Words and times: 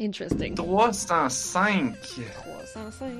Interesting. 0.00 0.54
305. 0.54 1.96
305. 2.32 3.10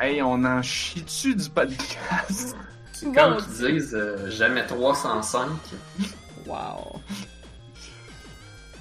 Hey, 0.00 0.20
on 0.22 0.44
en 0.44 0.62
chie-tu 0.62 1.34
du 1.34 1.48
podcast? 1.50 2.56
C'est 2.92 3.06
Bon 3.06 3.12
comme 3.12 3.36
qu'ils 3.36 3.74
disent 3.74 3.94
euh, 3.94 4.28
jamais 4.30 4.66
305. 4.66 5.48
Wow. 6.46 7.00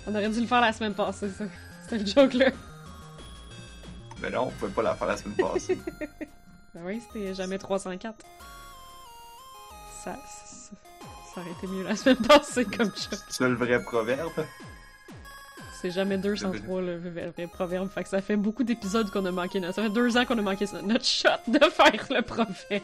On 0.08 0.16
aurait 0.16 0.30
dû 0.30 0.42
le 0.42 0.48
faire 0.48 0.62
la 0.62 0.74
semaine 0.74 0.96
passée, 0.96 1.30
ça. 1.30 1.46
C'était 1.84 2.04
le 2.04 2.06
joke, 2.06 2.34
là. 2.34 2.52
Mais 4.22 4.32
là, 4.32 4.42
on 4.42 4.50
pouvait 4.50 4.72
pas 4.72 4.82
la 4.82 4.96
faire 4.96 5.08
la 5.08 5.18
semaine 5.18 5.36
passée. 5.36 5.78
Ben 6.74 6.84
oui, 6.86 7.02
c'était 7.08 7.34
jamais 7.34 7.58
304. 7.58 8.14
Ça, 10.04 10.14
ça, 10.14 10.76
ça 11.34 11.42
aurait 11.42 11.50
été 11.50 11.66
mieux 11.66 11.82
la 11.84 11.96
semaine 11.96 12.18
passée 12.18 12.66
comme 12.66 12.92
ça. 12.96 13.18
C'est 13.30 13.48
le 13.50 13.56
vrai 13.56 13.82
proverbe? 13.82 14.46
C'est 15.80 15.92
jamais 15.92 16.18
203 16.18 16.82
le 16.82 16.98
vrai 16.98 17.28
vrai 17.28 17.48
proverbe. 17.48 17.90
Fait 17.90 18.04
que 18.04 18.10
ça 18.10 18.20
fait 18.20 18.36
beaucoup 18.36 18.64
d'épisodes 18.64 19.12
qu'on 19.12 19.26
a 19.26 19.32
manqué. 19.32 19.62
Ça 19.62 19.84
fait 19.84 19.90
deux 19.90 20.18
ans 20.18 20.26
qu'on 20.26 20.38
a 20.40 20.42
manqué 20.42 20.66
notre 20.84 21.06
shot 21.06 21.30
de 21.48 21.60
faire 21.70 22.08
le 22.10 22.22
proverbe. 22.22 22.82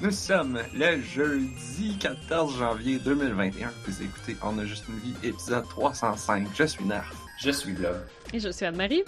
Nous 0.00 0.10
sommes 0.10 0.58
le 0.74 1.00
jeudi 1.00 1.96
14 2.00 2.58
janvier 2.58 2.98
2021. 2.98 3.70
Vous 3.86 4.02
écoutez 4.02 4.36
On 4.42 4.58
a 4.58 4.64
juste 4.64 4.86
une 4.88 4.98
vie, 4.98 5.14
épisode 5.22 5.68
305. 5.68 6.48
Je 6.52 6.64
suis 6.64 6.84
Nerf. 6.84 7.12
Je 7.38 7.52
suis 7.52 7.76
là. 7.76 7.92
Et 8.32 8.40
je 8.40 8.48
suis 8.48 8.66
Anne-Marie. 8.66 9.04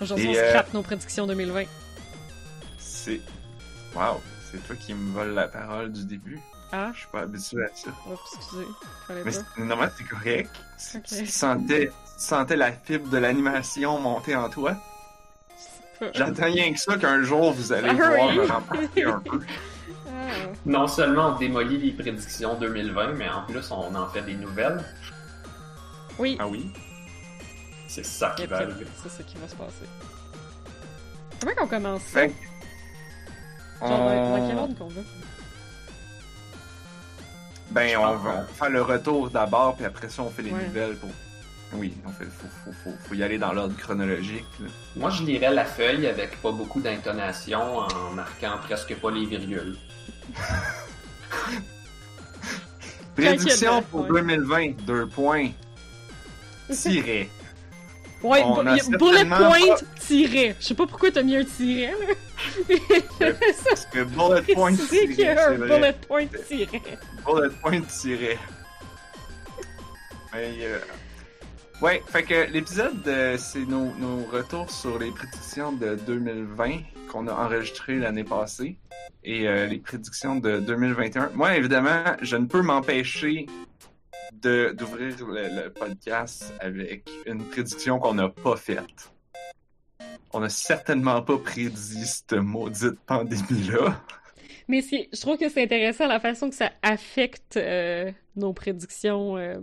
Aujourd'hui, 0.00 0.28
on 0.28 0.34
euh, 0.34 0.48
scrape 0.50 0.72
nos 0.74 0.82
prédictions 0.82 1.26
2020. 1.26 1.64
C'est. 2.78 3.20
Waouh, 3.94 4.20
c'est 4.50 4.64
toi 4.66 4.76
qui 4.76 4.94
me 4.94 5.12
vole 5.12 5.34
la 5.34 5.48
parole 5.48 5.90
du 5.92 6.04
début. 6.04 6.38
Ah, 6.72 6.90
Je 6.94 6.98
suis 7.00 7.08
pas 7.12 7.20
habitué 7.20 7.62
à 7.64 7.68
ça. 7.74 7.90
oh, 8.10 8.14
excusez. 8.36 8.66
Mais 9.24 9.30
c'est- 9.30 9.44
normalement, 9.58 9.92
c'est 9.96 10.04
correct. 10.04 10.50
Ok. 10.96 11.02
Tu, 11.04 11.26
sentais, 11.26 11.86
tu 11.86 11.92
sentais 12.18 12.56
la 12.56 12.72
fibre 12.72 13.08
de 13.08 13.18
l'animation 13.18 13.98
monter 14.00 14.34
en 14.36 14.48
toi. 14.50 14.76
J'attends 16.12 16.44
rien 16.44 16.72
que 16.74 16.78
ça 16.78 16.98
qu'un 16.98 17.22
jour 17.22 17.52
vous 17.52 17.72
allez 17.72 17.88
Ah 17.88 17.94
voir 17.94 18.32
me 18.34 18.46
remporter 18.46 19.04
un 19.04 19.20
peu. 19.20 19.40
Ah. 20.08 20.28
Non 20.64 20.86
seulement 20.88 21.34
on 21.34 21.38
démolit 21.38 21.78
les 21.78 21.92
prédictions 21.92 22.54
2020, 22.58 23.12
mais 23.14 23.28
en 23.28 23.42
plus 23.44 23.70
on 23.70 23.94
en 23.94 24.08
fait 24.08 24.22
des 24.22 24.34
nouvelles. 24.34 24.82
Oui, 26.18 26.36
Ah 26.40 26.46
oui? 26.48 26.72
C'est 27.88 28.04
ça 28.04 28.32
qui 28.36 28.42
Yep, 28.42 28.50
va 28.50 28.56
arriver. 28.58 28.86
c'est 29.02 29.08
ça 29.10 29.22
qui 29.22 29.36
va 29.38 29.48
se 29.48 29.54
passer. 29.54 29.86
Comment 31.40 31.54
qu'on 31.54 31.66
commence? 31.68 32.02
Ça? 32.02 32.20
Fait 32.20 32.28
que- 32.30 32.34
Genre, 33.86 33.90
dans, 33.90 34.38
dans 34.38 34.48
quel 34.48 34.56
on... 34.56 34.62
ordre 34.62 34.78
qu'on 34.78 34.88
veut? 34.88 35.04
Ben, 37.70 37.96
on 37.98 38.16
va 38.16 38.44
faire 38.44 38.70
le 38.70 38.82
retour 38.82 39.28
d'abord, 39.30 39.76
puis 39.76 39.84
après 39.84 40.08
ça, 40.08 40.22
on 40.22 40.30
fait 40.30 40.42
les 40.42 40.50
Ouais. 40.52 40.64
nouvelles 40.66 40.96
pour. 40.96 41.10
Oui, 41.74 41.92
on 42.06 42.10
fait, 42.10 42.24
faut, 42.26 42.46
faut, 42.64 42.72
faut, 42.84 42.96
faut 43.08 43.14
y 43.14 43.22
aller 43.24 43.38
dans 43.38 43.52
l'ordre 43.52 43.76
chronologique. 43.76 44.46
là. 44.60 44.68
Moi 44.94 45.10
je 45.10 45.24
lirais 45.24 45.52
la 45.52 45.64
feuille 45.64 46.06
avec 46.06 46.40
pas 46.40 46.52
beaucoup 46.52 46.80
d'intonation 46.80 47.60
en 47.78 48.10
marquant 48.14 48.56
presque 48.62 48.94
pas 48.94 49.10
les 49.10 49.26
virgules. 49.26 49.76
Prédiction 53.16 53.82
pour 53.82 54.02
ouais. 54.02 54.20
2020, 54.22 54.70
deux 54.86 55.06
points. 55.06 55.48
Tiré. 56.72 57.28
Ouais, 58.22 58.42
On 58.44 58.62
bu- 58.62 58.68
a 58.68 58.76
y 58.76 58.80
a 58.80 58.96
bullet 58.98 59.24
point, 59.26 59.76
tiret. 60.00 60.56
Je 60.58 60.64
sais 60.66 60.74
pas 60.74 60.86
pourquoi 60.86 61.10
t'as 61.10 61.22
mis 61.22 61.36
un 61.36 61.44
tiret, 61.44 61.92
là. 63.18 63.26
Parce 63.68 63.86
que 63.86 64.04
bullet 64.04 64.54
point 64.54 64.72
C'est 64.74 64.84
vrai 64.86 64.98
qu'il 65.00 65.10
y 65.12 65.14
tiré, 65.16 65.28
a 65.36 65.48
un 65.50 65.54
bullet 65.54 65.94
point 66.08 66.26
tiret. 66.48 66.82
Bullet 67.26 67.50
point 67.62 67.80
tiré. 67.82 68.38
Mais, 70.32 70.54
euh, 70.62 70.78
Ouais, 71.82 72.02
fait 72.08 72.22
que 72.22 72.50
l'épisode, 72.50 73.06
euh, 73.06 73.36
c'est 73.38 73.66
nos, 73.68 73.92
nos 73.98 74.24
retours 74.32 74.70
sur 74.70 74.98
les 74.98 75.10
prédictions 75.10 75.72
de 75.72 75.94
2020 76.06 76.78
qu'on 77.12 77.28
a 77.28 77.34
enregistrées 77.34 77.98
l'année 77.98 78.24
passée 78.24 78.76
et 79.22 79.46
euh, 79.46 79.66
les 79.66 79.76
prédictions 79.78 80.36
de 80.36 80.58
2021. 80.60 81.32
Moi, 81.34 81.54
évidemment, 81.56 82.02
je 82.22 82.36
ne 82.36 82.46
peux 82.46 82.62
m'empêcher 82.62 83.44
d'ouvrir 84.32 85.16
le, 85.26 85.64
le 85.64 85.70
podcast 85.72 86.52
avec 86.60 87.08
une 87.26 87.44
prédiction 87.44 87.98
qu'on 87.98 88.14
n'a 88.14 88.28
pas 88.28 88.56
faite. 88.56 89.12
On 90.32 90.40
n'a 90.40 90.48
certainement 90.48 91.22
pas 91.22 91.38
prédit 91.38 92.04
cette 92.06 92.32
maudite 92.34 92.98
pandémie-là. 93.06 94.00
Mais 94.68 94.82
je 94.82 95.20
trouve 95.20 95.38
que 95.38 95.48
c'est 95.48 95.62
intéressant 95.62 96.06
la 96.06 96.20
façon 96.20 96.48
que 96.50 96.56
ça 96.56 96.72
affecte 96.82 97.56
euh, 97.56 98.10
nos 98.34 98.52
prédictions. 98.52 99.36
euh. 99.36 99.58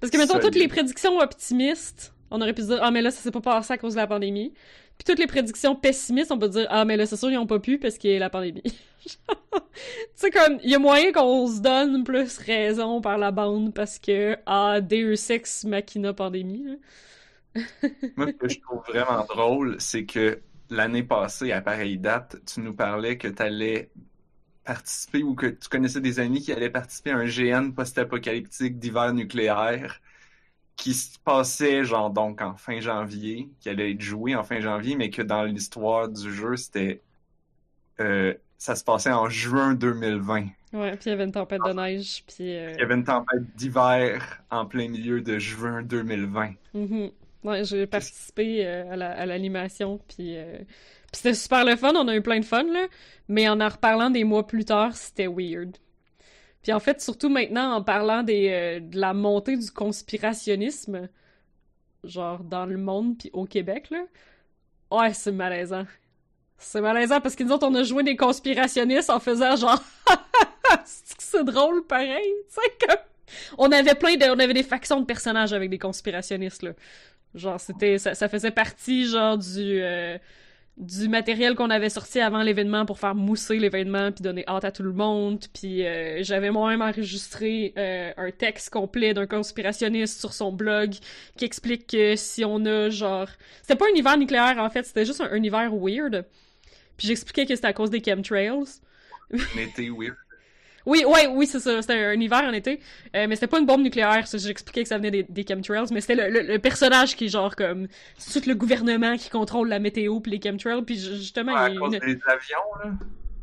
Parce 0.00 0.10
que, 0.10 0.18
mettons, 0.18 0.38
toutes 0.40 0.56
les 0.56 0.68
prédictions 0.68 1.18
optimistes, 1.18 2.12
on 2.30 2.40
aurait 2.40 2.52
pu 2.52 2.62
se 2.62 2.66
dire, 2.68 2.78
ah, 2.82 2.90
mais 2.90 3.02
là, 3.02 3.10
ça 3.10 3.20
s'est 3.20 3.30
pas 3.30 3.40
passé 3.40 3.72
à 3.72 3.78
cause 3.78 3.94
de 3.94 3.98
la 3.98 4.06
pandémie. 4.06 4.52
Puis 4.98 5.04
toutes 5.06 5.18
les 5.18 5.26
prédictions 5.26 5.76
pessimistes, 5.76 6.32
on 6.32 6.38
peut 6.38 6.48
dire, 6.48 6.66
ah, 6.70 6.84
mais 6.84 6.96
là, 6.96 7.06
c'est 7.06 7.16
sûr, 7.16 7.30
ils 7.30 7.38
ont 7.38 7.46
pas 7.46 7.60
pu 7.60 7.78
parce 7.78 7.98
qu'il 7.98 8.10
y 8.10 8.16
a 8.16 8.18
la 8.18 8.30
pandémie. 8.30 8.62
tu 10.20 10.30
comme, 10.30 10.58
il 10.62 10.70
y 10.70 10.74
a 10.74 10.78
moyen 10.78 11.12
qu'on 11.12 11.46
se 11.48 11.60
donne 11.60 12.04
plus 12.04 12.38
raison 12.38 13.00
par 13.00 13.18
la 13.18 13.30
bande 13.30 13.74
parce 13.74 13.98
que, 13.98 14.36
ah, 14.46 14.80
Deus 14.80 15.30
Ex 15.30 15.64
Machina 15.64 16.12
pandémie. 16.12 16.78
Moi, 18.16 18.28
ce 18.28 18.32
que 18.32 18.48
je 18.48 18.60
trouve 18.60 18.82
vraiment 18.88 19.24
drôle, 19.24 19.80
c'est 19.80 20.04
que 20.06 20.42
l'année 20.68 21.02
passée, 21.02 21.52
à 21.52 21.62
pareille 21.62 21.98
date, 21.98 22.36
tu 22.46 22.60
nous 22.60 22.74
parlais 22.74 23.18
que 23.18 23.28
tu 23.28 23.42
allais 23.42 23.90
participer 24.64 25.22
ou 25.24 25.34
que 25.34 25.46
tu 25.46 25.68
connaissais 25.68 26.00
des 26.00 26.20
amis 26.20 26.42
qui 26.42 26.52
allaient 26.52 26.70
participer 26.70 27.12
à 27.12 27.18
un 27.18 27.26
GN 27.26 27.72
post-apocalyptique 27.74 28.78
d'hiver 28.78 29.14
nucléaire 29.14 30.00
qui 30.76 30.94
se 30.94 31.18
passait, 31.20 31.84
genre, 31.84 32.10
donc 32.10 32.42
en 32.42 32.56
fin 32.56 32.80
janvier, 32.80 33.50
qui 33.60 33.68
allait 33.70 33.92
être 33.92 34.02
joué 34.02 34.36
en 34.36 34.44
fin 34.44 34.60
janvier, 34.60 34.96
mais 34.96 35.10
que 35.10 35.22
dans 35.22 35.44
l'histoire 35.44 36.08
du 36.08 36.32
jeu, 36.34 36.56
c'était. 36.56 37.02
euh, 38.00 38.34
ça 38.60 38.76
se 38.76 38.84
passait 38.84 39.12
en 39.12 39.28
juin 39.30 39.74
2020. 39.74 40.48
Ouais, 40.72 40.92
puis 40.96 41.06
il 41.06 41.10
y 41.10 41.12
avait 41.12 41.24
une 41.24 41.32
tempête 41.32 41.62
de 41.64 41.72
neige, 41.72 42.24
puis... 42.26 42.56
euh, 42.56 42.72
Il 42.76 42.80
y 42.80 42.82
avait 42.82 42.94
une 42.94 43.04
tempête 43.04 43.42
d'hiver 43.56 44.42
en 44.50 44.66
plein 44.66 44.88
milieu 44.88 45.20
de 45.22 45.38
juin 45.38 45.82
2020. 45.82 46.52
Mhm. 46.74 47.10
Ouais, 47.42 47.64
j'ai 47.64 47.86
participé 47.86 48.66
euh, 48.66 48.92
à 48.92 48.96
la- 48.96 49.12
à 49.12 49.26
l'animation, 49.26 49.98
puis 50.08 50.36
euh, 50.36 50.58
puis 50.58 51.16
c'était 51.22 51.34
super 51.34 51.64
le 51.64 51.74
fun, 51.76 51.92
on 51.96 52.06
a 52.08 52.14
eu 52.14 52.22
plein 52.22 52.38
de 52.40 52.44
fun, 52.44 52.64
là, 52.64 52.86
mais 53.28 53.48
en 53.48 53.60
en 53.60 53.68
reparlant 53.68 54.10
des 54.10 54.24
mois 54.24 54.46
plus 54.46 54.64
tard, 54.66 54.94
c'était 54.96 55.26
weird. 55.26 55.76
Puis 56.62 56.72
en 56.72 56.80
fait, 56.80 57.00
surtout 57.00 57.30
maintenant, 57.30 57.74
en 57.74 57.82
parlant 57.84 58.22
des, 58.24 58.50
euh, 58.50 58.80
de 58.80 58.98
la 59.00 59.14
montée 59.14 59.56
du 59.58 59.70
conspirationnisme, 59.72 61.08
genre 62.04 62.44
dans 62.44 62.66
le 62.66 62.78
monde, 62.78 63.18
puis 63.18 63.30
au 63.34 63.46
Québec, 63.46 63.90
là, 63.90 64.04
ouais, 64.92 65.14
c'est 65.14 65.32
malaisant. 65.32 65.86
C'est 66.62 66.82
malaisant 66.82 67.20
parce 67.20 67.34
que 67.34 67.42
nous 67.42 67.52
autres, 67.52 67.66
on 67.66 67.74
a 67.74 67.82
joué 67.82 68.02
des 68.02 68.16
conspirationnistes 68.16 69.10
en 69.10 69.18
faisant 69.18 69.56
genre... 69.56 69.82
c'est 70.84 71.44
drôle, 71.44 71.86
pareil, 71.86 72.32
tu 72.48 72.60
sais. 72.88 72.96
On 73.58 73.72
avait 73.72 73.94
plein 73.94 74.16
de... 74.16 74.26
On 74.26 74.38
avait 74.38 74.54
des 74.54 74.62
factions 74.62 75.00
de 75.00 75.06
personnages 75.06 75.52
avec 75.52 75.70
des 75.70 75.78
conspirationnistes, 75.78 76.62
là. 76.62 76.72
Genre, 77.34 77.60
c'était, 77.60 77.98
ça, 77.98 78.28
faisait 78.28 78.50
partie, 78.50 79.06
genre, 79.06 79.38
du, 79.38 79.80
euh, 79.82 80.18
du 80.76 81.08
matériel 81.08 81.54
qu'on 81.54 81.70
avait 81.70 81.88
sorti 81.88 82.20
avant 82.20 82.42
l'événement 82.42 82.84
pour 82.84 82.98
faire 82.98 83.14
mousser 83.14 83.58
l'événement 83.58 84.10
puis 84.10 84.22
donner 84.22 84.44
hâte 84.48 84.64
à 84.64 84.72
tout 84.72 84.82
le 84.82 84.92
monde. 84.92 85.44
Puis 85.54 85.86
euh, 85.86 86.22
j'avais 86.22 86.50
moi-même 86.50 86.82
enregistré 86.82 87.72
euh, 87.78 88.12
un 88.16 88.30
texte 88.32 88.70
complet 88.70 89.14
d'un 89.14 89.26
conspirationniste 89.26 90.18
sur 90.20 90.32
son 90.32 90.52
blog 90.52 90.94
qui 91.36 91.44
explique 91.44 91.86
que 91.86 92.16
si 92.16 92.44
on 92.44 92.64
a, 92.66 92.90
genre... 92.90 93.28
C'était 93.62 93.76
pas 93.76 93.86
un 93.86 93.90
univers 93.90 94.18
nucléaire, 94.18 94.56
en 94.58 94.70
fait, 94.70 94.84
c'était 94.84 95.06
juste 95.06 95.20
un, 95.20 95.30
un 95.30 95.36
univers 95.36 95.72
weird. 95.72 96.26
Puis 97.00 97.08
j'expliquais 97.08 97.46
que 97.46 97.54
c'était 97.54 97.66
à 97.68 97.72
cause 97.72 97.88
des 97.88 98.02
chemtrails. 98.04 98.50
Un 99.32 99.58
été 99.58 99.88
weird. 99.88 100.16
Oui, 100.84 101.02
ouais, 101.06 101.26
oui, 101.28 101.46
c'est 101.46 101.60
ça. 101.60 101.80
C'était 101.80 101.94
un 102.04 102.12
hiver 102.20 102.42
en 102.44 102.52
été. 102.52 102.78
Euh, 103.16 103.26
mais 103.26 103.36
c'était 103.36 103.46
pas 103.46 103.58
une 103.58 103.64
bombe 103.64 103.80
nucléaire. 103.80 104.26
J'expliquais 104.30 104.82
que 104.82 104.88
ça 104.90 104.98
venait 104.98 105.10
des, 105.10 105.22
des 105.22 105.46
chemtrails. 105.48 105.86
Mais 105.92 106.02
c'était 106.02 106.16
le, 106.16 106.28
le- 106.42 106.46
le 106.46 106.58
personnage 106.58 107.16
qui 107.16 107.24
est 107.24 107.28
genre 107.28 107.56
comme. 107.56 107.88
C'est 108.18 108.38
tout 108.42 108.46
le 108.46 108.54
gouvernement 108.54 109.16
qui 109.16 109.30
contrôle 109.30 109.68
la 109.70 109.78
météo 109.78 110.20
puis 110.20 110.30
les 110.32 110.40
chemtrails. 110.42 110.82
Puis 110.82 110.98
ju- 110.98 111.16
justement, 111.16 111.56
à 111.56 111.70
il 111.70 111.74
y 111.74 111.76
a 111.78 111.80
cause 111.80 111.94
une- 111.94 112.00
des 112.00 112.20
avions, 112.26 112.84
là. 112.84 112.90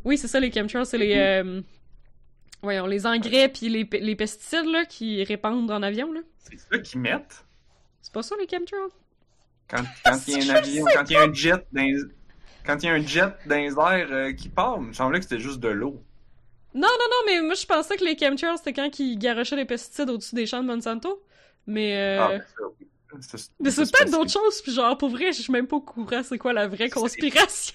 Oui, 0.05 0.19
c'est 0.19 0.27
ça, 0.27 0.39
les 0.39 0.51
chemtrails. 0.51 0.85
C'est 0.85 0.99
les. 0.99 1.15
euh, 1.17 1.61
Voyons, 2.61 2.85
les 2.85 3.07
engrais 3.07 3.49
puis 3.49 3.69
les, 3.69 3.85
pe- 3.85 3.97
les 4.01 4.15
pesticides 4.15 4.65
là, 4.71 4.85
qui 4.85 5.23
répandent 5.23 5.71
en 5.71 5.81
avion. 5.81 6.11
là. 6.13 6.21
C'est 6.37 6.59
ça 6.59 6.77
qu'ils 6.77 7.01
mettent? 7.01 7.43
C'est 8.03 8.13
pas 8.13 8.21
ça, 8.21 8.35
les 8.39 8.47
chemtrails? 8.47 8.91
Quand, 9.67 9.83
quand 10.05 10.19
il 10.27 10.43
y 10.45 10.49
a 10.49 10.53
un 10.53 10.55
avion, 10.57 10.85
quand 10.93 11.09
il 11.09 11.13
y 11.13 11.15
a 11.17 11.21
un 11.23 11.33
jet 11.33 11.65
dans 11.71 11.81
quand 12.67 12.83
il 12.83 12.85
y 12.85 12.89
a 12.89 12.93
un 12.93 13.01
jet 13.01 13.33
dans 13.47 13.55
les 13.55 13.73
airs 13.73 14.11
euh, 14.11 14.33
qui 14.33 14.49
part, 14.49 14.77
il 14.79 14.87
me 14.89 14.93
semblait 14.93 15.19
que 15.19 15.25
c'était 15.25 15.39
juste 15.41 15.59
de 15.59 15.69
l'eau. 15.69 16.01
Non, 16.75 16.81
non, 16.87 16.87
non, 17.09 17.21
mais 17.25 17.41
moi 17.41 17.55
je 17.55 17.65
pensais 17.65 17.95
que 17.97 18.03
les 18.03 18.15
chemtrails 18.17 18.57
c'était 18.57 18.73
quand 18.73 18.99
ils 18.99 19.17
garochaient 19.17 19.55
les 19.55 19.65
pesticides 19.65 20.09
au-dessus 20.09 20.35
des 20.35 20.45
champs 20.45 20.61
de 20.61 20.67
Monsanto. 20.67 21.23
Mais. 21.65 21.97
euh, 21.97 22.19
Ah, 22.21 22.27
ben 22.29 22.41
ça, 22.41 22.63
oui. 22.79 22.87
Ça, 23.21 23.37
Mais 23.61 23.71
c'est 23.71 23.89
peut-être 23.91 24.11
d'autres 24.11 24.31
choses, 24.31 24.61
puis 24.61 24.73
genre, 24.73 24.97
pour 24.97 25.09
vrai, 25.09 25.31
je 25.31 25.41
suis 25.41 25.51
même 25.53 25.65
pas 25.65 25.77
au 25.77 25.81
courant 25.81 26.21
c'est 26.23 26.37
quoi 26.37 26.51
la 26.53 26.67
vraie 26.67 26.89
conspiration. 26.89 27.73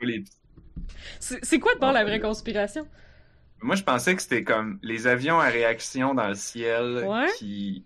C'est 1.20 1.58
quoi 1.58 1.74
de 1.74 1.80
bord 1.80 1.92
la 1.92 2.04
vraie 2.04 2.20
conspiration? 2.20 2.86
Moi, 3.62 3.74
je 3.74 3.82
pensais 3.82 4.14
que 4.14 4.22
c'était 4.22 4.44
comme 4.44 4.78
les 4.82 5.06
avions 5.06 5.40
à 5.40 5.46
réaction 5.48 6.14
dans 6.14 6.28
le 6.28 6.34
ciel 6.34 7.04
Ouais. 7.06 7.26
qui 7.38 7.84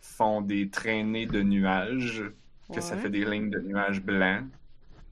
font 0.00 0.42
des 0.42 0.68
traînées 0.68 1.26
de 1.26 1.42
nuages, 1.42 2.22
que 2.72 2.80
ça 2.80 2.96
fait 2.96 3.10
des 3.10 3.24
lignes 3.24 3.50
de 3.50 3.60
nuages 3.60 4.00
blancs. 4.02 4.44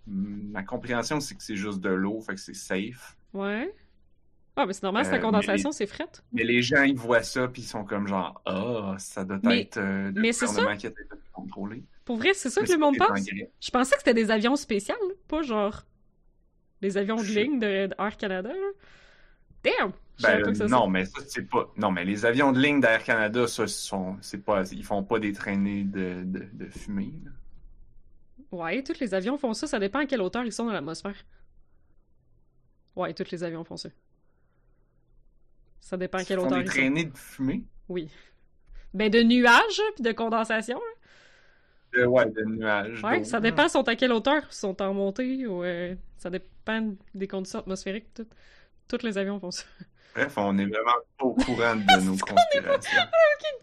Ma 0.07 0.63
compréhension, 0.63 1.21
c'est 1.21 1.35
que 1.35 1.43
c'est 1.43 1.57
juste 1.57 1.81
de 1.81 1.89
l'eau, 1.91 2.21
fait 2.21 2.35
que 2.35 2.41
c'est 2.41 2.55
safe. 2.55 3.17
Ouais. 3.33 3.75
Ah, 4.57 4.67
mais 4.67 4.73
c'est 4.73 4.83
normal, 4.85 5.05
c'est 5.05 5.11
la 5.13 5.19
Euh, 5.19 5.21
condensation, 5.21 5.73
c'est 5.73 5.87
frette. 5.87 6.23
Mais 6.33 6.45
les 6.45 6.63
gens, 6.63 6.83
ils 6.85 6.95
voient 6.97 7.23
ça, 7.25 7.49
puis 7.49 7.63
ils 7.63 7.67
sont 7.67 7.85
comme 7.85 8.07
genre, 8.07 8.41
ah, 8.47 8.95
ça 8.99 9.25
doit 9.25 9.41
Mais- 9.43 9.63
être 9.63 9.79
euh, 9.79 10.13
le 10.13 10.21
mais 10.21 10.33
c'est 10.33 10.47
gouvernement 10.47 10.77
qui 10.77 10.87
a 10.87 10.91
été 10.91 11.03
contrôlé. 11.33 11.83
Pour 12.05 12.17
vrai, 12.19 12.35
c'est 12.35 12.51
ça 12.51 12.63
que 12.63 12.71
le 12.71 12.79
monde 12.79 12.97
pense? 12.99 13.25
Je 13.61 13.71
pensais 13.71 13.93
que 13.97 14.01
c'était 14.01 14.15
des 14.15 14.31
avions 14.31 14.55
spéciaux, 14.57 14.95
pas 15.27 15.43
genre 15.43 15.85
des 16.83 16.97
avions 16.99 17.17
de 17.17 17.23
ligne 17.23 17.59
de, 17.59 17.87
de 17.87 17.95
Air 17.99 18.17
Canada. 18.17 18.51
Damn! 19.65 19.93
Ben, 20.23 20.43
pas 20.43 20.51
que 20.51 20.55
ça, 20.55 20.67
non, 20.69 20.87
mais 20.87 21.07
ça, 21.07 21.21
c'est 21.27 21.49
pas. 21.49 21.73
Non, 21.77 21.91
mais 21.91 22.05
les 22.05 22.25
avions 22.25 22.53
de 22.53 22.61
ligne 22.61 22.79
d'Air 22.81 23.03
Canada, 23.03 23.49
ça, 23.49 23.67
sont. 23.67 24.17
C'est 24.21 24.45
pas. 24.45 24.63
Ils 24.71 24.85
font 24.85 25.03
pas 25.03 25.19
des 25.19 25.33
traînées 25.33 25.83
de, 25.83 26.23
de, 26.25 26.47
de 26.53 26.67
fumée. 26.67 27.13
là. 27.25 27.31
Ouais, 28.55 28.83
tous 28.85 29.01
les 29.01 29.15
avions 29.15 29.37
font 29.37 29.53
ça, 29.53 29.67
ça 29.67 29.81
dépend 29.81 29.99
à 29.99 30.07
quelle 30.07 30.23
hauteur 30.23 30.45
ils 30.45 30.53
sont 30.53 30.65
dans 30.67 30.73
l'atmosphère. 30.73 31.17
Ouais, 32.95 33.13
tous 33.13 33.31
les 33.33 33.43
avions 33.43 33.65
font 33.65 33.77
ça. 33.77 33.89
Ça 35.81 35.97
dépend 35.97 36.19
à 36.19 36.25
quelle 36.25 36.39
hauteur 36.39 36.61
ils 36.61 36.67
sont. 36.67 36.73
traînées 36.73 37.05
de 37.07 37.17
fumée? 37.17 37.65
Oui. 37.89 38.09
Ben 38.95 39.11
de 39.11 39.23
nuages, 39.23 39.81
puis 39.97 40.05
de 40.05 40.13
condensation. 40.13 40.79
là. 40.79 42.01
De, 42.01 42.07
ouais, 42.07 42.27
de 42.31 42.45
nuages. 42.45 43.03
Ouais, 43.03 43.25
ça 43.25 43.37
là. 43.39 43.41
dépend 43.41 43.69
sont 43.69 43.87
à 43.89 43.97
quelle 43.97 44.13
hauteur, 44.13 44.43
ils 44.49 44.55
sont 44.55 44.81
en 44.81 44.95
montée 44.95 45.47
ou 45.47 45.65
euh, 45.65 45.95
ça 46.17 46.31
dépend 46.31 46.95
des 47.15 47.27
conditions 47.29 47.59
atmosphériques. 47.59 48.15
Tout. 48.15 48.27
Tous 48.89 49.03
les 49.05 49.19
avions 49.19 49.41
font 49.41 49.51
ça. 49.51 49.65
Bref, 50.15 50.35
on 50.37 50.57
est 50.59 50.67
vraiment 50.67 50.93
pas 51.19 51.25
au 51.25 51.35
courant 51.35 51.75
de 51.75 52.01
nos 52.05 52.17
conspirations. 52.17 53.03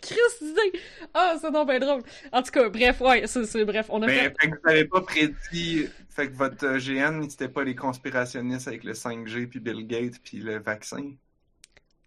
Christ 0.02 0.42
d'idée! 0.42 0.80
Ah, 1.14 1.36
c'est 1.40 1.52
donc 1.52 1.68
bien 1.70 1.80
drôle. 1.80 2.02
En 2.32 2.42
tout 2.42 2.52
cas, 2.52 2.70
bref, 2.70 3.00
ouais, 3.02 3.26
c'est, 3.26 3.66
bref, 3.66 3.86
on 3.90 4.02
a 4.02 4.08
Mais 4.08 4.16
fait... 4.16 4.36
fait 4.40 4.50
que 4.50 4.56
vous 4.56 4.68
n'avez 4.68 4.86
pas 4.86 5.02
prédit. 5.02 5.88
Fait 6.10 6.28
que 6.28 6.34
votre 6.36 6.66
euh, 6.66 6.78
GN, 6.78 7.30
c'était 7.30 7.48
pas 7.48 7.64
les 7.64 7.76
conspirationnistes 7.76 8.68
avec 8.68 8.84
le 8.84 8.94
5G, 8.94 9.48
puis 9.48 9.60
Bill 9.62 9.88
Gates, 9.88 10.20
puis 10.24 10.38
le 10.40 10.60
vaccin. 10.60 11.12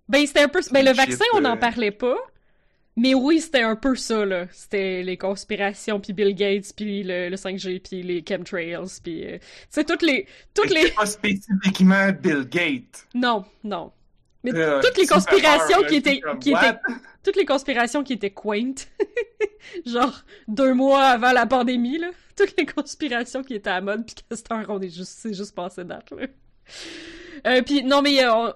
Ben, 0.09 0.27
c'était 0.27 0.43
un 0.43 0.49
peu... 0.49 0.61
Ben, 0.71 0.85
le 0.85 0.93
vaccin, 0.93 1.25
on 1.35 1.41
n'en 1.41 1.55
euh. 1.55 1.59
parlait 1.59 1.91
pas. 1.91 2.19
Mais 2.97 3.15
oui, 3.15 3.41
c'était 3.41 3.63
un 3.63 3.77
peu 3.77 3.97
ça, 3.97 4.27
là. 4.27 4.47
C'était 4.53 5.03
les 5.03 5.17
conspirations, 5.17 6.01
puis 6.01 6.13
Bill 6.13 6.35
Gates, 6.35 6.75
puis 6.77 7.03
le, 7.03 7.31
le 7.31 7.37
5G, 7.37 7.81
puis 7.81 8.03
les 8.03 8.23
chemtrails, 8.29 9.01
puis... 9.03 9.25
euh, 9.25 9.39
Tu 9.39 9.47
sais, 9.71 9.85
toutes 9.85 10.03
les... 10.03 10.27
Toutes 10.53 10.71
les... 10.71 10.91
pas 10.91 11.07
spécifiquement 11.07 12.13
Bill 12.13 12.47
Gates. 12.47 13.07
Non, 13.15 13.45
non. 13.65 13.91
Mais 14.45 14.53
Euh, 14.55 14.81
toutes 14.81 14.97
les 14.99 15.07
conspirations 15.07 15.81
peur, 15.81 15.87
qui 15.89 15.97
étaient... 15.97 16.21
Qui 16.41 16.51
étaient 16.51 16.79
toutes 17.25 17.37
les 17.37 17.45
conspirations 17.47 18.05
qui 18.05 18.13
étaient 18.13 18.31
quaint. 18.31 18.75
Genre, 19.87 20.25
deux 20.47 20.75
mois 20.75 21.05
avant 21.05 21.33
la 21.33 21.47
pandémie, 21.47 21.99
là. 21.99 22.11
Toutes 22.37 22.55
les 22.59 22.67
conspirations 22.67 23.43
qui 23.43 23.55
étaient 23.55 23.71
à 23.71 23.81
mode, 23.81 24.05
puis 24.07 24.15
qu'à 24.15 24.37
cette 24.37 24.51
heure, 24.53 24.67
on 24.69 24.81
est 24.81 24.95
juste... 24.95 25.19
C'est 25.19 25.35
juste 25.35 25.55
passé 25.55 25.85
date, 25.85 26.11
là. 26.13 26.27
Euh, 27.47 27.61
puis 27.63 27.83
non 27.83 28.01
mais 28.01 28.25
euh, 28.25 28.53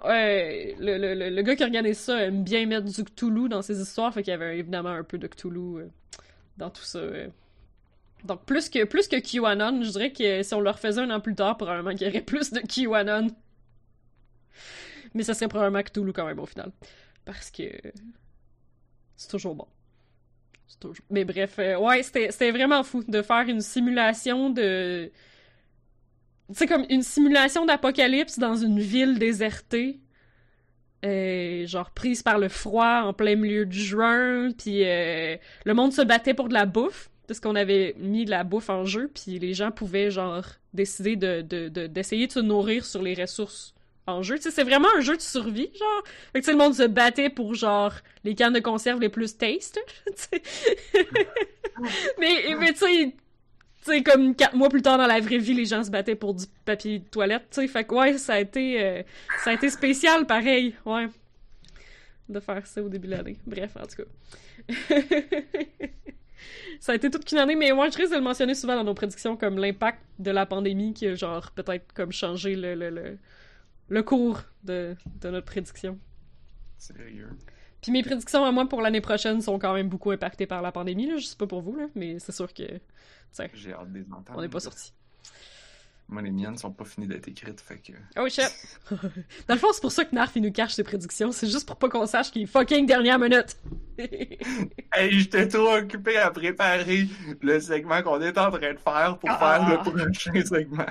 le, 0.79 0.97
le, 0.97 1.15
le, 1.15 1.29
le 1.29 1.43
gars 1.43 1.57
qui 1.57 1.63
organise 1.65 1.99
ça 1.99 2.23
aime 2.23 2.43
bien 2.43 2.65
mettre 2.65 2.87
du 2.87 3.05
Cthulhu 3.05 3.49
dans 3.49 3.61
ses 3.61 3.81
histoires, 3.83 4.15
fait 4.15 4.23
qu'il 4.23 4.31
y 4.31 4.35
avait 4.35 4.57
évidemment 4.59 4.91
un 4.91 5.03
peu 5.03 5.19
de 5.19 5.27
Cthulhu 5.27 5.85
dans 6.57 6.71
tout 6.71 6.85
ça. 6.85 7.01
Donc 8.25 8.45
plus 8.47 8.69
que 8.71 8.85
plus 8.85 9.07
que 9.09 9.17
QAnon, 9.17 9.83
je 9.83 9.91
dirais 9.91 10.13
que 10.13 10.43
si 10.43 10.55
on 10.55 10.61
le 10.61 10.71
refaisait 10.71 11.03
un 11.03 11.11
an 11.11 11.21
plus 11.21 11.35
tard, 11.35 11.59
probablement 11.59 11.95
qu'il 11.95 12.07
y 12.07 12.11
aurait 12.11 12.23
plus 12.23 12.51
de 12.51 12.61
QAnon. 12.61 13.29
Mais 15.15 15.23
ça 15.23 15.35
serait 15.35 15.49
probablement 15.49 15.83
Cthulhu 15.83 16.13
quand 16.13 16.27
même 16.27 16.39
au 16.39 16.47
final. 16.47 16.73
Parce 17.25 17.51
que 17.51 17.65
c'est 19.17 19.29
toujours 19.31 19.55
bon. 19.55 19.67
C'est. 20.67 20.79
Mais 21.11 21.25
bref, 21.25 21.59
euh, 21.59 21.77
ouais, 21.79 22.03
c'était 22.03 22.51
vraiment 22.51 22.83
fou 22.83 23.03
de 23.07 23.23
faire 23.23 23.49
une 23.49 23.61
simulation 23.61 24.51
de... 24.51 25.11
Sais, 26.53 26.67
comme 26.67 26.87
une 26.89 27.03
simulation 27.03 27.67
d'apocalypse 27.67 28.39
dans 28.39 28.55
une 28.57 28.81
ville 28.81 29.19
désertée. 29.19 30.01
euh, 31.05 31.67
genre 31.67 31.91
prise 31.93 32.23
par 32.23 32.39
le 32.39 32.49
froid 32.49 33.03
en 33.05 33.13
plein 33.13 33.37
milieu 33.37 33.67
du 33.67 33.79
juin, 33.81 34.51
puis 34.57 34.85
euh, 34.85 35.37
le 35.65 35.75
monde 35.75 35.93
se 35.93 36.03
battait 36.03 36.35
pour 36.35 36.49
de 36.49 36.55
la 36.55 36.67
bouffe, 36.67 37.11
parce 37.27 37.39
qu'on 37.41 37.55
avait 37.55 37.95
mis 37.99 38.25
de 38.25 38.31
la 38.31 38.43
bouffe 38.45 38.69
en 38.71 38.85
jeu, 38.85 39.11
puis 39.15 39.39
les 39.39 39.55
gens 39.55 39.71
pouvaient 39.71 40.11
genre 40.11 40.45
décider 40.75 41.17
de 41.17 41.43
de- 41.43 41.69
de- 41.69 41.87
d'essayer 41.87 42.27
de, 42.27 42.33
se 42.33 42.41
nourrir 42.41 42.85
sur 42.85 43.03
les 43.03 43.15
ressources 43.15 43.75
en 44.09 44.23
jeu. 44.23 44.37
C'est 44.41 44.65
vraiment 44.65 44.89
un 44.97 45.01
jeu 45.01 45.17
de 45.17 45.23
survie, 45.23 45.71
genre. 45.79 46.05
Fait 46.33 46.41
que 46.41 46.51
le 46.51 46.57
monde 46.57 46.75
se 46.75 46.85
battait 46.85 47.31
pour 47.31 47.55
genre 47.55 47.93
les 48.25 48.35
cannes 48.35 48.53
de 48.53 48.61
conserve 48.61 49.01
les 49.01 49.09
plus 49.09 49.37
taste, 49.37 49.81
mais 52.19 52.55
mais 52.59 52.73
tu 52.73 53.15
sais, 53.83 54.03
comme 54.03 54.35
quatre 54.35 54.55
mois 54.55 54.69
plus 54.69 54.83
tard 54.83 54.99
dans 54.99 55.07
la 55.07 55.21
vraie 55.21 55.39
vie, 55.39 55.55
les 55.55 55.65
gens 55.65 55.83
se 55.85 55.91
battaient 55.91 56.17
pour 56.17 56.35
du 56.35 56.45
papier 56.65 56.99
de 56.99 57.05
toilette, 57.05 57.47
tu 57.51 57.61
sais. 57.61 57.69
Fait 57.69 57.85
que 57.85 57.95
ouais, 57.95 58.19
ça 58.19 58.35
a 58.35 58.41
été, 58.41 58.83
euh, 58.83 59.03
ça 59.45 59.51
a 59.51 59.53
été 59.55 59.71
spécial, 59.71 60.27
pareil, 60.27 60.75
ouais. 60.85 61.09
De 62.29 62.41
faire 62.41 62.67
ça 62.67 62.83
au 62.83 62.89
début 62.89 63.07
de 63.07 63.13
l'année. 63.13 63.39
Bref, 63.47 63.77
en 63.77 63.87
tout 63.87 64.03
cas. 64.03 64.09
ça 66.81 66.93
a 66.93 66.95
été 66.95 67.11
toute 67.11 67.31
une 67.33 67.39
année, 67.39 67.57
mais 67.57 67.73
moi, 67.73 67.89
je 67.89 67.97
risque 67.97 68.11
de 68.11 68.17
le 68.17 68.23
mentionner 68.23 68.55
souvent 68.55 68.77
dans 68.77 68.85
nos 68.85 68.95
prédictions 68.95 69.37
comme 69.37 69.59
l'impact 69.59 70.01
de 70.19 70.31
la 70.31 70.45
pandémie 70.45 70.93
qui 70.93 71.07
a, 71.07 71.15
genre, 71.15 71.51
peut-être 71.53 71.93
comme 71.95 72.13
changé 72.13 72.55
le, 72.55 72.75
le, 72.75 72.91
le, 72.91 73.19
le 73.89 74.03
cours 74.03 74.43
de, 74.65 74.97
de 75.21 75.31
notre 75.31 75.47
prédiction. 75.47 75.99
Sérieux. 76.77 77.31
Puis 77.83 77.93
mes 77.93 78.03
prédictions 78.03 78.45
à 78.45 78.51
moi 78.53 78.69
pour 78.69 78.83
l'année 78.83 79.01
prochaine 79.01 79.41
sont 79.41 79.59
quand 79.59 79.73
même 79.75 79.89
beaucoup 79.89 80.11
impactées 80.11 80.47
par 80.47 80.63
la 80.63 80.73
pandémie, 80.73 81.07
là. 81.07 81.17
Je 81.17 81.25
sais 81.27 81.37
pas 81.37 81.47
pour 81.47 81.63
vous, 81.63 81.77
là, 81.77 81.87
mais 81.95 82.19
c'est 82.19 82.33
sûr 82.33 82.53
que, 82.53 82.65
J'ai 83.55 83.73
hâte 83.73 83.93
de 83.93 83.99
les 84.01 84.05
entendre. 84.13 84.35
on 84.39 84.41
n'est 84.43 84.49
pas 84.49 84.61
sorti. 84.61 84.93
Moi, 86.11 86.23
les 86.23 86.31
miennes 86.31 86.57
sont 86.57 86.73
pas 86.73 86.87
finies 86.87 87.07
d'être 87.07 87.29
écrites, 87.29 87.61
fait 87.61 87.77
que. 87.77 87.93
Oh 88.19 88.27
shit! 88.31 88.51
Dans 89.47 89.55
le 89.55 89.61
fond, 89.61 89.67
c'est 89.75 89.83
pour 89.83 89.93
ça 89.93 90.07
que 90.07 90.15
Narf, 90.15 90.33
il 90.37 90.43
nous 90.43 90.51
cache 90.53 90.73
ses 90.73 90.83
prédictions. 90.83 91.33
C'est 91.33 91.47
juste 91.49 91.67
pour 91.69 91.77
pas 91.77 91.91
qu'on 91.91 92.07
sache 92.07 92.31
qu'il 92.31 92.43
est 92.43 92.47
fucking 92.47 92.87
dernière 92.87 93.19
minute. 93.19 93.57
Hey, 94.95 95.13
j'étais 95.21 95.47
trop 95.49 95.75
occupé 95.77 96.17
à 96.17 96.31
préparer 96.31 97.07
le 97.43 97.61
segment 97.61 98.03
qu'on 98.03 98.21
est 98.23 98.39
en 98.39 98.51
train 98.51 98.73
de 98.73 98.79
faire 98.79 99.19
pour 99.19 99.29
Ah. 99.31 99.39
faire 99.39 99.69
le 99.69 99.91
prochain 99.91 100.45
segment. 100.47 100.87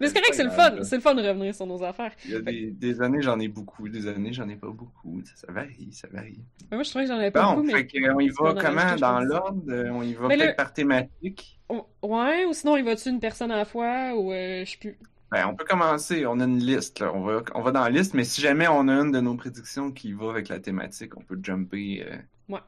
Mais 0.00 0.08
c'est 0.08 0.14
correct, 0.14 0.34
c'est 0.34 0.44
le 0.44 0.50
fun. 0.50 0.82
C'est 0.82 0.96
le 0.96 1.02
fun 1.02 1.14
de 1.14 1.22
revenir 1.26 1.54
sur 1.54 1.66
nos 1.66 1.82
affaires. 1.82 2.12
Il 2.24 2.30
y 2.32 2.34
a 2.36 2.40
des, 2.40 2.70
des 2.70 3.00
années, 3.02 3.22
j'en 3.22 3.38
ai 3.40 3.48
beaucoup. 3.48 3.88
Des 3.88 4.06
années, 4.08 4.32
j'en 4.32 4.48
ai 4.48 4.56
pas 4.56 4.68
beaucoup. 4.70 5.20
Ça, 5.24 5.46
ça 5.46 5.52
varie, 5.52 5.88
ça 5.92 6.08
varie. 6.12 6.40
Mais 6.70 6.76
moi, 6.76 6.82
je 6.84 6.90
trouvais 6.90 7.04
que 7.04 7.10
j'en 7.10 7.18
avais 7.18 7.30
pas 7.30 7.42
Bon, 7.44 7.50
beaucoup, 7.54 7.66
mais... 7.66 7.72
fait 7.72 7.86
que, 7.86 8.10
on 8.14 8.20
y 8.20 8.28
va 8.28 8.54
comment? 8.54 8.96
dans 8.96 9.20
l'ordre? 9.20 9.62
Euh, 9.68 9.90
On 9.90 10.02
y 10.02 10.14
va 10.14 10.28
Mais 10.28 10.36
peut-être 10.36 10.50
le- 10.50 10.56
par 10.56 10.72
thématique. 10.72 11.58
Ouais, 12.02 12.44
ou 12.44 12.52
sinon, 12.52 12.76
il 12.76 12.84
va-tu 12.84 13.08
une 13.08 13.20
personne 13.20 13.50
à 13.50 13.56
la 13.56 13.64
fois, 13.64 14.14
ou 14.14 14.32
euh, 14.32 14.64
je 14.64 14.70
sais 14.70 14.76
plus. 14.78 14.98
Ben, 15.30 15.46
on 15.46 15.54
peut 15.54 15.64
commencer. 15.64 16.26
On 16.26 16.38
a 16.40 16.44
une 16.44 16.58
liste. 16.58 17.00
Là. 17.00 17.10
On, 17.14 17.22
va, 17.22 17.42
on 17.54 17.62
va 17.62 17.70
dans 17.70 17.80
la 17.82 17.88
liste, 17.88 18.12
mais 18.12 18.24
si 18.24 18.42
jamais 18.42 18.68
on 18.68 18.86
a 18.88 18.92
une 18.92 19.10
de 19.12 19.20
nos 19.20 19.34
prédictions 19.34 19.90
qui 19.90 20.12
va 20.12 20.28
avec 20.28 20.48
la 20.50 20.58
thématique, 20.60 21.16
on 21.16 21.22
peut 21.22 21.38
jumper. 21.42 22.04
euh, 22.06 22.16
Ouais. 22.50 22.60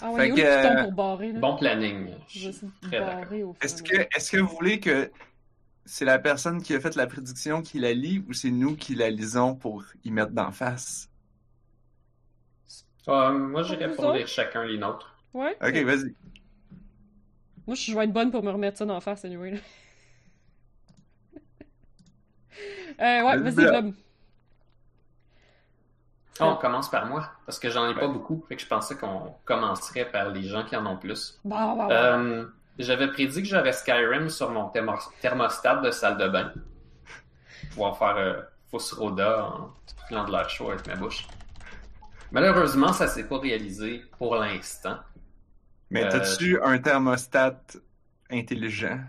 Ah 0.00 0.12
ouais, 0.12 0.16
Fait 0.20 0.28
il 0.28 0.30
est 0.30 0.32
où 0.32 0.36
que, 0.36 0.78
euh, 0.78 0.82
pour 0.84 0.92
barrer, 0.92 1.32
là? 1.32 1.40
Bon 1.40 1.56
planning. 1.56 2.06
Je 2.28 2.50
Très 2.82 3.00
barrer 3.00 3.42
au 3.42 3.54
Est-ce 3.60 3.82
que, 3.82 3.96
est-ce 4.16 4.30
que 4.30 4.36
vous 4.38 4.48
voulez 4.56 4.78
que 4.78 5.10
c'est 5.88 6.04
la 6.04 6.18
personne 6.18 6.62
qui 6.62 6.74
a 6.74 6.80
fait 6.80 6.94
la 6.96 7.06
prédiction 7.06 7.62
qui 7.62 7.78
la 7.78 7.94
lit 7.94 8.22
ou 8.28 8.34
c'est 8.34 8.50
nous 8.50 8.76
qui 8.76 8.94
la 8.94 9.08
lisons 9.08 9.54
pour 9.56 9.84
y 10.04 10.10
mettre 10.10 10.32
d'en 10.32 10.52
face? 10.52 11.08
Euh, 13.08 13.32
moi, 13.32 13.62
j'irais 13.62 13.90
pour 13.90 14.12
lire 14.12 14.28
chacun 14.28 14.64
les 14.64 14.76
nôtres. 14.76 15.16
Ouais? 15.32 15.56
Ok, 15.62 15.76
vas-y. 15.84 16.14
Moi, 17.66 17.74
je 17.74 17.94
vais 17.94 18.04
être 18.04 18.12
bonne 18.12 18.30
pour 18.30 18.42
me 18.42 18.50
remettre 18.50 18.78
ça 18.78 18.84
d'en 18.84 19.00
face, 19.00 19.24
anyway, 19.24 19.52
là. 19.52 19.58
euh, 23.00 23.24
ouais, 23.24 23.38
Vas-y, 23.38 23.54
Blob. 23.54 23.94
Ah, 26.40 26.50
on 26.52 26.56
commence 26.56 26.90
par 26.90 27.06
moi, 27.06 27.32
parce 27.46 27.58
que 27.58 27.68
j'en 27.70 27.88
ai 27.88 27.94
pas 27.94 28.06
beaucoup. 28.06 28.44
Fait 28.48 28.56
que 28.56 28.62
je 28.62 28.66
pensais 28.68 28.96
qu'on 28.96 29.34
commencerait 29.44 30.08
par 30.10 30.30
les 30.30 30.42
gens 30.42 30.64
qui 30.64 30.76
en 30.76 30.86
ont 30.86 30.96
plus. 30.96 31.40
Bah, 31.44 31.74
bah, 31.76 31.86
bah. 31.88 32.18
Euh, 32.18 32.46
J'avais 32.78 33.08
prédit 33.08 33.42
que 33.42 33.48
j'aurais 33.48 33.72
Skyrim 33.72 34.28
sur 34.28 34.50
mon 34.50 34.68
thermos- 34.70 35.10
thermostat 35.20 35.76
de 35.76 35.90
salle 35.90 36.16
de 36.18 36.28
bain. 36.28 36.52
Pouvoir 37.70 37.98
faire 37.98 38.16
euh, 38.16 38.42
fausse 38.70 38.92
roda 38.92 39.44
en 39.46 39.74
filant 40.06 40.24
de 40.24 40.32
l'air 40.32 40.48
chaud 40.48 40.70
avec 40.70 40.86
ma 40.86 40.96
bouche. 40.96 41.26
Malheureusement, 42.30 42.92
ça 42.92 43.08
s'est 43.08 43.26
pas 43.28 43.38
réalisé 43.38 44.04
pour 44.18 44.36
l'instant. 44.36 44.98
Mais 45.90 46.04
Euh, 46.04 46.08
t'as-tu 46.10 46.60
un 46.62 46.78
thermostat 46.78 47.60
intelligent? 48.30 49.00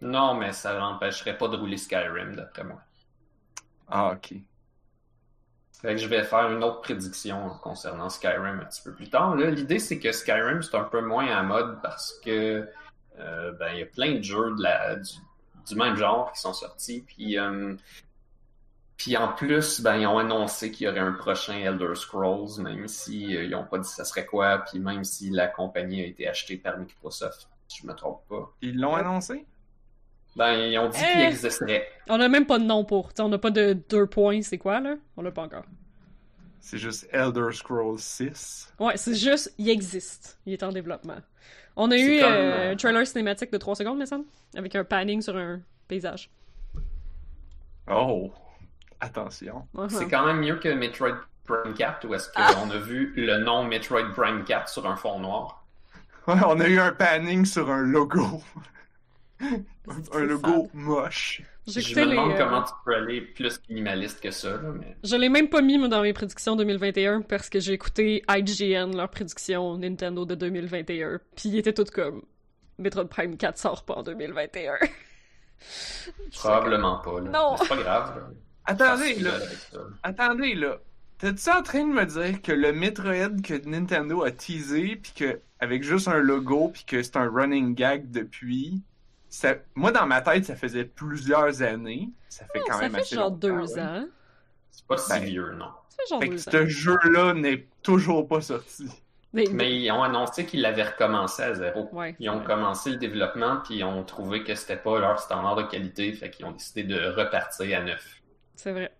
Non, 0.00 0.34
mais 0.34 0.52
ça 0.52 0.78
n'empêcherait 0.78 1.36
pas 1.36 1.48
de 1.48 1.56
rouler 1.56 1.76
Skyrim, 1.76 2.34
d'après 2.34 2.64
moi. 2.64 2.80
Ah, 3.88 4.12
ok. 4.12 4.34
Fait 5.80 5.94
que 5.94 5.96
je 5.96 6.08
vais 6.08 6.24
faire 6.24 6.50
une 6.50 6.62
autre 6.62 6.82
prédiction 6.82 7.48
concernant 7.62 8.10
Skyrim 8.10 8.60
un 8.60 8.64
petit 8.64 8.82
peu 8.82 8.92
plus 8.92 9.08
tard. 9.08 9.34
L'idée, 9.36 9.78
c'est 9.78 9.98
que 9.98 10.12
Skyrim, 10.12 10.62
c'est 10.62 10.76
un 10.76 10.84
peu 10.84 11.00
moins 11.00 11.26
à 11.28 11.42
mode 11.42 11.80
parce 11.80 12.20
que 12.22 12.68
euh, 13.18 13.52
ben, 13.52 13.72
il 13.72 13.78
y 13.80 13.82
a 13.82 13.86
plein 13.86 14.16
de 14.16 14.22
jeux 14.22 14.54
du 15.66 15.74
même 15.74 15.96
genre 15.96 16.32
qui 16.32 16.40
sont 16.40 16.52
sortis. 16.52 17.02
Puis, 17.06 17.38
euh, 17.38 17.74
puis 18.98 19.16
en 19.16 19.28
plus, 19.28 19.80
ben, 19.80 19.96
ils 19.96 20.06
ont 20.06 20.18
annoncé 20.18 20.70
qu'il 20.70 20.86
y 20.86 20.90
aurait 20.90 21.00
un 21.00 21.12
prochain 21.12 21.54
Elder 21.54 21.94
Scrolls, 21.94 22.60
même 22.60 22.86
si 22.86 23.34
euh, 23.34 23.44
ils 23.44 23.50
n'ont 23.50 23.64
pas 23.64 23.78
dit 23.78 23.88
ça 23.88 24.04
serait 24.04 24.26
quoi, 24.26 24.58
puis 24.58 24.78
même 24.80 25.04
si 25.04 25.30
la 25.30 25.46
compagnie 25.46 26.02
a 26.02 26.06
été 26.06 26.28
achetée 26.28 26.58
par 26.58 26.76
Microsoft, 26.76 27.48
si 27.68 27.80
je 27.82 27.86
me 27.86 27.94
trompe 27.94 28.20
pas. 28.28 28.52
Ils 28.60 28.78
l'ont 28.78 28.96
annoncé? 28.96 29.46
Ben, 30.40 30.54
ils 30.54 30.78
ont 30.78 30.88
dit 30.88 30.98
Eh! 30.98 31.12
qu'il 31.12 31.20
existerait. 31.20 31.86
On 32.08 32.18
a 32.18 32.26
même 32.26 32.46
pas 32.46 32.58
de 32.58 32.64
nom 32.64 32.82
pour. 32.82 33.12
T'sais, 33.12 33.22
on 33.22 33.28
n'a 33.28 33.36
pas 33.36 33.50
de 33.50 33.74
deux 33.90 34.06
points, 34.06 34.40
c'est 34.40 34.56
quoi, 34.56 34.80
là? 34.80 34.94
On 35.18 35.22
l'a 35.22 35.30
pas 35.32 35.42
encore. 35.42 35.66
C'est 36.60 36.78
juste 36.78 37.06
Elder 37.12 37.52
Scrolls 37.52 37.98
6. 37.98 38.72
Ouais, 38.78 38.96
c'est 38.96 39.16
juste, 39.16 39.52
il 39.58 39.68
existe. 39.68 40.38
Il 40.46 40.54
est 40.54 40.62
en 40.62 40.72
développement. 40.72 41.18
On 41.76 41.90
a 41.90 41.96
eu 41.98 42.20
comme, 42.20 42.32
euh, 42.32 42.52
euh, 42.52 42.72
un 42.72 42.76
trailer 42.76 43.06
cinématique 43.06 43.52
de 43.52 43.58
3 43.58 43.74
secondes, 43.74 43.98
me 43.98 44.06
semble, 44.06 44.24
avec 44.56 44.74
un 44.74 44.82
panning 44.82 45.20
sur 45.20 45.36
un 45.36 45.60
paysage. 45.88 46.30
Oh! 47.90 48.32
Attention. 48.98 49.66
Uh-huh. 49.76 49.90
C'est 49.90 50.08
quand 50.08 50.24
même 50.24 50.40
mieux 50.40 50.56
que 50.56 50.70
Metroid 50.70 51.16
Prime 51.44 51.74
4, 51.74 52.08
ou 52.08 52.14
est-ce 52.14 52.30
qu'on 52.30 52.70
a 52.70 52.78
vu 52.78 53.12
le 53.14 53.40
nom 53.44 53.64
Metroid 53.64 54.14
Prime 54.16 54.44
4 54.44 54.70
sur 54.70 54.86
un 54.86 54.96
fond 54.96 55.18
noir? 55.18 55.66
Ouais, 56.26 56.36
on 56.46 56.58
a 56.60 56.66
eu 56.66 56.78
un 56.78 56.92
panning 56.92 57.44
sur 57.44 57.70
un 57.70 57.82
logo. 57.82 58.42
un, 60.12 60.20
logo 60.20 60.68
moche. 60.74 61.42
Je 61.66 61.94
me 61.94 62.04
les. 62.04 62.10
demande 62.10 62.32
euh, 62.32 62.38
comment 62.38 62.62
tu 62.62 62.72
peux 62.84 62.94
aller 62.94 63.20
plus 63.20 63.60
minimaliste 63.68 64.20
que 64.20 64.30
ça, 64.30 64.50
là, 64.50 64.72
mais... 64.78 64.96
Je 65.04 65.16
l'ai 65.16 65.28
même 65.28 65.48
pas 65.48 65.62
mis 65.62 65.78
moi, 65.78 65.88
dans 65.88 66.02
mes 66.02 66.12
prédictions 66.12 66.56
2021 66.56 67.22
parce 67.22 67.48
que 67.48 67.60
j'ai 67.60 67.72
écouté 67.72 68.22
IGN, 68.28 68.96
leur 68.96 69.08
prédiction 69.08 69.76
Nintendo 69.78 70.24
de 70.24 70.34
2021. 70.34 71.20
Puis 71.36 71.48
ils 71.50 71.58
étaient 71.58 71.72
tous 71.72 71.90
comme 71.90 72.22
Metroid 72.78 73.08
Prime 73.08 73.36
4 73.36 73.58
sort 73.58 73.84
pas 73.84 73.94
en 73.94 74.02
2021. 74.02 74.74
Probablement 76.34 76.98
pas, 76.98 77.20
là. 77.20 77.30
Non. 77.30 77.56
C'est 77.56 77.68
pas 77.68 77.76
grave, 77.76 78.16
là. 78.16 78.30
Attendez, 78.64 79.14
là. 79.20 79.32
Attendez, 80.02 80.54
là. 80.54 80.78
T'es-tu 81.18 81.50
en 81.50 81.62
train 81.62 81.86
de 81.86 81.92
me 81.92 82.06
dire 82.06 82.40
que 82.40 82.52
le 82.52 82.72
Metroid 82.72 83.42
que 83.42 83.68
Nintendo 83.68 84.22
a 84.22 84.30
teasé, 84.30 84.96
puis 84.96 85.12
que 85.14 85.40
avec 85.58 85.82
juste 85.82 86.08
un 86.08 86.18
logo, 86.18 86.68
puis 86.68 86.84
que 86.84 87.02
c'est 87.02 87.16
un 87.16 87.28
running 87.28 87.74
gag 87.74 88.10
depuis, 88.10 88.82
ça... 89.30 89.54
moi 89.74 89.92
dans 89.92 90.06
ma 90.06 90.20
tête, 90.20 90.44
ça 90.44 90.56
faisait 90.56 90.84
plusieurs 90.84 91.62
années. 91.62 92.10
Ça 92.28 92.44
fait 92.52 92.60
quand 92.66 92.74
ça 92.74 92.80
même 92.80 92.92
fait 92.92 93.00
assez 93.00 93.16
genre 93.16 93.30
deux 93.30 93.50
ouais. 93.52 93.80
ans. 93.80 94.06
C'est 94.70 94.86
pas 94.86 94.98
si 94.98 95.08
Ben, 95.10 95.24
vieux, 95.24 95.52
non. 95.54 95.70
Ça 95.88 95.96
fait 95.98 96.06
genre 96.08 96.20
Fait 96.20 96.28
que 96.30 96.36
ce 96.38 96.66
jeu-là 96.66 97.34
n'est 97.34 97.68
toujours 97.82 98.28
pas 98.28 98.40
sorti. 98.40 98.88
Mais, 99.32 99.44
Mais 99.52 99.80
ils 99.80 99.90
ont 99.92 100.02
annoncé 100.02 100.44
qu'ils 100.44 100.60
l'avaient 100.60 100.82
recommencé 100.84 101.42
à 101.42 101.54
zéro. 101.54 101.88
ouais, 101.92 102.16
Ils 102.18 102.28
ont 102.30 102.38
ouais. 102.40 102.44
commencé 102.44 102.90
le 102.90 102.96
développement, 102.96 103.58
puis 103.64 103.76
ils 103.76 103.84
ont 103.84 104.02
trouvé 104.04 104.42
que 104.44 104.54
c'était 104.56 104.76
pas 104.76 104.98
leur 104.98 105.20
standard 105.20 105.56
de 105.56 105.62
qualité, 105.62 106.12
fait 106.12 106.30
qu'ils 106.30 106.46
ont 106.46 106.50
décidé 106.52 106.82
de 106.84 106.98
repartir 107.10 107.78
à 107.78 107.82
neuf. 107.82 108.22
C'est 108.56 108.72
vrai. 108.72 108.92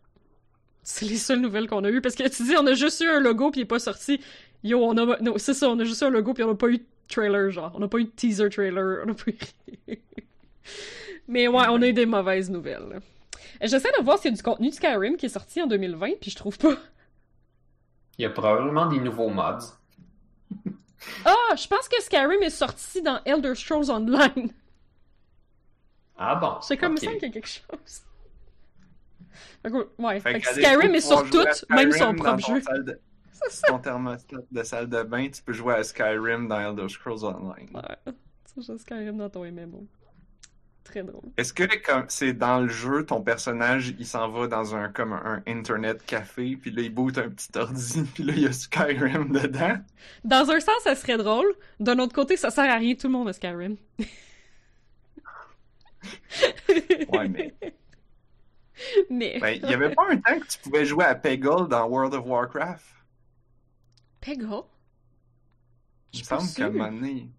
C'est 0.83 1.05
les 1.05 1.17
seules 1.17 1.41
nouvelles 1.41 1.69
qu'on 1.69 1.85
a 1.85 1.91
eues. 1.91 2.01
Parce 2.01 2.15
que 2.15 2.27
tu 2.29 2.43
dis, 2.45 2.57
on 2.59 2.67
a 2.67 2.75
juste 2.75 3.01
eu 3.01 3.09
un 3.09 3.21
logo 3.21 3.51
puis 3.51 3.61
il 3.61 3.63
est 3.65 3.67
pas 3.67 3.79
sorti. 3.79 4.21
Yo, 4.63 4.79
on 4.85 4.97
a. 4.97 5.21
Non, 5.21 5.35
c'est 5.39 5.55
ça, 5.55 5.69
on 5.69 5.79
a 5.79 5.85
juste 5.85 6.03
un 6.03 6.11
logo 6.11 6.35
puis 6.35 6.43
on 6.45 6.51
a 6.51 6.55
pas 6.55 6.69
eu 6.69 6.79
de 6.79 6.85
trailer, 7.09 7.51
genre. 7.51 7.73
On 7.75 7.83
a 7.83 7.89
pas 7.89 7.99
eu 7.99 8.05
de 8.05 8.11
teaser 8.11 8.51
trailer. 8.51 9.05
On 9.07 9.11
a 9.11 9.15
pas 9.15 9.31
eu. 9.31 9.97
Mais 11.29 11.49
ouais, 11.49 11.65
on 11.69 11.81
a 11.81 11.87
eu 11.87 11.93
des 11.93 12.07
mauvaises 12.07 12.51
nouvelles. 12.51 13.01
J'essaie 13.63 13.93
de 13.99 14.03
voir 14.03 14.19
s'il 14.19 14.31
y 14.31 14.35
a 14.35 14.37
du 14.37 14.43
contenu 14.43 14.71
de 14.71 14.75
Skyrim 14.75 15.17
qui 15.17 15.27
est 15.27 15.31
sorti 15.31 15.63
en 15.63 15.67
2020 15.67 16.19
puis 16.21 16.31
je 16.31 16.37
trouve 16.37 16.59
pas. 16.59 16.77
Il 18.19 18.23
y 18.23 18.25
a 18.25 18.31
probablement 18.31 18.87
des 18.87 19.01
nouveaux 19.01 19.29
mods. 19.29 19.59
Ah, 21.25 21.57
je 21.57 21.67
pense 21.67 21.89
que 21.89 21.99
Skyrim 22.03 22.43
est 22.43 22.51
sorti 22.51 23.01
dans 23.01 23.21
Elder 23.25 23.55
Scrolls 23.55 23.91
Online. 23.91 24.53
Ah 26.19 26.35
bon? 26.35 26.59
C'est 26.61 26.77
comme 26.77 26.99
ça 26.99 27.07
qu'il 27.07 27.23
y 27.23 27.25
a 27.25 27.31
quelque 27.31 27.49
chose. 27.49 28.03
Ouais, 29.99 30.21
Fait 30.21 30.33
fait 30.35 30.41
que 30.41 30.49
Skyrim 30.49 30.95
est 30.95 31.01
sur 31.01 31.25
pouvoir 31.25 31.33
jouer 31.33 31.49
à 31.49 31.55
tout, 31.55 31.75
même 31.75 31.93
son 31.93 32.15
propre 32.15 32.47
jeu. 32.47 32.61
De- 33.47 33.67
Ton 33.69 33.79
thermostat 33.79 34.37
de 34.51 34.63
salle 34.63 34.89
de 34.89 35.03
bain, 35.03 35.29
tu 35.29 35.43
peux 35.43 35.53
jouer 35.53 35.75
à 35.75 35.85
Skyrim 35.85 36.49
dans 36.49 36.61
Elder 36.61 36.89
Scrolls 36.89 37.25
Online. 37.25 37.69
Ouais, 37.75 38.13
tu 38.55 38.63
joues 38.63 38.73
à 38.73 38.79
Skyrim 38.79 39.17
dans 39.17 39.31
ton 39.31 39.45
MMO. 39.45 39.87
Très 40.85 41.03
drôle. 41.05 41.31
Est-ce 41.37 41.53
que 41.53 41.65
comme 41.85 42.07
c'est 42.09 42.33
dans 42.33 42.61
le 42.61 42.69
jeu, 42.69 43.05
ton 43.07 43.21
personnage 43.23 43.95
il 43.99 44.07
s'en 44.07 44.29
va 44.31 44.49
dans 44.49 44.75
un 44.75 44.89
comme 44.89 45.13
un 45.13 45.41
internet 45.47 46.05
café, 46.05 46.57
puis 46.57 46.71
là 46.73 46.83
il 46.83 46.93
boot 46.93 47.17
un 47.19 47.29
petit 47.29 47.49
ordi, 47.57 48.03
puis 48.15 48.25
là 48.25 48.33
il 48.35 48.43
y 48.43 48.47
a 48.47 48.53
Skyrim 48.53 49.31
dedans? 49.31 49.77
Dans 50.25 50.51
un 50.51 50.59
sens, 50.59 50.83
ça 50.83 50.95
serait 50.97 51.19
drôle. 51.19 51.47
D'un 51.79 51.99
autre 52.01 52.15
côté, 52.15 52.37
ça 52.37 52.51
sert 52.51 52.69
à 52.69 52.77
rien. 52.77 52.95
Tout 52.95 53.07
le 53.07 53.13
monde 53.13 53.29
a 53.29 53.33
Skyrim. 53.33 53.77
Ouais, 57.13 57.29
mais 57.29 57.53
Mais. 59.11 59.39
ben, 59.41 59.61
il 59.63 59.69
y 59.71 59.75
avait 59.75 59.95
pas 59.95 60.05
un 60.09 60.17
temps 60.17 60.39
que 60.41 60.47
tu 60.47 60.59
pouvais 60.61 60.85
jouer 60.87 61.05
à 61.05 61.15
Peggle 61.15 61.69
dans 61.69 61.87
World 61.87 62.15
of 62.15 62.25
Warcraft? 62.27 62.85
Peggle? 64.21 64.63
Il 66.13 66.21
Je 66.21 66.25
semble 66.25 66.41
qu'à 66.43 66.67
un 66.67 66.71
sûre. 66.71 66.73
moment 66.73 66.93
donné. 66.93 67.31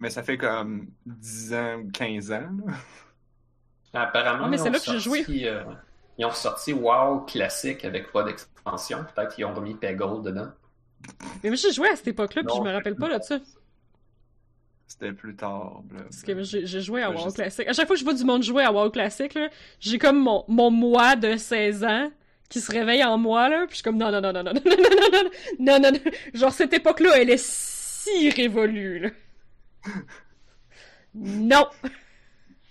Mais 0.00 0.10
ça 0.10 0.22
fait 0.22 0.36
comme 0.36 0.88
10 1.06 1.54
ans, 1.54 1.82
15 1.92 2.32
ans. 2.32 2.50
là. 2.66 4.02
Apparemment, 4.02 4.44
Ah, 4.44 4.48
mais 4.48 4.56
ils 4.56 4.60
c'est 4.60 4.68
ont 4.68 4.72
là 4.72 4.78
que 4.78 4.84
j'ai 4.98 5.00
sorti, 5.00 5.46
euh, 5.48 5.62
ils 6.18 6.26
ont 6.26 6.32
sorti 6.32 6.72
WoW 6.74 7.20
classique 7.26 7.84
avec 7.84 8.12
pas 8.12 8.22
d'expansion. 8.24 9.04
Peut-être 9.14 9.34
qu'ils 9.34 9.44
ont 9.46 9.54
remis 9.54 9.74
Peggle 9.74 10.22
dedans. 10.22 10.48
Mais 11.42 11.48
moi, 11.50 11.56
j'ai 11.56 11.72
joué 11.72 11.88
à 11.88 11.96
cette 11.96 12.08
époque-là, 12.08 12.42
puis 12.44 12.54
je 12.56 12.60
me 12.62 12.70
rappelle 12.72 12.96
pas 12.96 13.16
de 13.18 13.22
ça. 13.22 13.38
C'était 14.86 15.12
plus 15.12 15.34
tard. 15.34 15.82
là. 15.92 16.02
Parce 16.02 16.22
que 16.22 16.42
j'ai 16.42 16.66
j'ai 16.66 16.80
joué 16.80 17.02
à 17.02 17.10
WoW. 17.10 17.32
Classic. 17.32 17.66
À 17.66 17.72
chaque 17.72 17.86
fois 17.86 17.96
que 17.96 18.00
je 18.00 18.04
vois 18.04 18.14
du 18.14 18.24
monde 18.24 18.42
jouer 18.42 18.64
à 18.64 18.72
WoW 18.72 18.90
Classic, 18.90 19.32
là, 19.34 19.48
j'ai 19.80 19.98
comme 19.98 20.18
mon, 20.22 20.44
mon 20.48 20.70
moi 20.70 21.16
de 21.16 21.36
16 21.36 21.84
ans 21.84 22.10
qui 22.48 22.60
se 22.60 22.70
réveille 22.72 23.02
en 23.04 23.18
moi, 23.18 23.48
là, 23.48 23.60
puis 23.66 23.70
je 23.70 23.74
suis 23.76 23.82
comme 23.84 23.98
non, 23.98 24.10
non, 24.10 24.20
non, 24.20 24.32
non, 24.32 24.42
non, 24.44 24.52
non, 24.54 24.60
non, 24.64 24.76
non, 24.80 25.10
non, 25.12 25.30
non, 25.58 25.80
non, 25.80 25.92
non. 25.92 26.10
Genre, 26.34 26.52
cette 26.52 26.72
époque-là, 26.72 27.10
elle 27.20 27.30
est 27.30 27.42
si 27.44 28.30
révolue, 28.30 28.98
là. 29.00 29.10
Non! 31.14 31.66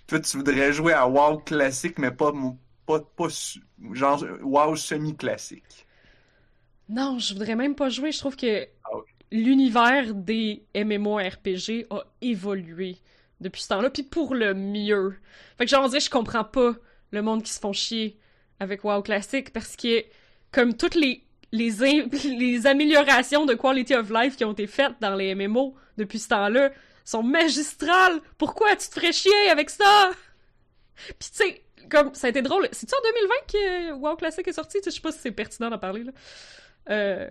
Toi, 0.07 0.19
tu 0.19 0.37
voudrais 0.37 0.71
jouer 0.73 0.93
à 0.93 1.07
WoW 1.07 1.39
classique, 1.39 1.97
mais 1.99 2.11
pas, 2.11 2.31
pas, 2.85 2.99
pas 2.99 3.27
genre 3.93 4.23
WoW 4.41 4.75
semi-classique. 4.75 5.87
Non, 6.89 7.17
je 7.19 7.33
voudrais 7.33 7.55
même 7.55 7.75
pas 7.75 7.89
jouer. 7.89 8.11
Je 8.11 8.19
trouve 8.19 8.35
que 8.35 8.67
Ah 8.83 8.89
oui. 8.95 9.01
l'univers 9.31 10.13
des 10.13 10.65
MMORPG 10.75 11.87
a 11.89 12.03
évolué 12.21 12.97
depuis 13.41 13.61
ce 13.63 13.69
temps-là, 13.69 13.89
puis 13.89 14.03
pour 14.03 14.35
le 14.35 14.53
mieux. 14.53 15.17
Fait 15.57 15.65
que 15.65 15.71
genre, 15.71 15.85
on 15.85 15.87
dirait, 15.87 15.99
je 15.99 16.09
comprends 16.09 16.43
pas 16.43 16.73
le 17.11 17.21
monde 17.21 17.43
qui 17.43 17.51
se 17.51 17.59
font 17.59 17.73
chier 17.73 18.17
avec 18.59 18.83
WoW 18.83 19.01
Classic, 19.01 19.51
parce 19.51 19.75
que, 19.75 20.03
comme 20.51 20.75
toutes 20.75 20.95
les, 20.95 21.23
les, 21.51 21.83
im- 21.83 22.09
les 22.37 22.67
améliorations 22.67 23.45
de 23.45 23.53
quality 23.53 23.95
of 23.95 24.09
life 24.09 24.35
qui 24.35 24.45
ont 24.45 24.53
été 24.53 24.67
faites 24.67 24.93
dans 25.01 25.15
les 25.15 25.35
MMO 25.35 25.75
depuis 25.97 26.19
ce 26.19 26.29
temps-là 26.29 26.71
sont 27.03 27.23
magistrales. 27.23 28.19
Pourquoi 28.37 28.75
tu 28.75 28.87
te 28.89 28.93
ferais 28.95 29.11
chier 29.13 29.49
avec 29.49 29.69
ça? 29.69 30.11
Puis 30.95 31.29
tu 31.29 31.35
sais, 31.35 31.63
comme, 31.89 32.13
ça 32.15 32.27
a 32.27 32.29
été 32.31 32.41
drôle. 32.41 32.67
C'est-tu 32.71 32.93
en 32.95 33.01
2020 33.03 33.35
que 33.47 33.91
WoW 33.93 34.15
Classic 34.15 34.47
est 34.47 34.53
sorti? 34.53 34.79
Je 34.83 34.89
sais 34.89 35.01
pas 35.01 35.11
si 35.11 35.19
c'est 35.19 35.31
pertinent 35.31 35.69
d'en 35.69 35.77
parler, 35.79 36.03
là. 36.03 36.11
Euh... 36.89 37.29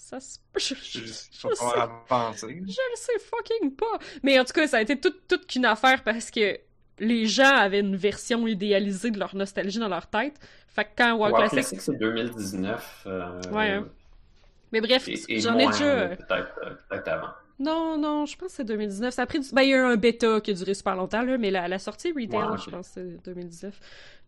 Ça 0.00 0.20
se... 0.20 0.38
Je, 0.56 0.74
je- 0.74 1.00
Je 1.00 1.06
je 1.06 1.12
sais 1.12 1.48
pas 1.60 2.02
avancer. 2.08 2.46
je 2.48 2.54
le 2.64 2.96
sais 2.96 3.18
fucking 3.18 3.74
pas. 3.74 3.98
Mais 4.22 4.38
en 4.40 4.44
tout 4.44 4.52
cas, 4.52 4.66
ça 4.66 4.78
a 4.78 4.80
été 4.80 4.98
toute 4.98 5.26
toute 5.28 5.46
qu'une 5.46 5.66
affaire 5.66 6.02
parce 6.02 6.30
que 6.30 6.58
les 7.00 7.26
gens 7.26 7.54
avaient 7.54 7.80
une 7.80 7.96
version 7.96 8.46
idéalisée 8.46 9.10
de 9.10 9.18
leur 9.18 9.34
nostalgie 9.34 9.78
dans 9.78 9.88
leur 9.88 10.06
tête. 10.06 10.34
Fait 10.68 10.84
que 10.84 10.90
quand 10.96 11.14
WoW 11.16 11.30
Classic... 11.34 11.50
classique, 11.58 11.80
c'est 11.80 11.96
2019. 11.98 13.02
euh, 13.06 13.40
Ouais, 13.52 13.70
hein. 13.70 13.86
Mais 14.72 14.80
bref, 14.80 15.08
j'en 15.28 15.58
ai 15.58 15.66
déjà... 15.66 15.84
euh, 15.84 16.16
Peut-être 16.16 17.08
avant. 17.08 17.28
Non, 17.58 17.98
non, 17.98 18.26
je 18.26 18.36
pense 18.36 18.50
que 18.50 18.56
c'est 18.58 18.64
2019. 18.64 19.12
Ça 19.12 19.22
a 19.22 19.26
pris 19.26 19.40
du... 19.40 19.48
Ben, 19.52 19.62
il 19.62 19.70
y 19.70 19.74
a 19.74 19.78
eu 19.78 19.80
un 19.80 19.96
bêta 19.96 20.40
qui 20.40 20.52
a 20.52 20.54
duré 20.54 20.74
super 20.74 20.94
longtemps, 20.94 21.22
là, 21.22 21.38
mais 21.38 21.50
la, 21.50 21.66
la 21.66 21.78
sortie 21.78 22.12
retail, 22.12 22.58
je 22.64 22.70
pense 22.70 22.88
que 22.88 22.94
c'est 22.94 23.24
2019. 23.24 23.74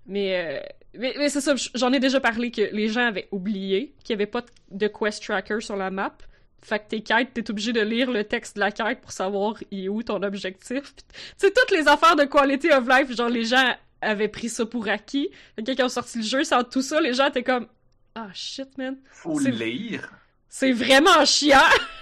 Mais, 0.06 0.58
euh, 0.58 0.98
mais, 0.98 1.14
mais 1.18 1.28
c'est 1.28 1.40
ça, 1.40 1.54
j'en 1.74 1.92
ai 1.92 2.00
déjà 2.00 2.18
parlé 2.20 2.50
que 2.50 2.62
les 2.74 2.88
gens 2.88 3.06
avaient 3.06 3.28
oublié 3.30 3.94
qu'il 4.02 4.16
n'y 4.16 4.22
avait 4.22 4.30
pas 4.30 4.42
de 4.70 4.88
quest 4.88 5.22
tracker 5.22 5.60
sur 5.60 5.76
la 5.76 5.90
map. 5.90 6.14
Fait 6.62 6.78
que 6.78 6.88
tes 6.88 7.02
quêtes, 7.02 7.32
t'es 7.32 7.50
obligé 7.50 7.72
de 7.72 7.80
lire 7.80 8.10
le 8.10 8.24
texte 8.24 8.56
de 8.56 8.60
la 8.60 8.70
quête 8.70 9.00
pour 9.00 9.12
savoir 9.12 9.54
il 9.70 9.84
est 9.84 9.88
où 9.88 10.02
ton 10.02 10.22
objectif. 10.22 10.94
Tu 10.96 11.02
sais, 11.38 11.50
toutes 11.52 11.70
les 11.70 11.88
affaires 11.88 12.16
de 12.16 12.24
quality 12.24 12.70
of 12.70 12.86
life, 12.88 13.14
genre 13.16 13.28
les 13.30 13.44
gens 13.44 13.74
avaient 14.02 14.28
pris 14.28 14.48
ça 14.48 14.66
pour 14.66 14.88
acquis. 14.88 15.30
Fait 15.56 15.62
que 15.62 15.70
quand 15.70 15.76
ils 15.78 15.84
ont 15.84 15.88
sorti 15.88 16.18
le 16.18 16.24
jeu, 16.24 16.44
sans 16.44 16.62
tout 16.64 16.82
ça, 16.82 17.00
les 17.00 17.14
gens 17.14 17.28
étaient 17.28 17.42
comme 17.42 17.66
«Ah 18.14 18.28
shit, 18.34 18.76
man, 18.78 18.96
Faut 19.10 19.38
C'est- 19.40 19.50
lire. 19.50 20.10
c'est 20.48 20.72
vraiment 20.72 21.24
chiant! 21.24 21.58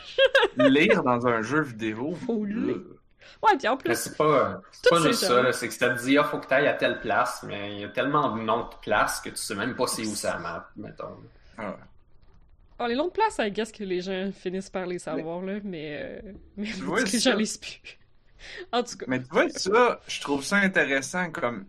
lire 0.56 1.02
dans 1.02 1.26
un 1.26 1.42
jeu 1.42 1.62
vidéo. 1.62 2.14
Faut 2.26 2.44
lire. 2.44 2.76
euh,» 2.76 2.94
Ouais, 3.42 3.56
puis 3.56 3.68
en 3.68 3.76
Mais 3.76 3.78
plus, 3.84 3.94
c'est 3.96 4.16
pas, 4.16 4.60
c'est 4.72 4.90
pas 4.90 5.00
juste 5.00 5.20
ça, 5.24 5.42
là, 5.42 5.52
c'est 5.52 5.68
que 5.68 5.74
ça 5.74 5.90
te 5.90 6.02
dit, 6.02 6.18
ah, 6.18 6.24
faut 6.24 6.38
que 6.38 6.46
t'ailles 6.48 6.66
à 6.66 6.72
telle 6.74 6.98
place, 7.00 7.44
mais 7.46 7.74
il 7.74 7.80
y 7.82 7.84
a 7.84 7.88
tellement 7.88 8.34
de 8.34 8.40
noms 8.42 8.64
de 8.64 8.74
places 8.82 9.20
que 9.20 9.28
tu 9.28 9.36
sais 9.36 9.54
même 9.54 9.76
pas 9.76 9.86
c'est 9.86 10.02
où 10.04 10.14
ça 10.16 10.38
map, 10.38 10.68
mettons. 10.76 11.16
ah. 11.58 11.76
Oh, 12.80 12.86
les 12.86 12.94
longues 12.94 13.12
places, 13.12 13.38
I 13.38 13.50
guess 13.50 13.72
que 13.72 13.82
les 13.82 14.00
gens 14.00 14.30
finissent 14.32 14.70
par 14.70 14.86
les 14.86 14.98
savoir, 14.98 15.42
là, 15.42 15.58
mais, 15.64 15.98
euh... 16.00 16.32
mais 16.56 16.70
vois, 16.72 17.04
ça. 17.04 17.34
les 17.34 17.46
plus. 17.60 17.98
En 18.72 18.82
tout 18.84 18.96
cas. 18.96 19.06
Mais 19.08 19.20
tu 19.20 19.28
vois, 19.30 19.48
ça, 19.48 20.00
je 20.06 20.20
trouve 20.20 20.44
ça 20.44 20.56
intéressant 20.58 21.30
comme. 21.30 21.66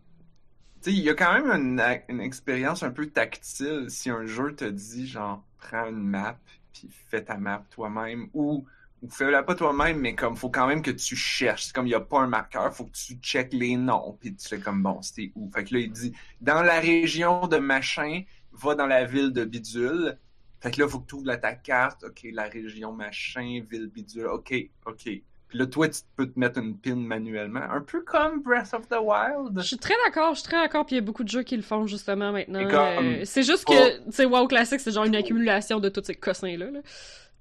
Tu 0.81 0.91
sais, 0.91 0.97
il 0.97 1.03
y 1.03 1.09
a 1.09 1.15
quand 1.15 1.33
même 1.33 1.51
une, 1.51 1.81
une 2.07 2.21
expérience 2.21 2.83
un 2.83 2.91
peu 2.91 3.07
tactile 3.07 3.87
si 3.89 4.09
un 4.09 4.25
jeu 4.25 4.55
te 4.55 4.65
dit, 4.65 5.07
genre, 5.07 5.43
prends 5.57 5.87
une 5.87 6.03
map, 6.03 6.37
puis 6.71 6.89
fais 7.09 7.23
ta 7.23 7.37
map 7.37 7.65
toi-même, 7.71 8.29
ou, 8.33 8.65
ou 9.01 9.09
fais-la 9.09 9.43
pas 9.43 9.55
toi-même, 9.55 9.99
mais 9.99 10.15
comme, 10.15 10.37
faut 10.37 10.49
quand 10.49 10.67
même 10.67 10.81
que 10.81 10.91
tu 10.91 11.15
cherches. 11.15 11.65
C'est 11.65 11.73
comme, 11.73 11.87
il 11.87 11.91
y 11.91 11.95
a 11.95 11.99
pas 11.99 12.19
un 12.19 12.27
marqueur, 12.27 12.73
faut 12.73 12.85
que 12.85 12.95
tu 12.95 13.15
checkes 13.15 13.53
les 13.53 13.75
noms, 13.75 14.15
puis 14.21 14.35
tu 14.35 14.47
fais 14.47 14.59
comme, 14.59 14.81
bon, 14.83 15.01
c'était 15.01 15.31
où? 15.35 15.49
Fait 15.51 15.63
que 15.65 15.73
là, 15.73 15.81
il 15.81 15.91
dit, 15.91 16.13
dans 16.39 16.61
la 16.61 16.79
région 16.79 17.47
de 17.47 17.57
machin, 17.57 18.23
va 18.51 18.75
dans 18.75 18.87
la 18.87 19.05
ville 19.05 19.31
de 19.31 19.43
Bidule. 19.43 20.17
Fait 20.61 20.71
que 20.71 20.81
là, 20.81 20.87
faut 20.87 20.99
que 20.99 21.07
tu 21.07 21.15
ouvres 21.15 21.35
ta 21.35 21.55
carte, 21.55 22.03
ok, 22.03 22.27
la 22.33 22.43
région 22.43 22.91
machin, 22.91 23.61
ville 23.69 23.87
Bidule, 23.87 24.27
ok, 24.27 24.53
ok. 24.85 25.09
Puis 25.49 25.57
là, 25.57 25.65
toi, 25.65 25.89
tu 25.89 26.01
peux 26.15 26.29
te 26.29 26.39
mettre 26.39 26.59
une 26.59 26.77
pin 26.77 26.95
manuellement. 26.95 27.61
Un 27.61 27.81
peu 27.81 28.01
comme 28.03 28.43
Breath 28.43 28.71
of 28.73 28.87
the 28.87 28.97
Wild. 29.01 29.57
Je 29.59 29.65
suis 29.65 29.77
très 29.77 29.95
d'accord, 30.05 30.35
je 30.35 30.41
suis 30.41 30.47
très 30.47 30.57
d'accord, 30.57 30.85
puis 30.85 30.95
il 30.95 30.99
y 30.99 31.01
a 31.01 31.05
beaucoup 31.05 31.23
de 31.23 31.29
jeux 31.29 31.41
qui 31.41 31.55
le 31.55 31.63
font 31.63 31.87
justement 31.87 32.31
maintenant. 32.31 32.59
Euh, 32.71 33.21
c'est 33.25 33.41
juste 33.41 33.65
que, 33.65 33.97
tu 34.05 34.11
sais, 34.11 34.25
WoW 34.25 34.47
Classic, 34.47 34.79
c'est 34.79 34.91
genre 34.91 35.05
une 35.05 35.15
accumulation 35.15 35.79
de 35.79 35.89
tous 35.89 36.03
ces 36.03 36.13
cossins-là, 36.13 36.69
là, 36.69 36.81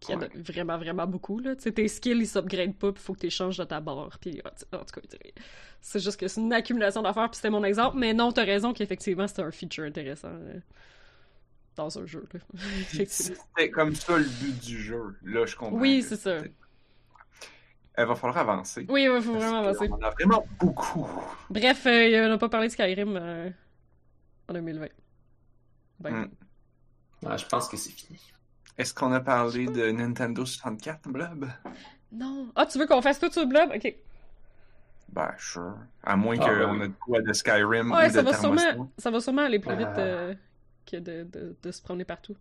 qui 0.00 0.14
Ouais. 0.14 0.24
a 0.24 0.28
vraiment, 0.36 0.78
vraiment 0.78 1.06
beaucoup, 1.06 1.38
là. 1.38 1.54
Tu 1.54 1.64
sais, 1.64 1.72
tes 1.72 1.86
skills, 1.86 2.18
ils 2.20 2.26
s'upgradent 2.26 2.76
pas, 2.76 2.92
puis 2.92 3.02
faut 3.02 3.12
que 3.12 3.18
tu 3.20 3.26
échanges 3.26 3.58
de 3.58 3.64
ta 3.64 3.80
barre, 3.80 4.16
puis 4.20 4.40
en 4.42 4.76
en 4.78 4.84
tout 4.84 5.00
cas, 5.00 5.06
c'est 5.82 6.00
juste 6.00 6.18
que 6.18 6.28
c'est 6.28 6.40
une 6.40 6.52
accumulation 6.54 7.02
d'affaires, 7.02 7.28
puis 7.28 7.36
c'était 7.36 7.50
mon 7.50 7.64
exemple, 7.64 7.98
mais 7.98 8.14
non, 8.14 8.32
t'as 8.32 8.44
raison 8.44 8.72
qu'effectivement, 8.72 9.26
c'était 9.28 9.42
un 9.42 9.50
feature 9.50 9.84
intéressant 9.84 10.28
euh, 10.32 10.60
dans 11.78 11.98
un 11.98 12.06
jeu. 12.06 12.26
C'était 12.88 13.70
comme 13.70 13.94
ça 13.94 14.18
le 14.18 14.24
but 14.24 14.58
du 14.60 14.78
jeu. 14.82 15.16
Là, 15.22 15.46
je 15.46 15.56
comprends. 15.56 15.78
Oui, 15.78 16.02
c'est 16.02 16.16
ça. 16.16 16.38
Il 18.00 18.04
va 18.04 18.14
falloir 18.14 18.36
avancer. 18.38 18.84
Oui, 18.88 19.04
il 19.12 19.22
faut 19.22 19.32
vraiment 19.34 19.62
Parce 19.62 19.76
avancer. 19.80 19.88
qu'on 19.88 19.96
en 19.96 20.02
a 20.02 20.10
vraiment 20.10 20.46
beaucoup. 20.60 21.08
Bref, 21.50 21.86
euh, 21.86 22.26
on 22.26 22.28
n'a 22.28 22.38
pas 22.38 22.48
parlé 22.48 22.68
de 22.68 22.72
Skyrim 22.72 23.16
euh, 23.16 23.50
en 24.48 24.52
2020. 24.52 24.86
Ben, 26.00 26.10
Hmm. 27.22 27.26
Ouais, 27.26 27.36
je 27.38 27.46
pense 27.46 27.68
que 27.68 27.76
c'est 27.76 27.90
fini. 27.90 28.20
Est-ce 28.76 28.94
qu'on 28.94 29.10
a 29.12 29.18
parlé 29.18 29.66
de 29.66 29.90
Nintendo 29.90 30.46
64, 30.46 31.08
Blob? 31.08 31.48
Non. 32.12 32.52
Ah, 32.54 32.64
tu 32.66 32.78
veux 32.78 32.86
qu'on 32.86 33.02
fasse 33.02 33.18
tout 33.18 33.30
sur 33.32 33.42
le 33.42 33.48
blog? 33.48 33.70
Ok. 33.74 33.92
Ben, 35.08 35.32
sure. 35.36 35.74
À 36.04 36.14
moins 36.14 36.36
Ah, 36.40 36.46
ben 36.46 36.66
qu'on 36.66 36.78
oui. 36.78 36.84
ait 36.84 36.88
de 36.88 36.94
quoi 37.00 37.20
de 37.20 37.32
Skyrim 37.32 37.90
Ouais, 37.90 38.06
ou 38.08 38.12
ça 38.12 38.22
de 38.22 38.30
va, 38.30 38.36
sûrement, 38.38 38.90
ça 38.96 39.10
va 39.10 39.20
sûrement 39.20 39.42
aller 39.42 39.58
plus 39.58 39.74
vite 39.74 39.88
Ah. 39.96 39.98
euh, 39.98 40.34
que 40.90 40.96
de, 40.96 41.24
de, 41.24 41.54
de 41.62 41.70
se 41.72 41.82
promener 41.82 42.04
partout. 42.04 42.36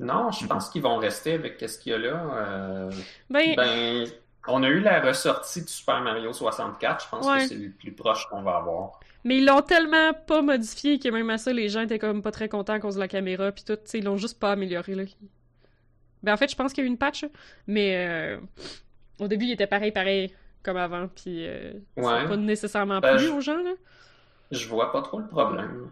Non, 0.00 0.30
je 0.32 0.46
pense 0.46 0.70
qu'ils 0.70 0.82
vont 0.82 0.96
rester 0.96 1.34
avec 1.34 1.60
ce 1.68 1.78
qu'il 1.78 1.92
y 1.92 1.94
a 1.94 1.98
là. 1.98 2.24
euh, 2.34 2.90
Ben, 3.30 3.54
Ben, 3.56 4.06
on 4.48 4.62
a 4.62 4.68
eu 4.68 4.80
la 4.80 5.00
ressortie 5.00 5.62
du 5.62 5.68
Super 5.72 6.00
Mario 6.00 6.32
64. 6.32 7.04
Je 7.04 7.08
pense 7.10 7.26
Ouais. 7.26 7.38
que 7.38 7.46
c'est 7.48 7.54
le 7.54 7.70
plus 7.70 7.92
proche 7.92 8.26
qu'on 8.28 8.42
va 8.42 8.56
avoir. 8.56 8.98
mais 9.22 9.38
ils 9.38 9.46
l'ont 9.46 9.62
tellement 9.62 10.12
pas 10.12 10.42
modifié 10.42 10.98
que 10.98 11.08
même 11.08 11.30
à 11.30 11.38
ça, 11.38 11.52
les 11.52 11.68
gens 11.68 11.80
étaient 11.82 11.98
comme 12.00 12.22
pas 12.22 12.30
très 12.32 12.48
contents 12.48 12.74
à 12.74 12.80
cause 12.80 12.96
de 12.96 13.00
la 13.00 13.08
caméra 13.08 13.52
puis 13.52 13.64
tout. 13.64 13.78
Ils 13.94 14.04
l'ont 14.04 14.16
juste 14.16 14.38
pas 14.40 14.52
amélioré, 14.52 14.94
là. 14.94 15.04
Ben, 16.22 16.32
en 16.34 16.36
fait, 16.36 16.50
je 16.50 16.56
pense 16.56 16.72
qu'il 16.72 16.82
y 16.82 16.86
a 16.86 16.88
eu 16.88 16.90
une 16.90 16.98
patch, 16.98 17.24
mais 17.66 18.06
euh, 18.08 18.40
au 19.20 19.28
début, 19.28 19.44
il 19.44 19.52
était 19.52 19.66
pareil, 19.66 19.92
pareil, 19.92 20.34
comme 20.62 20.76
avant, 20.78 21.06
puis 21.08 21.46
euh, 21.46 21.72
Ouais. 21.96 22.26
pas 22.26 22.36
nécessairement 22.36 22.98
Ben, 23.00 23.16
je- 23.18 23.28
aux 23.28 23.40
gens, 23.40 23.62
là. 23.62 23.72
Je 24.50 24.66
vois 24.68 24.90
pas 24.92 25.02
trop 25.02 25.20
le 25.20 25.26
problème. 25.28 25.90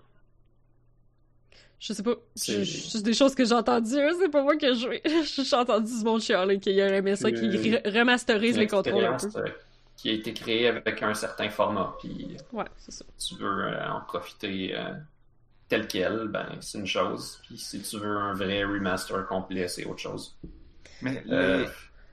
Je 1.84 1.92
sais 1.94 2.02
pas. 2.04 2.14
C'est- 2.36 3.02
des 3.02 3.12
choses 3.12 3.34
que 3.34 3.44
j'ai 3.44 3.54
entendues. 3.54 3.98
hein, 3.98 4.12
C'est 4.20 4.28
pas 4.28 4.42
moi 4.44 4.56
qui 4.56 4.66
ai 4.66 4.74
joué. 4.76 5.02
J'ai 5.24 5.56
entendu 5.56 5.92
du 5.98 6.04
monde 6.04 6.20
chialer 6.20 6.60
qui 6.60 6.78
aimait 6.78 7.16
ça, 7.16 7.32
qui 7.32 7.44
Euh, 7.46 7.50
re- 7.80 7.98
remasterise 7.98 8.56
les 8.56 8.68
contrôles 8.68 9.04
un 9.04 9.16
peu. 9.16 9.26
euh, 9.40 9.48
qui 9.96 10.10
a 10.10 10.12
été 10.12 10.32
créée 10.32 10.68
avec 10.68 11.02
un 11.02 11.12
certain 11.14 11.50
format, 11.50 11.96
puis 11.98 12.36
Ouais, 12.52 12.64
c'est 12.76 12.92
ça. 12.92 13.04
tu 13.18 13.34
veux 13.34 13.64
euh, 13.64 13.90
en 13.90 14.00
profiter 14.02 14.76
euh, 14.76 14.92
tel 15.68 15.88
quel, 15.88 16.28
ben 16.28 16.46
c'est 16.60 16.78
une 16.78 16.86
chose. 16.86 17.40
Puis 17.48 17.59
si 17.59 17.83
tu 17.83 17.98
veux 17.98 18.16
un 18.16 18.35
vrai 18.35 18.62
remaster 18.62 19.26
complet, 19.26 19.66
c'est 19.66 19.85
autre 19.85 19.98
chose. 20.00 20.37
Mais 21.00 21.20
Euh, 21.30 21.64
les- 21.64 21.68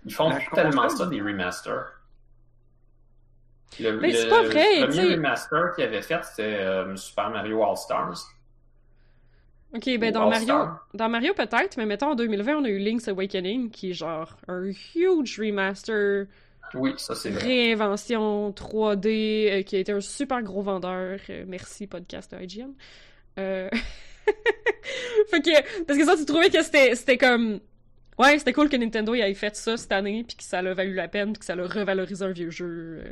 Ils 0.06 0.14
font 0.14 0.30
La 0.30 0.40
tellement 0.56 0.90
ça 0.90 1.06
des 1.06 1.22
remasters. 1.22 1.92
Le, 3.80 4.00
Mais 4.00 4.14
c'est 4.14 4.24
le 4.24 4.30
pas 4.30 4.42
vrai, 4.44 4.66
premier 4.80 4.88
tu 4.88 4.94
sais. 4.94 5.14
remaster 5.16 5.76
qu'ils 5.76 5.84
avaient 5.84 6.02
fait, 6.02 6.24
c'était 6.24 6.56
euh, 6.56 6.96
Super 6.96 7.30
Mario 7.30 7.64
All 7.64 7.78
Stars. 7.78 8.18
Ok, 9.74 9.86
ben 10.00 10.12
dans 10.12 10.28
Mario, 10.30 10.56
dans 10.96 11.10
Mario 11.10 11.34
peut-être, 11.36 11.78
mais 11.78 11.86
mettons 11.86 12.08
en 12.12 12.16
2020, 12.16 12.58
on 12.58 12.64
a 12.66 12.70
eu 12.70 12.80
Link's 12.80 13.08
Awakening, 13.08 13.70
qui 13.70 13.92
est 13.92 13.94
genre 13.94 14.36
un 14.48 14.64
huge 14.96 15.40
remaster, 15.40 16.26
Oui, 16.74 16.94
ça 16.98 17.14
c'est 17.14 17.30
vrai. 17.30 17.44
réinvention 17.44 18.50
3D, 18.52 19.08
euh, 19.60 19.62
qui 19.62 19.76
a 19.76 19.80
été 19.80 19.92
un 19.92 20.02
super 20.02 20.42
gros 20.42 20.64
vendeur. 20.64 21.20
Euh, 21.30 21.46
merci, 21.48 21.86
podcast 21.86 22.36
IGN. 22.40 22.72
Euh... 23.38 23.70
fait 25.30 25.42
que, 25.42 25.84
parce 25.86 26.00
que 26.00 26.06
ça, 26.06 26.18
tu 26.18 26.26
trouvais 26.26 26.50
que 26.50 26.62
c'était 26.64 26.96
c'était 26.96 27.18
comme... 27.18 27.60
Ouais, 28.18 28.38
c'était 28.40 28.54
cool 28.54 28.70
que 28.70 28.76
Nintendo 28.76 29.14
y 29.16 29.22
ait 29.22 29.34
fait 29.34 29.56
ça 29.56 29.78
cette 29.78 29.92
année, 29.92 30.26
puis 30.28 30.36
que 30.36 30.44
ça 30.44 30.62
l'a 30.62 30.74
valu 30.74 30.94
la 30.94 31.08
peine, 31.08 31.32
puis 31.34 31.40
que 31.40 31.46
ça 31.46 31.56
l'a 31.56 31.66
revalorisé 31.68 32.26
un 32.26 32.32
vieux 32.32 32.50
jeu. 32.50 33.04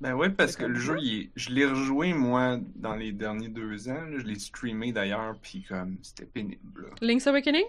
Ben 0.00 0.14
oui, 0.14 0.28
parce 0.30 0.54
que 0.56 0.64
le 0.64 0.76
jeu, 0.78 0.96
il 1.00 1.20
est- 1.22 1.30
je 1.34 1.50
l'ai 1.50 1.66
rejoué, 1.66 2.12
moi, 2.14 2.58
dans 2.76 2.94
les 2.94 3.10
derniers 3.12 3.48
deux 3.48 3.88
ans. 3.88 3.94
là. 4.08 4.18
Je 4.18 4.24
l'ai 4.24 4.38
streamé, 4.38 4.92
d'ailleurs, 4.92 5.36
puis 5.42 5.62
comme, 5.68 5.98
c'était 6.02 6.26
pénible. 6.26 6.82
là. 6.82 6.88
Link's 7.02 7.26
Awakening? 7.26 7.64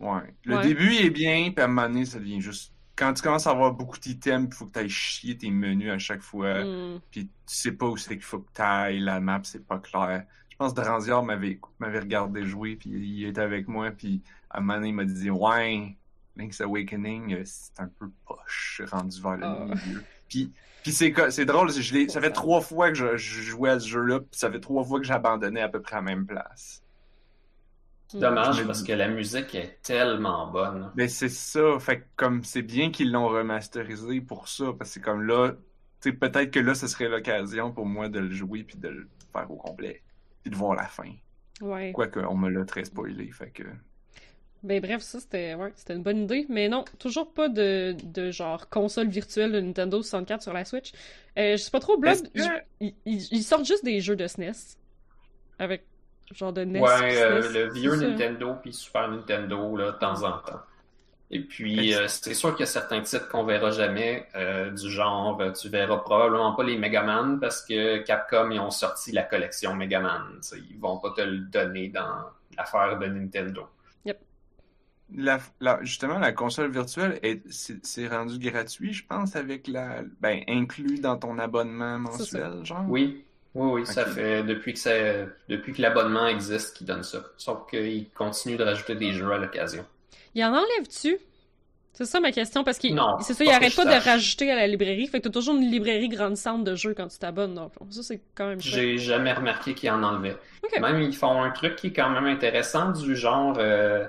Ouais. 0.00 0.32
Le 0.44 0.56
Ouais. 0.56 0.62
début 0.66 0.92
il 0.94 1.06
est 1.06 1.10
bien, 1.10 1.50
puis 1.50 1.60
à 1.60 1.64
un 1.64 1.68
moment 1.68 1.88
donné, 1.88 2.04
ça 2.06 2.18
devient 2.18 2.40
juste... 2.40 2.72
Quand 2.96 3.12
tu 3.12 3.22
commences 3.22 3.46
à 3.46 3.50
avoir 3.50 3.72
beaucoup 3.74 3.98
d'items, 3.98 4.48
il 4.50 4.54
faut 4.54 4.66
que 4.66 4.72
tu 4.72 4.78
ailles 4.80 4.88
chier 4.88 5.36
tes 5.36 5.50
menus 5.50 5.90
à 5.90 5.98
chaque 5.98 6.22
fois, 6.22 6.64
Hmm. 6.64 7.00
puis 7.10 7.26
tu 7.26 7.30
sais 7.46 7.72
pas 7.72 7.86
où 7.86 7.96
c'est 7.96 8.14
qu'il 8.14 8.22
faut 8.24 8.40
que 8.40 8.50
tu 8.54 8.62
ailles, 8.62 9.00
la 9.00 9.20
map, 9.20 9.40
c'est 9.44 9.64
pas 9.66 9.78
clair. 9.78 10.24
Je 10.50 10.56
pense 10.56 10.72
que 10.72 10.80
Dranziard 10.80 11.22
m'avait 11.22 11.60
m'avait 11.78 12.00
regardé 12.00 12.44
jouer, 12.44 12.74
puis 12.76 12.90
il 12.90 13.24
était 13.26 13.40
avec 13.40 13.68
moi, 13.68 13.90
puis 13.92 14.22
à 14.50 14.58
un 14.58 14.60
moment 14.62 14.74
donné, 14.76 14.88
il 14.88 14.94
m'a 14.94 15.04
dit 15.04 15.30
«Ouais, 15.30 15.96
Link's 16.36 16.60
Awakening, 16.60 17.34
euh, 17.34 17.42
c'est 17.44 17.78
un 17.78 17.86
peu 17.88 18.10
poche, 18.26 18.82
rendu 18.90 19.20
vers 19.20 19.36
le 19.36 19.44
Ah. 19.46 19.66
milieu.» 19.86 20.02
Puis, 20.28 20.52
puis 20.82 20.92
c'est 20.92 21.12
c'est 21.30 21.44
drôle, 21.44 21.70
je 21.72 21.94
l'ai- 21.94 22.08
ça 22.08 22.20
fait 22.20 22.32
trois 22.32 22.60
fois 22.60 22.88
que 22.90 22.94
je, 22.94 23.16
je 23.16 23.42
jouais 23.42 23.70
à 23.70 23.80
ce 23.80 23.88
jeu-là, 23.88 24.20
puis 24.20 24.28
ça 24.32 24.50
fait 24.50 24.60
trois 24.60 24.84
fois 24.84 25.00
que 25.00 25.06
j'abandonnais 25.06 25.60
à 25.62 25.68
peu 25.68 25.80
près 25.82 25.96
à 25.96 25.98
la 25.98 26.02
même 26.02 26.26
place. 26.26 26.82
Dommage 28.14 28.56
Je 28.56 28.62
me 28.62 28.66
parce 28.66 28.82
que 28.82 28.92
la 28.92 29.08
musique 29.08 29.54
est 29.54 29.80
tellement 29.82 30.50
bonne. 30.50 30.90
Mais 30.94 31.08
c'est 31.08 31.28
ça, 31.28 31.78
fait 31.78 32.00
que 32.00 32.06
comme 32.16 32.42
c'est 32.44 32.62
bien 32.62 32.90
qu'ils 32.90 33.12
l'ont 33.12 33.28
remasterisé 33.28 34.20
pour 34.20 34.48
ça, 34.48 34.66
parce 34.78 34.90
que 34.90 34.94
c'est 34.94 35.00
comme 35.00 35.22
là, 35.22 35.52
tu 36.00 36.10
sais, 36.10 36.12
peut-être 36.12 36.50
que 36.50 36.60
là, 36.60 36.74
ce 36.74 36.86
serait 36.86 37.08
l'occasion 37.08 37.72
pour 37.72 37.86
moi 37.86 38.08
de 38.08 38.18
le 38.20 38.30
jouer 38.30 38.64
puis 38.64 38.78
de 38.78 38.88
le 38.88 39.08
faire 39.32 39.50
au 39.50 39.56
complet, 39.56 40.02
puis 40.42 40.50
de 40.50 40.56
voir 40.56 40.74
la 40.74 40.86
fin. 40.86 41.12
Ouais. 41.60 41.92
Quoique, 41.92 42.20
on 42.20 42.36
me 42.36 42.50
l'a 42.50 42.64
très 42.64 42.84
spoilé, 42.84 43.30
fait 43.32 43.50
que... 43.50 43.64
Ben 44.64 44.80
bref, 44.80 45.02
ça 45.02 45.20
c'était 45.20 45.54
ouais, 45.54 45.72
c'était 45.76 45.94
une 45.94 46.02
bonne 46.02 46.24
idée, 46.24 46.44
mais 46.48 46.68
non, 46.68 46.84
toujours 46.98 47.32
pas 47.32 47.48
de, 47.48 47.94
de 48.02 48.30
genre 48.32 48.68
console 48.68 49.08
virtuelle 49.08 49.52
de 49.52 49.60
Nintendo 49.60 50.02
64 50.02 50.42
sur 50.42 50.52
la 50.52 50.64
Switch. 50.64 50.92
Euh, 51.38 51.52
je 51.52 51.56
sais 51.62 51.70
pas 51.70 51.78
trop, 51.80 51.96
Blood, 51.96 52.28
Est-ce 52.34 52.48
que- 52.48 52.92
ils, 53.06 53.42
sortent 53.44 53.64
juste 53.66 53.84
des 53.84 54.00
jeux 54.00 54.16
de 54.16 54.26
SNES 54.26 54.76
avec 55.60 55.84
genre 56.34 56.52
de 56.52 56.64
NES. 56.64 56.80
Ouais, 56.80 57.16
euh, 57.22 57.40
SNES, 57.42 57.52
le 57.52 57.72
vieux. 57.72 57.96
Nintendo 57.96 58.56
puis 58.60 58.72
Super 58.72 59.08
Nintendo, 59.08 59.76
là, 59.76 59.92
de 59.92 59.98
temps 59.98 60.24
en 60.24 60.38
temps. 60.38 60.60
Et 61.30 61.40
puis, 61.40 61.94
euh, 61.94 62.08
c'est 62.08 62.34
sûr 62.34 62.52
qu'il 62.52 62.60
y 62.60 62.62
a 62.62 62.66
certains 62.66 63.02
titres 63.02 63.28
qu'on 63.28 63.44
verra 63.44 63.70
jamais, 63.70 64.26
euh, 64.34 64.70
du 64.70 64.90
genre, 64.90 65.40
tu 65.52 65.68
verras 65.68 65.98
probablement 65.98 66.52
pas 66.54 66.64
les 66.64 66.78
Mega 66.78 67.02
Man 67.02 67.38
parce 67.38 67.62
que 67.64 67.98
Capcom, 67.98 68.50
ils 68.50 68.58
ont 68.60 68.70
sorti 68.70 69.12
la 69.12 69.22
collection 69.22 69.74
Mega 69.74 70.00
Man. 70.00 70.22
tu 70.36 70.48
sais, 70.48 70.56
Ils 70.70 70.78
vont 70.80 70.98
pas 70.98 71.10
te 71.10 71.20
le 71.20 71.38
donner 71.40 71.90
dans 71.90 72.30
l'affaire 72.56 72.98
de 72.98 73.06
Nintendo. 73.06 73.68
La, 75.14 75.38
la- 75.60 75.78
justement, 75.82 76.18
la 76.18 76.32
console 76.32 76.70
virtuelle, 76.70 77.18
est- 77.22 77.40
c'est 77.50 77.84
c'est 77.84 78.06
rendu 78.08 78.38
gratuit, 78.38 78.92
je 78.92 79.06
pense, 79.06 79.36
avec 79.36 79.66
la... 79.66 80.02
Ben, 80.20 80.42
inclus 80.48 80.98
dans 81.00 81.16
ton 81.16 81.38
abonnement 81.38 81.98
mensuel, 81.98 82.64
genre? 82.64 82.84
Oui, 82.88 83.24
oui, 83.54 83.70
oui, 83.80 83.86
ça 83.86 84.04
fait 84.04 84.42
depuis 84.42 84.74
que 84.74 84.78
ça, 84.78 84.92
depuis 85.48 85.72
que 85.72 85.80
l'abonnement 85.80 86.26
existe 86.26 86.76
qu'ils 86.76 86.86
donnent 86.86 87.02
ça. 87.04 87.24
Sauf 87.38 87.68
qu'ils 87.70 88.10
continuent 88.10 88.58
de 88.58 88.64
rajouter 88.64 88.94
des 88.96 89.12
jeux 89.12 89.32
à 89.32 89.38
l'occasion. 89.38 89.84
Il 90.34 90.44
en 90.44 90.52
enlève-tu? 90.52 91.18
C'est 91.94 92.04
ça 92.04 92.20
ma 92.20 92.30
question, 92.30 92.62
parce 92.62 92.78
qu'il 92.78 92.94
Non, 92.94 93.16
c'est 93.20 93.34
ça, 93.34 93.44
il 93.44 93.50
arrête 93.50 93.74
pas 93.74 93.84
de 93.84 94.04
rajouter 94.04 94.52
à 94.52 94.54
la 94.54 94.66
librairie, 94.68 95.08
fait 95.08 95.18
que 95.18 95.24
t'as 95.24 95.32
toujours 95.32 95.56
une 95.56 95.68
librairie 95.68 96.08
grande 96.08 96.36
centre 96.36 96.62
de 96.62 96.76
jeux 96.76 96.94
quand 96.94 97.08
tu 97.08 97.18
t'abonnes, 97.18 97.54
donc 97.54 97.72
ça 97.90 98.02
c'est 98.04 98.20
quand 98.36 98.46
même. 98.46 98.60
J'ai 98.60 98.98
jamais 98.98 99.32
remarqué 99.32 99.74
qu'ils 99.74 99.90
en 99.90 100.02
enlevaient. 100.04 100.36
Même 100.80 101.00
ils 101.02 101.16
font 101.16 101.42
un 101.42 101.50
truc 101.50 101.74
qui 101.76 101.88
est 101.88 101.92
quand 101.92 102.10
même 102.10 102.26
intéressant 102.26 102.92
du 102.92 103.16
genre 103.16 103.56
euh, 103.58 104.06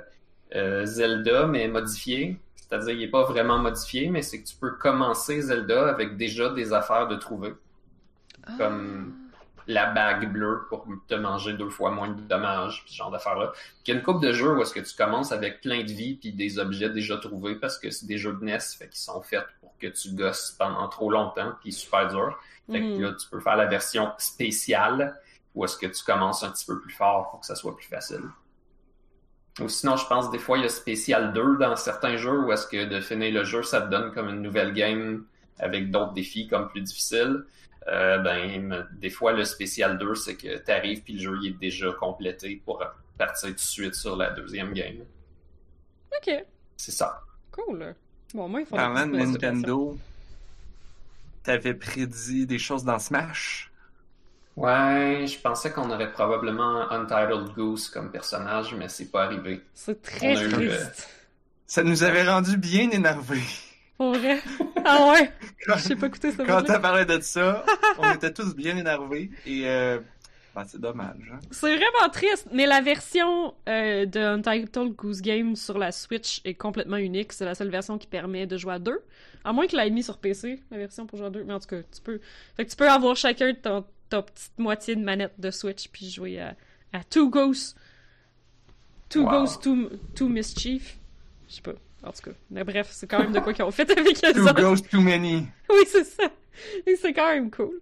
euh, 0.56 0.86
Zelda 0.86 1.46
mais 1.48 1.68
modifié. 1.68 2.40
C'est-à-dire 2.56 2.92
il 2.94 3.04
est 3.04 3.08
pas 3.10 3.24
vraiment 3.24 3.58
modifié, 3.58 4.10
mais 4.10 4.22
c'est 4.22 4.42
que 4.42 4.48
tu 4.48 4.56
peux 4.56 4.72
commencer 4.72 5.42
Zelda 5.42 5.90
avec 5.90 6.18
déjà 6.18 6.50
des 6.50 6.72
affaires 6.74 7.08
de 7.08 7.16
trouver. 7.16 7.54
Ah. 8.48 8.54
comme- 8.58 9.14
la 9.68 9.86
bague 9.92 10.32
bleue 10.34 10.66
pour 10.70 10.88
te 11.08 11.14
manger 11.14 11.54
deux 11.54 11.70
fois 11.70 11.92
moins 11.92 12.08
de 12.08 12.20
dommages, 12.22 12.82
puis 12.84 12.94
ce 12.94 12.98
genre 12.98 13.12
d'affaires-là. 13.12 13.52
Il 13.86 13.90
y 13.92 13.94
a 13.94 14.00
une 14.00 14.04
coupe 14.04 14.20
de 14.20 14.32
jeux 14.32 14.58
où 14.58 14.62
est-ce 14.64 14.74
que 14.74 14.80
tu 14.80 14.96
commences 14.96 15.32
avec 15.32 15.62
plein 15.62 15.84
de 15.84 15.92
vie 15.92 16.16
puis 16.16 16.32
des 16.34 16.58
objets 16.58 16.90
déjà 16.90 17.18
trouvés 17.18 17.54
parce 17.56 17.78
que 17.78 17.92
c'est 17.92 18.08
des 18.08 18.18
jeux 18.18 18.34
de 18.34 18.44
NES, 18.44 18.58
fait 18.80 18.88
qu'ils 18.88 19.00
sont 19.00 19.22
faits 19.22 19.46
pour 19.62 19.78
que 19.78 19.86
tu 19.86 20.16
gosses 20.16 20.56
pendant 20.58 20.88
trop 20.88 21.12
longtemps 21.12 21.52
puis 21.62 21.72
super 21.72 22.08
dur. 22.08 22.40
Fait 22.72 22.80
que 22.80 22.96
Mhm. 22.96 23.02
là, 23.04 23.14
tu 23.14 23.30
peux 23.30 23.40
faire 23.40 23.58
la 23.58 23.68
version 23.68 24.10
spéciale 24.18 25.16
où 25.54 25.64
est-ce 25.66 25.78
que 25.78 25.86
tu 25.86 26.04
commences 26.04 26.44
un 26.44 26.50
petit 26.50 26.66
peu 26.66 26.80
plus 26.80 26.94
fort 26.94 27.30
pour 27.30 27.42
que 27.42 27.46
ça 27.46 27.54
soit 27.56 27.76
plus 27.76 27.86
facile. 27.88 28.24
Ou 29.62 29.68
sinon, 29.68 29.98
je 29.98 30.06
pense 30.08 30.32
des 30.32 30.40
fois, 30.40 30.58
il 30.58 30.62
y 30.64 30.66
a 30.66 30.70
spécial 30.70 31.34
2 31.34 31.58
dans 31.58 31.76
certains 31.76 32.16
jeux 32.18 32.40
où 32.46 32.52
est-ce 32.52 32.68
que 32.68 32.86
de 32.86 33.02
finir 33.02 33.34
le 33.34 33.44
jeu, 33.44 33.62
ça 33.64 33.82
te 33.82 33.90
donne 33.90 34.12
comme 34.14 34.30
une 34.30 34.42
nouvelle 34.42 34.74
game 34.74 35.26
avec 35.58 35.92
d'autres 35.92 36.14
défis 36.14 36.48
comme 36.48 36.70
plus 36.70 36.82
difficiles. 36.82 37.44
Euh, 37.88 38.20
ben, 38.20 38.88
des 38.94 39.10
fois, 39.10 39.34
le 39.34 39.44
spécial 39.44 39.98
2, 39.98 40.16
c'est 40.16 40.36
que 40.36 40.58
tu 40.64 40.72
arrives 40.72 41.02
puis 41.02 41.14
le 41.14 41.20
jeu 41.20 41.38
il 41.42 41.48
est 41.50 41.60
déjà 41.60 41.92
complété 41.94 42.62
pour 42.64 42.84
partir 43.18 43.50
tout 43.50 43.56
de 43.56 43.60
suite 43.60 43.96
sur 43.96 44.16
la 44.16 44.30
deuxième 44.30 44.74
game. 44.74 45.00
Ok, 46.16 46.46
C'est 46.78 46.92
ça. 46.92 47.22
cool. 47.52 47.94
Bon, 48.34 48.48
moi, 48.48 48.62
ils 48.62 48.66
font 48.66 48.76
Parlant 48.76 49.08
de. 49.08 49.18
Nintendo, 49.18 49.98
t'avais 51.44 51.74
prédit 51.74 52.46
des 52.46 52.60
choses 52.60 52.84
dans 52.84 53.00
Smash? 53.00 53.69
Ouais, 54.60 55.26
je 55.26 55.40
pensais 55.40 55.72
qu'on 55.72 55.90
aurait 55.90 56.12
probablement 56.12 56.92
Untitled 56.92 57.54
Goose 57.56 57.88
comme 57.88 58.12
personnage, 58.12 58.76
mais 58.76 58.90
c'est 58.90 59.10
pas 59.10 59.24
arrivé. 59.24 59.62
C'est 59.74 60.02
très 60.02 60.36
On 60.36 60.38
a 60.38 60.44
eu, 60.44 60.50
triste. 60.50 61.10
Ça 61.66 61.82
nous 61.82 62.04
avait 62.04 62.30
rendu 62.30 62.58
bien 62.58 62.90
énervés. 62.90 63.40
Pour 63.98 64.14
vrai? 64.14 64.42
Ah 64.84 65.12
ouais? 65.14 65.32
Quand, 65.66 65.78
Je 65.78 65.84
sais 65.84 65.96
pas 65.96 66.08
écouter 66.08 66.32
ça. 66.32 66.44
quand 66.46 66.62
t'as 66.64 66.80
parlé 66.80 67.06
de 67.06 67.22
ça, 67.22 67.64
on 68.00 68.12
était 68.12 68.34
tous 68.34 68.54
bien 68.54 68.76
énervés 68.76 69.30
et 69.46 69.62
euh, 69.66 70.00
ben, 70.54 70.66
c'est 70.68 70.82
dommage. 70.82 71.32
Hein? 71.32 71.40
C'est 71.52 71.78
vraiment 71.78 72.10
triste, 72.12 72.48
mais 72.52 72.66
la 72.66 72.82
version 72.82 73.54
euh, 73.70 74.06
de 74.06 74.20
Untitled 74.20 74.94
Goose 74.94 75.22
Game 75.22 75.56
sur 75.56 75.78
la 75.78 75.94
Switch 75.94 76.42
est 76.44 76.56
complètement 76.56 76.98
unique. 76.98 77.32
C'est 77.32 77.46
la 77.46 77.56
seule 77.56 77.70
version 77.70 77.98
qui 77.98 78.08
permet 78.08 78.46
de 78.46 78.58
jouer 78.58 78.74
à 78.74 78.80
deux. 78.80 79.00
À 79.46 79.54
moins 79.54 79.68
que 79.68 79.78
l'ait 79.78 79.90
mis 79.90 80.04
sur 80.04 80.18
PC, 80.18 80.62
la 80.70 80.78
version 80.78 81.06
pour 81.06 81.18
jouer 81.18 81.28
à 81.28 81.30
deux. 81.30 81.46
Mais 81.46 81.54
en 81.54 81.62
tout 81.62 81.68
cas, 81.68 81.78
tu 81.82 82.02
peux. 82.02 82.20
Fait 82.58 82.66
que 82.66 82.70
tu 82.70 82.76
peux 82.76 82.90
avoir 82.90 83.16
chacun 83.16 83.54
ton, 83.54 83.86
ta 84.10 84.22
petite 84.24 84.58
moitié 84.58 84.96
de 84.96 85.04
manette 85.04 85.34
de 85.40 85.52
Switch 85.52 85.88
puis 85.90 86.10
jouer 86.10 86.40
à, 86.40 86.56
à 86.94 87.04
Two 87.04 87.30
Ghosts. 87.30 87.78
Two 89.10 89.24
Wow. 89.24 89.30
Ghosts, 89.32 89.64
two, 89.64 89.90
two 90.16 90.30
Mischief. 90.30 90.98
Je 91.48 91.56
sais 91.56 91.62
pas. 91.62 91.74
En 92.04 92.12
tout 92.12 92.22
cas. 92.22 92.32
Mais 92.52 92.64
bref, 92.64 92.90
c'est 92.92 93.08
quand 93.08 93.20
même 93.20 93.32
de 93.34 93.40
quoi 93.40 93.54
qu'ils 93.54 93.66
ont 93.66 93.72
fait 93.72 93.90
avec 93.92 94.18
eux 94.24 94.34
Too 94.34 94.42
autres. 94.44 94.54
Ghost 94.62 94.90
Too 94.90 95.02
Many. 95.02 95.48
Oui, 95.70 95.84
c'est 95.88 96.04
ça. 96.06 96.32
C'est 96.86 97.14
quand 97.14 97.34
même 97.34 97.50
cool. 97.52 97.80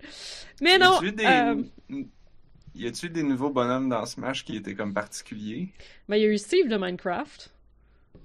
Mais 0.61 0.77
non. 0.77 1.01
Y 1.01 1.07
a-tu 1.07 1.11
des... 1.13 1.25
euh, 1.25 2.03
y 2.75 2.87
a-tu 2.87 3.09
des 3.09 3.23
nouveaux 3.23 3.49
bonhommes 3.49 3.89
dans 3.89 4.05
Smash 4.05 4.45
qui 4.45 4.55
étaient 4.55 4.75
comme 4.75 4.93
particuliers? 4.93 5.69
ben, 6.07 6.15
il 6.15 6.21
y 6.21 6.25
a 6.25 6.29
eu 6.29 6.37
Steve 6.37 6.67
de 6.69 6.77
Minecraft. 6.77 7.51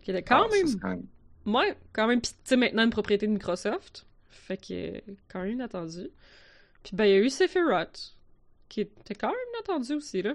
Qui 0.03 0.11
était 0.11 0.23
quand 0.23 0.45
Ah, 0.45 0.49
même 0.55 0.81
quand 0.81 0.89
même- 0.89 1.07
Ouais, 1.45 1.77
quand 1.93 2.07
même. 2.07 2.21
Puis, 2.21 2.33
tu 2.33 2.39
sais, 2.45 2.57
maintenant 2.57 2.85
une 2.85 2.91
propriété 2.91 3.27
de 3.27 3.33
Microsoft. 3.33 4.07
Fait 4.31 4.57
que, 4.57 5.01
quand 5.31 5.43
même 5.43 5.53
inattendu. 5.53 6.09
Puis, 6.83 6.97
ben, 6.97 7.05
il 7.05 7.11
y 7.11 7.15
a 7.15 7.19
eu 7.19 7.31
Sephiroth. 7.31 8.17
Qui 8.69 8.81
était 8.83 9.15
quand 9.15 9.29
même 9.29 9.37
inattendu 9.55 9.95
aussi, 9.95 10.23
là. 10.23 10.35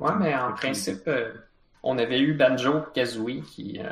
Ouais, 0.00 0.14
mais 0.18 0.34
en 0.34 0.52
principe, 0.52 1.06
euh, 1.06 1.32
on 1.82 1.96
avait 1.98 2.20
eu 2.20 2.34
Banjo 2.34 2.82
Kazooie 2.94 3.42
qui, 3.42 3.78
euh, 3.80 3.88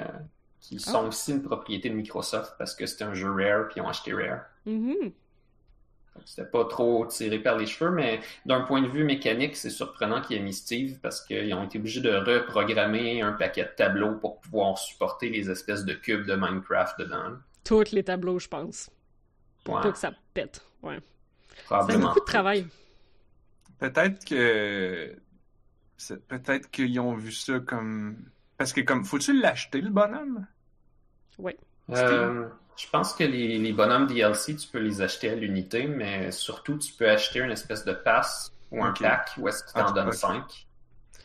qui 0.60 0.76
Ah. 0.86 0.90
sont 0.90 1.06
aussi 1.08 1.32
une 1.32 1.42
propriété 1.42 1.88
de 1.88 1.94
Microsoft 1.94 2.54
parce 2.58 2.74
que 2.74 2.84
c'était 2.86 3.04
un 3.04 3.14
jeu 3.14 3.30
Rare 3.30 3.68
puis 3.68 3.76
ils 3.76 3.80
ont 3.80 3.88
acheté 3.88 4.12
Rare. 4.12 4.40
Mhm. 4.66 4.94
Donc, 6.14 6.22
C'était 6.26 6.48
pas 6.48 6.64
trop 6.66 7.06
tiré 7.06 7.38
par 7.38 7.56
les 7.58 7.66
cheveux, 7.66 7.90
mais 7.90 8.20
d'un 8.46 8.60
point 8.62 8.82
de 8.82 8.86
vue 8.88 9.04
mécanique, 9.04 9.56
c'est 9.56 9.70
surprenant 9.70 10.20
qu'il 10.20 10.36
ait 10.36 10.40
mis 10.40 10.52
Steve 10.52 10.98
parce 11.00 11.20
qu'ils 11.24 11.52
ont 11.54 11.64
été 11.64 11.78
obligés 11.78 12.00
de 12.00 12.10
reprogrammer 12.14 13.20
un 13.22 13.32
paquet 13.32 13.64
de 13.64 13.70
tableaux 13.76 14.14
pour 14.16 14.40
pouvoir 14.40 14.78
supporter 14.78 15.28
les 15.28 15.50
espèces 15.50 15.84
de 15.84 15.92
cubes 15.94 16.26
de 16.26 16.34
Minecraft 16.36 16.98
dedans. 17.00 17.36
Tous 17.64 17.90
les 17.92 18.04
tableaux, 18.04 18.38
je 18.38 18.48
pense. 18.48 18.90
Pour 19.64 19.74
Ouais, 19.76 19.82
pas 19.82 19.92
que 19.92 19.98
ça 19.98 20.12
pète. 20.34 20.62
Ouais. 20.82 20.98
C'est 21.88 21.98
beaucoup 21.98 22.20
de 22.20 22.24
travail. 22.24 22.66
Peut-être 23.78 24.24
que. 24.24 25.16
Peut-être 26.28 26.70
qu'ils 26.70 26.98
ont 27.00 27.14
vu 27.14 27.32
ça 27.32 27.58
comme. 27.60 28.16
Parce 28.58 28.72
que, 28.72 28.80
comme. 28.82 29.04
Faut-tu 29.04 29.40
l'acheter, 29.40 29.80
le 29.80 29.90
bonhomme? 29.90 30.46
Euh, 31.90 32.48
je 32.76 32.88
pense 32.90 33.12
que 33.14 33.24
les, 33.24 33.58
les 33.58 33.72
bonhommes 33.72 34.06
DLC, 34.06 34.56
tu 34.56 34.68
peux 34.68 34.78
les 34.78 35.02
acheter 35.02 35.30
à 35.30 35.34
l'unité, 35.34 35.86
mais 35.86 36.30
surtout, 36.30 36.78
tu 36.78 36.92
peux 36.92 37.08
acheter 37.08 37.40
une 37.40 37.50
espèce 37.50 37.84
de 37.84 37.92
pass 37.92 38.52
ou 38.70 38.82
un 38.84 38.90
Ok. 38.90 39.00
pack 39.02 39.30
où 39.38 39.48
est-ce 39.48 39.64
que 39.64 39.68
tu 39.68 39.74
Ah, 39.76 39.84
t'en 39.84 39.92
donnes 39.92 40.08
ok. 40.08 40.14
5. 40.14 40.66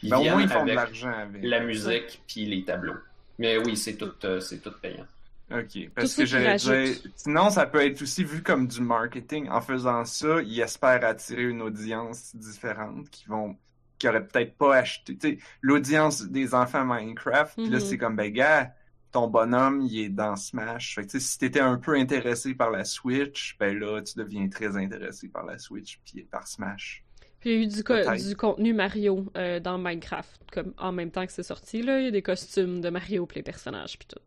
Ils 0.01 0.09
Ben, 0.09 0.17
au 0.17 0.23
moins, 0.23 0.37
viennent 0.37 0.49
ils 0.49 0.49
font 0.49 0.65
de 0.65 0.71
avec 0.71 0.75
l'argent 0.75 1.11
avec. 1.11 1.43
la 1.43 1.59
musique 1.61 2.21
puis 2.27 2.45
les 2.45 2.63
tableaux. 2.65 2.95
Mais 3.37 3.57
oui, 3.57 3.77
c'est 3.77 3.95
tout, 3.97 4.13
euh, 4.25 4.39
c'est 4.39 4.59
tout 4.59 4.73
payant. 4.81 5.05
Ok, 5.51 5.89
parce 5.95 6.13
que 6.13 6.25
j'allais 6.25 6.53
dire, 6.53 6.95
sinon 7.15 7.49
ça 7.49 7.65
peut 7.65 7.83
être 7.83 8.01
aussi 8.03 8.23
vu 8.23 8.43
comme 8.43 8.67
du 8.67 8.81
marketing. 8.81 9.49
En 9.49 9.61
faisant 9.61 10.05
ça, 10.05 10.41
ils 10.43 10.59
espèrent 10.61 11.03
attirer 11.03 11.43
une 11.43 11.63
audience 11.63 12.35
différente 12.35 13.09
qui 13.09 13.25
vont, 13.27 13.57
qui 13.97 14.07
aurait 14.07 14.27
peut-être 14.27 14.55
pas 14.57 14.75
acheté. 14.77 15.17
Tu 15.17 15.29
sais, 15.31 15.37
l'audience 15.61 16.21
des 16.23 16.53
enfants 16.53 16.85
Minecraft, 16.85 17.59
puis 17.63 17.71
là 17.71 17.79
Mhm. 17.79 17.79
c'est 17.79 17.97
comme 17.97 18.15
ben 18.15 18.31
gars, 18.31 18.73
ton 19.11 19.27
bonhomme 19.27 19.81
il 19.81 19.99
est 19.99 20.09
dans 20.09 20.35
Smash. 20.35 20.93
Fait 20.95 21.01
que 21.01 21.07
tu 21.11 21.19
sais, 21.19 21.25
si 21.27 21.39
t'étais 21.39 21.61
un 21.61 21.77
peu 21.79 21.95
intéressé 21.95 22.53
par 22.53 22.69
la 22.69 22.85
Switch, 22.85 23.57
ben 23.59 23.77
là 23.79 24.01
tu 24.03 24.19
deviens 24.19 24.47
très 24.49 24.77
intéressé 24.77 25.29
par 25.29 25.45
la 25.45 25.57
Switch 25.57 25.99
puis 26.05 26.23
par 26.25 26.47
Smash. 26.47 27.03
Puis 27.39 27.49
il 27.51 27.55
y 27.55 27.59
a 27.59 27.61
eu 27.63 27.67
du, 27.67 27.83
co- 27.83 28.15
du 28.15 28.35
contenu 28.35 28.73
Mario 28.73 29.31
euh, 29.37 29.59
dans 29.59 29.77
Minecraft. 29.77 30.41
Comme 30.51 30.73
en 30.77 30.91
même 30.91 31.09
temps 31.11 31.25
que 31.25 31.31
c'est 31.31 31.43
sorti, 31.43 31.81
là. 31.81 31.99
Il 31.99 32.05
y 32.05 32.07
a 32.07 32.11
des 32.11 32.21
costumes 32.21 32.81
de 32.81 32.89
Mario 32.89 33.25
pour 33.25 33.35
les 33.37 33.43
personnages, 33.43 33.97
puis 33.97 34.07
tout. 34.07 34.19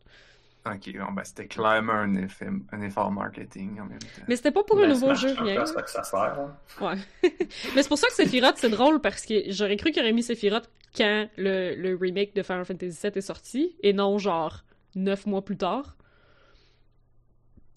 Ok, 0.64 0.96
bon 0.96 1.12
ben 1.12 1.24
c'était 1.24 1.46
clairement 1.48 1.92
un, 1.92 2.14
effet, 2.14 2.46
un 2.70 2.82
effort 2.82 3.10
marketing 3.10 3.80
en 3.80 3.86
même 3.86 3.98
temps. 3.98 4.22
Mais 4.28 4.36
c'était 4.36 4.52
pas 4.52 4.62
pour 4.62 4.78
un 4.78 4.82
Ben, 4.82 4.90
nouveau 4.90 5.06
Smash, 5.06 5.20
jeu, 5.22 5.28
c'est 5.34 5.40
un 5.40 5.44
rien. 5.44 5.60
à 5.62 5.66
ça 5.66 5.82
que 5.82 5.90
ça 5.90 6.04
sert. 6.04 6.20
hein. 6.20 6.56
Ouais. 6.80 6.94
Mais 7.74 7.82
c'est 7.82 7.88
pour 7.88 7.98
ça 7.98 8.06
que 8.06 8.14
Sephiroth, 8.14 8.58
c'est 8.58 8.68
drôle 8.70 9.00
parce 9.00 9.26
que 9.26 9.34
j'aurais 9.50 9.76
cru 9.76 9.90
qu'il 9.90 10.02
aurait 10.02 10.12
mis 10.12 10.22
Sephiroth 10.22 10.70
quand 10.96 11.28
le, 11.36 11.74
le 11.74 11.96
remake 11.96 12.34
de 12.36 12.42
Final 12.44 12.64
Fantasy 12.64 12.96
VII 13.02 13.12
est 13.16 13.20
sorti 13.22 13.74
et 13.82 13.92
non 13.92 14.18
genre 14.18 14.62
neuf 14.94 15.26
mois 15.26 15.44
plus 15.44 15.56
tard. 15.56 15.96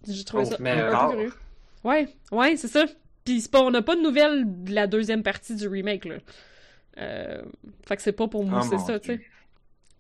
J'ai 0.07 0.23
trouvé 0.23 0.43
Oh, 0.45 0.49
ça 0.51 0.57
mais, 0.59 0.71
un 0.71 0.91
peu 1.07 1.13
curieux. 1.15 1.33
Ouais, 1.83 2.07
ouais, 2.31 2.55
c'est 2.57 2.67
ça. 2.67 2.85
Puis 3.23 3.41
c'est 3.41 3.51
pas, 3.51 3.61
on 3.61 3.71
n'a 3.71 3.81
pas 3.81 3.95
de 3.95 4.01
nouvelles 4.01 4.43
de 4.63 4.73
la 4.73 4.85
deuxième 4.85 5.23
partie 5.23 5.55
du 5.55 5.67
remake, 5.67 6.05
là. 6.05 6.15
Euh, 6.99 7.41
fait 7.87 7.95
que 7.97 8.01
c'est 8.03 8.11
pas 8.13 8.27
pour 8.27 8.45
moi, 8.45 8.61
Ah, 8.63 8.67
c'est 8.69 8.77
ça, 8.77 8.99
tu 8.99 9.15
sais. 9.15 9.21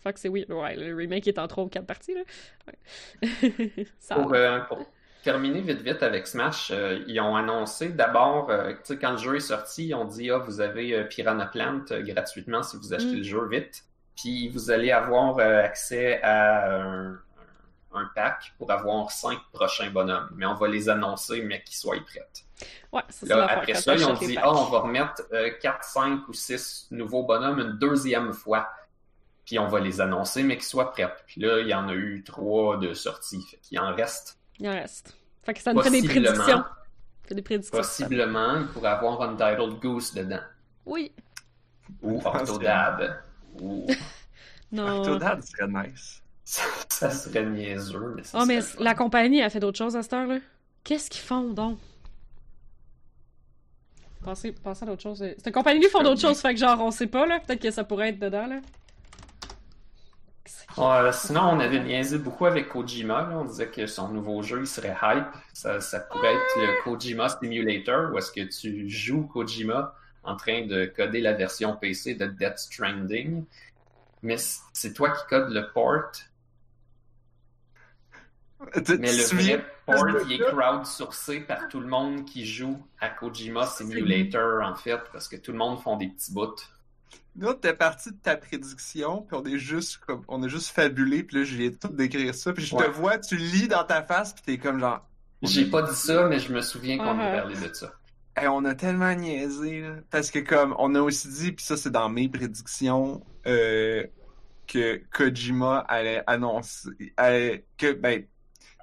Dieu. 0.05 0.09
Fait 0.09 0.13
que 0.13 0.19
c'est 0.19 0.29
oui, 0.29 0.45
ouais, 0.49 0.75
le 0.75 0.95
remake 0.95 1.27
est 1.27 1.39
en 1.39 1.47
trois 1.47 1.63
ou 1.63 1.67
quatre 1.69 1.85
parties, 1.87 2.13
là. 2.13 2.21
Ouais. 2.67 3.85
ça 3.99 4.15
Pour, 4.15 4.33
euh, 4.33 4.59
pour 4.61 4.85
terminer 5.23 5.61
vite 5.61 5.81
vite 5.81 6.03
avec 6.03 6.27
Smash, 6.27 6.71
euh, 6.71 7.03
ils 7.07 7.19
ont 7.19 7.35
annoncé 7.35 7.89
d'abord, 7.89 8.49
euh, 8.49 8.71
tu 8.73 8.77
sais, 8.83 8.97
quand 8.99 9.11
le 9.11 9.17
jeu 9.17 9.35
est 9.37 9.39
sorti, 9.39 9.87
ils 9.87 9.95
ont 9.95 10.05
dit 10.05 10.29
ah 10.31 10.37
vous 10.37 10.61
avez 10.61 11.03
Piranha 11.05 11.47
Plant 11.47 11.83
gratuitement 11.89 12.63
si 12.63 12.77
vous 12.77 12.93
achetez 12.93 13.15
Mm. 13.15 13.17
le 13.17 13.23
jeu 13.23 13.47
vite, 13.49 13.83
puis 14.15 14.49
vous 14.49 14.71
allez 14.71 14.91
avoir 14.91 15.39
accès 15.39 16.21
à 16.21 16.71
un, 16.81 17.19
un 17.93 18.11
pack 18.13 18.53
pour 18.57 18.71
avoir 18.71 19.11
cinq 19.11 19.39
prochains 19.53 19.89
bonhommes, 19.89 20.29
mais 20.35 20.45
on 20.45 20.53
va 20.55 20.67
les 20.67 20.89
annoncer 20.89 21.41
mais 21.41 21.63
qu'ils 21.63 21.77
soient 21.77 21.95
prêts. 22.05 22.27
Ouais, 22.93 23.01
Là, 23.01 23.05
ça 23.09 23.25
l'affaire, 23.37 23.57
après 23.57 23.73
ça, 23.75 23.95
ils 23.95 24.05
ont 24.05 24.13
dit 24.13 24.37
ah 24.37 24.51
on 24.53 24.65
va 24.65 24.79
remettre 24.79 25.23
euh, 25.33 25.49
4, 25.61 25.83
5 25.83 26.27
ou 26.27 26.33
6 26.33 26.87
nouveaux 26.91 27.23
bonhommes 27.23 27.59
une 27.59 27.77
deuxième 27.79 28.31
fois. 28.33 28.69
Puis 29.45 29.59
on 29.59 29.67
va 29.67 29.79
les 29.79 30.01
annoncer, 30.01 30.43
mais 30.43 30.55
qu'ils 30.57 30.65
soient 30.65 30.91
prêts. 30.91 31.07
Puis 31.27 31.39
là, 31.39 31.59
il 31.59 31.67
y 31.67 31.73
en 31.73 31.87
a 31.87 31.93
eu 31.93 32.23
trois 32.23 32.77
de 32.77 32.93
sorties. 32.93 33.43
Fait 33.49 33.57
qu'il 33.57 33.79
en 33.79 33.93
reste 33.93 34.39
Il 34.59 34.67
en 34.67 34.71
reste. 34.71 35.15
Fait 35.43 35.53
que 35.53 35.61
ça 35.61 35.73
nous 35.73 35.81
fait 35.81 35.91
des 35.91 36.07
prédictions. 36.07 36.63
fait 37.23 37.35
des 37.35 37.41
prédictions. 37.43 37.77
Possiblement, 37.77 38.57
il 38.57 38.67
pourrait 38.67 38.89
avoir 38.89 39.21
Untitled 39.21 39.79
Goose 39.79 40.13
dedans. 40.13 40.41
Oui. 40.85 41.11
Ou 42.01 42.19
Octodad. 42.25 43.21
Ou... 43.61 43.87
Non. 44.71 45.01
Octodad 45.01 45.43
serait 45.43 45.67
nice. 45.67 46.23
ça, 46.43 46.63
ça 46.89 47.11
serait 47.11 47.45
niaiseux, 47.45 48.13
mais 48.15 48.23
ça 48.23 48.39
Ah, 48.41 48.45
mais 48.45 48.59
la 48.79 48.95
compagnie 48.95 49.43
a 49.43 49.49
fait 49.51 49.59
d'autres 49.59 49.77
choses 49.77 49.95
à 49.95 50.01
cette 50.01 50.13
heure-là. 50.13 50.39
Qu'est-ce 50.83 51.09
qu'ils 51.09 51.21
font 51.21 51.53
donc? 51.53 51.77
Pensez, 54.23 54.51
pensez 54.53 54.83
à 54.83 54.87
d'autres 54.87 55.03
choses. 55.03 55.19
Cette 55.19 55.53
compagnie 55.53 55.87
font 55.87 56.01
d'autres 56.01 56.21
choses, 56.21 56.41
fait 56.41 56.55
que 56.55 56.59
genre, 56.59 56.81
on 56.81 56.89
sait 56.89 57.05
pas, 57.05 57.27
là. 57.27 57.39
Peut-être 57.39 57.61
que 57.61 57.69
ça 57.69 57.83
pourrait 57.83 58.09
être 58.09 58.19
dedans, 58.19 58.47
là. 58.47 58.59
Ouais, 60.77 61.11
sinon, 61.13 61.41
on 61.41 61.59
avait 61.59 61.79
niaisé 61.79 62.17
beaucoup 62.17 62.45
avec 62.45 62.69
Kojima. 62.69 63.29
là. 63.29 63.37
On 63.37 63.45
disait 63.45 63.67
que 63.67 63.87
son 63.87 64.09
nouveau 64.09 64.41
jeu, 64.41 64.61
il 64.61 64.67
serait 64.67 64.95
hype. 65.01 65.27
Ça, 65.53 65.79
ça 65.79 66.01
pourrait 66.01 66.33
être 66.33 66.57
le 66.57 66.83
Kojima 66.83 67.29
Simulator, 67.29 68.11
où 68.11 68.17
est-ce 68.17 68.31
que 68.31 68.41
tu 68.41 68.89
joues 68.89 69.25
Kojima 69.27 69.95
en 70.25 70.35
train 70.35 70.65
de 70.65 70.85
coder 70.85 71.21
la 71.21 71.33
version 71.33 71.75
PC 71.75 72.15
de 72.15 72.25
Death 72.25 72.57
Stranding. 72.57 73.45
Mais 74.21 74.37
c'est 74.73 74.93
toi 74.93 75.11
qui 75.11 75.25
codes 75.29 75.51
le 75.51 75.71
port. 75.71 76.11
Mais 78.99 79.11
le 79.11 79.35
vrai 79.35 79.65
port, 79.85 80.07
il 80.25 80.33
est 80.33 80.39
crowdsourcé 80.39 81.41
par 81.41 81.67
tout 81.67 81.79
le 81.79 81.87
monde 81.87 82.25
qui 82.25 82.45
joue 82.45 82.83
à 82.99 83.09
Kojima 83.09 83.67
Simulator, 83.67 84.63
en 84.63 84.75
fait, 84.75 84.99
parce 85.11 85.27
que 85.27 85.35
tout 85.35 85.51
le 85.51 85.57
monde 85.57 85.79
font 85.79 85.97
des 85.97 86.07
petits 86.07 86.33
bouts. 86.33 86.55
Nous, 87.35 87.53
t'es 87.53 87.73
parti 87.73 88.11
de 88.11 88.17
ta 88.17 88.37
prédiction, 88.37 89.21
puis 89.23 89.35
on 89.37 89.45
est 89.45 89.57
juste 89.57 89.97
comme, 89.97 90.23
on 90.27 90.41
a 90.43 90.47
juste 90.47 90.69
fabulé, 90.69 91.23
puis 91.23 91.37
là, 91.37 91.43
je 91.43 91.55
viens 91.55 91.69
de 91.69 91.75
tout 91.75 91.89
décrire 91.89 92.33
ça, 92.33 92.53
puis 92.53 92.63
je 92.65 92.75
te 92.75 92.89
vois, 92.89 93.17
tu 93.17 93.35
lis 93.35 93.67
dans 93.67 93.83
ta 93.83 94.03
face, 94.03 94.33
puis 94.33 94.43
t'es 94.45 94.57
comme 94.57 94.79
genre, 94.79 95.05
J'ai 95.43 95.65
pas 95.69 95.81
dit 95.81 95.95
ça, 95.95 96.27
mais 96.29 96.39
je 96.39 96.51
me 96.53 96.61
souviens 96.61 96.97
qu'on 96.97 97.19
a 97.19 97.23
Uh-huh. 97.27 97.31
parlé 97.31 97.55
de 97.69 97.73
ça. 97.73 97.93
Hey, 98.37 98.47
on 98.47 98.65
a 98.65 98.73
tellement 98.75 99.13
niaisé, 99.13 99.81
là. 99.81 99.95
Parce 100.09 100.31
que 100.31 100.39
comme, 100.39 100.75
on 100.79 100.93
a 100.95 101.01
aussi 101.01 101.27
dit, 101.29 101.51
puis 101.51 101.65
ça 101.65 101.77
c'est 101.77 101.91
dans 101.91 102.09
mes 102.09 102.27
prédictions, 102.29 103.25
euh, 103.47 104.05
que 104.67 105.01
Kojima 105.11 105.79
allait 105.79 106.23
annoncer, 106.27 106.89
allait- 107.17 107.65
que, 107.77 107.93
ben, 107.93 108.25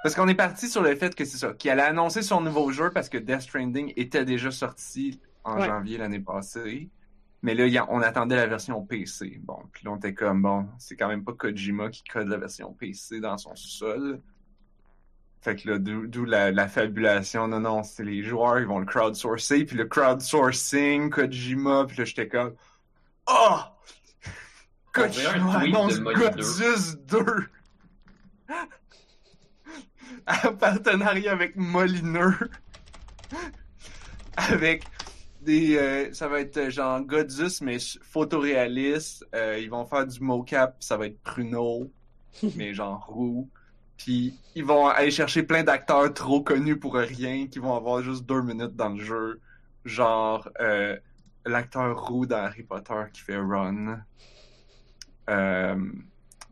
parce 0.03 0.14
qu'on 0.14 0.29
est 0.29 0.35
parti 0.35 0.68
sur 0.68 0.83
le 0.83 0.95
fait 0.97 1.14
que 1.14 1.25
c'est 1.25 1.37
ça, 1.38 1.53
qu'il 1.55 1.71
allait 1.71 1.83
annoncer 1.83 2.23
son 2.23 2.40
nouveau 2.40 2.71
jeu 2.73 2.90
parce 2.90 3.09
que 3.09 3.18
Death 3.18 3.42
Stranding 3.42 3.92
était 3.97 4.25
déjà 4.25 4.51
sorti 4.51 5.21
en 5.45 5.59
Ouais. 5.59 5.66
janvier 5.66 5.99
l'année 5.99 6.21
passée. 6.21 6.88
Mais 7.42 7.55
là, 7.55 7.64
a- 7.83 7.87
on 7.90 8.00
attendait 8.00 8.37
la 8.37 8.46
version 8.46 8.85
PC. 8.85 9.40
Bon, 9.42 9.59
puis 9.72 9.85
là, 9.85 9.90
on 9.92 9.96
était 9.96 10.14
comme, 10.14 10.42
bon, 10.42 10.68
c'est 10.78 10.96
quand 10.96 11.09
même 11.09 11.24
pas 11.24 11.33
Kojima 11.33 11.90
qui 11.90 12.05
code 12.05 12.28
la 12.28 12.37
version 12.38 12.72
PC 12.72 13.20
dans 13.20 13.37
son 13.37 13.55
sous-sol. 13.57 14.20
Fait 15.40 15.57
que 15.57 15.70
là, 15.70 15.78
d'où 15.78 16.24
la, 16.24 16.52
la 16.52 16.68
fabulation. 16.68 17.48
Non, 17.48 17.59
non, 17.59 17.83
c'est 17.83 18.05
les 18.05 18.22
joueurs, 18.22 18.61
ils 18.61 18.66
vont 18.66 18.78
le 18.78 18.87
crowdsourcer. 18.87 19.64
Puis 19.64 19.76
le 19.76 19.87
crowdsourcing, 19.87 21.11
Kojima, 21.11 21.85
puis 21.88 21.96
là, 21.96 22.05
j'étais 22.05 22.28
comme, 22.28 22.55
oh! 23.28 23.59
Kojima 24.92 25.59
annonce 25.59 25.98
Molly 25.98 26.20
2. 26.20 26.31
Godzus 26.31 26.96
2! 27.09 27.24
en 30.44 30.55
partenariat 30.55 31.33
avec 31.33 31.57
Molineux. 31.57 32.37
avec 34.37 34.85
des... 35.42 35.76
euh, 35.76 36.12
ça 36.12 36.28
va 36.28 36.40
être 36.40 36.57
euh, 36.57 36.70
genre 36.70 37.00
Godzus, 37.02 37.62
mais 37.62 37.78
photoréaliste. 38.02 39.26
Euh, 39.35 39.59
ils 39.59 39.70
vont 39.70 39.85
faire 39.85 40.07
du 40.07 40.20
mocap, 40.20 40.76
ça 40.81 40.96
va 40.96 41.07
être 41.07 41.20
Pruno, 41.22 41.90
mais 42.57 42.74
genre 42.74 43.05
roux. 43.07 43.48
Puis 43.96 44.35
ils 44.55 44.64
vont 44.64 44.88
aller 44.88 45.11
chercher 45.11 45.42
plein 45.42 45.62
d'acteurs 45.62 46.12
trop 46.14 46.40
connus 46.42 46.78
pour 46.78 46.94
rien, 46.94 47.46
qui 47.46 47.59
vont 47.59 47.74
avoir 47.74 48.02
juste 48.02 48.24
deux 48.26 48.42
minutes 48.42 48.76
dans 48.76 48.90
le 48.90 49.02
jeu. 49.02 49.40
Genre 49.85 50.48
euh, 50.61 50.96
l'acteur 51.44 52.05
roux 52.07 52.26
dans 52.26 52.38
Harry 52.38 52.62
Potter 52.62 53.02
qui 53.12 53.20
fait 53.22 53.38
Ron. 53.38 53.98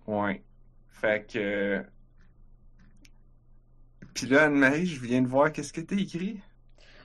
Ouais. 0.07 0.43
Fait 0.89 1.27
que... 1.27 1.85
Puis 4.15 4.27
là, 4.27 4.45
Anne-Marie, 4.45 4.87
je 4.87 5.01
viens 5.01 5.23
de 5.23 5.29
voir 5.29 5.53
qu'est-ce 5.53 5.73
que 5.73 5.81
t'as 5.81 5.97
écrit? 5.97 6.41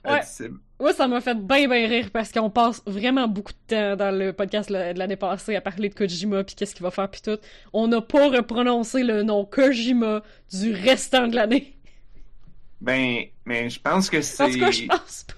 Ouais. 0.06 0.92
ça 0.92 1.08
m'a 1.08 1.20
fait 1.20 1.34
bien, 1.34 1.68
bien 1.68 1.88
rire 1.88 2.10
parce 2.12 2.32
qu'on 2.32 2.50
passe 2.50 2.82
vraiment 2.86 3.28
beaucoup 3.28 3.52
de 3.52 3.74
temps 3.74 3.96
dans 3.96 4.16
le 4.16 4.32
podcast 4.32 4.70
de 4.70 4.98
l'année 4.98 5.16
passée 5.16 5.56
à 5.56 5.60
parler 5.60 5.88
de 5.88 5.94
Kojima 5.94 6.44
puis 6.44 6.54
qu'est-ce 6.54 6.74
qu'il 6.74 6.82
va 6.84 6.90
faire 6.90 7.10
puis 7.10 7.22
tout. 7.22 7.38
On 7.72 7.88
n'a 7.88 8.00
pas 8.00 8.28
reprononcé 8.28 9.02
le 9.02 9.22
nom 9.22 9.44
Kojima 9.44 10.22
du 10.52 10.72
restant 10.72 11.28
de 11.28 11.36
l'année. 11.36 11.76
Ben, 12.80 13.24
mais 13.44 13.70
je 13.70 13.80
pense 13.80 14.10
que 14.10 14.20
c'est... 14.20 14.42
En 14.42 14.50
tout 14.50 14.58
cas, 14.58 14.70
je 14.70 14.86
pense 14.86 15.24
pas. 15.24 15.34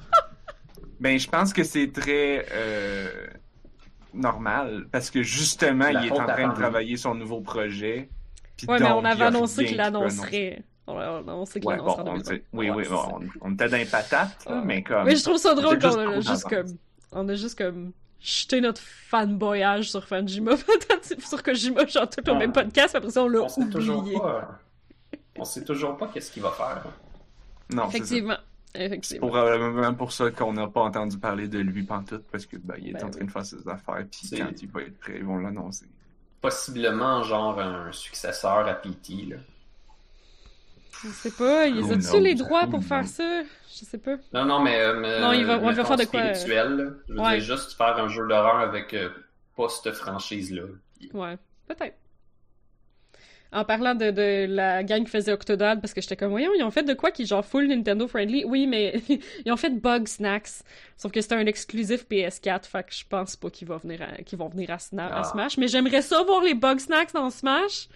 Ben, 1.00 1.18
je 1.18 1.28
pense 1.28 1.52
que 1.52 1.62
c'est 1.62 1.92
très 1.92 2.46
euh, 2.52 3.26
normal 4.14 4.87
parce 4.90 5.11
que 5.11 5.22
justement, 5.22 5.88
il 5.88 6.09
est 6.09 6.12
en 6.12 6.26
train 6.26 6.48
de 6.48 6.54
travailler 6.54 6.96
son 6.96 7.14
nouveau 7.14 7.40
projet. 7.40 8.09
Puis 8.57 8.66
Ouais, 8.66 8.81
mais 8.81 8.90
on 8.90 9.04
avait 9.04 9.24
annoncé 9.24 9.64
qu'il 9.64 9.76
l'annoncerait. 9.76 10.62
On 10.90 10.98
annoncé 10.98 11.61
qu'il 11.61 11.68
Ouais, 11.68 11.77
bon, 11.77 11.94
on 11.98 12.03
2020. 12.05 12.24
sait- 12.24 12.44
oui, 12.53 12.70
Ouais, 12.70 12.77
oui, 12.77 12.88
bon, 12.88 13.20
on, 13.42 13.48
on 13.48 13.53
était 13.55 13.68
dans 13.68 13.77
les 13.77 13.85
patates, 13.85 14.44
là, 14.48 14.62
mais 14.64 14.83
comme. 14.83 15.05
Mais 15.05 15.16
je 15.16 15.22
trouve 15.22 15.37
ça 15.37 15.55
drôle 15.55 15.79
qu'on 15.79 15.98
a 15.98 16.20
juste 16.20 16.48
comme. 16.48 16.66
On 17.12 17.29
a 17.29 17.35
juste 17.35 17.59
comme 17.59 17.92
jeté 18.20 18.61
notre 18.61 18.81
fanboyage 18.81 19.90
sur 19.90 20.07
Fanjima, 20.07 20.53
sur 21.29 21.42
Kojima, 21.42 21.87
genre 21.87 22.09
tout 22.09 22.29
au 22.29 22.33
Ouais. 22.33 22.38
même 22.38 22.53
podcast, 22.53 22.94
après 22.94 23.11
ça 23.11 23.22
on 23.22 23.29
l'a 23.29 23.40
On 23.42 23.48
sait 23.48 23.68
toujours 23.68 23.98
oublié. 23.98 24.18
pas. 24.18 24.59
On 25.37 25.44
sait 25.44 25.64
toujours 25.64 25.96
pas 25.96 26.09
qu'est-ce 26.09 26.31
qu'il 26.31 26.42
va 26.42 26.51
faire. 26.51 26.85
Non. 27.72 27.87
Effectivement. 27.88 28.37
C'est 29.03 29.18
probablement 29.18 29.94
pour 29.94 30.12
ça 30.12 30.31
qu'on 30.31 30.53
n'a 30.53 30.66
pas 30.68 30.83
entendu 30.83 31.18
parler 31.18 31.48
de 31.48 31.59
lui 31.59 31.83
pantoute, 31.85 32.24
parce 32.31 32.44
que 32.46 32.57
ben, 32.59 32.74
il 32.79 32.90
est 32.90 32.92
Ben 32.92 33.05
en 33.07 33.11
train 33.11 33.24
de 33.24 33.31
faire 33.31 33.44
ses 33.44 33.66
affaires, 33.68 34.05
puis 34.11 34.31
quand 34.38 34.51
il 34.62 34.68
va 34.68 34.83
être 34.83 34.98
prêt, 34.98 35.14
ils 35.18 35.24
vont 35.24 35.38
l'annoncer. 35.38 35.87
Possiblement, 36.40 37.22
genre, 37.24 37.59
un 37.59 37.90
successeur 37.92 38.66
à 38.68 38.74
PT, 38.74 39.29
là. 39.31 39.37
Je 41.04 41.08
sais 41.11 41.30
pas, 41.30 41.66
ils 41.66 41.84
ont-tu 41.84 42.20
les 42.20 42.34
droits 42.34 42.66
pour 42.66 42.82
faire 42.82 43.06
ça? 43.06 43.42
Je 43.68 43.84
sais 43.84 43.98
pas. 43.98 44.16
Non, 44.32 44.44
non, 44.44 44.61
mais. 44.61 44.76
euh, 44.80 44.98
mais 44.98 45.20
Non, 45.20 45.32
il 45.32 45.44
va- 45.46 45.58
on 45.58 45.70
va 45.70 45.84
faire 45.84 45.96
de 45.96 46.04
quoi, 46.04 46.34
spirituel. 46.34 46.96
Je 47.08 47.14
Ouais. 47.14 47.38
dire, 47.38 47.40
juste 47.56 47.72
faire 47.74 47.96
un 47.98 48.08
jeu 48.08 48.26
d'horreur 48.26 48.58
avec 48.58 48.92
euh, 48.94 49.08
pas 49.56 49.68
cette 49.68 49.94
franchise-là. 49.94 50.62
Ouais, 51.14 51.37
peut-être. 51.68 51.94
En 53.50 53.64
parlant 53.64 53.94
de, 53.94 54.11
de 54.11 54.46
la 54.46 54.82
gang 54.84 55.04
qui 55.04 55.11
faisait 55.11 55.32
Octodad, 55.32 55.80
parce 55.80 55.94
que 55.94 56.02
j'étais 56.02 56.16
comme, 56.16 56.30
voyons, 56.32 56.50
ils 56.58 56.62
ont 56.62 56.70
fait 56.70 56.82
de 56.82 56.92
quoi 56.92 57.11
qui 57.11 57.22
est 57.22 57.26
genre 57.26 57.42
full 57.44 57.66
Nintendo 57.66 58.06
friendly? 58.06 58.44
Oui, 58.44 58.66
mais 58.66 59.00
ils 59.46 59.50
ont 59.52 59.56
fait 59.56 59.70
Bug 59.70 60.06
Snacks. 60.06 60.50
Sauf 60.98 61.12
que 61.12 61.20
c'était 61.22 61.37
un 61.37 61.46
exclusif 61.46 62.04
PS4, 62.11 62.66
fait 62.66 62.82
que 62.87 62.92
je 62.94 63.04
pense 63.08 63.37
pas 63.37 63.48
qu'ils 63.48 63.68
vont 63.68 63.78
venir 63.78 64.02
à, 64.02 64.22
qu'ils 64.22 64.38
vont 64.38 64.48
venir 64.48 64.70
à, 64.70 64.76
Sna- 64.76 65.08
à 65.08 65.20
Ah. 65.20 65.24
Smash. 65.24 65.56
Mais 65.56 65.68
j'aimerais 65.68 66.02
ça 66.02 66.22
voir 66.24 66.42
les 66.42 66.52
Bug 66.54 66.78
Snacks 66.78 67.14
dans 67.14 67.30
Smash. 67.30 67.88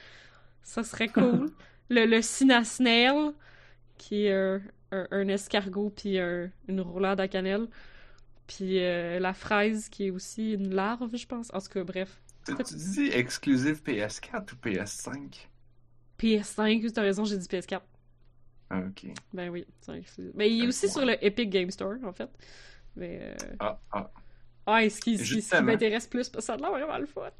Ça 0.62 0.84
serait 0.84 1.08
cool. 1.08 1.50
le, 1.92 2.06
le 2.06 2.22
Snail, 2.22 3.32
qui 3.98 4.26
est 4.26 4.32
un, 4.34 4.62
un- 4.92 5.08
un 5.10 5.28
escargot 5.28 5.90
puis 5.90 6.18
un- 6.18 6.50
une 6.68 6.80
roulade 6.80 7.20
à 7.20 7.28
cannelle. 7.28 7.68
Puis 8.46 8.78
euh, 8.80 9.18
la 9.20 9.34
fraise, 9.34 9.88
qui 9.88 10.06
est 10.06 10.10
aussi 10.10 10.52
une 10.52 10.74
larve, 10.74 11.16
je 11.16 11.26
pense. 11.26 11.52
En 11.54 11.60
tout 11.60 11.68
cas, 11.68 11.84
bref. 11.84 12.20
Tu, 12.46 12.54
tu 12.56 12.74
dis 12.74 13.06
exclusif 13.12 13.82
PS4 13.82 14.52
ou 14.52 14.56
PS5? 14.56 15.48
PS5, 16.18 16.92
t'as 16.92 17.02
raison, 17.02 17.24
j'ai 17.24 17.38
dit 17.38 17.48
PS4. 17.48 17.82
Ah, 18.70 18.80
ok. 18.88 19.06
Ben 19.32 19.50
oui, 19.50 19.66
c'est 19.80 19.98
exclusif. 19.98 20.32
Mais 20.34 20.50
il 20.50 20.64
est 20.64 20.68
aussi 20.68 20.88
sur 20.88 21.04
le 21.04 21.22
Epic 21.24 21.50
Game 21.50 21.70
Store, 21.70 21.96
en 22.04 22.12
fait. 22.12 22.30
Mais. 22.96 23.20
Euh... 23.22 23.56
Ah, 23.60 23.78
ah. 23.92 24.10
Ah, 24.66 24.88
ce 24.88 25.00
qui, 25.00 25.18
ce 25.18 25.60
m'intéresse 25.62 26.06
plus, 26.06 26.28
parce 26.28 26.46
que 26.46 26.52
ça 26.52 26.54
a 26.54 26.56
l'air 26.56 26.70
vraiment 26.70 26.98
le 26.98 27.06
fun. 27.06 27.30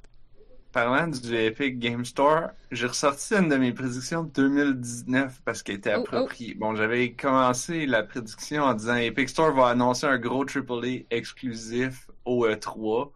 Parlant 0.72 1.08
du 1.08 1.34
Epic 1.34 1.78
Game 1.78 2.04
Store, 2.06 2.50
j'ai 2.70 2.86
ressorti 2.86 3.34
une 3.34 3.48
de 3.50 3.56
mes 3.56 3.72
prédictions 3.74 4.24
de 4.24 4.30
2019 4.30 5.42
parce 5.44 5.62
qu'elle 5.62 5.76
était 5.76 5.94
Oh, 5.94 6.00
appropriée. 6.00 6.54
Bon, 6.54 6.74
j'avais 6.74 7.12
commencé 7.12 7.84
la 7.86 8.02
prédiction 8.02 8.62
en 8.64 8.74
disant 8.74 8.96
Epic 8.96 9.28
Store 9.28 9.54
va 9.54 9.68
annoncer 9.68 10.06
un 10.06 10.18
gros 10.18 10.44
AAA 10.46 11.04
exclusif 11.10 12.10
au 12.24 12.46
E3. 12.46 13.10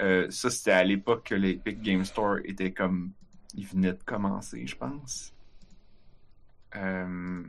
Euh, 0.00 0.30
ça, 0.30 0.50
c'était 0.50 0.70
à 0.70 0.84
l'époque 0.84 1.26
que 1.26 1.34
l'Epic 1.34 1.82
Game 1.82 2.04
Store 2.04 2.38
était 2.44 2.72
comme. 2.72 3.12
Il 3.54 3.66
venait 3.66 3.92
de 3.94 4.02
commencer, 4.04 4.64
je 4.66 4.76
pense. 4.76 5.32
Euh, 6.76 7.42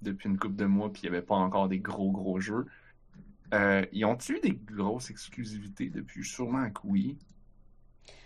depuis 0.00 0.28
une 0.28 0.38
couple 0.38 0.56
de 0.56 0.64
mois, 0.64 0.90
puis 0.92 1.02
il 1.02 1.10
n'y 1.10 1.16
avait 1.16 1.26
pas 1.26 1.34
encore 1.34 1.68
des 1.68 1.80
gros, 1.80 2.10
gros 2.10 2.40
jeux. 2.40 2.66
Euh, 3.52 3.84
ils 3.92 4.04
ont-tu 4.04 4.36
eu 4.36 4.40
des 4.40 4.54
grosses 4.54 5.10
exclusivités 5.10 5.90
depuis? 5.90 6.24
Sûrement 6.24 6.70
que 6.70 6.80
oui. 6.84 7.18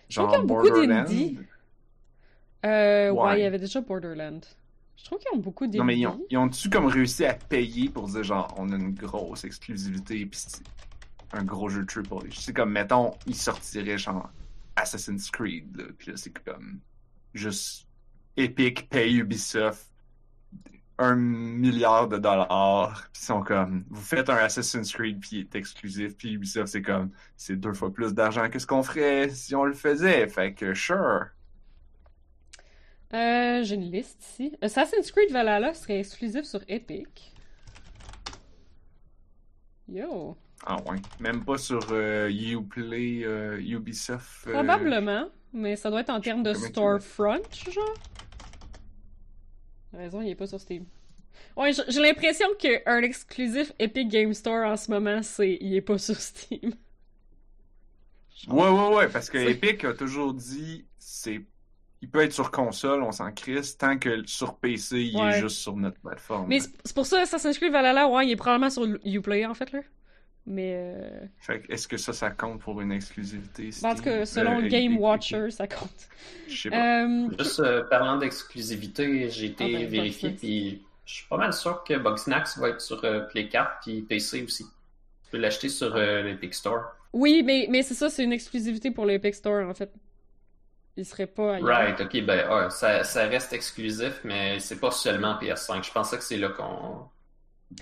Je 0.08 0.20
trouve 0.20 0.30
qu'ils 0.30 0.40
ont 0.40 0.44
beaucoup 0.44 0.86
d'indies. 0.86 1.38
Euh, 2.64 3.10
ouais, 3.10 3.22
Ouais. 3.22 3.40
il 3.40 3.42
y 3.42 3.46
avait 3.46 3.58
déjà 3.58 3.80
Borderland. 3.80 4.40
Je 4.96 5.04
trouve 5.04 5.18
qu'ils 5.18 5.36
ont 5.36 5.40
beaucoup 5.42 5.66
d'indie. 5.66 5.78
Non, 5.78 5.84
mais 5.84 5.98
ils 5.98 6.06
ont, 6.06 6.20
ils 6.30 6.38
ont-tu 6.38 6.70
comme 6.70 6.86
réussi 6.86 7.24
à 7.26 7.34
payer 7.34 7.88
pour 7.88 8.06
dire 8.08 8.22
genre, 8.22 8.54
on 8.56 8.70
a 8.72 8.76
une 8.76 8.94
grosse 8.94 9.44
exclusivité, 9.44 10.24
puis 10.24 10.38
c'est 10.46 10.62
un 11.32 11.42
gros 11.44 11.68
jeu 11.68 11.84
triple. 11.84 12.14
C'est 12.32 12.52
comme, 12.54 12.70
mettons, 12.72 13.12
ils 13.26 13.34
sortiraient 13.34 13.98
genre 13.98 14.30
Assassin's 14.76 15.30
Creed, 15.30 15.76
là, 15.76 15.84
puis 15.98 16.10
là, 16.12 16.16
c'est 16.16 16.32
comme 16.42 16.78
juste 17.34 17.86
Epic 18.36 18.88
paye 18.88 19.16
Ubisoft 19.18 19.86
un 20.98 21.16
milliard 21.16 22.08
de 22.08 22.18
dollars, 22.18 23.08
puis 23.12 23.22
ils 23.22 23.26
sont 23.26 23.42
comme, 23.42 23.84
vous 23.90 24.00
faites 24.02 24.30
un 24.30 24.36
Assassin's 24.36 24.92
Creed, 24.92 25.20
puis 25.20 25.30
il 25.32 25.40
est 25.40 25.54
exclusif, 25.56 26.16
puis 26.16 26.32
Ubisoft, 26.34 26.68
c'est 26.68 26.82
comme, 26.82 27.10
c'est 27.36 27.56
deux 27.56 27.72
fois 27.72 27.92
plus 27.92 28.14
d'argent 28.14 28.48
que 28.48 28.58
ce 28.58 28.66
qu'on 28.66 28.82
ferait 28.82 29.28
si 29.28 29.54
on 29.56 29.64
le 29.64 29.74
faisait, 29.74 30.28
fait 30.28 30.54
que 30.54 30.72
sure. 30.74 31.26
Euh, 33.12 33.62
j'ai 33.62 33.74
une 33.76 33.90
liste 33.90 34.22
ici. 34.24 34.56
Assassin's 34.60 35.10
Creed 35.12 35.30
Valhalla 35.32 35.74
serait 35.74 36.00
exclusif 36.00 36.44
sur 36.44 36.60
Epic. 36.68 37.32
Yo. 39.88 40.36
Ah 40.66 40.76
ouais. 40.86 40.96
Même 41.20 41.44
pas 41.44 41.58
sur 41.58 41.80
euh, 41.90 42.28
Uplay, 42.30 43.22
euh, 43.24 43.60
Ubisoft. 43.60 44.46
euh, 44.46 44.52
Probablement, 44.52 45.28
mais 45.52 45.76
ça 45.76 45.90
doit 45.90 46.00
être 46.00 46.10
en 46.10 46.20
termes 46.20 46.42
de 46.42 46.54
storefront, 46.54 47.42
genre. 47.70 47.94
Raison, 49.96 50.20
il 50.20 50.30
est 50.30 50.34
pas 50.34 50.46
sur 50.46 50.60
Steam. 50.60 50.86
Ouais, 51.56 51.72
j'ai 51.88 52.00
l'impression 52.00 52.46
qu'un 52.58 53.02
exclusif 53.02 53.72
Epic 53.78 54.08
Game 54.08 54.32
Store 54.34 54.66
en 54.66 54.76
ce 54.76 54.90
moment, 54.90 55.22
c'est 55.22 55.58
il 55.60 55.74
est 55.74 55.80
pas 55.82 55.98
sur 55.98 56.16
Steam. 56.16 56.74
Ouais, 58.48 58.68
ouais, 58.68 58.94
ouais, 58.94 59.08
parce 59.08 59.30
que 59.30 59.38
Epic 59.38 59.84
a 59.84 59.94
toujours 59.94 60.34
dit 60.34 60.86
c'est 60.98 61.40
il 62.02 62.10
peut 62.10 62.20
être 62.22 62.32
sur 62.34 62.50
console, 62.50 63.02
on 63.02 63.12
s'en 63.12 63.32
crisse, 63.32 63.78
tant 63.78 63.98
que 63.98 64.26
sur 64.26 64.58
PC, 64.58 65.00
il 65.02 65.16
Ouais. 65.16 65.30
est 65.30 65.40
juste 65.40 65.56
sur 65.56 65.74
notre 65.76 65.98
plateforme. 66.00 66.48
Mais 66.48 66.60
c'est 66.60 66.70
c'est 66.84 66.94
pour 66.94 67.06
ça, 67.06 67.22
Assassin's 67.22 67.56
Creed 67.58 67.72
Valhalla, 67.72 68.08
ouais, 68.08 68.26
il 68.26 68.32
est 68.32 68.36
probablement 68.36 68.70
sur 68.70 68.84
Uplay, 69.04 69.46
en 69.46 69.54
fait, 69.54 69.72
là. 69.72 69.80
Mais, 70.46 70.74
euh... 70.76 71.20
Fait 71.38 71.60
que 71.60 71.72
est-ce 71.72 71.88
que 71.88 71.96
ça, 71.96 72.12
ça 72.12 72.30
compte 72.30 72.60
pour 72.60 72.80
une 72.82 72.92
exclusivité? 72.92 73.70
ben, 73.82 73.90
en 73.90 73.94
tout 73.94 74.02
cas, 74.02 74.26
Steam? 74.26 74.44
selon 74.44 74.58
Euh, 74.62 74.68
Game 74.68 74.92
et- 74.92 74.94
et- 74.96 74.98
Watcher, 74.98 75.50
ça 75.50 75.66
compte. 75.66 76.08
Je 76.48 76.54
sais 76.62 76.70
pas. 76.70 77.04
Euh... 77.06 77.28
Juste 77.38 77.60
euh, 77.60 77.82
parlant 77.84 78.18
d'exclusivité, 78.18 79.30
j'ai 79.30 79.46
été 79.46 79.64
Ah 79.64 79.78
ben, 79.78 79.86
vérifié, 79.88 80.30
puis 80.30 80.82
je 81.06 81.14
suis 81.14 81.26
pas 81.28 81.38
mal 81.38 81.52
sûr 81.54 81.82
que 81.84 81.94
Bugsnax 81.94 82.58
va 82.58 82.68
être 82.70 82.80
sur 82.82 83.02
euh, 83.04 83.20
Play 83.20 83.48
4 83.48 83.78
puis 83.82 84.02
PC 84.02 84.42
aussi. 84.44 84.64
Tu 85.24 85.30
peux 85.30 85.38
l'acheter 85.38 85.70
sur 85.70 85.96
euh, 85.96 86.22
l'Epic 86.22 86.52
Store. 86.54 86.92
Oui, 87.14 87.42
mais, 87.44 87.66
mais 87.70 87.82
c'est 87.82 87.94
ça, 87.94 88.10
c'est 88.10 88.24
une 88.24 88.32
exclusivité 88.32 88.90
pour 88.90 89.06
l'Epic 89.06 89.34
Store, 89.34 89.66
en 89.68 89.72
fait. 89.74 89.90
Il 90.96 91.04
serait 91.06 91.26
pas 91.26 91.54
ailleurs. 91.54 91.66
Right, 91.68 92.00
ok, 92.00 92.22
ben 92.24 92.48
ouais, 92.48 92.70
ça, 92.70 93.02
ça 93.02 93.26
reste 93.26 93.52
exclusif, 93.52 94.20
mais 94.24 94.60
c'est 94.60 94.78
pas 94.78 94.90
seulement 94.92 95.34
PS5. 95.40 95.82
Je 95.84 95.90
pensais 95.90 96.16
que 96.18 96.22
c'est 96.22 96.36
là 96.36 96.50
qu'on 96.50 97.08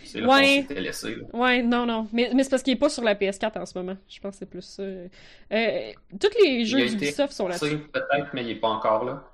c'est 0.04 0.20
là 0.20 0.26
qu'on 0.26 0.32
Ouais. 0.34 0.66
laissé. 0.80 1.14
là. 1.16 1.24
Ouais, 1.32 1.62
non, 1.62 1.86
non. 1.86 2.08
Mais, 2.12 2.30
mais 2.34 2.44
c'est 2.44 2.50
parce 2.50 2.62
qu'il 2.62 2.72
est 2.72 2.76
pas 2.76 2.88
sur 2.88 3.02
la 3.04 3.14
PS4 3.14 3.58
en 3.58 3.66
ce 3.66 3.76
moment. 3.78 3.96
Je 4.08 4.20
pense 4.20 4.34
que 4.34 4.38
c'est 4.40 4.46
plus 4.46 4.62
ça. 4.62 4.82
Euh, 4.82 5.92
tous 6.20 6.30
les 6.44 6.64
jeux 6.64 6.86
d'Ubisoft 6.88 7.32
sont 7.32 7.48
là-dessus. 7.48 7.78
Peut-être, 7.92 8.28
mais 8.34 8.42
il 8.44 8.50
est 8.50 8.56
pas 8.60 8.68
encore 8.68 9.04
là. 9.04 9.28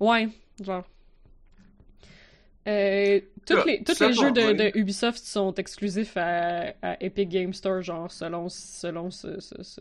Ouais, 0.00 0.28
genre. 0.62 0.84
Euh, 2.68 3.20
tous 3.44 3.64
les, 3.66 3.82
tous 3.82 3.98
les 4.00 4.12
jeux 4.12 4.30
de, 4.30 4.76
Ubisoft 4.78 5.18
sont 5.24 5.52
exclusifs 5.54 6.16
à, 6.16 6.74
à 6.80 6.96
Epic 7.02 7.28
Game 7.28 7.52
Store, 7.52 7.82
genre, 7.82 8.10
selon, 8.10 8.48
selon 8.48 9.10
ce, 9.10 9.40
ce, 9.40 9.60
ce- 9.62 9.80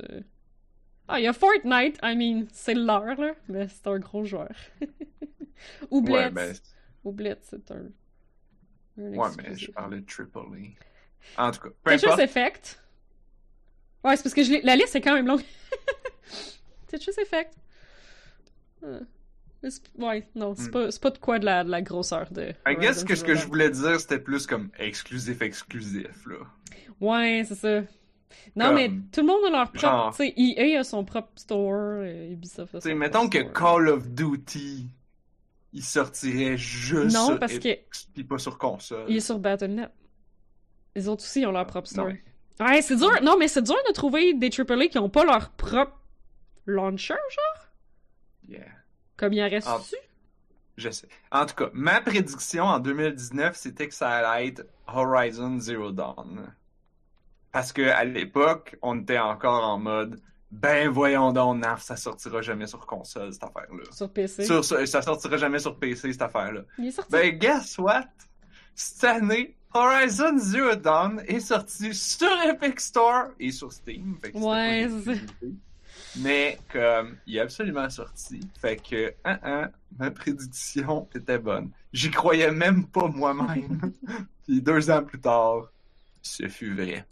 Ah, 1.08 1.20
il 1.20 1.24
y 1.24 1.28
a 1.28 1.34
Fortnite, 1.34 2.00
I 2.02 2.16
mean, 2.16 2.46
c'est 2.52 2.74
leur, 2.74 3.06
là, 3.06 3.34
mais 3.48 3.68
c'est 3.68 3.86
un 3.88 4.00
gros 4.00 4.26
joueur. 4.26 4.50
Ou 5.92 6.02
Blitz. 6.02 6.16
Ouais, 6.16 6.30
ben, 6.32 6.56
Ou 7.04 7.12
Blitz, 7.12 7.38
c'est 7.44 7.70
un... 7.72 7.84
ouais, 9.10 9.30
mais 9.38 9.56
je 9.56 9.72
parlais 9.72 10.00
de 10.02 10.06
Triple 10.06 10.40
A. 11.38 11.48
En 11.48 11.52
tout 11.52 11.60
cas, 11.62 11.70
peu 11.84 11.92
Tetris 11.92 12.06
importe. 12.08 12.22
Effect. 12.22 12.84
Ouais, 14.04 14.16
c'est 14.18 14.24
parce 14.24 14.34
que 14.34 14.44
je 14.44 14.66
la 14.66 14.76
liste 14.76 14.96
est 14.96 15.02
quand 15.02 15.14
même 15.14 15.28
longue. 15.28 15.44
Tetris 16.88 17.14
Effect. 17.22 17.54
Euh, 18.84 19.00
Ouais, 20.00 20.28
non, 20.34 20.56
c'est 20.56 20.70
Hmm. 20.70 20.72
pas, 20.72 20.90
c'est 20.92 21.02
pas 21.02 21.12
de 21.12 21.20
quoi 21.20 21.38
de 21.38 21.46
la, 21.46 21.64
de 21.64 21.70
la 21.70 21.84
grosseur 21.84 22.32
de. 22.32 22.52
I 22.68 22.76
guess 22.80 23.04
que 23.04 23.14
ce 23.14 23.24
que 23.24 23.36
je 23.36 23.46
voulais 23.46 23.70
dire, 23.70 24.00
c'était 24.00 24.18
plus 24.18 24.48
comme 24.48 24.72
exclusif, 24.80 25.40
exclusif, 25.44 26.26
là. 26.26 26.38
Ouais, 27.00 27.44
c'est 27.48 27.54
ça. 27.54 27.82
Non, 28.56 28.66
Comme- 28.68 28.76
mais 28.76 28.90
tout 29.12 29.22
le 29.22 29.28
monde 29.28 29.46
a 29.46 29.50
leur 29.52 29.66
propre. 29.66 29.80
genre- 29.80 30.10
Tu 30.16 30.26
sais, 30.26 30.34
EA 30.36 30.80
a 30.80 30.84
son 30.84 31.06
propre 31.06 31.30
store, 31.36 31.76
euh, 32.02 32.32
Ubisoft 32.32 32.74
a 32.74 32.80
Tu 32.80 32.84
sais, 32.86 32.90
son 32.94 32.96
mettons 32.98 33.30
que. 33.30 33.38
Call 33.38 33.88
of 33.90 34.08
Duty, 34.10 34.88
il 35.74 35.84
sortirait 35.84 36.58
juste 36.58 37.14
Non, 37.16 37.28
sur 37.28 37.40
parce 37.40 37.60
que 37.60 37.78
pis 38.14 38.24
pas 38.24 38.38
sur 38.38 38.58
console. 38.58 39.06
il 39.08 39.18
est 39.18 39.22
sur 39.22 39.40
Battle.net. 39.40 39.92
Les 40.96 41.08
autres 41.08 41.24
aussi 41.24 41.46
ont 41.46 41.52
leur 41.52 41.66
propre 41.66 41.88
store. 41.88 42.10
Ouais, 42.60 42.82
c'est 42.82 42.98
dur. 42.98 43.10
Non, 43.24 43.38
mais 43.38 43.48
c'est 43.48 43.62
dur 43.62 43.78
de 43.88 43.94
trouver 43.94 44.34
des 44.34 44.50
AAA 44.50 44.88
qui 44.88 45.00
ont 45.00 45.10
pas 45.10 45.24
leur 45.24 45.52
propre 45.52 45.98
launcher, 46.66 47.14
genre? 47.14 47.66
Yeah. 48.48 48.66
Comme 49.18 49.34
il 49.34 49.42
en 49.42 49.50
reste 49.50 49.68
dessus. 49.80 49.96
Je 50.78 50.90
sais. 50.90 51.08
En 51.32 51.46
tout 51.46 51.56
cas, 51.56 51.70
ma 51.74 52.02
prédiction 52.02 52.64
en 52.66 52.80
2019, 52.80 53.56
c'était 53.56 53.88
que 53.88 53.94
ça 53.94 54.10
allait 54.10 54.48
être 54.48 54.66
Horizon 54.88 55.60
Zero 55.60 55.92
Dawn. 55.92 56.54
Parce 57.52 57.72
que 57.74 57.82
à 57.90 58.04
l'époque, 58.04 58.78
on 58.82 59.00
était 59.02 59.20
encore 59.20 59.64
en 59.64 59.78
mode 59.80 60.20
ben 60.52 60.90
voyons 60.90 61.32
donc, 61.32 61.60
Naf, 61.62 61.82
ça 61.82 61.96
sortira 61.96 62.42
jamais 62.42 62.68
sur 62.68 62.86
console 62.86 63.32
cette 63.34 63.44
affaire-là. 63.44 63.84
Sur 63.92 64.10
PC. 64.10 64.46
Sur- 64.46 64.64
sur- 64.66 64.88
ça 64.88 65.02
sortira 65.02 65.38
jamais 65.38 65.60
sur 65.60 65.78
PC 65.78 66.12
cette 66.12 66.22
affaire-là. 66.22 66.62
Il 66.78 66.88
est 66.88 66.92
sorti. 66.92 67.12
Ben 67.12 67.38
guess 67.38 67.78
what? 67.78 68.06
Cette 68.76 69.04
année, 69.04 69.56
Horizon 69.74 70.38
Zero 70.38 70.76
Dawn 70.76 71.22
est 71.28 71.40
sorti 71.40 71.94
sur 71.94 72.30
Epic 72.44 72.80
Store 72.80 73.28
et 73.40 73.52
sur 73.52 73.72
Steam. 73.72 74.18
Fait 74.22 74.32
que 74.32 74.38
c'était 74.38 74.46
Ouais. 74.48 74.90
Mais 76.18 76.58
comme 76.72 77.16
il 77.26 77.38
est 77.38 77.40
absolument 77.40 77.90
sorti, 77.90 78.42
fait 78.60 78.76
que 78.78 79.14
hein, 79.24 79.40
hein, 79.44 79.70
ma 79.98 80.12
prédiction 80.12 81.08
était 81.16 81.38
bonne. 81.38 81.70
J'y 81.94 82.12
croyais 82.12 82.52
même 82.52 82.86
pas 82.88 83.08
moi-même. 83.08 83.94
Puis 84.46 84.62
deux 84.62 84.90
ans 84.92 85.04
plus 85.04 85.20
tard, 85.22 85.72
ce 86.22 86.48
fut 86.50 86.74
vrai. 86.74 87.06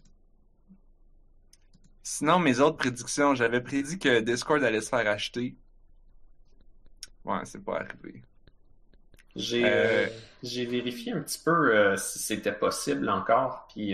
Sinon, 2.03 2.39
mes 2.39 2.59
autres 2.59 2.75
prédictions, 2.77 3.35
j'avais 3.35 3.61
prédit 3.61 3.97
que 3.99 4.19
Discord 4.19 4.61
allait 4.63 4.81
se 4.81 4.89
faire 4.89 5.07
acheter. 5.07 5.55
Ouais, 7.23 7.45
c'est 7.45 7.63
pas 7.63 7.79
arrivé. 7.79 8.23
J'ai 9.35 9.69
Euh, 9.69 10.05
euh, 10.05 10.07
j'ai 10.41 10.65
vérifié 10.65 11.11
un 11.13 11.21
petit 11.21 11.39
peu 11.43 11.51
euh, 11.75 11.95
si 11.97 12.19
c'était 12.19 12.51
possible 12.53 13.09
encore, 13.09 13.67
puis 13.73 13.93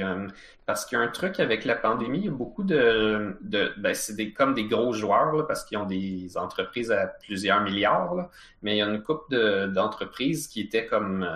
parce 0.66 0.86
qu'il 0.86 0.98
y 0.98 1.02
a 1.02 1.04
un 1.04 1.08
truc 1.10 1.40
avec 1.40 1.66
la 1.66 1.76
pandémie, 1.76 2.20
il 2.20 2.26
y 2.26 2.28
a 2.28 2.32
beaucoup 2.32 2.64
de, 2.64 3.38
de 3.42 3.74
ben 3.78 3.94
c'est 3.96 4.16
des 4.16 4.32
comme 4.34 4.54
des 4.54 4.66
gros 4.66 4.94
joueurs 4.94 5.34
là, 5.34 5.44
parce 5.44 5.66
qu'ils 5.66 5.78
ont 5.78 5.86
des 5.86 6.38
entreprises 6.38 6.92
à 6.92 7.08
plusieurs 7.08 7.62
milliards, 7.62 8.16
là, 8.16 8.30
mais 8.62 8.76
il 8.76 8.78
y 8.80 8.82
a 8.82 8.88
une 8.88 9.02
couple 9.04 9.32
de- 9.36 9.68
d'entreprises 9.68 10.48
qui 10.48 10.62
étaient 10.62 10.86
comme 10.86 11.28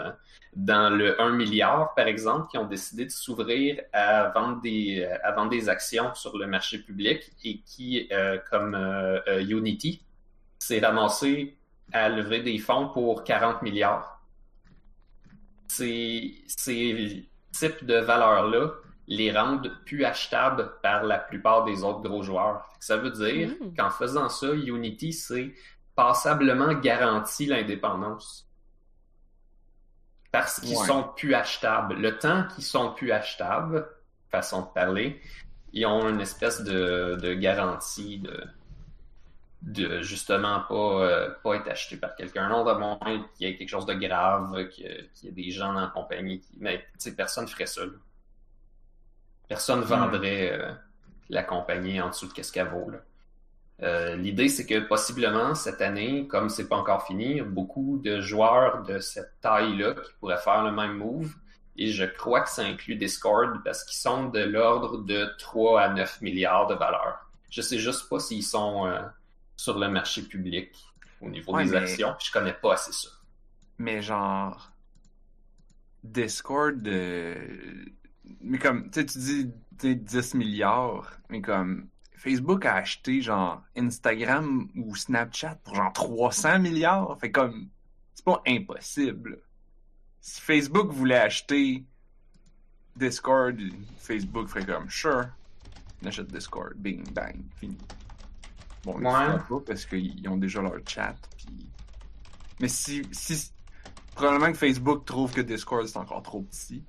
dans 0.56 0.90
le 0.96 1.20
1 1.22 1.32
milliard 1.32 1.94
par 1.96 2.08
exemple, 2.08 2.48
qui 2.50 2.58
ont 2.58 2.66
décidé 2.66 3.06
de 3.06 3.12
s'ouvrir 3.12 3.82
à 3.94 4.30
vendre 4.30 4.62
des 4.62 5.06
à 5.24 5.32
vendre 5.32 5.50
des 5.52 5.70
actions 5.70 6.14
sur 6.16 6.38
le 6.38 6.48
marché 6.48 6.80
public 6.80 7.32
et 7.44 7.62
qui 7.62 8.08
euh, 8.12 8.38
comme 8.50 8.76
euh, 8.76 9.42
Unity 9.44 10.04
s'est 10.60 10.80
ramassé 10.80 11.59
à 11.92 12.10
lever 12.10 12.42
des 12.42 12.58
fonds 12.60 12.90
pour 12.90 13.24
40 13.24 13.62
milliards. 13.62 14.22
Ces, 15.68 16.44
ces 16.48 17.30
types 17.52 17.86
de 17.86 17.96
valeurs-là 17.96 18.70
les 19.08 19.32
rendent 19.32 19.72
plus 19.86 20.06
achetables 20.06 20.72
par 20.84 21.04
la 21.04 21.18
plupart 21.18 21.64
des 21.66 21.84
autres 21.84 22.02
gros 22.02 22.22
joueurs. 22.24 22.68
Ça 22.80 22.98
veut 22.98 23.12
dire 23.12 23.50
Mm. 23.60 23.74
qu'en 23.76 23.90
faisant 23.90 24.30
ça, 24.30 24.48
Unity 24.54 25.14
s'est 25.14 25.54
passablement 25.96 26.74
garanti 26.74 27.46
l'indépendance. 27.48 28.48
Parce 30.32 30.60
qu'ils 30.60 30.78
Ouais. 30.78 30.86
sont 30.86 31.04
plus 31.16 31.34
achetables. 31.34 31.96
Le 31.96 32.18
temps 32.20 32.46
qu'ils 32.54 32.64
sont 32.64 32.94
plus 32.94 33.12
achetables, 33.12 33.88
façon 34.30 34.62
de 34.62 34.68
parler, 34.68 35.20
ils 35.74 35.86
ont 35.88 36.08
une 36.08 36.22
espèce 36.22 36.62
de, 36.64 37.18
de 37.20 37.34
garantie 37.34 38.20
de, 38.20 38.44
de 39.62 40.02
justement 40.02 40.62
pas, 40.62 40.74
euh, 41.04 41.30
pas 41.44 41.56
être 41.56 41.68
acheté 41.70 41.98
par 41.98 42.16
quelqu'un 42.16 42.50
d'autre, 42.50 42.72
à 42.72 42.78
moins 42.78 42.98
qu'il 43.34 43.48
y 43.48 43.52
ait 43.52 43.58
quelque 43.58 43.70
chose 43.70 43.86
de 43.86 43.94
grave, 43.94 44.68
qu'il 44.70 45.10
y 45.24 45.28
ait 45.28 45.32
des 45.32 45.52
gens 45.52 45.74
dans 45.74 45.82
la 45.82 45.88
compagnie. 45.88 46.40
Qui... 46.40 46.58
Mais 46.60 46.80
tu 46.80 46.86
sais, 47.00 47.16
personne 47.16 47.48
ferait 47.48 47.66
ça. 47.66 47.86
là. 47.86 47.92
Personne 49.48 49.82
vendrait 49.82 50.54
euh, 50.54 50.72
la 51.30 51.44
compagnie 51.44 52.00
en 52.00 52.10
dessous 52.10 52.28
de 52.28 52.34
qu'est-ce 52.34 52.52
qu'elle 52.54 52.70
vaut. 52.70 52.90
là. 52.90 53.00
Euh, 53.82 54.16
L'idée, 54.16 54.50
c'est 54.50 54.66
que 54.66 54.80
possiblement 54.80 55.56
cette 55.56 55.82
année, 55.82 56.28
comme 56.28 56.50
c'est 56.50 56.68
pas 56.68 56.76
encore 56.78 57.06
fini, 57.06 57.42
beaucoup 57.42 58.00
de 58.04 58.20
joueurs 58.20 58.84
de 58.84 59.00
cette 59.00 59.40
taille-là 59.42 59.94
qui 59.94 60.12
pourraient 60.20 60.38
faire 60.38 60.64
le 60.64 60.72
même 60.72 60.98
move. 60.98 61.34
Et 61.78 61.92
je 61.92 62.04
crois 62.04 62.42
que 62.42 62.50
ça 62.50 62.64
inclut 62.64 62.96
Discord 62.96 63.62
parce 63.64 63.86
qu'ils 63.86 63.98
sont 63.98 64.28
de 64.30 64.40
l'ordre 64.40 64.98
de 64.98 65.30
3 65.38 65.82
à 65.82 65.90
9 65.90 66.22
milliards 66.22 66.68
de 66.68 66.76
valeur. 66.76 67.30
Je 67.50 67.62
sais 67.62 67.80
juste 67.80 68.10
pas 68.10 68.20
s'ils 68.20 68.44
sont 68.44 68.92
sur 69.60 69.78
le 69.78 69.90
marché 69.90 70.22
public 70.22 70.70
au 71.22 71.30
niveau 71.30 71.54
Ouais, 71.54 71.66
des 71.66 71.72
mais- 71.72 71.78
actions. 71.78 72.16
Je 72.24 72.32
connais 72.32 72.54
pas 72.54 72.76
assez 72.76 72.94
ça. 72.94 73.10
Mais 73.78 74.02
genre. 74.02 74.72
Discord. 76.04 76.88
euh, 76.88 77.86
Mais 78.42 78.58
comme, 78.58 78.90
tu 78.90 79.02
sais, 79.02 79.06
tu 79.06 79.18
dis 79.20 79.52
tu 79.78 79.88
sais, 79.90 79.96
10 79.96 80.34
milliards, 80.36 81.12
mais 81.30 81.42
comme. 81.42 81.90
Facebook 82.16 82.66
a 82.66 82.76
acheté 82.76 83.22
genre 83.22 83.62
Instagram 83.78 84.70
ou 84.76 84.94
Snapchat 84.96 85.56
pour 85.64 85.76
genre 85.76 85.92
300 85.94 86.60
milliards. 86.60 87.18
Fait 87.20 87.32
comme. 87.32 87.70
C'est 88.14 88.24
pas 88.26 88.42
impossible. 88.48 89.40
Si 90.22 90.42
Facebook 90.42 90.92
voulait 90.92 91.20
acheter 91.20 91.84
Discord, 92.96 93.58
Facebook 94.00 94.48
ferait 94.48 94.66
comme 94.66 94.90
sure. 94.90 95.28
On 96.04 96.08
achète 96.08 96.28
Discord, 96.28 96.74
bing, 96.76 97.10
bang, 97.14 97.38
fini. 97.58 97.78
Bon, 98.84 98.96
ils 98.98 99.04
le 99.04 99.08
Ouais. 99.10 99.40
feront 99.40 99.60
pas 99.60 99.66
parce 99.74 99.86
qu'ils 99.86 100.30
ont 100.30 100.38
déjà 100.38 100.62
leur 100.62 100.76
chat. 100.88 101.16
Puis... 101.38 101.70
Mais 102.60 102.68
si, 102.68 103.02
si. 103.12 103.52
Probablement 104.16 104.52
que 104.52 104.58
Facebook 104.58 105.06
trouve 105.06 105.34
que 105.34 105.42
Discord 105.42 105.88
c'est 105.88 105.98
encore 105.98 106.22
trop 106.24 106.42
petit. 106.42 106.84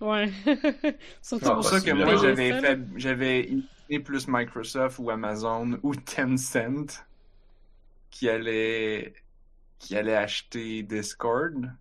Ouais. 0.00 0.30
C'est 1.22 1.40
pour 1.42 1.64
ça 1.64 1.80
que 1.80 1.90
moi 1.90 2.16
j'avais 2.16 2.60
fait. 2.60 2.78
J'avais 2.96 3.40
imaginé 3.44 4.00
plus 4.04 4.28
Microsoft 4.28 4.98
ou 5.00 5.10
Amazon 5.10 5.78
ou 5.82 5.96
Tencent 5.96 7.04
qui 8.10 8.28
allait. 8.28 9.14
qui 9.80 9.96
allait 9.96 10.14
acheter 10.16 10.82
Discord. 10.84 11.72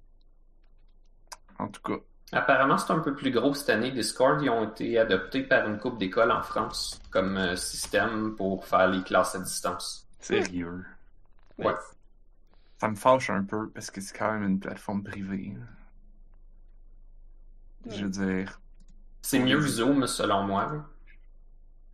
En 1.60 1.68
tout 1.68 1.82
cas. 1.82 2.00
Apparemment, 2.34 2.78
c'est 2.78 2.92
un 2.92 3.00
peu 3.00 3.16
plus 3.16 3.32
gros 3.32 3.54
cette 3.54 3.70
année. 3.70 3.92
Discord, 3.92 4.42
ils 4.42 4.50
ont 4.50 4.70
été 4.70 5.00
adoptés 5.00 5.44
par 5.44 5.68
une 5.68 5.78
couple 5.78 5.98
d'écoles 5.98 6.32
en 6.32 6.42
France 6.42 7.00
comme 7.10 7.38
euh, 7.38 7.56
système 7.56 8.36
pour 8.36 8.66
faire 8.66 8.88
les 8.88 9.02
classes 9.02 9.36
à 9.36 9.40
distance. 9.40 10.08
Sérieux? 10.20 10.86
Ouais. 11.58 11.76
Ça 12.80 12.90
me 12.90 12.96
fâche 12.96 13.30
un 13.30 13.44
peu 13.44 13.70
parce 13.70 13.90
que 13.90 14.02
c'est 14.02 14.16
quand 14.16 14.34
même 14.34 14.44
une 14.44 14.60
plateforme 14.60 15.04
privée. 15.04 15.58
Je 17.90 18.04
veux 18.04 18.10
dire. 18.10 18.60
C'est 19.22 19.40
mieux 19.40 19.58
que 19.58 19.68
Zoom, 19.68 20.06
selon 20.06 20.44
moi. 20.44 20.86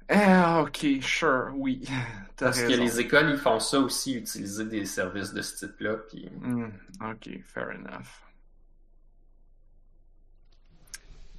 Ah, 0.10 0.62
ok, 0.62 0.86
sure, 1.02 1.52
oui. 1.56 1.88
T'as 2.36 2.48
Parce 2.48 2.62
que 2.62 2.74
les 2.74 3.00
écoles, 3.00 3.30
ils 3.30 3.38
font 3.38 3.60
ça 3.60 3.80
aussi, 3.80 4.16
utiliser 4.16 4.66
des 4.66 4.86
services 4.86 5.34
de 5.34 5.42
ce 5.42 5.66
type-là. 5.66 5.96
Puis... 6.10 6.30
Hmm, 6.42 6.72
ok, 7.02 7.30
fair 7.46 7.70
enough. 7.70 8.24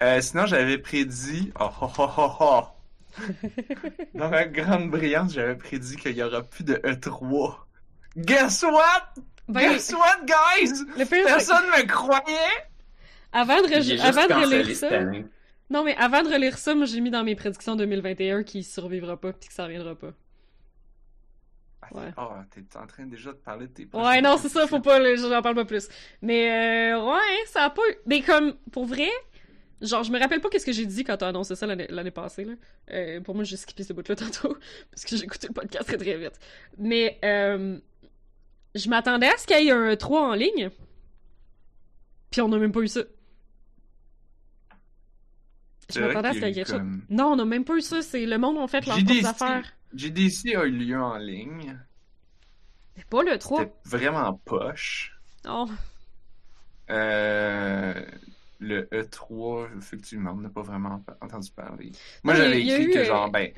Euh, 0.03 0.20
sinon, 0.20 0.47
j'avais 0.47 0.78
prédit. 0.78 1.53
Oh, 1.61 1.68
oh, 1.82 1.90
oh, 1.99 2.11
oh, 2.18 2.30
oh. 2.40 2.62
Dans 4.14 4.28
ma 4.28 4.45
grande 4.47 4.90
brillance, 4.90 5.32
j'avais 5.34 5.55
prédit 5.57 5.97
qu'il 5.97 6.16
y 6.16 6.22
aura 6.22 6.42
plus 6.42 6.64
de 6.64 6.74
E3. 6.74 7.55
Guess 8.16 8.62
what? 8.64 9.14
Ben, 9.49 9.72
Guess 9.72 9.92
what, 9.92 10.24
guys? 10.26 10.72
le 10.99 11.05
pire, 11.05 11.07
c'est- 11.09 11.24
Personne 11.24 11.64
me 11.66 11.86
croyait! 11.86 12.68
avant 13.32 13.61
de, 13.62 13.66
re- 13.66 14.01
avant 14.01 14.40
relire 14.40 14.76
ça, 14.76 14.90
non 15.68 15.82
mais 15.82 15.97
avant 15.97 16.22
de 16.22 16.28
relire 16.28 16.57
ça, 16.57 16.72
moi 16.76 16.86
j'ai 16.86 17.01
mis 17.01 17.11
dans 17.11 17.24
mes 17.24 17.34
prédictions 17.34 17.74
2021 17.74 18.45
qu'il 18.45 18.62
survivra 18.64 19.16
pas 19.20 19.32
puis 19.32 19.49
que 19.49 19.55
ça 19.55 19.64
reviendra 19.64 19.97
pas. 19.97 20.12
Ouais. 21.90 22.12
Oh, 22.16 22.28
t'es 22.51 22.62
en 22.78 22.86
train 22.86 23.07
déjà 23.07 23.30
de 23.32 23.36
parler 23.36 23.66
de 23.66 23.72
tes 23.72 23.88
Ouais, 23.92 24.20
non, 24.22 24.36
c'est 24.38 24.49
ça, 24.49 24.66
faut 24.68 24.80
pas, 24.80 24.99
j'en 25.16 25.42
parle 25.42 25.55
pas 25.57 25.64
plus. 25.64 25.88
Mais, 26.22 26.92
euh, 26.95 27.05
ouais, 27.05 27.45
ça 27.47 27.64
a 27.64 27.70
pas 27.70 27.82
eu... 27.90 27.95
Mais 28.07 28.22
comme, 28.22 28.55
pour 28.72 28.86
vrai, 28.86 29.11
genre, 29.85 30.03
je 30.03 30.12
me 30.12 30.18
rappelle 30.18 30.41
pas 30.41 30.49
qu'est-ce 30.49 30.66
que 30.66 30.72
j'ai 30.72 30.87
dit 30.87 31.05
quand 31.05 31.16
t'as 31.16 31.28
annoncé 31.28 31.55
ça 31.57 31.66
l'année 31.66 32.11
passée, 32.11 32.45
là. 32.45 32.53
Euh, 32.91 33.20
pour 33.20 33.35
moi, 33.35 33.45
j'ai 33.45 33.57
skippé 33.57 33.85
ce 33.85 33.93
bout-là 33.93 34.16
tantôt, 34.16 34.57
parce 34.91 35.05
que 35.05 35.16
j'ai 35.16 35.24
écouté 35.24 35.49
le 35.49 35.55
podcast 35.55 35.87
très 35.87 35.97
très 35.97 36.16
vite. 36.16 36.39
Mais, 36.78 37.18
euh, 37.24 37.78
je 38.74 38.89
m'attendais 38.89 39.28
à 39.28 39.37
ce 39.37 39.47
qu'il 39.47 39.64
y 39.64 39.68
ait 39.68 39.72
un 39.72 39.97
3 39.97 40.28
en 40.28 40.35
ligne, 40.35 40.70
puis 42.30 42.41
on 42.41 42.53
a 42.53 42.59
même 42.59 42.72
pas 42.72 42.80
eu 42.80 42.89
ça. 42.89 43.03
Je 45.93 46.01
m'attendais 46.01 46.28
à 46.28 46.32
ce 46.32 46.39
qu'il 46.39 46.49
y 46.49 46.51
ait 46.51 46.55
quelque 46.55 46.70
chose. 46.70 46.82
Non, 47.11 47.32
on 47.32 47.39
a 47.39 47.45
même 47.45 47.64
pas 47.64 47.76
eu 47.76 47.82
ça, 47.82 48.03
c'est 48.03 48.26
le 48.26 48.39
monde 48.39 48.57
ont 48.57 48.66
fait 48.66 48.87
leurs 48.87 48.97
propres 48.97 49.26
affaires. 49.26 49.72
GDC 49.95 50.57
a 50.57 50.64
eu 50.64 50.70
lieu 50.70 51.01
en 51.01 51.16
ligne. 51.16 51.78
Mais 52.97 53.05
pas 53.05 53.22
le 53.22 53.39
3. 53.39 53.61
C'était 53.61 53.74
vraiment 53.85 54.32
poche. 54.45 55.16
Non. 55.45 55.68
Euh, 56.91 58.05
le 58.64 58.88
E3, 58.92 59.68
effectivement, 59.78 60.32
on 60.32 60.40
n'a 60.40 60.48
pas 60.50 60.62
vraiment 60.62 61.04
entendu 61.20 61.50
parler. 61.52 61.92
Moi, 62.24 62.34
j'avais 62.34 62.62
écrit 62.62 62.90
que, 62.90 63.00
euh, 63.00 63.04
genre, 63.04 63.30
ben, 63.30 63.52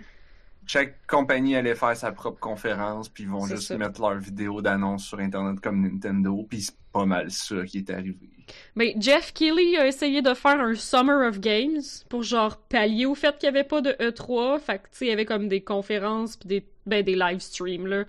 chaque 0.66 1.06
compagnie 1.06 1.56
allait 1.56 1.74
faire 1.76 1.96
sa 1.96 2.12
propre 2.12 2.40
conférence, 2.40 3.08
puis 3.08 3.24
ils 3.24 3.30
vont 3.30 3.46
juste 3.46 3.68
ça. 3.68 3.76
mettre 3.76 4.00
leurs 4.00 4.18
vidéos 4.18 4.62
d'annonce 4.62 5.06
sur 5.06 5.20
Internet 5.20 5.60
comme 5.60 5.82
Nintendo, 5.82 6.46
puis 6.48 6.62
c'est 6.62 6.76
pas 6.92 7.06
mal 7.06 7.30
ça 7.30 7.64
qui 7.64 7.78
est 7.78 7.90
arrivé. 7.90 8.30
Mais 8.76 8.94
Jeff 8.98 9.32
Keighley 9.32 9.76
a 9.76 9.86
essayé 9.86 10.22
de 10.22 10.34
faire 10.34 10.60
un 10.60 10.74
Summer 10.74 11.26
of 11.28 11.40
Games 11.40 11.82
pour 12.08 12.22
genre 12.22 12.58
pallier 12.58 13.06
au 13.06 13.14
fait 13.14 13.36
qu'il 13.38 13.46
y 13.46 13.48
avait 13.48 13.64
pas 13.64 13.80
de 13.80 13.90
E3. 14.00 14.58
Fait 14.58 14.78
que 14.78 14.84
tu 14.84 14.98
sais, 14.98 15.06
il 15.06 15.08
y 15.08 15.12
avait 15.12 15.24
comme 15.24 15.48
des 15.48 15.62
conférences 15.62 16.36
puis 16.36 16.48
des 16.48 16.66
ben 16.86 17.02
des 17.04 17.16
live 17.16 17.40
streams 17.40 17.86
là, 17.86 18.04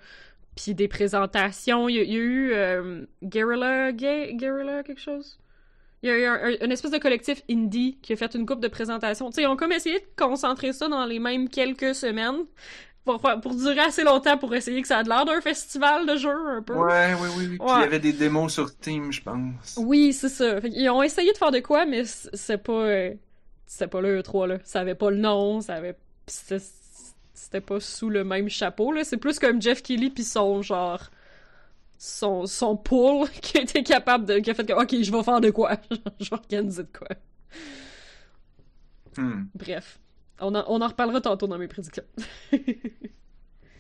puis 0.55 0.75
des 0.75 0.87
présentations. 0.87 1.89
Il 1.89 1.95
y 1.95 1.99
a, 1.99 2.03
il 2.03 2.11
y 2.11 2.15
a 2.17 2.19
eu 2.19 2.51
euh, 2.53 3.05
Guerrilla, 3.23 3.91
Ga- 3.93 4.33
Guerrilla 4.33 4.83
quelque 4.83 5.01
chose? 5.01 5.39
Il 6.03 6.09
y 6.09 6.11
a 6.11 6.17
eu 6.17 6.25
un, 6.25 6.33
un- 6.35 6.65
une 6.65 6.71
espèce 6.71 6.91
de 6.91 6.97
collectif 6.99 7.41
indie 7.49 7.97
qui 8.01 8.13
a 8.13 8.15
fait 8.15 8.33
une 8.35 8.45
coupe 8.45 8.59
de 8.59 8.67
présentations. 8.67 9.29
Tu 9.29 9.35
sais, 9.35 9.41
ils 9.43 9.47
ont 9.47 9.55
comme 9.57 9.71
essayé 9.71 9.99
de 9.99 10.05
concentrer 10.15 10.73
ça 10.73 10.87
dans 10.87 11.05
les 11.05 11.19
mêmes 11.19 11.49
quelques 11.49 11.95
semaines 11.95 12.45
pour, 13.03 13.19
pour 13.41 13.55
durer 13.55 13.79
assez 13.79 14.03
longtemps 14.03 14.37
pour 14.37 14.53
essayer 14.53 14.81
que 14.81 14.87
ça 14.87 14.99
a 14.99 15.03
l'air 15.03 15.25
d'un 15.25 15.41
festival 15.41 16.05
de 16.05 16.15
jeux 16.17 16.29
un 16.49 16.61
peu. 16.61 16.73
Ouais, 16.75 17.13
oui, 17.19 17.27
oui, 17.37 17.47
oui. 17.51 17.57
Puis 17.57 17.67
il 17.67 17.73
Ouais. 17.73 17.81
y 17.81 17.83
avait 17.83 17.99
des 17.99 18.13
démos 18.13 18.53
sur 18.53 18.77
Team, 18.77 19.11
je 19.11 19.21
pense. 19.23 19.75
Oui, 19.77 20.13
c'est 20.13 20.29
ça. 20.29 20.61
Fait 20.61 20.69
ils 20.69 20.89
ont 20.89 21.01
essayé 21.01 21.31
de 21.31 21.37
faire 21.37 21.51
de 21.51 21.59
quoi, 21.59 21.85
mais 21.85 22.03
c'est 22.05 22.57
pas. 22.59 22.71
euh, 22.73 23.13
C'était 23.65 23.87
pas 23.87 24.01
le 24.01 24.21
E3, 24.21 24.47
là. 24.47 24.57
Ça 24.63 24.81
avait 24.81 24.95
pas 24.95 25.09
le 25.09 25.17
nom, 25.17 25.61
ça 25.61 25.75
avait. 25.75 25.95
C'était 26.27 27.61
pas 27.61 27.79
sous 27.79 28.09
le 28.09 28.23
même 28.23 28.49
chapeau, 28.49 28.91
là. 28.91 29.03
C'est 29.03 29.17
plus 29.17 29.39
comme 29.39 29.61
Jeff 29.61 29.81
Keighley 29.81 30.09
pis 30.09 30.23
son 30.23 30.61
genre. 30.61 31.09
Son, 31.99 32.45
son 32.45 32.77
pool 32.77 33.29
qui 33.41 33.57
été 33.57 33.83
capable 33.83 34.25
de. 34.25 34.39
qui 34.39 34.51
a 34.51 34.53
fait 34.53 34.65
que, 34.65 34.73
ok, 34.73 35.01
je 35.01 35.11
vais 35.11 35.23
faire 35.23 35.41
de 35.41 35.49
quoi? 35.49 35.73
je 36.19 36.29
vais 36.29 36.35
organiser 36.35 36.83
de 36.83 36.89
quoi. 36.97 37.07
Hmm. 39.15 39.47
Bref. 39.55 39.99
On 40.39 40.53
en, 40.55 40.63
on 40.67 40.81
en 40.81 40.87
reparlera 40.87 41.21
tantôt 41.21 41.47
dans 41.47 41.57
mes 41.57 41.67
prédictions. 41.67 42.03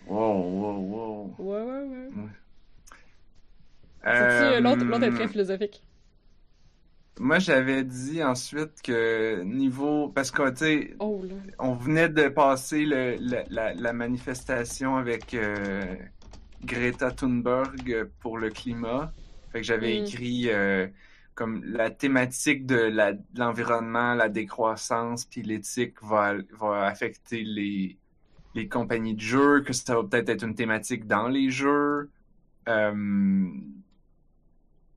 Wow, 0.07 0.39
wow, 0.61 0.79
wow. 0.79 1.35
ouais, 1.37 1.61
ouais, 1.63 1.87
ouais. 1.87 2.29
Euh, 4.05 4.51
C'est-tu, 4.51 4.63
L'autre 4.63 4.85
l'autre 4.85 5.03
est 5.03 5.11
très 5.11 5.27
philosophique. 5.27 5.83
Moi, 7.19 7.39
j'avais 7.39 7.83
dit 7.83 8.23
ensuite 8.23 8.81
que 8.83 9.41
niveau. 9.43 10.09
Parce 10.09 10.29
que, 10.31 10.49
tu 10.51 10.57
sais, 10.57 10.95
Oh 10.99 11.23
on 11.59 11.73
venait 11.73 12.09
de 12.09 12.27
passer 12.27 12.85
le, 12.85 13.15
la, 13.19 13.43
la- 13.49 13.73
la 13.73 13.93
manifestation 13.93 14.97
avec 14.97 15.33
euh, 15.33 15.95
Greta 16.67 17.11
Thunberg 17.11 18.09
pour 18.19 18.37
le 18.37 18.49
climat. 18.49 19.11
Fait 19.51 19.61
que 19.61 19.65
j'avais 19.65 19.99
Mm. 20.01 20.03
écrit 20.05 20.49
euh, 20.49 20.87
comme 21.33 21.63
la 21.63 21.89
thématique 21.89 22.65
de 22.65 22.75
la- 22.75 23.13
l'environnement, 23.35 24.13
la 24.13 24.29
décroissance, 24.29 25.25
puis 25.25 25.41
l'éthique 25.41 25.95
va, 26.03 26.33
va 26.59 26.85
affecter 26.85 27.43
les, 27.43 27.97
les 28.55 28.67
compagnies 28.67 29.15
de 29.15 29.21
jeux, 29.21 29.61
que 29.61 29.71
ça 29.73 29.95
va 29.95 30.03
peut-être 30.03 30.29
être 30.29 30.43
une 30.43 30.55
thématique 30.55 31.07
dans 31.07 31.27
les 31.27 31.49
jeux. 31.49 32.09
Euh, 32.67 33.45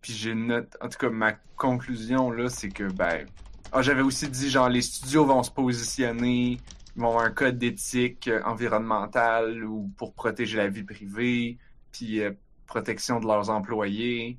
puis 0.00 0.12
j'ai 0.14 0.30
une 0.32 0.46
note, 0.46 0.76
en 0.80 0.88
tout 0.88 0.98
cas, 0.98 1.10
ma 1.10 1.32
conclusion 1.56 2.30
là, 2.30 2.48
c'est 2.48 2.70
que 2.70 2.84
ben, 2.84 3.26
ah, 3.72 3.82
j'avais 3.82 4.02
aussi 4.02 4.28
dit 4.28 4.48
genre 4.50 4.68
les 4.68 4.82
studios 4.82 5.24
vont 5.26 5.42
se 5.42 5.50
positionner, 5.50 6.58
ils 6.96 7.02
vont 7.02 7.08
avoir 7.08 7.24
un 7.24 7.30
code 7.30 7.58
d'éthique 7.58 8.28
euh, 8.28 8.42
environnementale 8.44 9.64
ou 9.64 9.90
pour 9.96 10.14
protéger 10.14 10.56
la 10.56 10.68
vie 10.68 10.82
privée, 10.84 11.58
puis 11.92 12.20
euh, 12.20 12.32
protection 12.66 13.20
de 13.20 13.26
leurs 13.26 13.50
employés. 13.50 14.38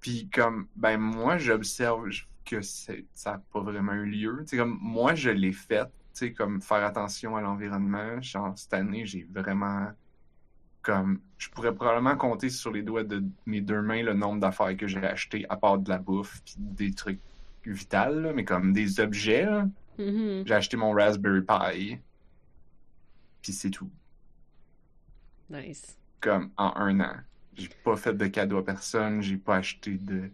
Puis 0.00 0.28
comme 0.30 0.66
ben 0.76 0.98
moi 0.98 1.38
j'observe 1.38 2.08
que 2.44 2.60
ça 2.62 2.94
n'a 3.26 3.42
pas 3.52 3.60
vraiment 3.60 3.92
eu 3.92 4.06
lieu. 4.06 4.38
Tu 4.40 4.48
sais 4.48 4.56
comme 4.56 4.78
moi 4.80 5.14
je 5.14 5.30
l'ai 5.30 5.52
fait, 5.52 5.84
tu 5.84 5.90
sais 6.12 6.32
comme 6.32 6.60
faire 6.60 6.84
attention 6.84 7.36
à 7.36 7.40
l'environnement. 7.40 8.20
Genre 8.20 8.52
cette 8.56 8.74
année 8.74 9.06
j'ai 9.06 9.26
vraiment 9.30 9.88
comme 10.82 11.20
je 11.36 11.50
pourrais 11.50 11.74
probablement 11.74 12.16
compter 12.16 12.48
sur 12.48 12.72
les 12.72 12.82
doigts 12.82 13.04
de 13.04 13.22
mes 13.44 13.60
deux 13.60 13.82
mains 13.82 14.02
le 14.02 14.14
nombre 14.14 14.40
d'affaires 14.40 14.74
que 14.76 14.86
j'ai 14.86 15.04
acheté 15.04 15.44
à 15.50 15.56
part 15.56 15.78
de 15.78 15.90
la 15.90 15.98
bouffe 15.98 16.40
puis 16.44 16.54
des 16.58 16.92
trucs 16.92 17.20
vitaux 17.64 18.32
mais 18.34 18.44
comme 18.44 18.72
des 18.72 19.00
objets. 19.00 19.44
là. 19.44 19.66
Mhm. 20.00 20.44
J'ai 20.46 20.54
acheté 20.54 20.76
mon 20.76 20.92
Raspberry 20.92 21.42
Pi. 21.42 21.98
Puis 23.42 23.52
c'est 23.52 23.70
tout. 23.70 23.90
Nice. 25.48 25.96
Comme 26.20 26.50
en 26.56 26.72
un 26.76 27.00
an. 27.00 27.16
J'ai 27.56 27.68
pas 27.84 27.96
fait 27.96 28.14
de 28.14 28.26
cadeau 28.26 28.58
à 28.58 28.64
personne, 28.64 29.20
j'ai 29.22 29.36
pas 29.36 29.56
acheté 29.56 29.92
de 29.96 30.30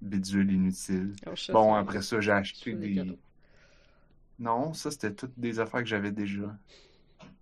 bidules 0.00 0.50
inutiles. 0.52 1.12
Oh, 1.26 1.30
Bon, 1.52 1.74
après 1.74 2.02
ça, 2.02 2.20
j'ai 2.20 2.32
acheté 2.32 2.72
des. 2.74 3.16
Non, 4.38 4.72
ça 4.72 4.90
c'était 4.90 5.12
toutes 5.12 5.38
des 5.38 5.58
affaires 5.60 5.80
que 5.80 5.88
j'avais 5.88 6.12
déjà. 6.12 6.56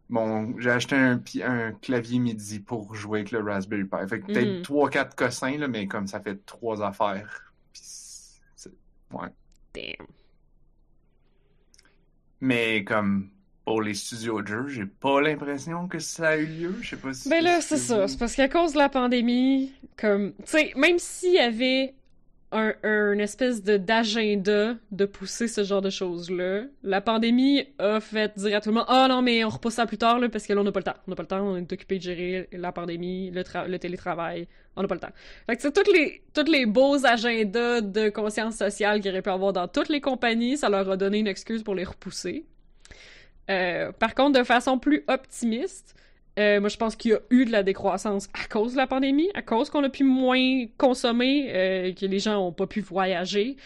Bon, 0.09 0.59
j'ai 0.59 0.71
acheté 0.71 0.97
un, 0.97 1.21
un 1.45 1.73
clavier 1.73 2.19
MIDI 2.19 2.61
pour 2.61 2.95
jouer 2.95 3.21
avec 3.21 3.33
le 3.33 3.41
Raspberry 3.41 3.85
Pi. 3.85 3.97
Fait 4.09 4.21
que 4.21 4.27
peut-être 4.27 4.57
Mhm. 4.59 4.63
trois, 4.63 4.89
quatre 4.89 5.15
cossins, 5.17 5.59
là, 5.59 5.69
mais 5.69 5.87
comme 5.89 6.07
ça 6.07 6.21
fait 6.21 6.45
trois 6.47 6.83
affaires. 6.83 7.53
Puis 7.73 7.83
c'est- 7.85 8.71
Ouais. 9.13 9.29
Damn. 9.75 10.07
Mais 12.41 12.85
comme 12.85 13.31
pour 13.65 13.83
les 13.83 13.95
studios 13.95 14.43
de 14.43 14.47
jeux, 14.47 14.69
j'ai 14.69 14.87
pas 14.87 15.21
l'impression 15.21 15.89
que 15.89 15.99
ça 15.99 16.29
a 16.29 16.37
eu 16.37 16.47
lieu. 16.47 16.75
Je 16.81 16.91
sais 16.91 16.97
pas 16.97 17.13
si. 17.13 17.29
Ben 17.29 17.43
là, 17.43 17.61
c'est 17.61 17.77
ça. 17.77 18.07
C'est 18.07 18.19
parce 18.19 18.35
qu'à 18.35 18.49
cause 18.49 18.73
de 18.75 18.79
la 18.79 18.89
pandémie, 18.89 19.73
comme, 19.97 20.33
tu 20.39 20.45
sais, 20.45 20.73
même 20.77 20.99
s'il 20.99 21.35
y 21.35 21.39
avait 21.39 21.95
un, 22.57 23.19
espèce 23.19 23.63
de 23.63 23.77
d'agenda 23.77 24.77
de 24.91 25.05
pousser 25.05 25.49
ce 25.49 25.65
genre 25.65 25.83
de 25.83 25.91
choses-là, 25.91 26.63
la 26.83 27.01
pandémie 27.01 27.67
a 27.79 28.01
fait 28.01 28.37
dire 28.39 28.57
à 28.57 28.61
tout 28.61 28.71
le 28.71 28.77
monde, 28.77 28.87
ah 28.89 29.07
non, 29.09 29.23
mais 29.23 29.45
on 29.45 29.49
repousse 29.49 29.75
ça 29.75 29.87
plus 29.87 29.99
tard, 29.99 30.19
là, 30.19 30.29
parce 30.29 30.47
que 30.47 30.53
là, 30.53 30.61
on 30.61 30.65
n'a 30.65 30.73
pas 30.73 30.81
le 30.81 30.85
temps. 30.85 30.97
On 31.07 31.11
n'a 31.11 31.17
pas 31.17 31.23
le 31.23 31.29
temps, 31.29 31.43
on 31.43 31.57
est 31.57 31.73
occupé 31.73 31.99
de 31.99 32.03
gérer 32.03 32.49
la 32.53 32.73
pandémie, 32.73 33.31
le, 33.31 33.43
tra- 33.43 33.69
le 33.69 33.79
télétravail. 33.79 34.49
On 34.77 34.83
n'a 34.83 34.89
pas 34.89 34.95
le 34.95 35.01
temps. 35.01 35.13
Fait 35.47 35.57
que, 35.57 35.63
sais, 35.63 35.73
tous 35.73 35.91
les, 35.93 36.23
tous 36.35 36.51
les 36.51 36.67
beaux 36.67 37.05
agendas 37.07 37.81
de 37.81 38.09
conscience 38.09 38.57
sociale 38.57 39.01
qu'il 39.01 39.11
aurait 39.11 39.23
pu 39.23 39.31
avoir 39.31 39.53
dans 39.53 39.69
toutes 39.69 39.89
les 39.89 40.01
compagnies, 40.01 40.57
ça 40.57 40.69
leur 40.69 40.91
a 40.91 40.97
donné 40.97 41.19
une 41.19 41.29
excuse 41.29 41.63
pour 41.63 41.75
les 41.75 41.85
repousser. 41.85 42.45
Euh, 43.51 43.93
par 43.93 44.15
contre, 44.15 44.39
de 44.41 44.45
façon 44.45 44.79
plus 44.79 45.05
optimiste, 45.09 45.95
euh, 46.39 46.61
moi, 46.61 46.69
je 46.69 46.77
pense 46.77 46.97
qu'il 46.97 47.13
y 47.13 47.15
a 47.15 47.21
eu 47.31 47.45
de 47.47 47.53
la 47.53 47.63
décroissance 47.63 48.29
à 48.35 48.47
cause 48.49 48.73
de 48.73 48.77
la 48.77 48.87
pandémie, 48.87 49.31
à 49.35 49.43
cause 49.43 49.71
qu'on 49.71 49.85
a 49.85 49.89
pu 49.89 50.05
moins 50.05 50.67
consommer, 50.77 51.51
euh, 51.55 51.93
que 51.93 52.07
les 52.07 52.19
gens 52.19 52.39
ont 52.47 52.53
pas 52.53 52.67
pu 52.67 52.81
voyager, 52.81 53.57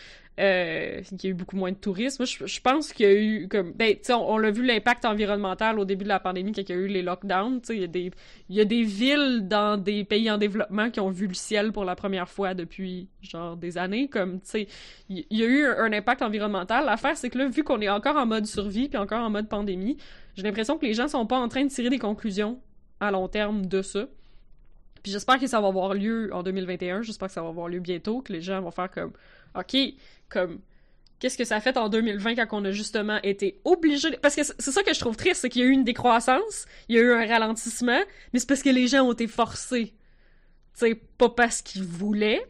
Euh, 0.40 1.02
il 1.12 1.24
y 1.24 1.26
a 1.26 1.30
eu 1.30 1.34
beaucoup 1.34 1.56
moins 1.56 1.70
de 1.70 1.76
tourisme. 1.76 2.24
Je, 2.24 2.46
je 2.46 2.60
pense 2.62 2.94
qu'il 2.94 3.04
y 3.06 3.08
a 3.08 3.12
eu 3.12 3.48
comme 3.48 3.72
ben 3.72 3.94
tu 4.02 4.10
on, 4.12 4.32
on 4.32 4.38
l'a 4.38 4.50
vu 4.50 4.64
l'impact 4.64 5.04
environnemental 5.04 5.78
au 5.78 5.84
début 5.84 6.04
de 6.04 6.08
la 6.08 6.20
pandémie 6.20 6.52
quand 6.52 6.62
il 6.62 6.68
y 6.70 6.72
a 6.72 6.76
eu 6.80 6.86
les 6.86 7.02
lockdowns, 7.02 7.60
tu 7.60 7.74
il 7.74 7.80
y 7.80 7.84
a 7.84 7.86
des 7.86 8.10
il 8.48 8.56
y 8.56 8.60
a 8.60 8.64
des 8.64 8.82
villes 8.82 9.46
dans 9.48 9.76
des 9.76 10.02
pays 10.04 10.30
en 10.30 10.38
développement 10.38 10.88
qui 10.90 11.00
ont 11.00 11.10
vu 11.10 11.26
le 11.26 11.34
ciel 11.34 11.72
pour 11.72 11.84
la 11.84 11.94
première 11.94 12.28
fois 12.28 12.54
depuis 12.54 13.08
genre 13.20 13.54
des 13.56 13.76
années 13.76 14.08
comme 14.08 14.40
tu 14.40 14.50
sais 14.50 14.66
il 15.10 15.26
y, 15.30 15.42
a 15.42 15.46
eu 15.46 15.66
un, 15.66 15.76
un 15.78 15.92
impact 15.92 16.22
environnemental. 16.22 16.86
L'affaire 16.86 17.18
c'est 17.18 17.28
que 17.28 17.36
là 17.36 17.46
vu 17.48 17.62
qu'on 17.62 17.80
est 17.82 17.90
encore 17.90 18.16
en 18.16 18.24
mode 18.24 18.46
survie 18.46 18.88
puis 18.88 18.96
encore 18.98 19.20
en 19.22 19.30
mode 19.30 19.48
pandémie, 19.48 19.98
j'ai 20.36 20.42
l'impression 20.42 20.78
que 20.78 20.86
les 20.86 20.94
gens 20.94 21.08
sont 21.08 21.26
pas 21.26 21.38
en 21.38 21.48
train 21.48 21.64
de 21.64 21.70
tirer 21.70 21.90
des 21.90 21.98
conclusions 21.98 22.60
à 23.00 23.10
long 23.10 23.28
terme 23.28 23.66
de 23.66 23.82
ça. 23.82 24.06
Puis 25.02 25.12
j'espère 25.12 25.38
que 25.38 25.46
ça 25.46 25.60
va 25.60 25.68
avoir 25.68 25.94
lieu 25.94 26.30
en 26.32 26.42
2021, 26.42 27.02
j'espère 27.02 27.28
que 27.28 27.34
ça 27.34 27.42
va 27.42 27.48
avoir 27.48 27.68
lieu 27.68 27.80
bientôt, 27.80 28.20
que 28.20 28.32
les 28.32 28.42
gens 28.42 28.60
vont 28.60 28.70
faire 28.70 28.90
comme 28.90 29.12
OK, 29.54 29.76
comme 30.28 30.60
qu'est-ce 31.18 31.38
que 31.38 31.44
ça 31.44 31.56
a 31.56 31.60
fait 31.60 31.76
en 31.76 31.88
2020 31.88 32.34
quand 32.34 32.60
on 32.60 32.64
a 32.64 32.70
justement 32.70 33.18
été 33.22 33.60
obligé 33.64 34.10
parce 34.18 34.36
que 34.36 34.42
c'est 34.42 34.72
ça 34.72 34.82
que 34.82 34.92
je 34.92 35.00
trouve 35.00 35.16
triste, 35.16 35.40
c'est 35.40 35.48
qu'il 35.48 35.62
y 35.62 35.64
a 35.64 35.68
eu 35.68 35.72
une 35.72 35.84
décroissance, 35.84 36.66
il 36.88 36.96
y 36.96 36.98
a 36.98 37.02
eu 37.02 37.12
un 37.12 37.26
ralentissement, 37.26 38.00
mais 38.32 38.38
c'est 38.38 38.48
parce 38.48 38.62
que 38.62 38.70
les 38.70 38.88
gens 38.88 39.02
ont 39.04 39.12
été 39.12 39.26
forcés. 39.26 39.94
Tu 40.78 40.96
pas 41.18 41.28
parce 41.28 41.62
qu'ils 41.62 41.84
voulaient. 41.84 42.42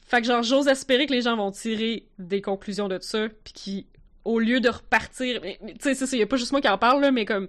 Fait 0.00 0.20
que 0.20 0.26
genre 0.26 0.42
j'ose 0.42 0.68
espérer 0.68 1.06
que 1.06 1.12
les 1.12 1.22
gens 1.22 1.36
vont 1.36 1.50
tirer 1.50 2.06
des 2.18 2.42
conclusions 2.42 2.88
de 2.88 2.98
ça 3.00 3.28
puis 3.44 3.52
qui 3.52 3.86
au 4.24 4.38
lieu 4.38 4.60
de 4.60 4.68
repartir, 4.68 5.40
tu 5.42 5.48
sais 5.80 5.94
c'est 5.94 6.06
ça, 6.06 6.16
a 6.16 6.26
pas 6.26 6.36
juste 6.36 6.52
moi 6.52 6.60
qui 6.60 6.68
en 6.68 6.78
parle 6.78 7.00
là, 7.00 7.10
mais 7.10 7.24
comme 7.24 7.48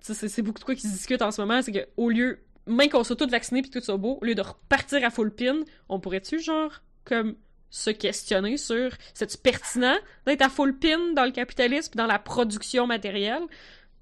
c'est 0.00 0.42
beaucoup 0.42 0.58
de 0.58 0.64
quoi 0.64 0.74
qui 0.74 0.82
se 0.82 0.92
discute 0.92 1.22
en 1.22 1.30
ce 1.30 1.40
moment, 1.40 1.62
c'est 1.62 1.72
que 1.72 1.86
au 1.96 2.10
lieu 2.10 2.40
même 2.66 2.88
qu'on 2.88 3.04
soit 3.04 3.16
tous 3.16 3.28
vaccinés 3.28 3.62
puis 3.62 3.70
tout 3.70 3.80
ça 3.80 3.96
beau, 3.96 4.18
au 4.20 4.24
lieu 4.24 4.34
de 4.34 4.42
repartir 4.42 5.04
à 5.04 5.10
full 5.10 5.34
pin, 5.34 5.60
on 5.88 6.00
pourrait-tu 6.00 6.40
genre 6.40 6.82
comme 7.04 7.34
se 7.70 7.90
questionner 7.90 8.56
sur 8.56 8.90
c'est 9.14 9.42
pertinent 9.42 9.96
d'être 10.26 10.42
à 10.42 10.48
full 10.48 10.78
pin 10.78 11.12
dans 11.14 11.24
le 11.24 11.32
capitalisme, 11.32 11.92
dans 11.94 12.06
la 12.06 12.18
production 12.18 12.86
matérielle? 12.86 13.42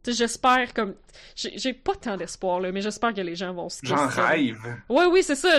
J'espère 0.07 0.73
comme 0.73 0.95
j'ai 1.35 1.75
pas 1.75 1.95
tant 1.95 2.17
d'espoir 2.17 2.61
là, 2.61 2.73
mais 2.73 2.81
j'espère 2.81 3.13
que 3.13 3.21
les 3.21 3.35
gens 3.35 3.53
vont 3.53 3.69
se 3.69 3.81
J'en 3.85 4.07
rêve. 4.07 4.59
Ouais 4.89 5.07
oui, 5.07 5.23
c'est 5.23 5.35
ça, 5.35 5.59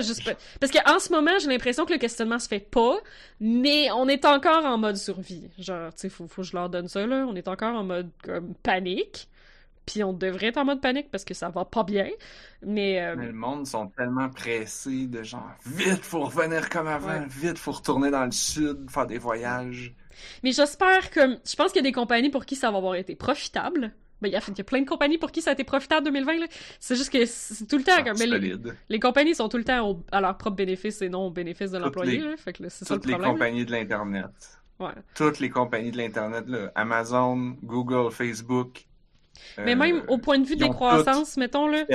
parce 0.59 0.71
qu'en 0.71 0.99
ce 0.99 1.11
moment, 1.11 1.37
j'ai 1.39 1.47
l'impression 1.47 1.85
que 1.85 1.93
le 1.93 1.99
questionnement 1.99 2.39
se 2.39 2.47
fait 2.47 2.59
pas, 2.59 2.97
mais 3.39 3.91
on 3.91 4.07
est 4.07 4.25
encore 4.25 4.65
en 4.65 4.77
mode 4.77 4.97
survie. 4.97 5.49
Genre, 5.59 5.93
tu 5.93 6.01
sais 6.01 6.09
faut 6.09 6.27
faut 6.27 6.41
que 6.41 6.47
je 6.47 6.55
leur 6.55 6.69
donne 6.69 6.87
ça 6.87 7.05
là, 7.05 7.25
on 7.27 7.35
est 7.35 7.47
encore 7.47 7.75
en 7.75 7.83
mode 7.83 8.09
comme 8.23 8.53
panique. 8.63 9.27
Puis 9.85 10.03
on 10.03 10.13
devrait 10.13 10.47
être 10.47 10.57
en 10.57 10.65
mode 10.65 10.79
panique 10.79 11.09
parce 11.11 11.25
que 11.25 11.33
ça 11.33 11.49
va 11.49 11.65
pas 11.65 11.83
bien. 11.83 12.07
Mais, 12.61 13.01
euh... 13.01 13.15
mais 13.17 13.25
le 13.27 13.33
monde 13.33 13.65
sont 13.65 13.87
tellement 13.87 14.29
pressés 14.29 15.07
de 15.07 15.23
genre 15.23 15.51
vite 15.65 16.03
faut 16.03 16.25
revenir 16.25 16.69
comme 16.69 16.87
avant, 16.87 17.19
ouais. 17.19 17.25
vite 17.27 17.57
faut 17.57 17.71
retourner 17.71 18.11
dans 18.11 18.25
le 18.25 18.31
sud, 18.31 18.89
faire 18.89 19.07
des 19.07 19.17
voyages. 19.17 19.93
Mais 20.43 20.51
j'espère 20.51 21.09
que 21.09 21.39
je 21.43 21.55
pense 21.55 21.71
qu'il 21.71 21.77
y 21.77 21.85
a 21.85 21.89
des 21.89 21.91
compagnies 21.91 22.29
pour 22.29 22.45
qui 22.45 22.55
ça 22.55 22.69
va 22.69 22.77
avoir 22.77 22.95
été 22.95 23.15
profitable. 23.15 23.91
Ben, 24.21 24.29
il 24.29 24.33
y, 24.33 24.35
a, 24.35 24.41
il 24.47 24.57
y 24.57 24.61
a 24.61 24.63
plein 24.63 24.81
de 24.81 24.87
compagnies 24.87 25.17
pour 25.17 25.31
qui 25.31 25.41
ça 25.41 25.49
a 25.49 25.53
été 25.53 25.63
profitable 25.63 26.05
2020. 26.05 26.45
C'est 26.79 26.95
juste 26.95 27.11
que 27.11 27.25
c'est 27.25 27.65
tout 27.65 27.77
le 27.77 27.83
temps 27.83 28.03
comme 28.03 28.17
les, 28.17 28.55
les, 28.89 28.99
compagnies 28.99 29.33
sont 29.33 29.49
tout 29.49 29.57
le 29.57 29.63
temps 29.63 29.89
au, 29.89 30.03
à 30.11 30.21
leur 30.21 30.37
propre 30.37 30.57
bénéfice 30.57 31.01
et 31.01 31.09
non 31.09 31.27
au 31.27 31.31
bénéfice 31.31 31.71
de 31.71 31.79
l'employé. 31.79 32.37
Fait 32.37 32.53
que 32.53 32.69
c'est 32.69 32.85
ça 32.85 32.93
le 32.93 32.99
Toutes 32.99 33.11
les 33.11 33.17
compagnies 33.17 33.65
de 33.65 33.71
l'internet. 33.71 34.29
Ouais. 34.79 34.93
Toutes 35.15 35.39
les 35.39 35.49
compagnies 35.49 35.91
de 35.91 35.97
l'internet 35.97 36.45
là, 36.47 36.71
Amazon, 36.75 37.55
Google, 37.63 38.11
Facebook, 38.11 38.85
mais 39.57 39.75
même 39.75 40.03
au 40.07 40.17
point 40.17 40.39
de 40.39 40.45
vue 40.45 40.55
des 40.55 40.69
croissances, 40.69 41.37
mettons 41.37 41.67
là. 41.67 41.85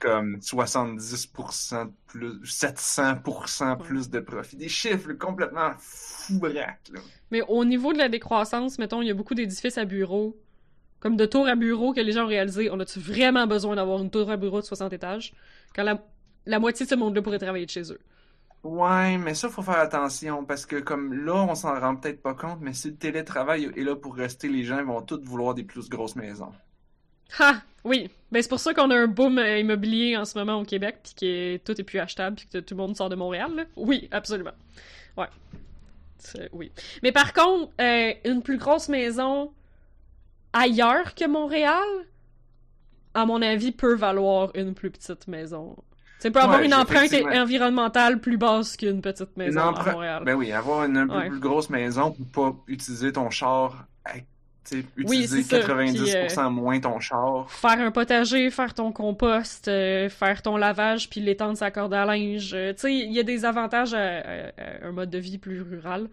comme 0.00 0.36
70% 0.36 1.90
plus, 2.06 2.42
700% 2.42 3.78
plus 3.78 4.10
de 4.10 4.20
profit. 4.20 4.56
Des 4.56 4.68
chiffres 4.68 5.12
complètement 5.12 5.70
fou 5.78 6.44
là. 6.46 6.76
Mais 7.30 7.42
au 7.48 7.64
niveau 7.64 7.92
de 7.92 7.98
la 7.98 8.08
décroissance, 8.08 8.78
mettons, 8.78 9.02
il 9.02 9.08
y 9.08 9.10
a 9.10 9.14
beaucoup 9.14 9.34
d'édifices 9.34 9.78
à 9.78 9.84
bureaux, 9.84 10.36
comme 11.00 11.16
de 11.16 11.26
tours 11.26 11.46
à 11.46 11.54
bureaux 11.54 11.92
que 11.92 12.00
les 12.00 12.12
gens 12.12 12.24
ont 12.24 12.28
réalisé. 12.28 12.70
On 12.70 12.80
a-tu 12.80 12.98
vraiment 12.98 13.46
besoin 13.46 13.76
d'avoir 13.76 14.02
une 14.02 14.10
tour 14.10 14.30
à 14.30 14.36
bureau 14.36 14.60
de 14.60 14.66
60 14.66 14.92
étages? 14.92 15.32
Quand 15.74 15.84
la, 15.84 16.02
la 16.46 16.58
moitié 16.58 16.86
de 16.86 16.90
ce 16.90 16.94
monde-là 16.94 17.22
pourrait 17.22 17.38
travailler 17.38 17.66
de 17.66 17.70
chez 17.70 17.92
eux? 17.92 18.00
Ouais, 18.64 19.16
mais 19.18 19.34
ça, 19.34 19.48
faut 19.48 19.62
faire 19.62 19.78
attention 19.78 20.44
parce 20.44 20.66
que 20.66 20.76
comme 20.76 21.12
là, 21.12 21.46
on 21.48 21.54
s'en 21.54 21.78
rend 21.78 21.96
peut-être 21.96 22.20
pas 22.20 22.34
compte, 22.34 22.58
mais 22.60 22.72
si 22.72 22.88
le 22.88 22.96
télétravail 22.96 23.70
est 23.76 23.82
là 23.82 23.94
pour 23.94 24.16
rester, 24.16 24.48
les 24.48 24.64
gens 24.64 24.82
vont 24.84 25.02
tous 25.02 25.20
vouloir 25.22 25.54
des 25.54 25.62
plus 25.62 25.88
grosses 25.88 26.16
maisons. 26.16 26.52
Ah, 27.38 27.60
oui. 27.84 28.10
Ben, 28.32 28.42
c'est 28.42 28.48
pour 28.48 28.58
ça 28.58 28.74
qu'on 28.74 28.90
a 28.90 28.96
un 28.96 29.06
boom 29.06 29.38
immobilier 29.38 30.16
en 30.16 30.24
ce 30.24 30.36
moment 30.38 30.60
au 30.60 30.64
Québec, 30.64 30.98
puis 31.04 31.14
que 31.14 31.56
tout 31.58 31.80
est 31.80 31.84
plus 31.84 32.00
achetable, 32.00 32.36
puis 32.36 32.46
que 32.52 32.58
tout 32.58 32.74
le 32.74 32.78
monde 32.78 32.96
sort 32.96 33.08
de 33.08 33.16
Montréal. 33.16 33.54
Là. 33.54 33.64
Oui, 33.76 34.08
absolument. 34.10 34.54
Ouais. 35.16 35.28
Oui. 36.52 36.72
Mais 37.02 37.12
par 37.12 37.32
contre, 37.32 37.70
euh, 37.80 38.12
une 38.24 38.42
plus 38.42 38.58
grosse 38.58 38.88
maison 38.88 39.52
ailleurs 40.52 41.14
que 41.14 41.26
Montréal, 41.26 41.84
à 43.14 43.24
mon 43.26 43.40
avis, 43.42 43.72
peut 43.72 43.94
valoir 43.94 44.50
une 44.54 44.74
plus 44.74 44.90
petite 44.90 45.26
maison. 45.28 45.76
C'est 46.18 46.30
peut 46.30 46.40
avoir 46.40 46.60
Ouais, 46.60 46.66
une 46.66 46.74
empreinte 46.74 47.12
environnementale 47.34 48.20
plus 48.20 48.38
basse 48.38 48.76
qu'une 48.76 49.02
petite 49.02 49.36
maison 49.36 49.60
à 49.60 49.92
Montréal. 49.92 50.22
Ben 50.24 50.34
oui, 50.34 50.50
avoir 50.52 50.84
une 50.84 50.96
un 50.96 51.06
peu 51.06 51.14
Ouais. 51.16 51.28
plus 51.28 51.40
grosse 51.40 51.68
maison 51.70 52.12
pour 52.32 52.52
pas 52.52 52.58
utiliser 52.68 53.12
ton 53.12 53.28
char, 53.30 53.86
à- 54.04 54.14
Oui, 54.72 54.84
utiliser 54.96 55.42
c'est 55.42 55.60
ça. 55.60 55.60
90% 55.60 56.50
moins 56.50 56.80
ton 56.80 56.98
char. 57.00 57.48
faire 57.50 57.78
un 57.80 57.90
potager, 57.92 58.50
faire 58.50 58.74
ton 58.74 58.90
compost, 58.92 59.68
euh, 59.68 60.08
faire 60.08 60.42
ton 60.42 60.56
lavage, 60.56 61.08
puis 61.10 61.20
l'étendre 61.20 61.56
sa 61.56 61.70
corde 61.70 61.94
à 61.94 62.04
linge. 62.06 62.52
Euh, 62.54 62.72
tu 62.72 62.80
sais, 62.80 62.94
il 62.94 63.12
y 63.12 63.20
a 63.20 63.22
des 63.22 63.44
avantages 63.44 63.94
à, 63.94 64.00
à- 64.00 64.48
à 64.82 64.86
un 64.88 64.92
mode 64.92 65.10
de 65.10 65.18
vie 65.18 65.38
plus 65.38 65.62
rural. 65.62 66.08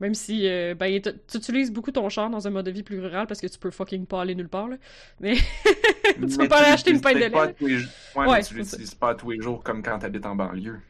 Même 0.00 0.14
si 0.14 0.46
euh, 0.48 0.74
ben, 0.74 1.00
tu 1.00 1.36
utilises 1.38 1.72
beaucoup 1.72 1.90
ton 1.90 2.08
char 2.10 2.28
dans 2.28 2.46
un 2.46 2.50
mode 2.50 2.66
de 2.66 2.70
vie 2.70 2.82
plus 2.82 3.00
rural 3.00 3.26
parce 3.26 3.40
que 3.40 3.46
tu 3.46 3.58
peux 3.58 3.70
fucking 3.70 4.06
pas 4.06 4.20
aller 4.22 4.34
nulle 4.34 4.48
part. 4.48 4.68
Là. 4.68 4.76
Mais 5.20 5.36
tu 6.26 6.36
Mais 6.36 6.36
peux 6.36 6.48
pas 6.48 6.58
aller 6.58 6.72
acheter 6.72 6.90
une 6.90 7.00
pinte 7.00 7.18
de 7.18 7.28
pas 7.28 7.46
lait. 7.46 7.54
tous 7.54 7.66
les. 7.66 7.78
Ouais, 8.14 8.42
tu 8.42 8.54
l'utilises 8.54 8.94
pas 8.94 9.14
tous 9.14 9.30
les 9.30 9.40
jours 9.40 9.62
comme 9.62 9.82
quand 9.82 9.98
t'habites 9.98 10.26
en 10.26 10.36
banlieue. 10.36 10.80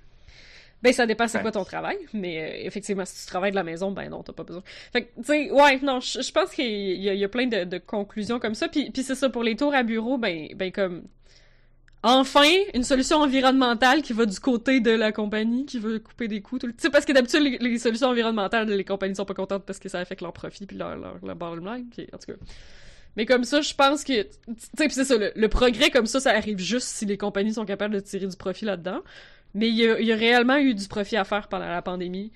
Ben, 0.83 0.93
ça 0.93 1.07
dépend 1.07 1.27
c'est 1.27 1.39
Ouais. 1.39 1.43
quoi 1.43 1.53
ton 1.53 1.65
travail, 1.65 1.97
mais 2.13 2.39
euh, 2.63 2.67
effectivement, 2.67 3.05
si 3.07 3.21
tu 3.23 3.27
travailles 3.27 3.51
de 3.51 3.57
la 3.57 3.65
maison, 3.65 3.93
ben 3.93 4.09
non, 4.11 4.23
t'as 4.23 4.35
pas 4.35 4.45
besoin. 4.45 4.63
Fait 4.93 5.05
que, 5.05 5.09
tu 5.17 5.25
sais, 5.25 5.51
ouais, 5.51 5.81
non, 5.81 6.01
je 6.01 6.31
pense 6.33 6.51
qu'il 6.53 6.67
y, 7.01 7.09
a- 7.09 7.15
il 7.15 7.19
y 7.19 7.25
a 7.25 7.29
plein 7.29 7.47
de, 7.47 7.65
de 7.65 7.79
conclusions 7.79 8.39
comme 8.39 8.55
ça. 8.55 8.69
Puis, 8.69 8.91
puis 8.91 9.03
c'est 9.03 9.15
ça, 9.15 9.31
pour 9.31 9.43
les 9.43 9.57
tours 9.57 9.75
à 9.75 9.83
bureau, 9.83 10.19
ben, 10.19 10.49
ben 10.55 10.71
comme... 10.71 11.05
Enfin, 12.09 12.49
une 12.73 12.85
solution 12.85 13.17
environnementale 13.17 14.01
qui 14.01 14.13
va 14.13 14.27
du 14.27 14.39
côté 14.39 14.79
de 14.79 14.93
la 14.93 15.11
compagnie, 15.11 15.67
qui 15.67 15.81
veut 15.81 15.99
couper 15.99 16.29
des 16.29 16.41
coûts. 16.41 16.57
Tu 16.57 16.73
sais, 16.79 16.89
parce 16.89 17.05
que 17.05 17.11
d'habitude, 17.11 17.41
les, 17.61 17.79
solutions 17.81 18.07
environnementales, 18.07 18.69
les 18.69 18.85
compagnies 18.85 19.17
sont 19.17 19.25
pas 19.25 19.35
contentes 19.35 19.65
parce 19.67 19.81
que 19.81 19.89
ça 19.89 19.99
affecte 19.99 20.23
leur 20.23 20.33
profit 20.33 20.67
puis 20.67 20.77
leur, 20.77 20.97
leur, 20.97 21.19
leur 21.21 21.35
bottom 21.35 21.67
line. 21.67 21.91
En 22.13 22.19
tout 22.19 22.33
cas... 22.33 22.39
Mais 23.17 23.27
comme 23.27 23.43
ça, 23.43 23.61
je 23.61 23.75
pense 23.75 24.05
que... 24.05 24.23
Tu 24.23 24.29
sais, 24.79 24.89
c'est 24.89 25.05
ça, 25.05 25.17
le, 25.35 25.49
progrès 25.49 25.91
comme 25.91 26.07
ça, 26.07 26.21
ça 26.21 26.31
arrive 26.31 26.61
juste 26.61 26.87
si 26.87 27.07
les 27.07 27.19
compagnies 27.19 27.55
sont 27.55 27.65
capables 27.65 27.95
de 27.95 28.01
tirer 28.01 28.29
du 28.29 28.37
profit 28.37 28.67
là-dedans. 28.67 29.03
Mais 29.55 29.69
il 29.69 29.75
y, 29.75 30.13
a, 30.13 30.17
réellement 30.17 30.59
eu 30.59 30.75
du 30.75 30.87
profit 30.87 31.17
à 31.17 31.25
faire 31.25 31.49
pendant 31.49 31.67
la 31.67 31.83
pandémie 31.83 32.31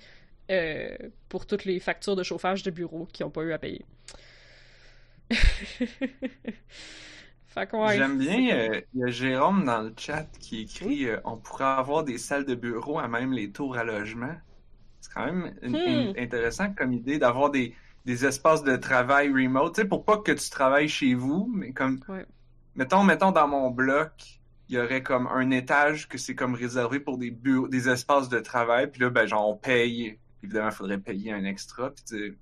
euh, 0.50 0.96
pour 1.28 1.46
toutes 1.46 1.64
les 1.64 1.78
factures 1.78 2.16
de 2.16 2.24
chauffage 2.24 2.64
de 2.64 2.72
bureau 2.72 3.06
qui 3.12 3.22
n'ont 3.22 3.30
pas 3.30 3.42
eu 3.42 3.52
à 3.52 3.58
payer. 3.58 3.84
ouais. 7.72 7.96
J'aime 7.96 8.18
bien, 8.18 8.56
euh, 8.56 8.80
il 8.94 9.00
y 9.00 9.04
a 9.04 9.08
Jérôme 9.08 9.64
dans 9.64 9.82
le 9.82 9.94
chat 9.96 10.26
qui 10.38 10.62
écrit 10.62 11.06
euh, 11.08 11.20
on 11.24 11.38
pourrait 11.38 11.64
avoir 11.64 12.04
des 12.04 12.18
salles 12.18 12.44
de 12.44 12.54
bureau 12.54 12.98
à 12.98 13.08
même 13.08 13.32
les 13.32 13.52
tours 13.52 13.76
à 13.76 13.84
logement. 13.84 14.34
C'est 15.00 15.12
quand 15.14 15.26
même 15.26 15.54
une- 15.62 15.80
Hmm. 15.80 15.86
une- 15.86 16.14
intéressant 16.18 16.74
comme 16.74 16.92
idée 16.92 17.18
d'avoir 17.18 17.50
des, 17.50 17.74
des 18.06 18.26
espaces 18.26 18.64
de 18.64 18.76
travail 18.76 19.30
remote, 19.32 19.74
tu 19.76 19.82
sais, 19.82 19.88
pour 19.88 20.04
pas 20.04 20.18
que 20.18 20.32
tu 20.32 20.50
travailles 20.50 20.88
chez 20.88 21.14
vous, 21.14 21.50
mais 21.54 21.72
comme, 21.72 22.00
Ouais. 22.08 22.26
mettons, 22.74 23.04
mettons 23.04 23.32
dans 23.32 23.48
mon 23.48 23.70
bloc, 23.70 24.12
il 24.68 24.76
y 24.76 24.78
aurait 24.80 25.02
comme 25.02 25.26
un 25.28 25.50
étage 25.50 26.08
que 26.08 26.18
c'est 26.18 26.34
comme 26.34 26.54
réservé 26.54 27.00
pour 27.00 27.18
des 27.18 27.30
bureaux, 27.30 27.68
des 27.68 27.88
espaces 27.88 28.28
de 28.28 28.40
travail, 28.40 28.90
puis 28.90 29.00
là, 29.02 29.10
ben, 29.10 29.26
genre, 29.26 29.48
on 29.48 29.56
paye, 29.56 30.18
évidemment, 30.42 30.68
il 30.70 30.74
faudrait 30.74 31.00
payer 31.00 31.32
un 31.32 31.44
extra, 31.44 31.90
puis 31.92 32.04
tu 32.04 32.18
sais, 32.32 32.38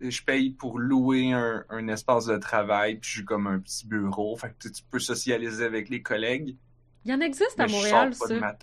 je 0.00 0.22
paye 0.22 0.50
pour 0.50 0.78
louer 0.78 1.32
un, 1.32 1.64
un 1.68 1.88
espace 1.88 2.26
de 2.26 2.36
travail, 2.36 2.96
puis 2.96 3.10
j'ai 3.16 3.24
comme 3.24 3.46
un 3.46 3.58
petit 3.58 3.86
bureau, 3.86 4.36
fait 4.36 4.54
que 4.58 4.68
tu, 4.68 4.82
peux 4.90 4.98
socialiser 4.98 5.64
avec 5.64 5.88
les 5.88 6.02
collègues, 6.02 6.56
Il 7.04 7.10
y 7.10 7.14
en 7.14 7.20
existe 7.20 7.58
à 7.60 7.66
je 7.66 7.72
Montréal, 7.72 8.14
ça. 8.14 8.56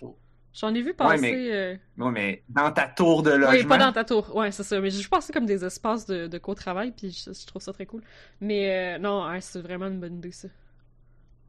J'en 0.54 0.74
ai 0.74 0.82
vu 0.82 0.92
passer... 0.92 1.20
mais 1.20 1.50
euh, 1.52 1.76
Non, 1.96 2.10
mais 2.10 2.42
dans 2.48 2.72
ta 2.72 2.88
tour 2.88 3.22
de 3.22 3.32
Oui, 3.32 3.38
logement, 3.38 3.68
pas 3.68 3.78
dans 3.78 3.92
ta 3.92 4.04
tour. 4.04 4.34
Ouais, 4.34 4.50
c'est 4.50 4.64
ça. 4.64 4.80
Mais 4.80 4.90
je 4.90 5.08
pensais 5.08 5.32
comme 5.32 5.46
des 5.46 5.64
espaces 5.64 6.06
de, 6.06 6.26
de 6.26 6.38
co-travail, 6.38 6.92
puis 6.96 7.10
je, 7.10 7.32
je 7.32 7.46
trouve 7.46 7.62
ça 7.62 7.72
très 7.72 7.86
cool. 7.86 8.02
Mais 8.40 8.96
euh, 8.96 8.98
non, 8.98 9.28
ouais, 9.28 9.40
c'est 9.40 9.60
vraiment 9.60 9.86
une 9.86 10.00
bonne 10.00 10.16
idée, 10.16 10.32
ça. 10.32 10.48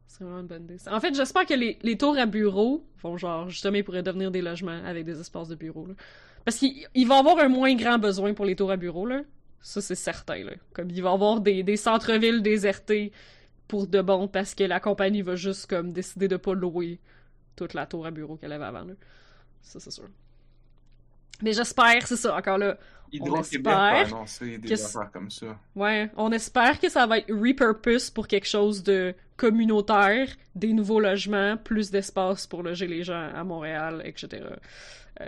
C'est 0.06 0.22
vraiment 0.22 0.40
une 0.40 0.46
bonne 0.46 0.64
idée. 0.64 0.78
ça. 0.78 0.94
En 0.94 1.00
fait, 1.00 1.14
j'espère 1.14 1.46
que 1.46 1.54
les, 1.54 1.78
les 1.82 1.96
tours 1.98 2.16
à 2.18 2.26
bureaux 2.26 2.84
vont, 3.02 3.16
genre, 3.16 3.48
justement, 3.48 3.78
ils 3.78 3.84
pourraient 3.84 4.02
devenir 4.02 4.30
des 4.30 4.42
logements 4.42 4.80
avec 4.84 5.04
des 5.04 5.18
espaces 5.18 5.48
de 5.48 5.56
bureau, 5.56 5.86
là. 5.86 5.94
Parce 6.44 6.56
qu'il 6.56 6.86
il 6.94 7.06
va 7.06 7.16
y 7.16 7.18
avoir 7.18 7.38
un 7.38 7.48
moins 7.48 7.74
grand 7.74 7.98
besoin 7.98 8.32
pour 8.32 8.44
les 8.44 8.54
tours 8.54 8.70
à 8.70 8.76
bureaux, 8.76 9.06
là. 9.06 9.22
Ça, 9.60 9.80
c'est 9.80 9.94
certain, 9.94 10.42
là. 10.44 10.52
Comme 10.72 10.90
il 10.90 11.02
va 11.02 11.10
y 11.10 11.12
avoir 11.12 11.40
des, 11.40 11.62
des 11.62 11.76
centres-villes 11.76 12.42
désertés 12.42 13.12
pour 13.68 13.86
de 13.86 14.00
bon, 14.00 14.26
parce 14.26 14.54
que 14.54 14.64
la 14.64 14.80
compagnie 14.80 15.22
va 15.22 15.36
juste, 15.36 15.68
comme, 15.68 15.92
décider 15.92 16.28
de 16.28 16.36
pas 16.36 16.54
louer 16.54 16.98
toute 17.56 17.74
la 17.74 17.86
tour 17.86 18.06
à 18.06 18.10
bureau 18.10 18.36
qu'elle 18.36 18.52
avait 18.52 18.64
avant, 18.64 18.84
là. 18.84 18.94
Ça, 19.62 19.78
c'est 19.78 19.90
sûr. 19.90 20.08
Mais 21.42 21.52
j'espère, 21.52 22.06
c'est 22.06 22.16
ça, 22.16 22.36
encore 22.36 22.58
là. 22.58 22.76
Hydro-Québec 23.12 23.72
a 23.72 24.00
annoncé 24.00 24.58
des 24.58 24.72
affaires 24.72 25.10
comme 25.12 25.30
ça. 25.30 25.58
Ouais, 25.74 26.10
on 26.16 26.30
espère 26.32 26.78
que 26.78 26.88
ça 26.88 27.06
va 27.06 27.18
être 27.18 27.32
repurpose 27.32 28.10
pour 28.10 28.28
quelque 28.28 28.46
chose 28.46 28.82
de 28.82 29.14
communautaire, 29.36 30.28
des 30.54 30.72
nouveaux 30.72 31.00
logements, 31.00 31.56
plus 31.56 31.90
d'espace 31.90 32.46
pour 32.46 32.62
loger 32.62 32.86
les 32.86 33.02
gens 33.02 33.30
à 33.34 33.42
Montréal, 33.42 34.02
etc. 34.04 34.44
Euh, 35.20 35.26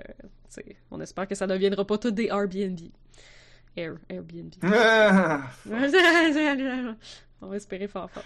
on 0.90 1.00
espère 1.00 1.26
que 1.26 1.34
ça 1.34 1.46
ne 1.46 1.54
deviendra 1.54 1.84
pas 1.84 1.98
tout 1.98 2.10
des 2.10 2.26
Airbnb. 2.26 2.78
Air, 3.76 3.94
Airbnb. 4.08 4.52
on 7.40 7.46
va 7.46 7.56
espérer 7.56 7.88
fort 7.88 8.10
fort. 8.10 8.24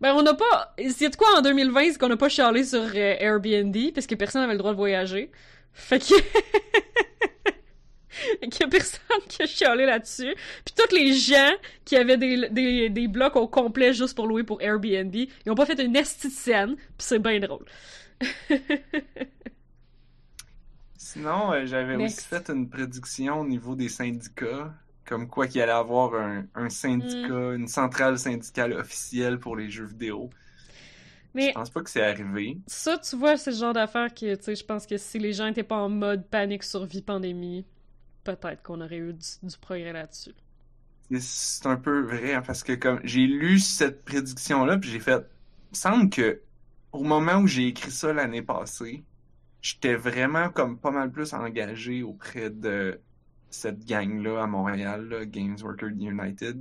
Ben, 0.00 0.14
on 0.14 0.22
n'a 0.22 0.34
pas. 0.34 0.74
A 0.78 0.82
de 0.82 1.16
quoi 1.16 1.38
en 1.38 1.42
2020, 1.42 1.92
c'est 1.92 1.98
qu'on 1.98 2.08
n'a 2.08 2.16
pas 2.16 2.28
chialé 2.28 2.64
sur 2.64 2.80
euh, 2.80 3.16
Airbnb, 3.18 3.76
parce 3.94 4.06
que 4.06 4.14
personne 4.14 4.40
n'avait 4.40 4.54
le 4.54 4.58
droit 4.58 4.72
de 4.72 4.76
voyager. 4.76 5.30
Fait 5.72 5.98
que. 5.98 6.14
qu'il 8.40 8.60
y 8.60 8.64
a 8.64 8.68
personne 8.68 9.20
qui 9.28 9.42
a 9.42 9.46
chialé 9.46 9.86
là-dessus. 9.86 10.34
Puis 10.64 10.74
tous 10.74 10.94
les 10.94 11.12
gens 11.12 11.52
qui 11.84 11.96
avaient 11.96 12.16
des, 12.16 12.48
des, 12.48 12.88
des, 12.88 13.08
blocs 13.08 13.36
au 13.36 13.48
complet 13.48 13.92
juste 13.92 14.14
pour 14.14 14.26
louer 14.26 14.42
pour 14.42 14.62
Airbnb, 14.62 15.14
ils 15.14 15.50
ont 15.50 15.54
pas 15.54 15.66
fait 15.66 15.80
une 15.80 15.96
esthéticienne, 15.96 16.76
puis 16.76 16.86
c'est 16.98 17.18
bien 17.18 17.38
drôle. 17.38 17.64
Sinon, 21.02 21.50
euh, 21.50 21.64
j'avais 21.64 21.96
aussi 21.96 22.22
fait 22.26 22.50
une 22.50 22.68
prédiction 22.68 23.40
au 23.40 23.46
niveau 23.46 23.74
des 23.74 23.88
syndicats, 23.88 24.70
comme 25.06 25.28
quoi 25.28 25.46
qu'il 25.46 25.62
allait 25.62 25.72
avoir 25.72 26.14
un, 26.14 26.44
un 26.54 26.68
syndicat, 26.68 27.52
mm. 27.52 27.54
une 27.54 27.68
centrale 27.68 28.18
syndicale 28.18 28.74
officielle 28.74 29.38
pour 29.38 29.56
les 29.56 29.70
jeux 29.70 29.86
vidéo. 29.86 30.28
Mais 31.32 31.48
je 31.48 31.52
pense 31.54 31.70
pas 31.70 31.80
que 31.82 31.88
c'est 31.88 32.04
arrivé. 32.04 32.58
Ça, 32.66 32.98
tu 32.98 33.16
vois, 33.16 33.38
c'est 33.38 33.52
le 33.52 33.56
genre 33.56 33.72
d'affaire 33.72 34.12
que, 34.12 34.34
tu 34.34 34.42
sais, 34.42 34.54
je 34.54 34.62
pense 34.62 34.86
que 34.86 34.98
si 34.98 35.18
les 35.18 35.32
gens 35.32 35.46
étaient 35.46 35.62
pas 35.62 35.78
en 35.78 35.88
mode 35.88 36.26
panique 36.28 36.64
survie 36.64 37.00
pandémie, 37.00 37.64
peut-être 38.22 38.62
qu'on 38.62 38.82
aurait 38.82 38.98
eu 38.98 39.14
du, 39.14 39.56
progrès 39.58 39.94
là-dessus. 39.94 40.34
C'est 41.18 41.66
un 41.66 41.76
peu 41.76 42.02
vrai, 42.02 42.34
hein, 42.34 42.42
parce 42.46 42.62
que 42.62 42.74
comme 42.74 43.00
j'ai 43.04 43.26
lu 43.26 43.58
cette 43.58 44.04
prédiction-là, 44.04 44.76
puis 44.76 44.90
j'ai 44.90 45.00
fait. 45.00 45.26
Il 45.72 45.78
semble 45.78 46.10
que 46.10 46.42
au 46.92 47.04
moment 47.04 47.36
où 47.38 47.46
j'ai 47.46 47.68
écrit 47.68 47.90
ça 47.90 48.12
l'année 48.12 48.42
passée, 48.42 49.02
j'étais 49.62 49.94
vraiment 49.94 50.48
comme 50.50 50.78
pas 50.78 50.90
mal 50.90 51.10
plus 51.10 51.32
engagé 51.32 52.02
auprès 52.02 52.50
de 52.50 53.00
cette 53.50 53.84
gang-là 53.84 54.42
à 54.42 54.46
Montréal, 54.46 55.26
Games 55.26 55.56
Workers 55.62 55.90
United. 55.90 56.56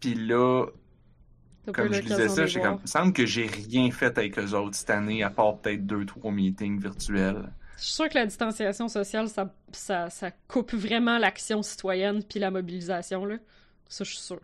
Puis 0.00 0.14
là, 0.14 0.66
comme 1.72 1.92
je 1.92 2.00
disais 2.00 2.28
ça, 2.28 2.46
j'ai 2.46 2.60
comme, 2.60 2.78
il 2.82 2.88
semble 2.88 3.12
que 3.12 3.26
j'ai 3.26 3.46
rien 3.46 3.90
fait 3.90 4.16
avec 4.18 4.38
eux 4.38 4.52
autres 4.54 4.76
cette 4.76 4.90
année, 4.90 5.22
à 5.22 5.30
part 5.30 5.58
peut-être 5.58 5.86
deux, 5.86 6.04
trois 6.06 6.32
meetings 6.32 6.80
virtuels. 6.80 7.52
Je 7.76 7.84
suis 7.84 7.94
sûre 7.94 8.08
que 8.08 8.14
la 8.14 8.26
distanciation 8.26 8.88
sociale, 8.88 9.28
ça, 9.28 9.52
ça, 9.72 10.08
ça 10.08 10.30
coupe 10.48 10.72
vraiment 10.72 11.18
l'action 11.18 11.62
citoyenne 11.62 12.22
puis 12.22 12.38
la 12.38 12.50
mobilisation, 12.50 13.24
là. 13.24 13.36
Ça, 13.88 14.04
je 14.04 14.10
suis 14.10 14.20
sûre. 14.20 14.40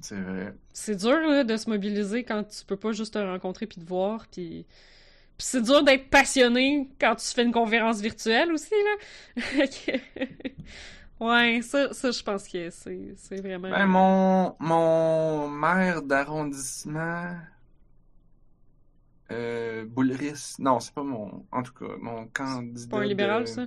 C'est 0.00 0.20
vrai. 0.20 0.54
C'est 0.72 0.96
dur, 0.96 1.20
là, 1.20 1.44
de 1.44 1.56
se 1.56 1.68
mobiliser 1.68 2.24
quand 2.24 2.44
tu 2.44 2.64
peux 2.64 2.76
pas 2.76 2.92
juste 2.92 3.14
te 3.14 3.18
rencontrer 3.18 3.66
puis 3.66 3.80
te 3.80 3.86
voir, 3.86 4.26
puis... 4.30 4.64
C'est 5.40 5.62
dur 5.62 5.82
d'être 5.82 6.08
passionné 6.10 6.88
quand 7.00 7.16
tu 7.16 7.26
fais 7.26 7.44
une 7.44 7.52
conférence 7.52 8.00
virtuelle 8.00 8.52
aussi, 8.52 8.74
là. 9.36 9.64
ouais, 11.20 11.62
ça, 11.62 11.92
ça 11.92 12.10
je 12.10 12.22
pense 12.22 12.46
que 12.46 12.70
c'est 12.70 13.40
vraiment... 13.40 13.70
Ben, 13.70 13.86
mon, 13.86 14.56
mon 14.60 15.48
maire 15.48 16.02
d'arrondissement 16.02 17.34
euh, 19.32 19.86
Non, 20.58 20.80
c'est 20.80 20.94
pas 20.94 21.02
mon. 21.02 21.46
En 21.52 21.62
tout 21.62 21.72
cas, 21.72 21.94
mon 22.00 22.26
candidat. 22.28 22.80
C'est 22.80 22.90
pas 22.90 22.98
un 22.98 23.04
libéral, 23.04 23.46
ça? 23.46 23.66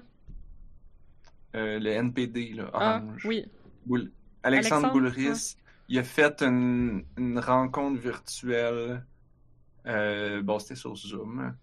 euh, 1.56 1.80
Le 1.80 1.90
NPD, 1.90 2.54
là, 2.54 2.70
ah, 2.74 3.02
Orange. 3.02 3.22
Ah, 3.24 3.28
oui. 3.28 3.46
Alexandre, 4.44 4.92
Boulris, 4.92 5.56
il 5.88 6.00
a 6.00 6.04
fait 6.04 6.42
une, 6.42 7.06
une 7.18 7.40
rencontre 7.40 8.00
virtuelle. 8.00 9.06
Euh, 9.88 10.42
bon, 10.42 10.60
c'était 10.60 10.76
sur 10.76 10.96
Zoom. 10.96 11.54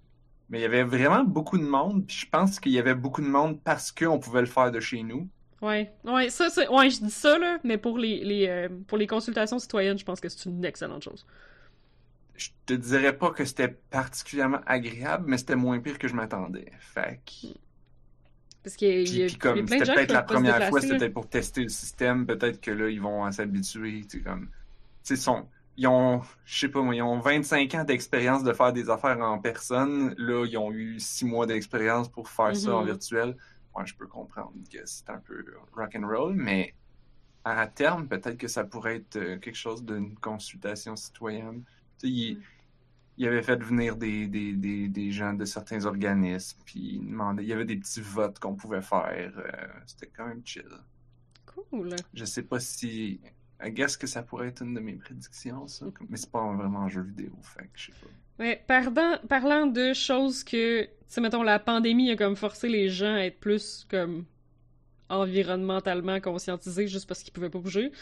Mais 0.49 0.59
il 0.59 0.63
y 0.63 0.65
avait 0.65 0.83
vraiment 0.83 1.25
beaucoup 1.25 1.59
de 1.59 1.65
monde. 1.65 2.07
Puis 2.07 2.17
je 2.17 2.29
pense 2.29 2.59
qu'il 2.59 2.73
y 2.73 2.79
avait 2.79 2.95
beaucoup 2.95 3.23
de 3.23 3.29
monde 3.29 3.61
parce 3.63 3.93
qu'on 3.93 4.19
pouvait 4.19 4.41
le 4.41 4.47
faire 4.47 4.71
de 4.71 4.81
chez 4.81 5.03
nous. 5.03 5.29
Ouais, 5.63 5.93
ouais, 6.05 6.31
ça, 6.31 6.49
ouais, 6.71 6.91
je 6.91 7.01
dis 7.01 7.11
ça, 7.11 7.39
là, 7.39 7.59
mais 7.65 7.77
pour 7.77 7.99
les, 7.99 8.25
les, 8.25 8.49
euh, 8.49 8.69
pour 8.87 8.97
les 8.97 9.07
consultations 9.07 9.59
citoyennes, 9.59 9.99
je 9.99 10.05
pense 10.05 10.19
que 10.19 10.29
c'est 10.29 10.49
une 10.49 10.65
excellente 10.65 11.05
chose 11.05 11.27
je 12.41 12.49
te 12.65 12.73
dirais 12.73 13.17
pas 13.17 13.31
que 13.31 13.45
c'était 13.45 13.69
particulièrement 13.69 14.61
agréable, 14.67 15.25
mais 15.27 15.37
c'était 15.37 15.57
moins 15.57 15.79
pire 15.79 15.99
que 15.99 16.09
je 16.09 16.15
m'attendais. 16.15 16.73
Fait 16.81 17.21
que... 17.27 17.49
Parce 18.63 18.77
qu'il 18.77 19.09
y, 19.09 19.23
a, 19.23 19.27
puis, 19.27 19.37
comme 19.37 19.67
c'était 19.67 19.95
peut-être 19.95 20.13
la 20.13 20.23
première 20.23 20.69
fois, 20.69 20.81
c'était 20.81 21.11
pour 21.11 21.29
tester 21.29 21.63
le 21.63 21.69
système, 21.69 22.27
peut-être 22.27 22.61
que 22.61 22.71
là, 22.71 22.89
ils 22.89 23.01
vont 23.01 23.31
s'habituer, 23.31 24.05
tu 24.09 24.23
comme... 24.23 24.49
Tu 25.05 25.17
sont... 25.17 25.47
Ils 25.81 25.87
ont, 25.87 26.21
je 26.45 26.59
sais 26.59 26.69
pas 26.69 26.83
moi, 26.83 26.95
ils 26.95 27.01
ont 27.01 27.21
25 27.21 27.75
ans 27.75 27.85
d'expérience 27.85 28.45
de 28.45 28.53
faire 28.53 28.71
des 28.71 28.91
affaires 28.91 29.19
en 29.21 29.39
personne. 29.39 30.15
Là, 30.19 30.45
ils 30.45 30.59
ont 30.59 30.71
eu 30.71 31.01
6 31.01 31.25
mois 31.25 31.47
d'expérience 31.47 32.07
pour 32.07 32.29
faire 32.29 32.55
ça 32.55 32.77
en 32.77 32.83
mm-hmm. 32.83 32.87
virtuel. 32.87 33.37
Moi, 33.75 33.87
je 33.87 33.95
peux 33.95 34.07
comprendre 34.07 34.53
que 34.71 34.79
c'est 34.85 35.09
un 35.09 35.17
peu 35.17 35.43
rock 35.75 35.97
and 35.97 36.07
roll, 36.07 36.35
mais 36.35 36.75
à 37.47 37.67
terme, 37.67 38.09
peut-être 38.09 38.37
que 38.37 38.47
ça 38.47 38.65
pourrait 38.65 38.97
être 38.97 39.17
euh, 39.17 39.39
quelque 39.39 39.57
chose 39.57 39.83
d'une 39.83 40.15
consultation 40.17 40.97
citoyenne. 40.97 41.63
Il, 42.03 42.43
il, 43.17 43.27
avait 43.27 43.43
fait 43.43 43.57
venir 43.57 43.97
des, 43.97 44.27
des, 44.27 44.53
des, 44.53 44.87
des, 44.87 45.11
gens 45.13 45.33
de 45.33 45.47
certains 45.47 45.87
organismes, 45.87 46.59
puis 46.67 46.97
il, 46.97 47.07
demandait, 47.07 47.43
il 47.43 47.49
y 47.49 47.55
avait 47.55 47.65
des 47.65 47.77
petits 47.77 48.03
votes 48.03 48.39
qu'on 48.39 48.55
pouvait 48.55 48.83
faire. 48.83 49.33
Euh, 49.35 49.67
c'était 49.87 50.11
quand 50.15 50.27
même 50.27 50.43
chill. 50.45 50.69
Cool. 51.47 51.97
Je 52.13 52.27
sais 52.27 52.43
pas 52.43 52.61
si. 52.61 53.19
I 53.63 53.71
guess 53.71 53.97
que 53.97 54.07
ça 54.07 54.23
pourrait 54.23 54.49
être 54.49 54.63
une 54.63 54.75
de 54.75 54.81
mes 54.81 54.95
prédictions, 54.95 55.67
ça. 55.67 55.87
Mais 56.09 56.17
c'est 56.17 56.31
pas 56.31 56.53
vraiment 56.53 56.81
un 56.81 56.89
jeu 56.89 57.03
vidéo, 57.03 57.33
fait 57.43 57.69
je 57.75 57.87
sais 57.87 57.93
pas. 57.93 58.09
Mais 58.39 58.63
pardon, 58.67 59.19
parlant 59.29 59.67
de 59.67 59.93
choses 59.93 60.45
que, 60.45 60.89
tu 61.13 61.21
mettons, 61.21 61.43
la 61.43 61.59
pandémie 61.59 62.11
a 62.11 62.17
comme 62.17 62.37
forcé 62.37 62.69
les 62.69 62.89
gens 62.89 63.15
à 63.15 63.21
être 63.21 63.39
plus 63.39 63.87
comme 63.91 64.25
environnementalement 65.11 66.21
conscientisés 66.21 66.87
juste 66.87 67.07
parce 67.07 67.23
qu'ils 67.23 67.33
pouvaient 67.33 67.51
pas 67.51 67.59
bouger. 67.59 67.93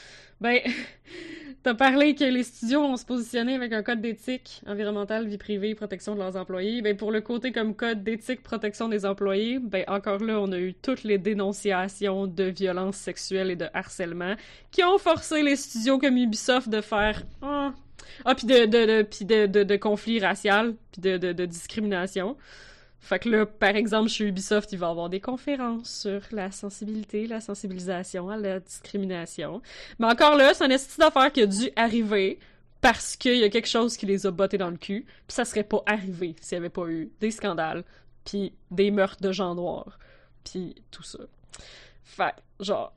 Ben, 0.40 0.61
t'as 1.62 1.74
parlé 1.74 2.14
que 2.14 2.24
les 2.24 2.42
studios 2.42 2.82
vont 2.82 2.96
se 2.96 3.04
positionner 3.04 3.54
avec 3.54 3.72
un 3.72 3.82
code 3.82 4.00
d'éthique 4.00 4.62
environnementale, 4.66 5.26
vie 5.26 5.38
privée, 5.38 5.74
protection 5.74 6.14
de 6.14 6.20
leurs 6.20 6.36
employés. 6.36 6.82
Ben, 6.82 6.96
pour 6.96 7.11
le 7.11 7.20
côté 7.20 7.52
comme 7.52 7.74
code 7.74 8.02
d'éthique, 8.02 8.42
protection 8.42 8.88
des 8.88 9.04
employés, 9.04 9.59
ben, 9.59 9.84
encore 9.88 10.22
là, 10.22 10.40
on 10.40 10.52
a 10.52 10.59
eu 10.59 10.74
toutes 10.74 11.04
les 11.04 11.18
dénonciations 11.18 12.26
de 12.26 12.44
violences 12.44 12.96
sexuelles 12.96 13.50
et 13.50 13.56
de 13.56 13.66
harcèlement 13.74 14.34
qui 14.70 14.82
ont 14.84 14.98
forcé 14.98 15.42
les 15.42 15.56
studios 15.56 15.98
comme 15.98 16.16
Ubisoft 16.16 16.68
de 16.68 16.80
faire, 16.80 17.22
ah, 17.42 17.72
ah 18.24 18.34
puis 18.34 18.46
de, 18.46 18.66
de, 18.66 19.06
de, 19.24 19.46
de, 19.46 19.62
de, 19.62 19.76
conflits 19.76 20.20
raciaux, 20.20 20.76
puis 20.92 21.02
de, 21.02 21.16
de 21.16 21.46
discrimination. 21.46 22.36
Fait 23.01 23.20
que 23.20 23.28
là, 23.28 23.46
par 23.46 23.76
exemple, 23.76 24.09
chez 24.09 24.26
Ubisoft, 24.26 24.72
il 24.72 24.78
va 24.78 24.88
y 24.88 24.90
avoir 24.90 25.09
des 25.09 25.20
conférences 25.20 26.01
sur 26.01 26.20
la 26.32 26.51
sensibilité, 26.51 27.26
la 27.26 27.40
sensibilisation 27.40 28.28
à 28.28 28.36
la 28.36 28.61
discrimination. 28.61 29.62
Mais 29.99 30.07
encore 30.07 30.36
là, 30.36 30.53
c'est 30.53 30.64
un 30.64 30.70
estime 30.70 31.05
d'affaires 31.05 31.32
qui 31.32 31.42
a 31.42 31.46
dû 31.46 31.70
arriver 31.76 32.38
parce 32.80 33.16
qu'il 33.16 33.36
y 33.36 33.44
a 33.44 33.49
quelque 33.49 33.68
chose 33.68 33.96
qui 33.96 34.07
les 34.07 34.26
a 34.26 34.30
bottés 34.30 34.59
dans 34.59 34.70
le 34.70 34.76
cul, 34.76 35.05
puis 35.26 35.34
ça 35.34 35.44
serait 35.44 35.64
pas 35.64 35.82
arrivé 35.86 36.36
s'il 36.40 36.57
y 36.57 36.59
avait 36.59 36.68
pas 36.68 36.86
eu 36.86 37.11
des 37.20 37.30
scandales, 37.30 37.84
puis 38.24 38.53
des 38.70 38.90
meurtres 38.90 39.20
de 39.20 39.32
gens 39.32 39.55
noirs, 39.55 39.99
puis 40.44 40.76
tout 40.90 41.03
ça. 41.03 41.18
Fait, 42.05 42.34
genre, 42.61 42.92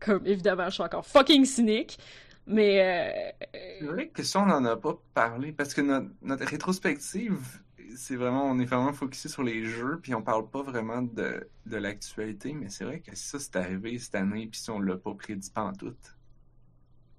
comme 0.00 0.26
évidemment, 0.26 0.66
je 0.66 0.74
suis 0.74 0.82
encore 0.82 1.06
fucking 1.06 1.44
cynique, 1.44 1.98
mais... 2.46 3.32
Euh, 3.42 3.46
c'est 3.80 3.86
vrai 3.86 4.08
que 4.08 4.22
ça, 4.22 4.40
on 4.40 4.50
en 4.50 4.64
a 4.64 4.76
pas 4.76 4.96
parlé, 5.12 5.50
parce 5.52 5.74
que 5.74 5.80
notre 6.22 6.46
rétrospective 6.46 7.60
c'est 7.96 8.16
vraiment, 8.16 8.44
on 8.44 8.58
est 8.58 8.64
vraiment 8.64 8.92
focusé 8.92 9.28
sur 9.28 9.42
les 9.42 9.64
jeux, 9.64 9.98
puis 10.02 10.14
on 10.14 10.22
parle 10.22 10.48
pas 10.48 10.62
vraiment 10.62 11.02
de, 11.02 11.48
de 11.66 11.76
l'actualité, 11.76 12.52
mais 12.52 12.68
c'est 12.68 12.84
vrai 12.84 13.00
que 13.00 13.16
ça, 13.16 13.38
c'est 13.38 13.56
arrivé 13.56 13.98
cette 13.98 14.14
année, 14.14 14.46
puis 14.50 14.60
si 14.60 14.70
on 14.70 14.80
l'a 14.80 14.96
pas 14.96 15.14
prédit 15.14 15.50
pas 15.50 15.62
en 15.62 15.72
tout. 15.72 15.94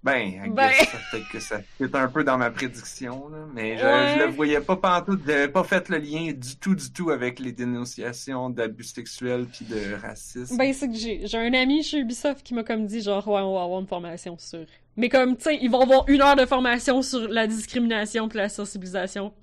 Ben, 0.03 0.53
ben... 0.53 0.71
peut-être 1.11 1.27
que 1.29 1.39
ça 1.39 1.59
fait 1.59 1.95
un 1.95 2.07
peu 2.07 2.23
dans 2.23 2.37
ma 2.37 2.51
prédiction, 2.51 3.27
là, 3.29 3.39
mais 3.53 3.77
je, 3.77 3.81
je, 3.81 4.25
le 4.25 4.31
voyais 4.31 4.61
pas 4.61 4.77
pantoute, 4.77 5.21
j'avais 5.25 5.49
pas 5.49 5.63
fait 5.63 5.89
le 5.89 5.97
lien 5.97 6.31
du 6.31 6.55
tout, 6.55 6.75
du 6.75 6.93
tout 6.93 7.09
avec 7.09 7.39
les 7.39 7.51
dénonciations 7.51 8.49
d'abus 8.49 8.83
sexuels 8.83 9.47
puis 9.47 9.65
de 9.65 9.95
racisme. 9.95 10.55
Ben, 10.55 10.71
c'est 10.71 10.87
que 10.87 10.95
j'ai, 10.95 11.25
j'ai 11.25 11.37
un 11.37 11.53
ami 11.53 11.83
chez 11.83 11.99
Ubisoft 11.99 12.43
qui 12.43 12.53
m'a 12.53 12.63
comme 12.63 12.85
dit, 12.85 13.01
genre, 13.01 13.27
ouais, 13.27 13.41
on 13.41 13.55
va 13.55 13.63
avoir 13.63 13.81
une 13.81 13.87
formation 13.87 14.37
sur... 14.37 14.65
Mais 14.95 15.09
comme, 15.09 15.35
tu 15.35 15.43
sais, 15.43 15.59
ils 15.61 15.69
vont 15.69 15.81
avoir 15.81 16.07
une 16.07 16.21
heure 16.21 16.35
de 16.35 16.45
formation 16.45 17.01
sur 17.01 17.27
la 17.27 17.47
discrimination 17.47 18.29
puis 18.29 18.37
la 18.37 18.49
sensibilisation 18.49 19.33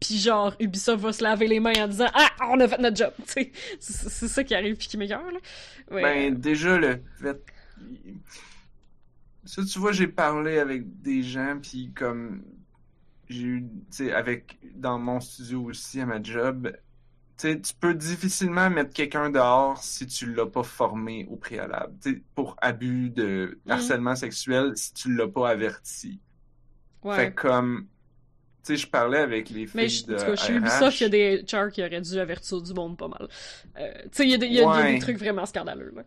puis 0.00 0.18
genre 0.18 0.54
Ubisoft 0.60 1.02
va 1.02 1.12
se 1.12 1.22
laver 1.22 1.46
les 1.46 1.60
mains 1.60 1.72
en 1.78 1.88
disant 1.88 2.08
ah 2.14 2.30
on 2.48 2.58
a 2.60 2.68
fait 2.68 2.78
notre 2.78 2.96
job 2.96 3.12
c'est 3.26 4.28
ça 4.28 4.44
qui 4.44 4.54
arrive 4.54 4.76
puis 4.76 4.88
qui 4.88 4.96
m'écœure 4.96 5.30
là 5.30 5.38
ben 5.90 6.34
déjà 6.34 6.78
le 6.78 7.02
fait 7.20 7.42
ça 9.44 9.64
tu 9.64 9.78
vois 9.78 9.92
j'ai 9.92 10.06
parlé 10.08 10.58
avec 10.58 11.00
des 11.02 11.22
gens 11.22 11.58
puis 11.60 11.92
comme 11.94 12.42
j'ai 13.28 13.46
eu 13.46 13.62
tu 13.90 13.96
sais 14.04 14.12
avec 14.12 14.58
dans 14.74 14.98
mon 14.98 15.20
studio 15.20 15.62
aussi 15.64 16.00
à 16.00 16.06
ma 16.06 16.22
job 16.22 16.72
tu 17.38 17.48
sais, 17.48 17.58
tu 17.60 17.72
peux 17.72 17.94
difficilement 17.94 18.68
mettre 18.68 18.92
quelqu'un 18.92 19.30
dehors 19.30 19.82
si 19.82 20.06
tu 20.06 20.34
l'as 20.34 20.44
pas 20.44 20.62
formé 20.62 21.26
au 21.30 21.36
préalable. 21.36 21.94
Tu 22.02 22.12
sais, 22.16 22.22
pour 22.34 22.54
abus 22.60 23.08
de 23.08 23.58
Mhm. 23.64 23.72
harcèlement 23.72 24.14
sexuel, 24.14 24.72
si 24.76 24.92
tu 24.92 25.16
l'as 25.16 25.26
pas 25.26 25.48
averti. 25.48 26.20
Ouais. 27.02 27.16
Fait 27.16 27.32
comme, 27.34 27.86
tu 28.64 28.76
sais, 28.76 28.76
je 28.76 28.86
parlais 28.86 29.18
avec 29.18 29.50
les 29.50 29.66
filles 29.66 29.70
Mais 29.74 29.88
je- 29.88 30.06
de 30.06 30.14
cas, 30.16 30.36
chez 30.36 30.52
RH. 30.52 30.56
Ubisoft, 30.56 31.00
il 31.00 31.02
y 31.02 31.06
a 31.06 31.08
des 31.08 31.44
HR 31.44 31.70
qui 31.70 31.82
auraient 31.82 32.00
dû 32.00 32.18
avertir 32.18 32.60
du 32.60 32.74
monde 32.74 32.96
pas 32.96 33.08
mal. 33.08 33.28
Euh, 33.78 33.92
tu 34.04 34.08
sais, 34.12 34.24
il 34.24 34.30
y, 34.30 34.34
a 34.34 34.38
des- 34.38 34.46
y 34.46 34.54
y 34.54 34.60
a 34.62 34.98
trucs 35.00 35.18
vraiment 35.18 35.46
scandaleux. 35.46 35.92
Là. 35.96 36.02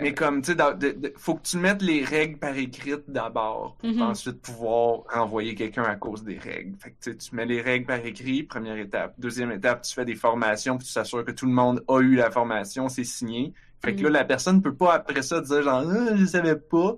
Mais 0.00 0.14
comme, 0.14 0.40
tu 0.40 0.52
sais, 0.54 1.12
faut 1.16 1.34
que 1.34 1.42
tu 1.42 1.56
mettes 1.58 1.82
les 1.82 2.04
règles 2.04 2.38
par 2.38 2.56
écrite 2.56 3.02
d'abord, 3.08 3.76
pour 3.80 3.90
Mhm. 3.90 4.02
ensuite 4.02 4.40
pouvoir 4.40 5.02
renvoyer 5.12 5.54
quelqu'un 5.54 5.82
à 5.82 5.96
cause 5.96 6.22
des 6.24 6.38
règles. 6.38 6.76
Fait 6.78 6.94
que, 6.98 7.10
tu 7.10 7.34
mets 7.34 7.44
les 7.46 7.60
règles 7.60 7.86
par 7.86 8.04
écrit, 8.04 8.42
première 8.44 8.76
étape. 8.78 9.14
Deuxième 9.18 9.50
étape, 9.52 9.82
tu 9.82 9.92
fais 9.92 10.04
des 10.04 10.14
formations, 10.14 10.78
puis 10.78 10.86
tu 10.86 10.94
t'assures 10.94 11.24
que 11.24 11.32
tout 11.32 11.46
le 11.46 11.52
monde 11.52 11.82
a 11.88 12.00
eu 12.00 12.14
la 12.14 12.30
formation, 12.30 12.88
c'est 12.88 13.04
signé. 13.04 13.52
Fait 13.82 13.94
que 13.94 13.98
Mhm. 14.00 14.04
là, 14.04 14.10
la 14.20 14.24
personne 14.24 14.62
peut 14.62 14.74
pas 14.74 14.94
après 14.94 15.22
ça 15.22 15.40
dire 15.40 15.62
genre, 15.62 15.82
ah, 15.86 16.14
je 16.16 16.24
savais 16.26 16.56
pas. 16.56 16.96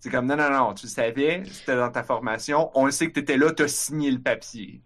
C'est 0.00 0.10
comme, 0.10 0.26
non, 0.26 0.36
non, 0.36 0.50
non, 0.50 0.74
tu 0.74 0.86
le 0.86 0.90
savais, 0.90 1.42
c'était 1.50 1.76
dans 1.76 1.90
ta 1.90 2.04
formation, 2.04 2.70
on 2.74 2.86
le 2.86 2.92
sait 2.92 3.08
que 3.08 3.14
t'étais 3.14 3.36
là, 3.36 3.52
t'as 3.52 3.68
signé 3.68 4.10
le 4.10 4.20
papier. 4.20 4.80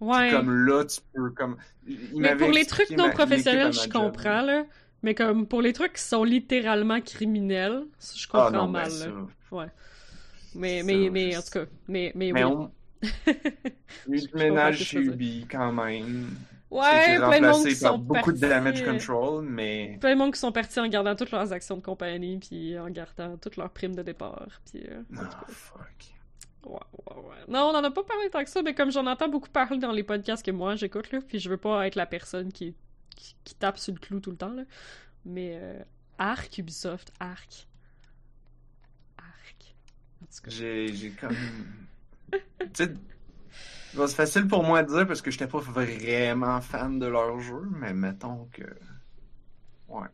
Ouais. 0.00 0.30
Comme 0.30 0.50
là, 0.66 0.84
tu 0.84 1.00
peux, 1.12 1.30
comme... 1.30 1.56
il 1.86 2.20
mais 2.20 2.36
pour 2.36 2.50
les 2.50 2.66
trucs 2.66 2.90
non 2.90 3.08
ma- 3.08 3.12
professionnels, 3.12 3.72
je 3.72 3.88
comprends, 3.88 4.42
là. 4.42 4.64
Mais 5.02 5.14
comme 5.14 5.46
pour 5.46 5.62
les 5.62 5.72
trucs 5.72 5.94
qui 5.94 6.02
sont 6.02 6.24
littéralement 6.24 7.00
criminels, 7.00 7.86
je 8.14 8.26
Ah 8.32 8.50
comprends 8.50 8.66
ben 8.68 8.68
mal. 8.68 8.90
ça, 8.90 9.06
là. 9.06 9.26
Ouais. 9.50 9.66
Mais, 10.54 10.82
Ça, 10.82 10.86
mais, 11.10 11.30
je- 11.32 11.38
en 11.38 11.42
tout 11.42 11.50
cas, 11.50 11.64
mais, 11.88 12.12
mais, 12.14 12.32
Mais 12.32 12.44
oui. 12.44 12.44
on... 12.44 12.72
Comprends 14.32 14.32
ménage 14.34 14.78
chez 14.78 15.02
tu 15.02 15.46
quand 15.50 15.72
même. 15.72 16.46
Ouais, 16.76 17.16
plein 17.16 17.40
de 17.40 17.46
monde 17.48 17.66
qui 17.66 17.74
sont 17.74 17.98
beaucoup 17.98 18.32
de 18.32 18.38
partis, 18.40 18.54
damage 18.54 18.82
euh, 18.82 18.92
control, 18.92 19.44
mais 19.44 19.96
Plein 20.00 20.14
de 20.14 20.18
monde 20.18 20.32
qui 20.34 20.40
sont 20.40 20.52
partis 20.52 20.78
en 20.80 20.86
gardant 20.88 21.14
toutes 21.16 21.30
leurs 21.30 21.52
actions 21.52 21.76
de 21.76 21.82
compagnie, 21.82 22.38
puis 22.38 22.78
en 22.78 22.90
gardant 22.90 23.36
toutes 23.38 23.56
leurs 23.56 23.70
primes 23.70 23.94
de 23.94 24.02
départ, 24.02 24.60
puis... 24.70 24.84
euh, 24.88 25.02
Ah, 25.18 25.44
fuck. 25.48 25.86
Ouais, 26.66 26.72
ouais, 26.74 27.16
ouais. 27.16 27.36
Non, 27.48 27.70
on 27.72 27.74
en 27.76 27.84
a 27.84 27.90
pas 27.90 28.02
parlé 28.02 28.28
tant 28.28 28.42
que 28.42 28.50
ça, 28.50 28.60
mais 28.62 28.74
comme 28.74 28.90
j'en 28.90 29.06
entends 29.06 29.28
beaucoup 29.28 29.48
parler 29.48 29.78
dans 29.78 29.92
les 29.92 30.02
podcasts 30.02 30.44
que 30.44 30.50
moi 30.50 30.74
j'écoute, 30.74 31.10
là, 31.12 31.20
puis 31.26 31.38
je 31.38 31.48
veux 31.48 31.56
pas 31.56 31.86
être 31.86 31.94
la 31.94 32.06
personne 32.06 32.52
qui, 32.52 32.74
qui, 33.14 33.34
qui 33.44 33.54
tape 33.54 33.78
sur 33.78 33.94
le 33.94 34.00
clou 34.00 34.20
tout 34.20 34.30
le 34.32 34.36
temps, 34.36 34.52
là. 34.52 34.62
Mais 35.24 35.58
euh, 35.60 35.78
Arc 36.18 36.58
Ubisoft, 36.58 37.12
Arc. 37.20 37.66
Arc. 39.18 39.74
En 40.22 40.26
tout 40.26 40.42
cas. 40.42 40.50
J'ai 40.50 40.92
j'ai 40.92 41.10
comme... 41.10 41.36
tu 42.32 42.38
sais, 42.74 42.92
bon, 43.92 44.06
c'est 44.06 44.14
facile 44.16 44.46
pour 44.48 44.62
moi 44.64 44.82
de 44.82 44.88
dire 44.88 45.06
parce 45.06 45.22
que 45.22 45.30
j'étais 45.30 45.48
pas 45.48 45.58
vraiment 45.60 46.60
fan 46.60 46.98
de 46.98 47.06
leur 47.06 47.40
jeu, 47.40 47.62
mais 47.70 47.92
mettons 47.94 48.46
que... 48.52 48.62
Ouais. 49.88 50.08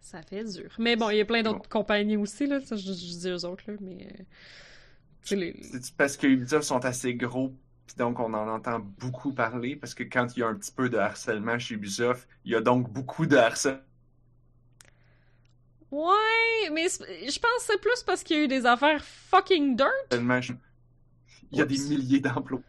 Ça 0.00 0.22
fait 0.22 0.44
dur. 0.44 0.70
Mais 0.78 0.96
bon, 0.96 1.08
il 1.10 1.16
y 1.16 1.20
a 1.20 1.24
plein 1.24 1.42
d'autres 1.42 1.62
Bon. 1.62 1.68
compagnies 1.68 2.16
aussi, 2.16 2.46
là. 2.46 2.60
Ça, 2.60 2.76
je, 2.76 2.82
je 2.82 2.92
dis 2.92 3.28
eux 3.28 3.44
autres, 3.46 3.64
là, 3.70 3.76
mais. 3.80 4.06
euh, 4.20 4.24
les- 5.30 5.54
C'est 5.60 5.94
parce 5.96 6.16
que 6.16 6.26
Ubisoft 6.26 6.64
sont 6.64 6.84
assez 6.84 7.14
gros, 7.14 7.56
puis 7.86 7.96
donc 7.96 8.18
on 8.20 8.32
en 8.34 8.48
entend 8.48 8.78
beaucoup 8.80 9.32
parler, 9.32 9.76
parce 9.76 9.94
que 9.94 10.02
quand 10.04 10.36
il 10.36 10.40
y 10.40 10.42
a 10.42 10.48
un 10.48 10.54
petit 10.54 10.72
peu 10.72 10.88
de 10.88 10.98
harcèlement 10.98 11.58
chez 11.58 11.74
Ubisoft, 11.74 12.28
il 12.44 12.52
y 12.52 12.54
a 12.56 12.60
donc 12.60 12.90
beaucoup 12.92 13.26
de 13.26 13.36
harcèlement. 13.36 13.80
Ouais, 15.90 16.70
mais 16.72 16.88
je 16.88 17.38
pense 17.38 17.66
que 17.66 17.72
c'est 17.72 17.80
plus 17.80 18.02
parce 18.04 18.22
qu'il 18.24 18.36
y 18.36 18.40
a 18.40 18.44
eu 18.44 18.48
des 18.48 18.64
affaires 18.66 19.04
fucking 19.04 19.76
dirt. 19.76 20.24
Il 21.52 21.58
y 21.58 21.62
a 21.62 21.64
des 21.66 21.78
milliers 21.78 22.20
d'emplois. 22.20 22.60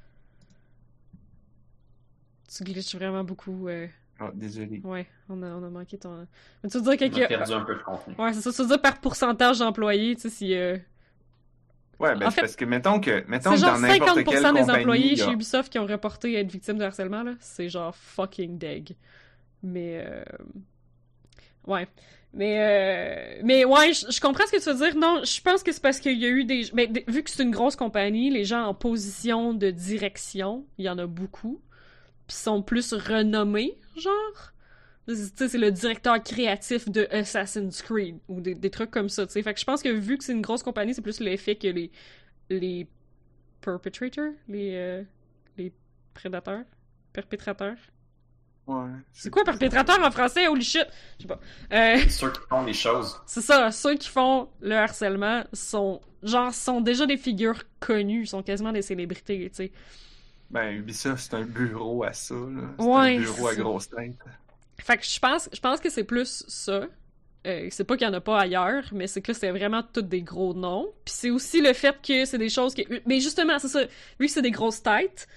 Tu 2.55 2.63
glitches 2.63 2.95
vraiment 2.95 3.23
beaucoup. 3.23 3.67
euh, 3.67 3.87
désolé. 4.35 4.79
Ouais, 4.83 5.07
on 5.27 5.41
a, 5.43 5.47
on 5.47 5.63
a 5.63 5.69
manqué 5.69 5.97
ton. 5.97 6.27
Mais 6.63 6.69
tu 6.69 6.77
veux 6.79 6.83
dire 6.95 7.09
On 7.11 7.21
a 7.21 7.25
a- 7.25 7.27
perdu 7.27 7.51
un 7.53 7.61
peu 7.61 7.75
de 7.75 7.81
contenu. 7.81 8.15
Ouais, 8.17 8.31
c'est 8.33 8.41
ça. 8.41 8.51
Tu 8.51 8.61
veux 8.61 8.67
dire 8.67 8.81
par 8.81 8.99
pourcentage 9.01 9.59
d'employés, 9.59 10.15
tu 10.15 10.21
sais, 10.23 10.29
si. 10.29 10.53
euh, 10.55 10.77
Ouais, 11.99 12.15
ben 12.15 12.27
En 12.27 12.31
fait, 12.31 12.41
parce 12.41 12.55
que 12.55 12.65
mettons 12.65 12.99
que 12.99 13.23
mettons 13.27 13.51
C'est 13.51 13.55
que 13.57 13.61
genre 13.61 13.73
dans 13.75 13.79
n'importe 13.87 14.17
50% 14.19 14.23
quelle 14.25 14.53
des 14.53 14.69
employés 14.71 15.15
chez 15.15 15.31
Ubisoft 15.31 15.71
qui 15.71 15.79
ont 15.79 15.85
reporté 15.85 16.35
être 16.39 16.51
victimes 16.51 16.77
de 16.77 16.83
harcèlement, 16.83 17.23
là. 17.23 17.33
C'est 17.39 17.69
genre 17.69 17.95
fucking 17.95 18.57
deg. 18.57 18.95
Mais. 19.63 20.03
euh, 20.05 20.23
Ouais. 21.65 21.87
Mais, 22.33 23.37
euh... 23.37 23.41
mais 23.43 23.63
ouais, 23.63 23.93
je 23.93 24.19
comprends 24.19 24.45
ce 24.47 24.51
que 24.51 24.63
tu 24.63 24.69
veux 24.69 24.75
dire. 24.75 24.95
Non, 24.97 25.21
je 25.23 25.39
pense 25.41 25.61
que 25.61 25.71
c'est 25.71 25.81
parce 25.81 25.99
qu'il 25.99 26.17
y 26.17 26.25
a 26.25 26.29
eu 26.29 26.45
des. 26.45 26.63
Mais 26.73 26.87
d- 26.87 27.03
vu 27.07 27.23
que 27.23 27.29
c'est 27.29 27.43
une 27.43 27.51
grosse 27.51 27.75
compagnie, 27.75 28.31
les 28.31 28.43
gens 28.43 28.63
en 28.65 28.73
position 28.73 29.53
de 29.53 29.69
direction, 29.69 30.65
il 30.79 30.85
y 30.85 30.89
en 30.89 30.97
a 30.97 31.05
beaucoup. 31.05 31.61
Puis 32.27 32.35
sont 32.37 32.63
plus 32.63 32.93
renommés, 32.93 33.77
genre. 33.97 34.53
Tu 35.07 35.15
sais, 35.15 35.49
c'est 35.49 35.57
le 35.57 35.71
directeur 35.71 36.23
créatif 36.23 36.89
de 36.89 37.07
Assassin's 37.11 37.81
Creed 37.81 38.17
ou 38.29 38.39
des, 38.41 38.69
trucs 38.69 38.89
comme 38.89 39.09
ça, 39.09 39.27
tu 39.27 39.33
sais. 39.33 39.43
Fait 39.43 39.53
que 39.53 39.59
je 39.59 39.65
pense 39.65 39.83
que 39.83 39.89
vu 39.89 40.17
que 40.17 40.23
c'est 40.23 40.31
une 40.31 40.41
grosse 40.41 40.63
compagnie, 40.63 40.93
c'est 40.93 41.01
plus 41.01 41.19
l'effet 41.19 41.55
que 41.55 41.67
les 41.67 41.91
les 42.49 42.87
perpetrators, 43.61 44.31
les 44.47 44.71
euh, 44.75 45.03
les 45.57 45.71
prédateurs, 46.13 46.63
perpétrateurs. 47.11 47.77
Ouais. 48.65 48.89
C'est 49.11 49.29
quoi 49.29 49.43
perpétrateur 49.43 49.99
en 50.03 50.09
français? 50.11 50.47
Holy 50.47 50.63
shit! 50.63 50.85
Je 51.17 51.23
sais 51.23 51.27
pas. 51.27 51.39
Euh, 51.73 51.97
Ceux 52.09 52.31
qui 52.31 52.39
font 52.49 52.63
des 52.63 52.73
choses. 52.73 53.19
c'est 53.25 53.41
ça, 53.41 53.71
ceux 53.71 53.95
qui 53.95 54.07
font 54.09 54.47
le 54.61 54.75
harcèlement 54.75 55.43
sont 55.51 55.99
genre 56.23 56.53
sont 56.53 56.79
déjà 56.79 57.05
des 57.05 57.17
figures 57.17 57.63
connues, 57.81 58.25
sont 58.25 58.41
quasiment 58.41 58.71
des 58.71 58.81
célébrités, 58.81 59.49
tu 59.49 59.55
sais. 59.55 59.71
Ben 60.49 60.69
Ubisoft 60.71 61.17
c'est 61.29 61.35
un 61.35 61.45
bureau 61.45 62.03
à 62.03 62.13
ça 62.13 62.35
là. 62.35 62.61
C'est 62.79 62.85
Ouais, 62.85 63.17
un 63.17 63.19
bureau 63.19 63.47
à 63.47 63.55
grosse 63.55 63.89
tête. 63.89 64.13
Fait 64.79 64.97
que 64.97 65.03
je 65.05 65.19
pense, 65.19 65.49
je 65.51 65.59
pense 65.59 65.79
que 65.79 65.89
c'est 65.89 66.03
plus 66.03 66.43
ça. 66.47 66.83
Euh, 67.45 67.67
c'est 67.71 67.83
pas 67.83 67.97
qu'il 67.97 68.07
y 68.07 68.09
en 68.09 68.13
a 68.13 68.21
pas 68.21 68.39
ailleurs, 68.39 68.85
mais 68.93 69.07
c'est 69.07 69.21
que 69.21 69.31
là, 69.33 69.37
c'est 69.37 69.51
vraiment 69.51 69.83
tous 69.83 70.01
des 70.01 70.21
gros 70.21 70.53
noms. 70.53 70.87
Puis 71.03 71.13
c'est 71.17 71.29
aussi 71.29 71.59
le 71.61 71.73
fait 71.73 71.97
que 72.01 72.23
c'est 72.23 72.37
des 72.37 72.47
choses 72.49 72.73
que... 72.73 72.81
Mais 73.05 73.19
justement, 73.19 73.59
c'est 73.59 73.67
ça. 73.67 73.81
Vu 74.19 74.27
que 74.27 74.31
c'est 74.31 74.41
des 74.41 74.51
grosses 74.51 74.81
têtes, 74.81 75.27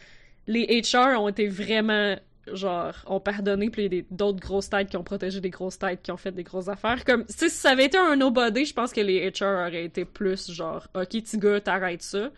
les 0.47 0.81
HR 0.83 1.20
ont 1.20 1.29
été 1.29 1.49
vraiment, 1.49 2.16
genre, 2.53 2.94
ont 3.07 3.20
pardonné, 3.20 3.70
puis 3.70 3.86
il 3.86 3.94
y 3.94 3.99
a 4.01 4.03
d'autres 4.11 4.40
grosses 4.40 4.68
têtes 4.70 4.88
qui 4.90 4.97
ont 4.97 5.03
protégé 5.05 5.40
des 5.40 5.51
grosses 5.51 5.78
têtes, 5.78 6.03
qui 6.03 6.12
ont 6.12 6.16
fait 6.16 6.32
des 6.32 6.42
grosses 6.44 6.68
affaires. 6.68 7.05
Comme, 7.05 7.24
si 7.28 7.51
ça 7.51 7.70
avait 7.70 7.86
été 7.86 7.99
un 7.99 8.16
nobody, 8.16 8.64
je 8.64 8.74
pense 8.74 8.92
que 8.92 9.01
les 9.01 9.30
HR 9.30 9.66
auraient 9.66 9.84
été 9.84 10.05
plus, 10.05 10.51
genre, 10.51 10.86
OK, 10.94 11.09
petit 11.09 11.38
gars, 11.38 11.61
t'arrêtes 11.61 12.03
ça. 12.03 12.30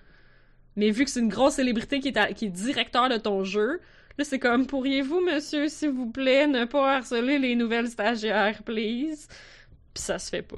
Mais 0.77 0.91
vu 0.91 1.05
que 1.05 1.11
c'est 1.11 1.21
une 1.21 1.29
grosse 1.29 1.55
célébrité 1.55 2.01
qui 2.01 2.09
est, 2.09 2.35
qui 2.35 2.47
est 2.47 2.51
directeur 2.51 3.09
de 3.09 3.17
ton 3.17 3.45
jeu, 3.45 3.81
Là, 4.19 4.25
c'est 4.25 4.41
comme, 4.41 4.67
pourriez-vous, 4.67 5.21
monsieur, 5.21 5.69
s'il 5.69 5.91
vous 5.91 6.11
plaît, 6.11 6.49
ne 6.49 6.65
pas 6.65 6.97
harceler 6.97 7.39
les 7.39 7.55
nouvelles 7.55 7.87
stagiaires, 7.89 8.65
please? 8.65 9.29
Puis 9.95 10.03
ça 10.03 10.19
se 10.19 10.29
fait 10.29 10.43
pas. 10.43 10.57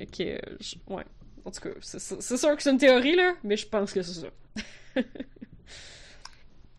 Euh, 0.00 0.38
je- 0.58 0.74
ouais. 0.88 1.04
En 1.44 1.52
tout 1.52 1.60
cas, 1.60 1.70
c'est 1.80 2.36
sûr 2.36 2.56
que 2.56 2.62
c'est 2.62 2.70
une 2.72 2.78
théorie, 2.78 3.14
là, 3.14 3.34
mais 3.44 3.56
je 3.56 3.68
pense 3.68 3.92
que 3.92 4.02
c'est 4.02 4.22
ça. 4.22 4.26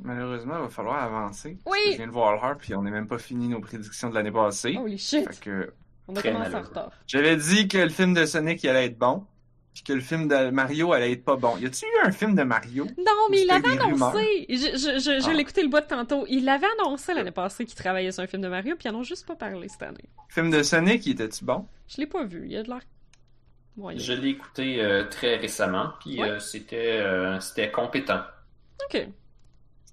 Malheureusement, 0.02 0.56
il 0.58 0.62
va 0.64 0.70
falloir 0.70 1.04
avancer. 1.04 1.58
Oui. 1.66 1.78
je 1.92 1.98
viens 1.98 2.08
de 2.08 2.12
voir 2.12 2.32
l'heure 2.34 2.58
puis 2.58 2.74
on 2.76 2.82
n'est 2.84 2.92
même 2.92 3.08
pas 3.08 3.18
fini 3.18 3.48
nos 3.50 3.60
prédictions 3.60 4.10
de 4.10 4.16
l'année 4.16 4.32
passée. 4.32 4.78
Holy 4.78 4.98
shit! 4.98 5.26
Fait 5.28 5.40
que 5.40 5.74
On 6.08 6.16
a 6.16 6.20
Très 6.20 6.32
commencé 6.32 6.48
en 6.50 6.52
malheureux. 6.54 6.70
retard. 6.70 6.92
j'avais 7.06 7.36
dit 7.36 7.68
que 7.68 7.78
le 7.78 7.90
film 7.90 8.14
de 8.14 8.26
Sonic 8.26 8.64
il 8.64 8.70
allait 8.70 8.86
être 8.86 8.98
bon, 8.98 9.26
puis 9.74 9.84
que 9.84 9.94
le 9.94 10.00
film 10.02 10.28
de 10.28 10.50
Mario 10.52 10.94
allait 10.94 11.12
être 11.12 11.24
pas 11.26 11.36
bon. 11.36 11.56
Y 11.58 11.66
a-tu 11.68 11.86
eu 11.86 12.08
un 12.08 12.12
film 12.12 12.34
de 12.34 12.44
Mario? 12.44 12.86
Non, 12.98 13.28
mais 13.30 13.42
il 13.42 13.48
l'avait 13.48 13.78
annoncé! 13.80 14.46
Je, 14.50 14.56
je, 14.56 15.00
je, 15.00 15.20
je 15.22 15.30
Ah. 15.30 15.34
l'ai 15.34 15.42
écouté 15.42 15.62
le 15.62 15.70
bout 15.70 15.82
de 15.82 15.86
tantôt. 15.86 16.26
Il 16.30 16.46
l'avait 16.46 16.68
annoncé 16.80 17.14
l'année 17.14 17.32
passée 17.32 17.66
qu'il 17.66 17.76
travaillait 17.76 18.12
sur 18.12 18.24
un 18.24 18.28
film 18.28 18.42
de 18.42 18.48
Mario, 18.48 18.76
puis 18.78 18.88
ils 18.90 18.92
en 18.96 19.00
ont 19.00 19.04
juste 19.04 19.28
pas 19.28 19.36
parlé 19.36 19.68
cette 19.68 19.84
année. 19.84 20.10
Le 20.30 20.34
film 20.34 20.50
de 20.50 20.64
Sonic, 20.64 21.06
il 21.06 21.12
était-tu 21.12 21.44
bon? 21.46 21.68
Je 21.88 21.98
l'ai 21.98 22.08
pas 22.08 22.24
vu, 22.24 22.44
il 22.46 22.52
y 22.54 22.58
a 22.58 22.64
de 22.64 22.70
l'air... 22.70 22.82
moyen. 23.78 24.00
Je 24.00 24.14
l'ai 24.14 24.30
écouté 24.30 24.82
euh, 24.82 25.04
très 25.10 25.36
récemment, 25.36 25.90
puis 26.00 26.20
Ouais. 26.22 26.30
euh, 26.30 26.40
c'était 26.40 26.98
euh, 27.00 27.40
c'était 27.40 27.70
compétent. 27.70 28.22
Ok. 28.86 29.08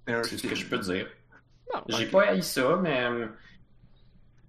Un 0.08 0.22
C'est 0.22 0.38
ce 0.38 0.46
que 0.46 0.54
je 0.54 0.66
peux 0.68 0.78
dire. 0.78 1.08
J'ai 1.88 2.06
pas 2.10 2.28
haï 2.28 2.42
ça, 2.42 2.76
mais 2.76 3.04
euh, 3.04 3.26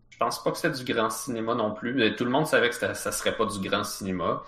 je 0.10 0.18
pense 0.18 0.44
pas 0.44 0.52
que 0.52 0.58
c'était 0.58 0.84
du 0.84 0.94
grand 0.94 1.10
cinéma 1.10 1.56
non 1.56 1.74
plus. 1.74 2.02
Euh, 2.02 2.16
Tout 2.16 2.26
le 2.26 2.32
monde 2.32 2.48
savait 2.48 2.70
que 2.70 2.76
ça 2.76 2.94
serait 3.12 3.36
pas 3.36 3.46
du 3.46 3.60
grand 3.68 3.84
cinéma. 3.84 4.44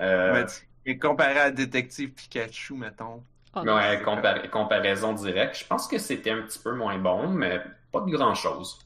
Euh, 0.00 0.32
Ouais, 0.32 0.46
Et 0.84 0.98
comparé 0.98 1.38
à 1.38 1.50
Détective 1.50 2.12
Pikachu, 2.12 2.74
mettons. 2.74 3.24
Mais 3.62 3.72
non. 3.72 3.76
ouais, 3.76 4.02
compar- 4.02 4.48
comparaison 4.50 5.12
directe, 5.14 5.58
je 5.58 5.66
pense 5.66 5.88
que 5.88 5.98
c'était 5.98 6.30
un 6.30 6.42
petit 6.42 6.58
peu 6.58 6.74
moins 6.74 6.98
bon, 6.98 7.28
mais 7.30 7.62
pas 7.92 8.00
de 8.00 8.10
grand 8.10 8.34
chose. 8.34 8.78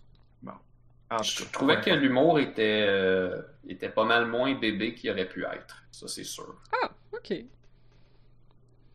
Je 1.23 1.45
cas, 1.45 1.45
trouvais 1.53 1.77
ouais. 1.77 1.81
que 1.81 1.91
l'humour 1.91 2.39
était, 2.39 2.87
euh, 2.89 3.43
était 3.69 3.89
pas 3.91 4.05
mal 4.05 4.27
moins 4.27 4.55
bébé 4.55 4.95
qu'il 4.95 5.11
aurait 5.11 5.29
pu 5.29 5.45
être. 5.45 5.83
Ça, 5.91 6.07
c'est 6.09 6.25
sûr. 6.25 6.55
Ah, 6.73 6.91
ok. 7.13 7.33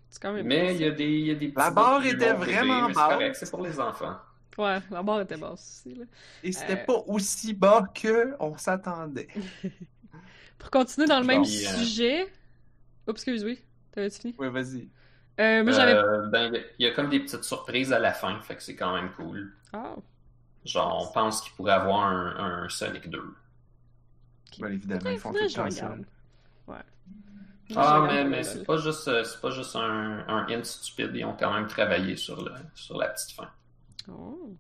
C'est 0.10 0.22
quand 0.22 0.34
même... 0.34 0.46
Mais 0.48 0.76
il 0.76 0.82
y 0.82 0.86
a 0.86 0.92
des, 0.92 1.06
il 1.10 1.26
y 1.28 1.32
a 1.32 1.36
des 1.36 1.48
petits 1.50 1.58
La 1.58 1.72
barre 1.72 2.06
était 2.06 2.34
vraiment 2.34 2.88
basse. 2.88 2.96
correct, 2.96 3.36
C'est 3.36 3.50
pour 3.50 3.62
les 3.62 3.80
enfants. 3.80 4.16
Ouais, 4.58 4.80
la 4.90 5.04
barre 5.04 5.22
était 5.22 5.36
basse 5.38 5.84
aussi, 5.86 5.96
là. 5.96 6.06
Et 6.44 6.52
c'était 6.54 6.80
Euh. 6.82 6.86
pas 6.86 7.04
aussi 7.08 7.54
bas 7.54 7.88
que 7.94 8.36
on 8.40 8.58
s'attendait. 8.58 9.28
Pour 10.58 10.72
continuer 10.72 11.08
dans 11.08 11.20
le 11.20 11.26
même 11.26 11.42
euh, 11.42 11.44
sujet... 11.46 12.24
Oups, 13.08 13.12
excuse, 13.22 13.44
oui. 13.44 13.62
T'avais-tu 13.92 14.22
fini? 14.22 14.36
Ouais, 14.40 14.50
vas-y. 14.50 14.90
Euh, 15.40 15.64
moi, 15.64 15.74
j'avais. 15.74 15.94
Euh, 15.94 16.28
ben, 16.28 16.54
il 16.80 16.86
y 16.86 16.90
a 16.90 16.94
comme 16.94 17.10
des 17.10 17.20
petites 17.20 17.44
surprises 17.44 17.92
à 17.92 18.00
la 18.00 18.14
fin, 18.14 18.40
fait 18.42 18.56
que 18.56 18.64
c'est 18.64 18.76
quand 18.78 18.94
même 18.96 19.12
cool. 19.14 19.54
Ah, 19.74 19.96
Genre, 20.64 21.08
on 21.10 21.14
pense 21.14 21.42
qu'il 21.42 21.52
pourrait 21.54 21.74
avoir 21.74 22.04
un, 22.08 22.64
un 22.64 22.70
Sonic 22.70 23.10
2. 23.10 23.22
Ben, 24.60 24.72
évidemment, 24.72 25.10
ils 25.10 25.20
font 25.20 25.34
tout 25.34 25.40
le 25.44 25.52
temps 25.54 25.70
ça. 25.70 25.96
Ouais. 26.68 26.76
Ah, 27.76 28.06
mais, 28.08 28.24
mais 28.26 28.44
c'est 28.44 28.64
pas 28.64 28.78
juste, 28.78 29.08
euh, 29.08 29.24
c'est 29.24 29.42
pas 29.42 29.50
juste 29.50 29.76
un, 29.76 30.24
un 30.28 30.46
hint 30.50 30.64
stupide, 30.66 31.12
ils 31.16 31.26
ont 31.26 31.36
quand 31.36 31.52
même 31.54 31.68
travaillé 31.68 32.16
sur, 32.16 32.44
le, 32.44 32.52
sur 32.76 32.98
la 32.98 33.08
petite 33.10 33.32
fin. 33.32 33.50
Oh. 34.08 34.56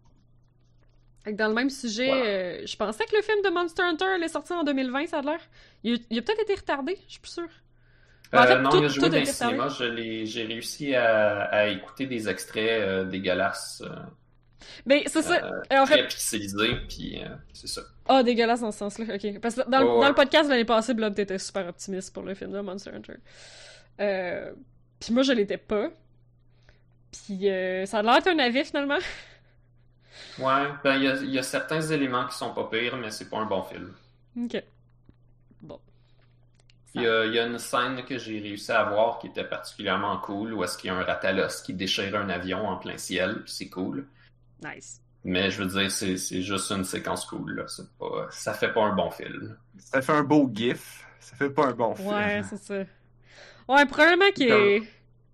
Dans 1.32 1.48
le 1.48 1.54
même 1.56 1.70
sujet, 1.70 2.08
Voilà. 2.08 2.26
euh, 2.26 2.62
je 2.66 2.76
pensais 2.78 3.06
que 3.06 3.16
le 3.16 3.22
film 3.24 3.42
de 3.44 3.50
Monster 3.50 3.82
Hunter 3.84 4.06
allait 4.06 4.28
sortir 4.28 4.58
en 4.58 4.64
2020, 4.64 5.08
ça 5.08 5.20
a 5.20 5.22
l'air. 5.22 5.40
Il, 5.84 5.96
a- 5.96 6.04
il 6.10 6.20
a 6.20 6.22
peut-être 6.22 6.42
été 6.42 6.56
retardé, 6.56 6.98
je 7.08 7.12
suis 7.14 7.20
plus 7.20 7.32
sûre. 7.32 7.50
Ben, 8.32 8.40
en 8.40 8.44
Euh, 8.44 8.48
fait, 8.48 8.62
non, 8.62 8.70
tout- 8.70 8.78
il 8.78 8.86
a 8.86 8.88
joué 8.90 9.10
dans 9.10 9.20
le 9.20 9.26
cinéma, 9.26 9.68
je 9.70 9.84
l'ai- 9.86 10.26
j'ai 10.26 10.44
réussi 10.46 10.96
à, 10.96 11.44
à 11.46 11.68
écouter 11.68 12.06
des 12.08 12.28
extraits 12.30 12.82
euh, 12.82 13.06
dégueulasses, 13.06 13.82
euh, 13.86 13.96
Mais 14.86 15.04
c'est 15.08 15.22
ça. 15.22 15.42
en 15.72 15.86
très 15.86 15.98
fait, 16.02 16.08
pixelisés, 16.08 16.76
puis 16.90 17.22
c'est 17.54 17.68
ça. 17.68 17.82
Ah, 18.08 18.24
dégueulasse 18.24 18.62
dans 18.62 18.72
ce 18.72 18.80
sens-là, 18.80 19.16
ok. 19.16 19.40
Parce 19.40 19.56
que 19.56 19.70
dans, 19.70 19.80
le- 19.80 19.86
Ouais, 19.86 19.94
ouais. 19.96 20.02
dans 20.02 20.08
le 20.10 20.16
podcast 20.16 20.46
de 20.46 20.52
l'année 20.52 20.66
passée, 20.66 20.94
Blob, 20.94 21.14
t'étais 21.16 21.40
super 21.40 21.68
optimiste 21.68 22.14
pour 22.14 22.24
le 22.24 22.34
film 22.36 22.52
de 22.52 22.60
Monster 22.62 22.92
Hunter. 22.92 23.14
Euh, 24.00 24.54
Puis 25.00 25.14
moi, 25.14 25.24
je 25.24 25.32
l'étais 25.34 25.58
pas. 25.58 25.90
Puis 27.12 27.50
euh, 27.50 27.86
ça 27.86 28.00
a 28.00 28.02
l'air 28.04 28.16
d'être 28.16 28.28
un 28.28 28.40
avis 28.40 28.64
finalement. 28.66 28.98
Ouais, 30.40 30.68
ben 30.82 30.96
il 30.96 31.04
y 31.04 31.08
a, 31.10 31.16
il 31.18 31.30
y 31.32 31.38
a 31.40 31.44
certains 31.44 31.82
éléments 31.82 32.26
qui 32.26 32.38
sont 32.38 32.54
pas 32.54 32.70
pires, 32.72 32.96
mais 32.96 33.12
c'est 33.12 33.30
pas 33.30 33.38
un 33.38 33.46
bon 33.46 33.64
film. 33.64 33.94
ok. 34.42 34.64
Bon. 35.62 35.78
Il 36.94 37.02
y 37.02 37.08
a, 37.08 37.26
il 37.26 37.34
y 37.34 37.40
a 37.40 37.46
une 37.46 37.60
scène 37.60 38.02
que 38.06 38.18
j'ai 38.18 38.40
réussi 38.40 38.72
à 38.72 38.84
voir 38.86 39.20
qui 39.20 39.28
était 39.28 39.44
particulièrement 39.44 40.18
cool, 40.20 40.54
où 40.54 40.64
est-ce 40.64 40.78
qu'il 40.78 40.88
y 40.90 40.92
a 40.92 40.96
un 40.96 41.04
ratalos 41.04 41.62
qui 41.66 41.74
déchire 41.74 42.16
un 42.16 42.30
avion 42.30 42.66
en 42.66 42.78
plein 42.78 42.98
ciel, 42.98 43.44
puis 43.44 43.52
c'est 43.52 43.70
cool. 43.70 44.08
Nice. 44.64 45.02
Mais 45.28 45.50
je 45.50 45.64
veux 45.64 45.80
dire, 45.80 45.90
c'est 45.92 46.18
c'est 46.18 46.44
juste 46.44 46.72
une 46.72 46.84
séquence 46.84 47.26
cool, 47.26 47.56
là. 47.56 47.64
C'est 47.68 47.90
pas, 47.98 48.28
ça 48.30 48.54
fait 48.54 48.72
pas 48.72 48.84
un 48.84 48.96
bon 48.96 49.10
film. 49.10 49.58
Ça 49.80 50.02
fait 50.04 50.14
un 50.14 50.24
beau 50.24 50.50
gif. 50.54 51.04
Ça 51.20 51.36
fait 51.36 51.50
pas 51.50 51.66
un 51.66 51.72
bon 51.72 51.96
film. 51.96 52.10
Ouais, 52.10 52.44
c'est 52.48 52.58
ça. 52.58 52.76
Ouais, 53.68 53.86
probablement 53.88 54.32
qu'il 54.36 54.52
est... 54.52 54.84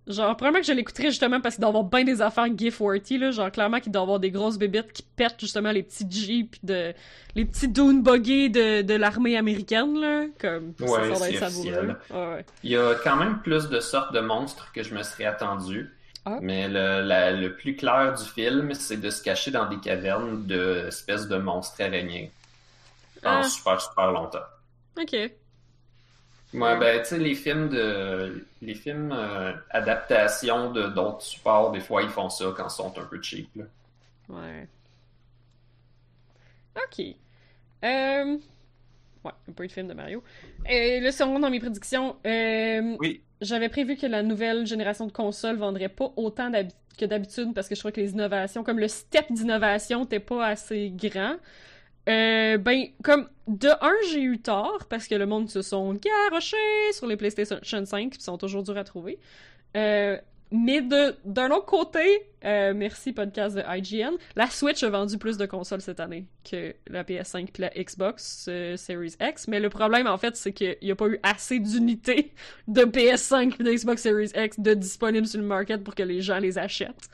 Genre, 0.06 0.34
probablement 0.36 0.62
que 0.62 0.66
je 0.66 0.72
l'écouterais 0.72 1.10
justement 1.10 1.40
parce 1.40 1.54
qu'il 1.56 1.62
doit 1.62 1.68
y 1.68 1.76
avoir 1.76 1.84
bien 1.84 2.04
des 2.04 2.22
affaires 2.22 2.48
gif-worthy, 2.56 3.18
là. 3.18 3.30
Genre, 3.32 3.52
clairement 3.52 3.80
qu'il 3.80 3.92
doit 3.92 4.00
y 4.00 4.04
avoir 4.04 4.18
des 4.18 4.30
grosses 4.30 4.58
bébites 4.58 4.92
qui 4.92 5.02
pètent 5.02 5.38
justement 5.38 5.70
les 5.70 5.82
petits 5.82 6.10
jeeps 6.10 6.58
de... 6.64 6.94
Les 7.34 7.44
petits 7.44 7.68
dune 7.68 8.02
buggy 8.02 8.48
de, 8.48 8.80
de 8.80 8.94
l'armée 8.94 9.36
américaine, 9.36 10.00
là. 10.00 10.24
Comme, 10.40 10.72
ça, 10.78 10.84
Ouais, 10.86 11.14
ça 11.14 11.30
être 11.30 11.38
savoureux. 11.38 11.96
Ouais, 12.10 12.16
ouais. 12.16 12.44
Il 12.64 12.70
y 12.70 12.76
a 12.76 12.94
quand 13.04 13.16
même 13.16 13.40
plus 13.42 13.68
de 13.68 13.78
sortes 13.78 14.14
de 14.14 14.20
monstres 14.20 14.72
que 14.72 14.82
je 14.82 14.94
me 14.94 15.02
serais 15.02 15.26
attendu. 15.26 15.90
Ah. 16.24 16.38
Mais 16.40 16.68
le, 16.68 17.00
la- 17.02 17.32
le 17.32 17.54
plus 17.56 17.74
clair 17.76 18.14
du 18.14 18.24
film, 18.24 18.74
c'est 18.74 18.96
de 18.96 19.10
se 19.10 19.22
cacher 19.22 19.50
dans 19.50 19.66
des 19.68 19.78
cavernes 19.80 20.46
de 20.46 20.84
espèces 20.88 21.26
de 21.28 21.36
monstres 21.36 21.80
araignées. 21.82 22.30
Pendant 23.22 23.38
Ah. 23.40 23.42
super, 23.42 23.80
super 23.80 24.12
longtemps. 24.12 24.38
Ok. 25.00 25.12
Ouais, 25.12 25.32
ben, 26.78 27.00
tu 27.00 27.06
sais, 27.08 27.18
les 27.18 27.34
films 27.34 27.70
de. 27.70 28.46
Les 28.60 28.74
films 28.74 29.10
euh, 29.10 29.52
adaptations 29.70 30.70
de 30.70 30.82
d'autres 30.88 31.22
supports, 31.22 31.72
des 31.72 31.80
fois, 31.80 32.02
ils 32.02 32.10
font 32.10 32.28
ça 32.28 32.44
quand 32.56 32.66
ils 32.68 32.70
sont 32.70 32.96
un 32.98 33.04
peu 33.04 33.20
cheap, 33.22 33.48
là. 33.56 33.64
Ouais. 34.28 34.68
Ok. 36.76 37.04
Euh... 37.84 38.36
Ouais, 39.24 39.32
un 39.48 39.52
peu 39.52 39.66
de 39.66 39.72
film 39.72 39.86
de 39.88 39.94
Mario. 39.94 40.22
Euh, 40.70 41.00
là, 41.00 41.12
si 41.12 41.22
on 41.22 41.26
rentre 41.28 41.40
dans 41.42 41.50
mes 41.50 41.60
prédictions, 41.60 42.16
euh, 42.26 42.96
Oui. 42.98 43.22
J'avais 43.42 43.68
prévu 43.68 43.96
que 43.96 44.06
la 44.06 44.22
nouvelle 44.22 44.66
génération 44.66 45.06
de 45.06 45.12
consoles 45.12 45.56
vendrait 45.56 45.88
pas 45.88 46.12
autant 46.16 46.50
que 46.98 47.04
d'habitude 47.04 47.52
parce 47.54 47.68
que 47.68 47.74
je 47.74 47.80
crois 47.80 47.92
que 47.92 48.00
les 48.00 48.12
innovations, 48.12 48.64
comme 48.64 48.78
le 48.78 48.88
step 48.88 49.30
d'innovation, 49.30 50.00
n'était 50.00 50.20
pas 50.20 50.46
assez 50.46 50.90
grand. 50.94 51.36
Euh, 52.08 52.58
ben, 52.58 52.86
comme, 53.02 53.28
de 53.46 53.68
un, 53.68 53.94
j'ai 54.10 54.22
eu 54.22 54.38
tort 54.40 54.86
parce 54.88 55.06
que 55.06 55.14
le 55.14 55.26
monde 55.26 55.48
se 55.50 55.62
sont 55.62 55.94
garochés 55.94 56.56
sur 56.92 57.06
les 57.06 57.16
PlayStation 57.16 57.84
5 57.84 58.10
puis 58.10 58.22
sont 58.22 58.38
toujours 58.38 58.62
durs 58.62 58.76
à 58.78 58.84
trouver. 58.84 59.18
Euh, 59.76 60.18
mais 60.52 60.82
d'un 61.24 61.50
autre 61.50 61.66
côté, 61.66 62.00
euh, 62.44 62.72
merci 62.74 63.12
podcast 63.12 63.56
de 63.56 63.62
IGN, 63.66 64.12
la 64.36 64.48
Switch 64.50 64.82
a 64.82 64.90
vendu 64.90 65.16
plus 65.18 65.36
de 65.38 65.46
consoles 65.46 65.80
cette 65.80 66.00
année 66.00 66.26
que 66.48 66.74
la 66.88 67.04
PS5 67.04 67.48
et 67.48 67.50
la 67.60 67.68
Xbox 67.70 68.46
euh, 68.48 68.76
Series 68.76 69.14
X. 69.20 69.48
Mais 69.48 69.60
le 69.60 69.68
problème, 69.68 70.06
en 70.06 70.18
fait, 70.18 70.36
c'est 70.36 70.52
qu'il 70.52 70.76
n'y 70.82 70.90
a 70.90 70.96
pas 70.96 71.06
eu 71.08 71.18
assez 71.22 71.58
d'unités 71.58 72.32
de 72.68 72.82
PS5 72.82 73.54
et 73.60 73.62
de 73.62 73.72
Xbox 73.72 74.02
Series 74.02 74.30
X 74.36 74.60
de 74.60 74.74
disponibles 74.74 75.26
sur 75.26 75.40
le 75.40 75.46
market 75.46 75.82
pour 75.82 75.94
que 75.94 76.02
les 76.02 76.20
gens 76.20 76.38
les 76.38 76.58
achètent. 76.58 77.08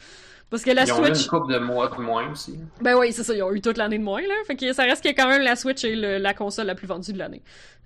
Parce 0.50 0.64
que 0.64 0.70
la 0.70 0.84
Ils 0.84 0.92
ont 0.94 1.04
eu 1.04 1.08
une 1.10 1.26
couple 1.26 1.52
de 1.52 1.58
mois 1.58 1.88
de 1.94 2.00
moins 2.00 2.30
aussi. 2.32 2.58
Ben 2.80 2.96
oui, 2.96 3.12
c'est 3.12 3.22
ça, 3.22 3.34
ils 3.34 3.42
ont 3.42 3.52
eu 3.52 3.60
toute 3.60 3.76
l'année 3.76 3.98
de 3.98 4.02
moins, 4.02 4.22
là. 4.22 4.34
Fait 4.46 4.56
que 4.56 4.72
ça 4.72 4.84
reste 4.84 5.04
que 5.04 5.10
quand 5.10 5.28
même 5.28 5.42
la 5.42 5.56
Switch 5.56 5.84
est 5.84 5.94
le- 5.94 6.16
la 6.16 6.32
console 6.32 6.66
la 6.68 6.74
plus 6.74 6.86
vendue 6.86 7.12
de 7.12 7.18
l'année. 7.18 7.42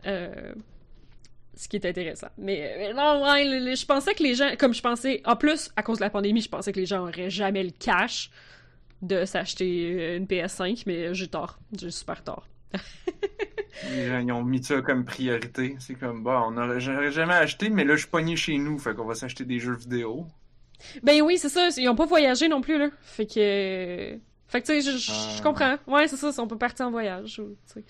Euh, 0.06 0.52
ce 1.54 1.68
qui 1.68 1.76
est 1.76 1.84
intéressant. 1.86 2.28
Mais 2.38 2.90
euh, 2.90 2.92
non, 2.94 3.22
ouais, 3.24 3.44
le- 3.44 3.64
le- 3.70 3.74
je 3.76 3.84
pensais 3.86 4.14
que 4.14 4.22
les 4.22 4.34
gens, 4.34 4.50
comme 4.58 4.72
je 4.74 4.80
pensais, 4.82 5.20
en 5.24 5.36
plus, 5.36 5.70
à 5.76 5.82
cause 5.82 5.98
de 5.98 6.04
la 6.04 6.10
pandémie, 6.10 6.40
je 6.40 6.48
pensais 6.48 6.72
que 6.72 6.80
les 6.80 6.86
gens 6.86 7.02
auraient 7.02 7.30
jamais 7.30 7.62
le 7.62 7.70
cash 7.70 8.30
de 9.02 9.24
s'acheter 9.24 9.94
euh, 9.98 10.16
une 10.16 10.26
PS5, 10.26 10.84
mais 10.86 11.12
j'ai 11.14 11.28
tort. 11.28 11.58
J'ai 11.78 11.90
super 11.90 12.22
tort. 12.24 12.48
Les 13.90 14.06
gens, 14.06 14.18
ils 14.20 14.32
ont 14.32 14.44
mis 14.44 14.62
ça 14.62 14.80
comme 14.82 15.04
priorité. 15.04 15.76
C'est 15.80 15.94
comme, 15.94 16.22
bah, 16.22 16.44
on 16.46 16.56
aurait, 16.56 16.78
j'aurais 16.80 17.10
jamais 17.10 17.34
acheté, 17.34 17.68
mais 17.70 17.84
là, 17.84 17.94
je 17.94 18.00
suis 18.02 18.10
pogné 18.10 18.36
chez 18.36 18.56
nous, 18.58 18.78
fait 18.78 18.94
qu'on 18.94 19.04
va 19.06 19.14
s'acheter 19.14 19.44
des 19.44 19.58
jeux 19.58 19.74
vidéo. 19.74 20.26
Ben 21.02 21.20
oui, 21.22 21.38
c'est 21.38 21.48
ça, 21.48 21.68
ils 21.76 21.88
ont 21.88 21.94
pas 21.94 22.06
voyagé 22.06 22.48
non 22.48 22.60
plus, 22.60 22.78
là. 22.78 22.90
Fait 23.02 23.26
que. 23.26 24.18
Fait 24.48 24.60
que, 24.60 24.66
tu 24.66 24.80
sais, 24.80 24.80
je- 24.82 24.98
je 24.98 25.10
Ah. 25.12 25.34
je 25.38 25.42
comprends. 25.42 25.76
Ouais, 25.86 26.06
c'est 26.06 26.16
ça, 26.16 26.30
on 26.42 26.46
peut 26.46 26.58
partir 26.58 26.86
en 26.86 26.90
voyage. 26.90 27.38
ou, 27.38 27.56
tu 27.66 27.72
sais. 27.74 27.84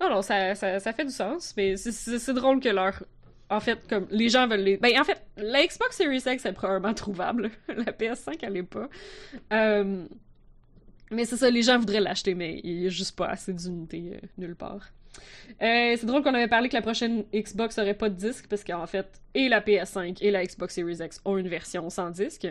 Non, 0.00 0.10
non, 0.10 0.22
ça, 0.22 0.54
ça, 0.54 0.80
ça 0.80 0.92
fait 0.92 1.04
du 1.04 1.12
sens, 1.12 1.54
mais 1.56 1.76
c'est- 1.76 2.32
drôle 2.32 2.60
que 2.60 2.68
leur. 2.68 3.02
En 3.50 3.60
fait, 3.60 3.78
comme 3.88 4.06
les 4.10 4.28
gens 4.30 4.48
veulent 4.48 4.60
les. 4.60 4.76
Ben, 4.78 4.98
en 4.98 5.04
fait, 5.04 5.22
la 5.36 5.64
Xbox 5.66 5.96
Series 5.96 6.22
X 6.26 6.46
est 6.46 6.52
probablement 6.52 6.94
trouvable. 6.94 7.50
la 7.68 7.92
PS5, 7.92 8.38
elle 8.42 8.56
est 8.56 8.62
pas. 8.62 8.88
Euh, 9.52 10.04
Mais 11.10 11.24
c'est 11.26 11.36
ça, 11.36 11.50
les 11.50 11.62
gens 11.62 11.78
voudraient 11.78 12.00
l'acheter, 12.00 12.34
mais 12.34 12.60
il 12.64 12.80
y 12.82 12.86
a 12.86 12.88
juste 12.88 13.14
pas 13.16 13.26
assez 13.26 13.52
d'unités 13.52 14.12
euh, 14.14 14.26
nulle 14.38 14.56
part. 14.56 14.88
Euh, 15.60 15.94
c'est 15.98 16.06
drôle 16.06 16.22
qu'on 16.22 16.32
avait 16.34 16.48
parlé 16.48 16.70
que 16.70 16.74
la 16.74 16.80
prochaine 16.82 17.24
Xbox 17.34 17.76
aurait 17.78 17.92
pas 17.94 18.08
de 18.08 18.14
disque, 18.14 18.46
parce 18.48 18.64
qu'en 18.64 18.86
fait, 18.86 19.06
et 19.34 19.50
la 19.50 19.60
PS5 19.60 20.16
et 20.22 20.30
la 20.30 20.44
Xbox 20.46 20.74
Series 20.74 20.98
X 21.04 21.20
ont 21.26 21.36
une 21.36 21.48
version 21.48 21.90
sans 21.90 22.10
disque. 22.10 22.48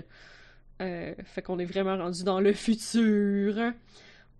Fait 0.79 1.41
qu'on 1.43 1.59
est 1.59 1.65
vraiment 1.65 1.95
rendu 1.97 2.23
dans 2.23 2.39
le 2.39 2.53
futur. 2.53 3.71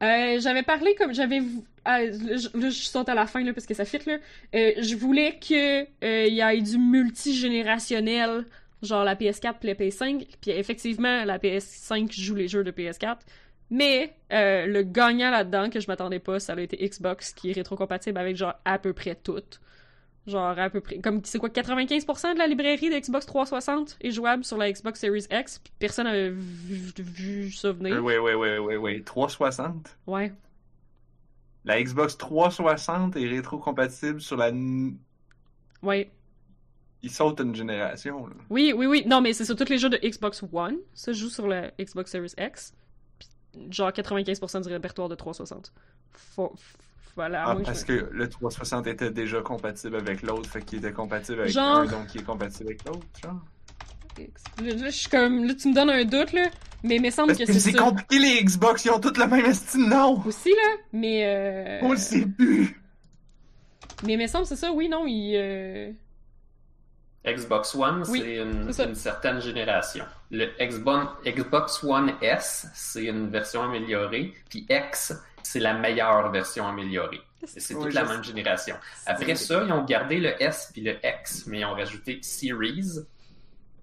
Euh, 0.02 0.40
j'avais 0.40 0.64
parlé 0.64 0.96
comme 0.96 1.14
j'avais 1.14 1.42
ah, 1.86 2.02
là, 2.02 2.10
je 2.36 2.70
saute 2.70 3.10
à 3.10 3.16
la 3.16 3.26
fin 3.26 3.44
là 3.44 3.54
parce 3.54 3.66
que 3.66 3.74
ça 3.74 3.86
fit 3.86 4.00
là. 4.06 4.18
Euh, 4.56 4.72
je 4.78 4.96
voulais 4.96 5.38
que 5.40 5.82
euh, 6.04 6.28
y 6.28 6.40
ait 6.40 6.62
du 6.62 6.78
multigénérationnel, 6.78 8.46
genre 8.84 9.04
la 9.04 9.16
PS4 9.16 9.56
puis 9.60 9.68
la 9.68 9.76
PS5. 9.76 10.28
Puis 10.42 10.52
effectivement, 10.52 11.24
la 11.26 11.40
PS5 11.40 12.12
joue 12.12 12.36
les 12.36 12.48
jeux 12.48 12.64
de 12.64 12.72
PS4. 12.72 13.18
Mais 13.72 14.14
euh, 14.34 14.66
le 14.66 14.84
gagnant 14.84 15.32
là-dedans 15.32 15.70
que 15.70 15.80
je 15.80 15.88
m'attendais 15.88 16.20
pas, 16.20 16.40
ça 16.40 16.54
a 16.54 16.60
été 16.60 16.78
Xbox 16.78 17.32
qui 17.34 17.52
est 17.52 17.54
rétrocompatible 17.54 18.18
avec 18.18 18.36
genre 18.36 18.56
à 18.66 18.78
peu 18.78 18.94
près 18.94 19.16
tout. 19.16 19.42
Genre 20.28 20.58
à 20.60 20.70
peu 20.70 20.82
près 20.82 21.00
comme 21.00 21.22
c'est 21.24 21.40
quoi 21.40 21.50
95% 21.50 22.34
de 22.34 22.38
la 22.38 22.46
librairie 22.46 22.90
de 22.92 23.00
Xbox 23.00 23.26
360 23.26 23.98
est 24.02 24.12
jouable 24.12 24.44
sur 24.44 24.56
la 24.58 24.72
Xbox 24.72 25.00
Series 25.00 25.26
X. 25.32 25.58
Puis 25.60 25.74
personne 25.80 26.06
n'avait 26.06 26.30
vu, 26.30 26.92
vu 27.00 27.52
ça 27.52 27.72
venir. 27.72 28.04
Oui, 28.04 28.14
oui, 28.22 28.34
oui, 28.34 28.58
oui, 28.60 28.76
oui. 28.76 29.04
360. 29.04 29.98
Ouais. 30.06 30.32
La 31.66 31.82
Xbox 31.82 32.18
360 32.18 33.16
est 33.16 33.28
rétro-compatible 33.28 34.22
sur 34.22 34.38
la... 34.38 34.52
Ouais. 35.82 36.12
Il 37.04 37.10
saute 37.10 37.40
une 37.40 37.56
génération, 37.56 38.28
là. 38.28 38.34
Oui, 38.52 38.74
oui, 38.76 38.86
oui. 38.86 39.04
Non, 39.08 39.22
mais 39.22 39.34
c'est 39.34 39.46
sur 39.46 39.56
tous 39.56 39.70
les 39.70 39.80
jeux 39.80 39.90
de 39.90 39.98
Xbox 39.98 40.44
One. 40.54 40.78
Ça 40.94 41.14
joue 41.14 41.30
sur 41.30 41.48
la 41.48 41.72
Xbox 41.80 42.12
Series 42.12 42.34
X. 42.38 42.74
Puis, 43.18 43.28
genre 43.72 43.90
95% 43.90 44.62
du 44.64 44.70
répertoire 44.70 45.10
de 45.10 45.16
360. 45.16 45.74
Faut- 46.12 46.54
Voilà. 47.16 47.44
Ah, 47.48 47.56
parce 47.64 47.82
je- 47.82 47.86
que 47.86 48.10
le 48.12 48.30
360 48.30 48.88
était 48.88 49.12
déjà 49.12 49.42
compatible 49.42 49.96
avec 49.98 50.22
l'autre, 50.22 50.50
fait 50.50 50.62
qu'il 50.64 50.80
était 50.80 50.94
compatible 50.94 51.42
avec 51.42 51.52
Genre- 51.54 51.78
un, 51.80 51.86
donc 51.86 52.14
il 52.16 52.22
est 52.22 52.24
compatible 52.24 52.70
avec 52.70 52.86
l'autre, 52.86 53.06
genre. 53.22 53.40
Là, 54.18 54.74
là, 54.74 54.86
je 54.86 54.90
suis 54.90 55.10
comme. 55.10 55.46
Là, 55.46 55.54
tu 55.56 55.70
me 55.70 55.74
donnes 55.74 55.90
un 55.90 56.04
doute, 56.06 56.34
là. 56.34 56.48
Mais 56.84 56.96
il 56.96 57.02
me 57.02 57.10
semble 57.12 57.28
Parce 57.30 57.40
que 57.40 57.46
que 57.46 57.54
c'est 57.54 57.60
c'est 57.60 57.74
compliqué, 57.74 58.18
les 58.20 58.44
Xbox, 58.44 58.86
ils 58.86 58.92
ont 58.92 59.00
tous 59.00 59.18
le 59.18 59.28
même 59.28 59.46
estime 59.46 59.88
nom! 59.88 60.22
Aussi, 60.26 60.50
là. 60.50 60.78
Mais. 60.94 61.24
Euh... 61.26 61.80
On 61.86 61.92
le 61.92 61.98
sait 61.98 62.26
plus! 62.26 62.82
Mais 64.04 64.14
il 64.14 64.20
me 64.20 64.28
semble, 64.28 64.46
c'est 64.48 64.56
ça, 64.56 64.72
oui, 64.72 64.90
non, 64.90 65.06
il. 65.06 65.36
euh, 65.36 65.92
Xbox 67.26 67.76
One, 67.76 68.04
Oui, 68.10 68.20
c'est 68.20 68.36
une, 68.38 68.68
une 68.90 68.96
certaine 68.96 69.40
génération. 69.42 70.04
Le 70.32 70.48
Xbox, 70.60 71.08
Xbox 71.24 71.84
One 71.84 72.14
S, 72.22 72.68
c'est 72.74 73.06
une 73.06 73.30
version 73.30 73.62
améliorée. 73.62 74.34
Puis 74.50 74.66
X, 74.70 75.14
c'est 75.44 75.60
la 75.60 75.74
meilleure 75.74 76.32
version 76.32 76.68
améliorée. 76.68 77.22
C'est 77.46 77.74
toute 77.74 77.94
la 77.94 78.06
même 78.06 78.24
génération. 78.24 78.76
Après 79.06 79.36
ça, 79.36 79.64
ils 79.66 79.72
ont 79.72 79.84
gardé 79.84 80.20
le 80.20 80.42
S 80.42 80.70
puis 80.72 80.82
le 80.82 80.98
X, 81.04 81.46
mais 81.48 81.62
ils 81.62 81.66
ont 81.66 81.74
rajouté 81.74 82.20
Series, 82.22 83.00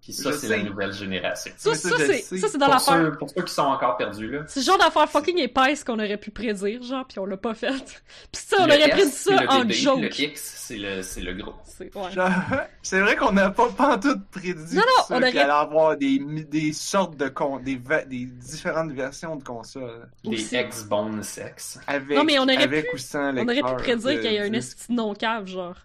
Puis 0.09 0.15
ça, 0.15 0.33
c'est 0.33 0.49
la 0.49 0.63
nouvelle 0.63 0.93
génération. 0.95 1.53
Ça, 1.59 1.75
c'est 1.75 2.23
sais. 2.23 2.39
ça, 2.39 2.49
c'est 2.49 2.57
dans 2.57 2.69
l'affaire. 2.69 2.95
ceux, 2.97 3.13
pour 3.19 3.29
ceux 3.29 3.43
qui 3.43 3.53
sont 3.53 3.61
encore 3.63 3.99
perdus, 3.99 4.31
là. 4.31 4.45
C'est 4.47 4.61
le 4.61 4.65
genre 4.65 4.79
d'affaire 4.79 5.07
fucking 5.07 5.37
épaisse 5.39 5.85
qu'on 5.85 5.99
aurait 5.99 6.17
pu 6.17 6.31
prédire, 6.31 6.83
genre, 6.83 7.07
puis 7.07 7.19
on 7.19 7.27
l'a 7.27 7.37
pas 7.37 7.53
fait. 7.53 7.69
Puis 8.33 8.43
ça, 8.47 8.57
on 8.61 8.67
Le 8.67 8.73
aurait 8.73 8.89
prédit 8.89 9.11
ça 9.11 9.43
le 9.43 9.49
en 9.51 9.69
joke. 9.69 10.01
Le 10.01 10.21
X, 10.23 10.41
c'est 10.67 10.77
le, 10.79 11.03
c'est 11.03 11.21
le 11.21 11.35
gros. 11.35 11.53
C'est 11.65 11.95
ouais. 11.95 12.11
Genre, 12.13 12.31
C'est 12.83 13.01
vrai 13.01 13.17
qu'on 13.17 13.33
n'a 13.33 13.51
pas 13.51 13.69
pantoute 13.69 14.25
prédit 14.31 14.75
Non, 14.77 14.81
non, 14.81 15.05
ça, 15.05 15.15
on 15.15 15.17
aurait- 15.19 15.31
qu'il 15.31 15.41
allait 15.41 15.53
avoir 15.53 15.97
des, 15.99 16.19
des 16.49 16.73
sortes 16.73 17.17
de 17.19 17.29
con, 17.29 17.59
des, 17.59 17.77
va- 17.77 18.05
des 18.07 18.25
différentes 18.25 18.93
versions 18.93 19.37
de 19.37 19.45
consoles. 19.45 20.09
Les 20.25 20.37
Aussi. 20.43 20.57
X-Bone 20.57 21.23
Sex. 21.23 21.79
Avec, 21.87 22.17
Non, 22.17 22.25
mais 22.25 22.39
on 22.39 22.45
aurait 22.45 22.57
avec 22.57 22.93
ou 22.95 22.97
sans 22.97 23.37
On 23.37 23.45
aurait 23.45 23.57
pu 23.77 23.83
prédire 23.83 24.15
de 24.17 24.23
qu'il 24.23 24.33
y 24.33 24.39
a 24.39 24.45
un 24.45 24.53
esti 24.55 24.91
non 24.91 25.13
cave, 25.13 25.47
genre. 25.47 25.77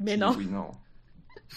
Mais 0.00 0.16
non. 0.16 0.34
Oui, 0.36 0.46
non. 0.50 0.70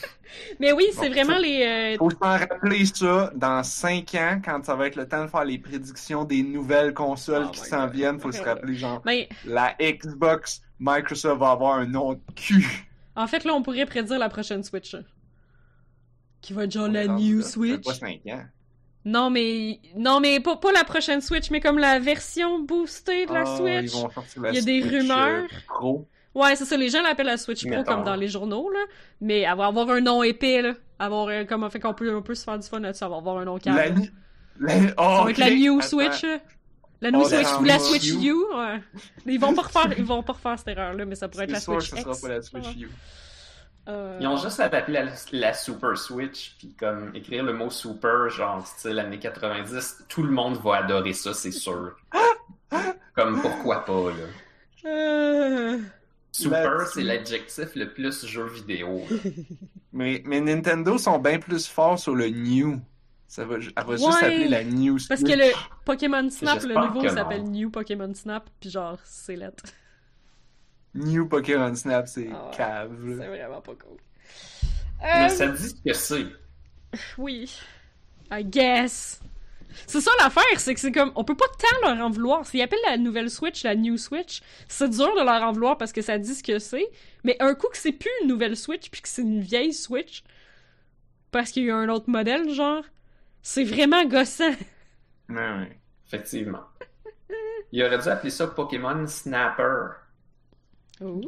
Mais 0.59 0.71
oui, 0.71 0.85
c'est 0.93 1.07
Bon, 1.07 1.13
vraiment 1.13 1.37
les. 1.37 1.95
euh, 1.95 1.97
Faut 1.97 2.11
s'en 2.11 2.17
rappeler 2.37 2.85
ça 2.85 3.31
dans 3.35 3.63
5 3.63 4.13
ans, 4.15 4.41
quand 4.43 4.63
ça 4.65 4.75
va 4.75 4.87
être 4.87 4.95
le 4.95 5.07
temps 5.07 5.23
de 5.23 5.27
faire 5.29 5.45
les 5.45 5.57
prédictions 5.57 6.23
des 6.25 6.43
nouvelles 6.43 6.93
consoles 6.93 7.45
Oh 7.47 7.51
qui 7.51 7.59
s'en 7.61 7.87
viennent. 7.87 8.19
Faut 8.19 8.31
se 8.31 8.41
rappeler, 8.43 8.75
genre, 8.75 9.01
la 9.45 9.75
Xbox, 9.81 10.61
Microsoft 10.79 11.39
va 11.39 11.51
avoir 11.51 11.75
un 11.75 11.85
nom 11.87 12.13
de 12.13 12.19
cul. 12.35 12.87
en 13.15 13.25
fait, 13.27 13.43
là, 13.45 13.53
on 13.53 13.63
pourrait 13.63 13.85
prédire 13.85 14.19
la 14.19 14.29
prochaine 14.29 14.63
Switch. 14.63 14.93
là. 14.93 14.99
Qui 16.41 16.53
va 16.53 16.65
être 16.65 16.71
genre 16.71 16.87
la 16.87 17.05
On 17.05 17.15
New. 17.15 17.41
Ça 17.41 17.47
fait 17.47 17.51
Switch. 17.53 17.83
pas 17.85 17.93
5 17.95 18.19
ans. 18.27 18.43
Non, 19.05 19.29
mais. 19.29 19.79
Non, 19.95 20.19
mais 20.19 20.39
pas, 20.39 20.57
pas 20.57 20.71
la 20.71 20.83
prochaine 20.83 21.21
Switch, 21.21 21.49
mais 21.49 21.61
comme 21.61 21.77
la 21.79 21.97
version 21.99 22.59
boostée 22.59 23.25
de 23.25 23.33
la 23.33 23.43
Ah, 23.45 23.57
Switch. 23.57 23.93
Ils 23.93 24.01
vont 24.01 24.09
sortir 24.11 24.41
la 24.43 24.49
Il 24.51 24.55
y 24.55 24.57
a 24.59 24.61
des 24.61 24.81
rumeurs. 24.81 25.43
euh, 25.45 25.57
Pro. 25.67 26.07
Ouais, 26.39 26.55
c'est 26.55 26.65
ça, 26.65 26.77
les 26.77 26.89
gens 26.89 27.01
l'appellent 27.01 27.25
la 27.25 27.37
Switch 27.37 27.65
Pro 27.67 27.83
comme 27.83 28.03
dans 28.03 28.15
les 28.15 28.27
journaux, 28.27 28.69
là. 28.69 28.79
Mais 29.21 29.43
va 29.55 29.65
avoir 29.67 29.89
un 29.89 30.01
nom 30.01 30.21
épais, 30.23 30.61
là. 30.61 30.73
Avoir, 30.99 31.27
euh, 31.27 31.43
comme, 31.45 31.69
fait 31.69 31.79
qu'on 31.79 31.93
peut, 31.93 32.15
on 32.15 32.21
peut 32.21 32.35
se 32.35 32.43
faire 32.43 32.57
du 32.59 32.67
fun 32.67 32.79
là-dessus, 32.79 33.03
avoir 33.03 33.37
un 33.37 33.45
nom 33.45 33.57
calme. 33.57 33.77
La, 33.77 33.89
ni- 33.89 34.09
la, 34.59 34.73
oh, 34.97 35.17
Ça 35.17 35.23
va 35.23 35.29
être 35.31 35.37
la. 35.37 35.49
New. 35.51 35.81
Switch. 35.81 36.25
La 37.01 37.11
New 37.11 37.21
Oh, 37.21 37.27
Switch 37.29 37.47
ou 37.59 37.63
la 37.63 37.77
Switch 37.79 38.11
U. 38.11 38.29
U. 38.29 38.33
ouais. 38.55 38.81
Ils 39.27 39.39
vont 39.39 39.53
pas 39.53 39.61
refaire, 39.63 39.93
ils 39.97 40.03
vont 40.03 40.23
pas 40.23 40.33
refaire 40.33 40.57
cette 40.57 40.69
erreur-là, 40.69 41.05
mais 41.05 41.13
ça 41.15 41.27
pourrait 41.27 41.43
être 41.43 41.51
la 41.51 41.59
sûr 41.59 41.75
que 41.77 41.81
Switch 41.83 41.91
ce 41.95 42.01
sera 42.01 42.11
X. 42.13 42.21
pas 42.21 42.27
la 42.29 42.41
Switch 42.41 42.65
Ouais. 42.65 42.81
U. 42.81 42.89
Euh, 43.89 44.17
Ils 44.19 44.27
ont 44.27 44.35
juste 44.37 44.59
à 44.59 44.67
l'appeler 44.67 45.03
la, 45.03 45.11
la 45.39 45.53
Super 45.53 45.95
Switch, 45.97 46.55
puis 46.57 46.73
comme 46.77 47.11
écrire 47.15 47.43
le 47.43 47.53
mot 47.53 47.69
Super, 47.69 48.29
genre 48.29 48.65
style 48.65 48.99
années 48.99 49.19
90, 49.19 50.05
tout 50.09 50.23
le 50.23 50.31
monde 50.31 50.57
va 50.57 50.77
adorer 50.77 51.13
ça, 51.13 51.33
c'est 51.33 51.51
sûr. 51.51 51.95
comme 53.15 53.41
pourquoi 53.41 53.85
pas, 53.85 53.93
là. 53.93 54.89
euh, 54.89 55.77
Super, 56.43 56.87
c'est 56.87 57.03
l'adjectif 57.03 57.75
le 57.75 57.93
plus 57.93 58.25
jeu 58.25 58.47
vidéo. 58.47 59.03
Mais, 59.93 60.21
mais 60.25 60.39
Nintendo 60.41 60.97
sont 60.99 61.17
bien 61.17 61.39
plus 61.39 61.65
forts 61.67 61.97
sur 61.97 62.13
le 62.13 62.29
New. 62.29 62.79
Ça 63.27 63.45
va, 63.45 63.55
elle 63.55 63.83
va 63.83 63.95
juste 63.95 64.11
s'appeler 64.11 64.47
la 64.47 64.63
New 64.63 64.99
Switch. 64.99 65.09
Parce 65.09 65.23
que 65.23 65.35
le 65.35 65.51
Pokémon 65.85 66.29
Snap, 66.29 66.61
le 66.61 66.75
nouveau 66.75 67.09
s'appelle. 67.09 67.43
New 67.43 67.71
Pokémon 67.71 68.13
Snap, 68.13 68.47
puis 68.59 68.69
genre, 68.69 68.99
c'est 69.03 69.35
lettre. 69.35 69.63
New 70.93 71.27
Pokémon 71.27 71.73
Snap, 71.73 72.07
c'est 72.07 72.29
Ah 72.31 72.45
ouais. 72.49 72.55
cave. 72.57 72.91
C'est 73.19 73.27
vraiment 73.27 73.61
pas 73.61 73.73
cool. 73.73 73.97
Mais 75.01 75.25
Euh, 75.25 75.29
ça 75.29 75.47
dit 75.47 75.67
ce 75.69 75.73
que 75.75 75.93
c'est. 75.93 76.25
Oui. 77.17 77.51
I 78.31 78.43
guess. 78.43 79.19
C'est 79.85 80.01
ça 80.01 80.11
l'affaire, 80.19 80.43
c'est 80.57 80.73
que 80.73 80.79
c'est 80.79 80.91
comme. 80.91 81.11
On 81.15 81.23
peut 81.23 81.35
pas 81.35 81.45
tant 81.59 81.87
leur 81.87 82.05
en 82.05 82.09
vouloir. 82.09 82.45
S'ils 82.45 82.61
appellent 82.61 82.79
la 82.87 82.97
nouvelle 82.97 83.29
Switch 83.29 83.63
la 83.63 83.75
New 83.75 83.97
Switch, 83.97 84.41
c'est 84.67 84.89
dur 84.89 85.13
de 85.15 85.23
leur 85.23 85.43
en 85.43 85.51
vouloir 85.51 85.77
parce 85.77 85.91
que 85.91 86.01
ça 86.01 86.17
dit 86.17 86.33
ce 86.33 86.43
que 86.43 86.59
c'est. 86.59 86.89
Mais 87.23 87.35
un 87.39 87.53
coup 87.53 87.67
que 87.67 87.77
c'est 87.77 87.91
plus 87.91 88.09
une 88.21 88.29
nouvelle 88.29 88.57
Switch 88.57 88.89
puis 88.89 89.01
que 89.01 89.09
c'est 89.09 89.21
une 89.21 89.41
vieille 89.41 89.73
Switch, 89.73 90.23
parce 91.31 91.51
qu'il 91.51 91.63
y 91.63 91.65
a 91.67 91.69
eu 91.69 91.73
un 91.73 91.89
autre 91.89 92.09
modèle, 92.09 92.49
genre, 92.49 92.83
c'est 93.41 93.63
vraiment 93.63 94.03
gossant. 94.05 94.55
Ouais, 95.29 95.35
ouais. 95.35 95.79
Effectivement. 96.07 96.63
Il 97.71 97.83
aurait 97.83 97.97
dû 97.97 98.07
appeler 98.07 98.29
ça 98.29 98.47
Pokémon 98.47 99.05
Snapper. 99.07 99.89
Ouh. 101.01 101.21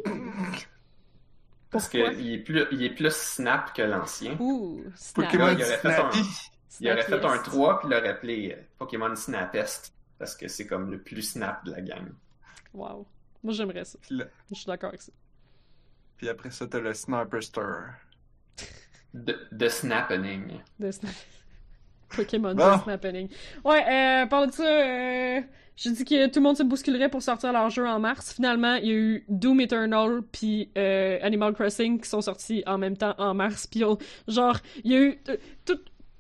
Parce 1.70 1.90
qu'il 1.90 2.32
est 2.34 2.40
plus, 2.40 2.64
il 2.72 2.84
est 2.84 2.90
plus 2.90 3.14
snap 3.14 3.74
que 3.74 3.82
l'ancien. 3.82 4.38
Ouh. 4.40 4.84
Snap. 4.96 5.26
Pokémon 5.26 5.50
il 5.50 5.64
aurait 5.64 5.78
fait 5.78 5.94
Snappy. 5.94 6.20
Il 6.80 6.90
aurait 6.92 7.04
fait 7.04 7.14
un 7.14 7.20
Snappiest. 7.20 7.44
3 7.46 7.80
puis 7.80 7.88
il 7.88 7.92
l'aurait 7.96 8.10
appelé 8.10 8.56
euh, 8.58 8.62
Pokémon 8.78 9.16
Snapest. 9.16 9.94
Parce 10.18 10.36
que 10.36 10.48
c'est 10.48 10.68
comme 10.68 10.92
le 10.92 11.00
plus 11.02 11.22
snap 11.22 11.64
de 11.66 11.72
la 11.72 11.82
gang. 11.82 12.10
Wow. 12.74 13.08
Moi, 13.42 13.54
j'aimerais 13.54 13.86
ça. 13.86 13.98
Je 14.10 14.24
suis 14.52 14.66
d'accord 14.66 14.90
avec 14.90 15.02
ça. 15.02 15.14
puis 16.18 16.28
après 16.28 16.52
ça, 16.52 16.68
t'as 16.68 16.80
le 16.80 16.94
Sniper 16.94 17.42
Star. 17.42 17.94
De, 19.14 19.40
de 19.52 19.68
Snappening. 19.70 20.60
De 20.78 20.92
Snap. 20.92 21.14
Pokémon 22.16 22.54
Bon. 22.54 22.76
de 22.78 22.82
Snappening. 22.84 23.30
Ouais, 23.64 23.84
euh, 24.24 24.26
parle 24.28 24.48
de 24.48 24.52
ça, 24.54 24.64
euh, 24.64 25.42
j'ai 25.76 25.92
dit 25.92 26.04
que 26.06 26.28
tout 26.28 26.40
le 26.40 26.44
monde 26.44 26.58
se 26.58 26.64
bousculerait 26.64 27.10
pour 27.10 27.22
sortir 27.22 27.54
leur 27.54 27.70
jeu 27.70 27.88
en 27.88 28.00
mars. 28.00 28.34
Finalement, 28.34 28.76
il 28.76 28.86
y 28.88 28.92
a 28.92 28.96
eu 28.96 29.26
Doom 29.30 29.62
Eternal 29.62 30.22
puis 30.32 30.70
euh, 30.78 31.18
Animal 31.22 31.54
Crossing 31.54 32.00
qui 32.02 32.10
sont 32.10 32.22
sortis 32.22 32.62
en 32.68 32.78
même 32.78 32.98
temps 32.98 33.16
en 33.18 33.34
mars. 33.34 33.66
Puis 33.68 33.84
genre, 34.28 34.58
il 34.84 34.92
y 34.92 34.96
a 34.96 35.02
eu... 35.02 35.20
tout, 35.66 35.80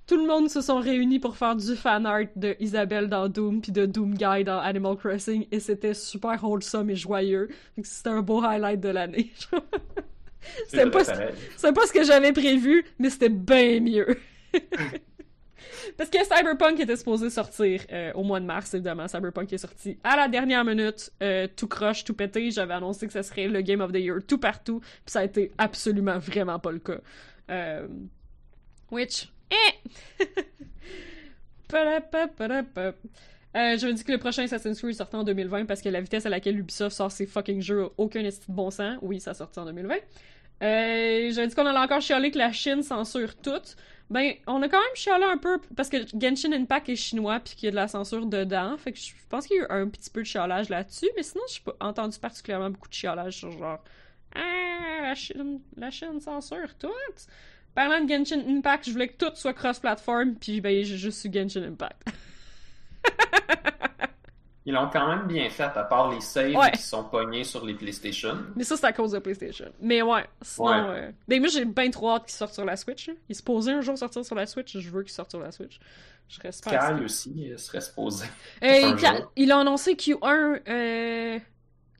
tout 0.10 0.18
le 0.18 0.26
monde 0.26 0.49
se 0.49 0.62
sont 0.62 0.80
réunis 0.80 1.20
pour 1.20 1.38
faire 1.38 1.55
du 1.55 1.76
fan 1.76 2.07
art 2.07 2.26
de 2.36 2.55
Isabelle 2.60 3.10
dans 3.10 3.30
Doom 3.30 3.62
puis 3.62 3.72
de 3.72 3.86
Doom 3.86 4.16
Guy 4.16 4.43
dans 4.43 4.57
Animal 4.57 4.97
Crossing 4.97 5.45
et 5.51 5.60
c'était 5.60 5.93
super 5.93 6.43
wholesome 6.43 6.89
et 6.89 6.95
joyeux. 6.95 7.47
C'était 7.84 8.10
un 8.10 8.24
beau 8.24 8.43
highlight 8.43 8.80
de 8.80 8.89
l'année. 8.89 9.32
C'est 10.68 10.89
pas, 10.89 11.03
c'est 11.03 11.74
pas 11.74 11.86
ce 11.86 11.91
que 11.91 12.03
j'avais 12.03 12.32
prévu, 12.32 12.86
mais 12.97 13.10
c'était 13.10 13.30
bien 13.30 13.82
mieux. 13.82 14.18
Parce 15.97 16.10
que 16.10 16.18
Cyberpunk 16.24 16.80
était 16.80 16.95
supposé 16.95 17.30
sortir 17.30 17.82
euh, 17.91 18.14
au 18.14 18.24
mois 18.24 18.39
de 18.39 18.45
mars, 18.45 18.74
évidemment. 18.74 19.07
Cyberpunk 19.07 19.51
est 19.51 19.57
sorti 19.57 19.97
à 20.01 20.16
la 20.16 20.30
dernière 20.30 20.64
minute, 20.64 21.12
euh, 21.22 21.47
tout 21.53 21.68
croche, 21.68 22.05
tout 22.05 22.14
pété. 22.14 22.51
J'avais 22.51 22.74
annoncé 22.74 23.05
que 23.05 23.14
ça 23.14 23.22
serait 23.22 23.49
le 23.49 23.62
Game 23.62 23.82
of 23.82 23.91
the 23.91 23.97
Year 23.97 24.20
tout 24.26 24.38
partout, 24.38 24.80
puis 24.80 25.01
ça 25.07 25.20
a 25.20 25.24
été 25.26 25.51
absolument 25.57 26.18
vraiment 26.18 26.57
pas 26.57 26.72
le 26.72 26.80
cas. 26.80 26.99
Euh... 27.51 27.88
Which, 28.91 29.30
eh! 29.52 30.26
Euh, 33.56 33.78
je 33.78 33.88
me 33.88 33.93
dis 33.93 34.04
que 34.04 34.12
le 34.12 34.20
prochain 34.20 34.43
Assassin's 34.43 34.80
Creed 34.80 34.93
sortait 34.93 35.18
en 35.18 35.24
2020 35.24 35.66
parce 35.66 35.82
que 35.82 35.89
la 35.89 36.02
vitesse 36.02 36.26
à 36.26 36.30
laquelle 36.30 36.58
Ubisoft 36.60 36.95
sort 36.95 37.12
ses 37.12 37.26
fucking 37.26 37.62
jeux 37.62 37.89
aucun 37.97 38.24
esti 38.24 38.45
de 38.47 38.56
bon 38.56 38.70
sens. 38.70 38.97
Oui, 39.02 39.20
ça 39.20 39.34
sortit 39.34 39.60
en 39.60 39.66
2020. 39.66 39.95
Euh, 40.62 41.32
J'avais 41.32 41.47
dit 41.47 41.56
qu'on 41.56 41.66
allait 41.66 41.80
encore 41.80 42.02
chialer 42.02 42.30
que 42.32 42.38
la 42.38 42.52
Chine 42.52 42.84
censure 42.84 43.36
tout. 43.38 43.62
Ben, 44.10 44.34
on 44.45 44.62
a 44.62 44.70
quand 44.70 44.78
même 44.80 44.95
chialé 44.95 45.24
un 45.24 45.38
peu 45.38 45.60
parce 45.76 45.89
que 45.89 45.97
Genshin 46.20 46.52
Impact 46.52 46.89
est 46.89 46.95
chinois 46.95 47.39
puis 47.39 47.56
qu'il 47.56 47.66
y 47.66 47.68
a 47.70 47.72
de 47.72 47.76
la 47.76 47.88
censure 47.88 48.26
dedans. 48.26 48.78
Fait 48.78 48.91
que 48.91 49.00
je 49.00 49.14
pense 49.30 49.47
qu'il 49.47 49.58
y 49.58 49.60
a 49.60 49.64
eu 49.64 49.68
un 49.70 49.88
petit 49.88 50.10
peu 50.10 50.22
de 50.22 50.26
chialage 50.28 50.70
là-dessus, 50.70 51.10
mais 51.16 51.24
sinon, 51.24 51.43
j'ai 51.52 51.62
pas 51.62 51.76
entendu 51.80 52.20
particulièrement 52.20 52.70
beaucoup 52.70 52.89
de 52.89 52.93
chialage 52.93 53.38
sur 53.38 53.52
genre 53.52 53.84
Ah, 54.36 55.02
la 55.02 55.16
Chine, 55.16 55.60
la 55.76 55.89
Chine 55.89 56.20
censure 56.20 56.76
tout. 56.78 56.89
Parlant 57.80 58.03
de 58.03 58.09
Genshin 58.09 58.41
Impact, 58.45 58.88
je 58.88 58.91
voulais 58.91 59.07
que 59.07 59.15
tout 59.25 59.32
soit 59.36 59.53
cross-platform, 59.53 60.36
puis 60.36 60.59
ben, 60.59 60.84
j'ai 60.84 60.97
juste 60.97 61.23
eu 61.23 61.32
Genshin 61.32 61.63
Impact. 61.63 62.09
Ils 64.65 64.73
l'ont 64.73 64.89
quand 64.91 65.07
même 65.07 65.27
bien 65.27 65.49
fait, 65.49 65.63
à 65.63 65.84
part 65.86 66.11
les 66.11 66.19
saves 66.19 66.53
Ouais. 66.57 66.71
qui 66.71 66.82
sont 66.82 67.05
pognés 67.05 67.45
sur 67.45 67.65
les 67.65 67.73
PlayStation. 67.73 68.38
Mais 68.57 68.65
ça, 68.65 68.75
c'est 68.75 68.86
à 68.86 68.91
cause 68.91 69.13
de 69.13 69.19
PlayStation. 69.19 69.71
Mais 69.80 70.01
ouais, 70.01 70.25
sinon... 70.41 70.67
Ouais. 70.67 70.75
euh, 70.89 71.11
Ben, 71.30 71.39
moi, 71.39 71.47
j'ai 71.47 71.63
bien 71.63 71.89
trop 71.89 72.09
hâte 72.11 72.25
qu'il 72.25 72.34
sorte 72.34 72.53
sur 72.53 72.65
la 72.65 72.75
Switch. 72.75 73.07
là. 73.07 73.13
Il 73.30 73.36
se 73.36 73.41
posait 73.41 73.71
un 73.71 73.80
jour 73.80 73.97
sortir 73.97 74.25
sur 74.25 74.36
la 74.36 74.45
Switch, 74.45 74.77
je 74.77 74.89
veux 74.89 75.03
qu'il 75.03 75.13
sorte 75.13 75.30
sur 75.32 75.39
la 75.39 75.51
Switch. 75.53 75.80
Je 76.27 77.03
aussi 77.05 77.49
euh, 77.49 77.57
serait 77.57 77.80
supposé. 77.80 78.25
Euh, 78.61 78.67
un 78.67 78.97
il, 78.97 79.05
a, 79.05 79.15
jour. 79.15 79.32
il 79.38 79.51
a 79.53 79.59
annoncé 79.59 79.93
Q1 79.95 80.59
euh, 80.67 81.39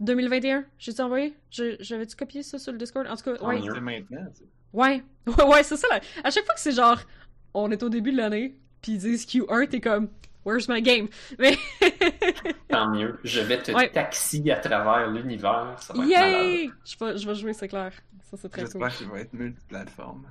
2021. 0.01 0.65
J'ai-tu 0.77 1.01
envoyé? 1.01 1.34
Je- 1.49 1.77
J'avais-tu 1.80 2.17
copié 2.17 2.43
ça 2.43 2.59
sur 2.59 2.73
le 2.73 2.77
Discord? 2.77 3.07
En 3.07 3.15
tout 3.15 3.23
cas, 3.23 3.41
ouais. 3.45 3.59
maintenant. 3.80 4.27
Ouais, 4.74 5.03
ouais, 5.28 5.43
ouais, 5.45 5.63
c'est 5.63 5.78
ça. 5.78 5.88
Là. 5.89 5.99
À 6.24 6.30
chaque 6.32 6.45
fois 6.45 6.53
que 6.55 6.59
c'est 6.59 6.72
genre, 6.72 6.99
on 7.53 7.72
est 7.72 7.82
au 7.84 7.89
début 7.89 8.11
de 8.11 8.17
l'année, 8.17 8.55
puis 8.82 8.93
ils 8.93 8.97
disent 8.99 9.26
Q1, 9.26 9.67
t'es 9.67 9.80
comme, 9.82 10.09
where's 10.45 10.67
my 10.70 10.82
game? 10.82 11.07
Mais, 11.39 11.57
Tant 12.70 12.89
mieux. 12.89 13.20
Je 13.24 13.41
vais 13.41 13.61
te 13.61 13.72
Ouais. 13.72 13.89
taxi 13.89 14.49
à 14.51 14.57
travers 14.57 15.07
l'univers. 15.09 15.76
Ça 15.80 15.93
va 15.93 16.03
être 16.03 16.09
malade. 16.09 16.32
yay! 16.45 16.70
Je 16.86 17.03
vais, 17.05 17.17
je 17.17 17.28
vais 17.28 17.36
jouer, 17.36 17.53
c'est 17.53 17.67
clair. 17.67 17.91
Ça, 18.30 18.38
c'est 18.38 18.49
très 18.49 18.61
cool. 18.63 18.72
J'espère 18.72 18.95
qu'il 18.97 19.07
va 19.07 19.20
être 19.22 19.34
multiplateforme. 19.34 20.26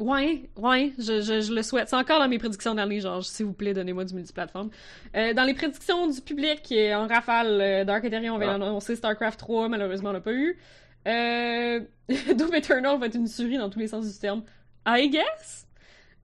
Ouais, 0.00 0.50
ouais, 0.56 0.92
je, 0.98 1.20
je, 1.22 1.40
je 1.40 1.54
le 1.54 1.62
souhaite. 1.62 1.88
C'est 1.88 1.96
encore 1.96 2.18
dans 2.18 2.28
mes 2.28 2.38
prédictions 2.38 2.74
d'année, 2.74 3.00
genre, 3.00 3.24
s'il 3.24 3.46
vous 3.46 3.52
plaît, 3.52 3.72
donnez-moi 3.72 4.04
du 4.04 4.12
multiplateforme. 4.14 4.70
Euh, 5.16 5.32
dans 5.34 5.44
les 5.44 5.54
prédictions 5.54 6.08
du 6.08 6.20
public, 6.20 6.66
euh, 6.72 6.94
en 6.94 7.06
rafale, 7.06 7.60
euh, 7.60 7.84
Dark 7.84 8.04
Ethereum 8.04 8.34
avait 8.34 8.46
Ah. 8.46 8.54
annoncé 8.54 8.96
StarCraft 8.96 9.38
3, 9.38 9.68
malheureusement, 9.68 10.10
on 10.10 10.12
l'a 10.12 10.20
pas 10.20 10.32
eu. 10.32 10.58
Euh, 11.06 11.80
Doom 12.34 12.54
Eternal 12.54 12.98
va 12.98 13.06
être 13.06 13.14
une 13.16 13.28
tuerie 13.28 13.58
dans 13.58 13.70
tous 13.70 13.78
les 13.78 13.88
sens 13.88 14.10
du 14.10 14.18
terme. 14.18 14.42
I 14.86 15.08
guess? 15.10 15.66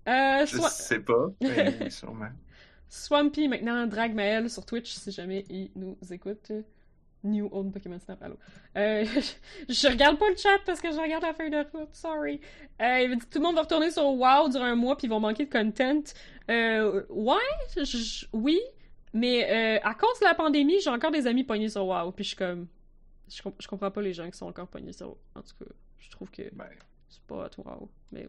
Euh, 0.09 0.47
Je 0.47 0.57
soit... 0.57 0.71
sais 0.71 1.01
pas. 1.01 1.29
mais 1.41 1.91
sûrement. 1.91 2.29
Swampy, 2.89 3.49
maintenant, 3.49 3.87
drague 3.87 4.15
Maël 4.15 4.51
sur 4.51 4.65
Twitch, 4.67 4.93
si 4.93 5.13
jamais 5.13 5.45
il 5.49 5.71
nous 5.77 5.97
écoute. 6.11 6.51
New 7.23 7.49
Own 7.53 7.71
Pokémon 7.71 7.99
Snap, 7.99 8.23
allô. 8.23 8.37
Euh, 8.79 9.05
je, 9.05 9.21
je 9.75 9.89
regarde 9.89 10.19
pas 10.19 10.31
le 10.31 10.37
chat 10.37 10.59
parce 10.65 10.81
que 10.81 10.91
je 10.91 10.99
regarde 10.99 11.23
la 11.23 11.35
feuille 11.35 11.51
de 11.51 11.59
route, 11.73 11.95
sorry. 11.95 12.41
Euh, 12.81 13.01
il 13.03 13.11
dit 13.11 13.19
que 13.19 13.31
tout 13.31 13.39
le 13.39 13.45
monde 13.45 13.57
va 13.57 13.63
retourner 13.63 13.91
sur 13.91 14.05
WoW 14.07 14.49
durant 14.49 14.65
un 14.65 14.75
mois 14.75 14.97
puis 14.97 15.07
ils 15.07 15.11
vont 15.11 15.21
manquer 15.21 15.45
de 15.45 15.51
content. 15.53 16.03
Euh, 16.51 17.05
ouais, 17.11 17.37
je- 17.77 17.85
je- 17.85 18.27
oui, 18.33 18.59
mais 19.13 19.77
euh, 19.77 19.79
à 19.87 19.93
cause 19.95 20.19
de 20.21 20.25
la 20.25 20.35
pandémie, 20.35 20.81
j'ai 20.81 20.89
encore 20.89 21.11
des 21.11 21.27
amis 21.27 21.45
pognés 21.45 21.69
sur 21.69 21.87
WoW 21.87 22.11
puis 22.13 22.25
je 22.25 22.29
suis 22.29 22.37
comme... 22.39 22.67
Je, 23.31 23.43
je 23.59 23.69
comprends 23.69 23.91
pas 23.91 24.03
les 24.03 24.13
gens 24.13 24.29
qui 24.31 24.37
sont 24.37 24.47
encore 24.47 24.69
pognés 24.69 24.93
sur. 24.93 25.17
En 25.35 25.43
tout 25.43 25.55
cas, 25.59 25.71
je 25.99 26.11
trouve 26.11 26.31
que 26.31 26.43
Ben, 26.53 26.69
c'est 27.09 27.23
pas 27.23 27.45
à 27.45 27.49
toi, 27.49 27.79
mais 28.13 28.29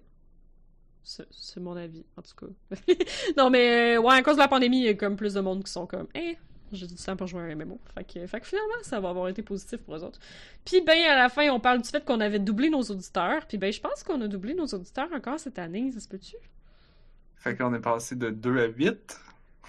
c'est 1.04 1.60
mon 1.60 1.76
avis, 1.76 2.06
en 2.16 2.22
tout 2.22 2.36
cas. 2.46 2.76
non, 3.38 3.50
mais 3.50 3.98
euh, 3.98 4.02
ouais, 4.02 4.16
à 4.16 4.22
cause 4.22 4.36
de 4.36 4.42
la 4.42 4.48
pandémie, 4.48 4.80
il 4.82 4.86
y 4.86 4.90
a 4.90 4.94
comme 4.94 5.16
plus 5.16 5.34
de 5.34 5.42
monde 5.42 5.64
qui 5.64 5.72
sont 5.72 5.88
comme, 5.88 6.08
eh, 6.14 6.38
j'ai 6.72 6.88
du 6.88 6.96
temps 6.96 7.16
pour 7.16 7.28
jouer 7.28 7.42
à 7.42 7.46
un 7.46 7.56
MMO. 7.56 7.80
Fait 7.96 8.04
que, 8.04 8.26
fait 8.28 8.40
que 8.40 8.48
finalement, 8.48 8.76
ça 8.84 9.00
va 9.00 9.10
avoir 9.10 9.28
été 9.28 9.42
positif 9.42 9.80
pour 9.80 9.96
eux 9.96 10.04
autres. 10.04 10.20
Puis 10.64 10.82
ben, 10.82 10.98
à 11.10 11.16
la 11.16 11.30
fin, 11.30 11.50
on 11.50 11.60
parle 11.60 11.82
du 11.82 11.90
fait 11.90 12.06
qu'on 12.06 12.20
avait 12.22 12.40
doublé 12.40 12.70
nos 12.70 12.82
auditeurs. 12.82 13.46
Puis 13.48 13.58
ben, 13.58 13.74
je 13.74 13.82
pense 13.82 14.04
qu'on 14.04 14.22
a 14.22 14.28
doublé 14.28 14.54
nos 14.54 14.68
auditeurs 14.68 15.12
encore 15.14 15.40
cette 15.40 15.60
année, 15.60 15.92
ça 15.92 16.00
se 16.00 16.08
peut-tu? 16.08 16.36
fait 17.38 17.56
qu'on 17.56 17.74
est 17.74 17.80
passé 17.80 18.16
de 18.16 18.30
2 18.30 18.60
à 18.60 18.66
8. 18.68 19.20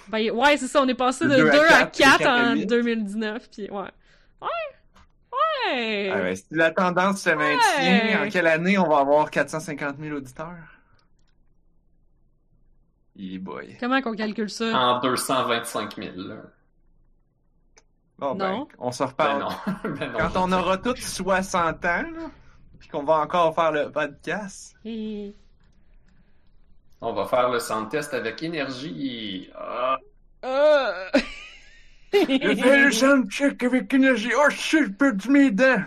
Ben, 0.09 0.30
ouais, 0.30 0.57
c'est 0.59 0.66
ça, 0.66 0.83
on 0.83 0.89
est 0.89 0.95
passé 0.95 1.24
de 1.24 1.30
De 1.30 1.37
2 1.37 1.51
deux 1.51 1.59
à 1.59 1.76
à 1.76 1.87
quatre, 1.87 1.93
4 1.93 2.20
et 2.20 2.24
quatre 2.24 2.26
à 2.26 2.51
en 2.51 2.55
huit. 2.55 2.66
2019, 2.66 3.49
puis 3.51 3.70
ouais. 3.70 3.89
Ouais! 5.67 6.11
Ah 6.15 6.23
ouais, 6.23 6.37
si 6.37 6.47
la 6.51 6.71
tendance 6.71 7.23
se 7.23 7.31
maintient, 7.31 8.25
en 8.27 8.29
quelle 8.31 8.47
année 8.47 8.79
on 8.79 8.89
va 8.89 8.99
avoir 8.99 9.31
450 9.31 9.97
000 9.99 10.17
auditeurs? 10.17 10.57
Boy. 13.17 13.77
Comment 13.79 14.01
qu'on 14.03 14.15
calcule 14.17 14.51
ça? 14.51 14.65
En 14.77 15.01
225 15.01 15.97
000. 15.97 16.17
là. 16.17 16.37
Bon 18.19 18.35
ben, 18.35 18.51
Non. 18.51 18.69
on 18.79 18.91
se 18.93 19.03
Ben 19.03 19.09
reparle. 19.11 19.41
non. 19.41 19.49
Ben 19.99 20.13
non, 20.13 20.19
Quand 20.19 20.45
on 20.49 20.53
aura 20.53 20.79
tous 20.79 20.97
60 20.97 21.85
ans, 21.85 22.03
là, 22.03 22.31
puis 22.79 22.89
qu'on 22.89 23.05
va 23.05 23.15
encore 23.21 23.55
faire 23.55 23.73
le 23.73 23.91
podcast. 23.91 24.75
On 27.01 27.13
va 27.13 27.27
faire 27.27 27.49
le 27.51 27.59
sound 27.59 27.89
test 27.91 28.15
avec 28.15 28.43
énergie. 28.43 29.51
Ah, 29.57 29.99
Euh. 30.45 31.11
je 32.13 32.63
fais 32.63 32.79
le 32.85 32.93
soundcheck 32.93 33.63
avec 33.63 33.93
énergie. 33.95 34.31
Oh 34.37 34.51
shit, 34.51 34.81
j'ai 34.87 34.89
perdu 34.93 35.29
mes 35.31 35.51
dents! 35.51 35.83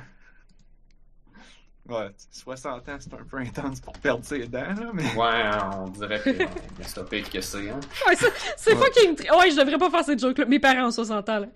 Ouais, 1.87 2.09
60 2.31 2.89
ans, 2.89 2.95
c'est 2.99 3.13
un 3.13 3.23
peu 3.29 3.37
intense 3.37 3.79
pour 3.79 3.93
perdre 3.93 4.25
ses 4.25 4.47
dents, 4.47 4.59
là, 4.61 4.89
mais... 4.91 5.03
ouais, 5.13 5.51
on 5.75 5.87
dirait 5.89 6.19
que 6.19 6.31
euh, 6.31 6.45
c'est 6.81 6.95
pas 6.95 7.03
pire 7.03 7.29
que 7.29 7.41
c'est. 7.41 7.69
Hein. 7.69 7.79
Ouais, 8.07 8.15
ça- 8.15 8.25
c'est 8.57 8.73
Ouais. 8.73 8.85
fucking. 8.85 9.15
tri- 9.15 9.29
Ouais, 9.29 9.51
je 9.51 9.55
devrais 9.55 9.77
pas 9.77 9.91
faire 9.91 10.03
cette 10.03 10.19
joke-là. 10.19 10.45
Mes 10.45 10.57
parents 10.59 10.87
ont 10.87 10.91
60 10.91 11.29
ans, 11.29 11.39
là. 11.41 11.47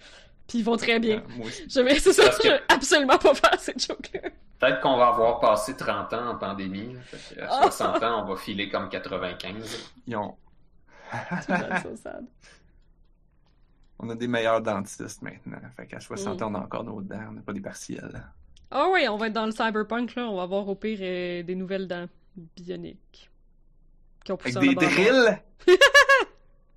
Puis 0.48 0.60
ils 0.60 0.64
vont 0.64 0.78
très 0.78 1.00
bien. 1.00 1.24
Ah, 1.26 1.32
moi 1.36 1.48
aussi. 1.48 1.66
Je 1.68 1.80
vais, 1.80 1.98
c'est 2.00 2.14
ça, 2.14 2.30
que- 2.30 2.44
je 2.44 2.48
vais 2.50 2.62
absolument 2.70 3.18
pas 3.18 3.34
faire 3.34 3.60
cette 3.60 3.84
joke-là. 3.84 4.30
Peut-être 4.60 4.82
qu'on 4.82 4.98
va 4.98 5.08
avoir 5.08 5.40
passé 5.40 5.76
30 5.76 6.14
ans 6.14 6.30
en 6.30 6.36
pandémie. 6.36 6.96
Fait 7.06 7.36
que 7.36 7.42
à 7.42 7.48
Ah. 7.50 7.72
60 7.72 8.04
ans, 8.04 8.24
on 8.24 8.32
va 8.32 8.36
filer 8.40 8.70
comme 8.70 8.88
95. 8.90 9.90
Ils 10.06 10.16
ont... 10.16 10.36
So 11.82 11.96
sad. 11.96 12.24
On 14.00 14.10
a 14.10 14.16
des 14.16 14.28
meilleurs 14.28 14.62
dentistes 14.62 15.22
maintenant. 15.22 15.60
Fait 15.76 15.86
qu'à 15.88 16.00
60 16.00 16.40
Mm. 16.40 16.44
ans, 16.44 16.52
on 16.52 16.56
a 16.56 16.60
encore 16.60 16.84
nos 16.84 17.02
dents, 17.02 17.26
on 17.30 17.34
n'a 17.34 17.42
pas 17.42 17.54
des 17.54 17.62
partiels. 17.62 18.24
Ah 18.72 18.88
oui, 18.92 19.08
on 19.10 19.18
va 19.18 19.28
être 19.28 19.34
dans 19.34 19.46
le 19.46 19.52
cyberpunk, 19.52 20.16
là. 20.16 20.30
On 20.30 20.36
va 20.38 20.44
avoir 20.44 20.68
au 20.68 20.76
pire 20.76 21.00
euh, 21.02 21.44
des 21.44 21.56
nouvelles 21.56 21.88
dents 21.88 22.08
bioniques. 22.56 23.30
Qui 24.24 24.32
ont 24.32 24.38
poussé 24.38 24.58
Avec 24.58 24.78
des 24.78 24.86
drills! 24.86 25.42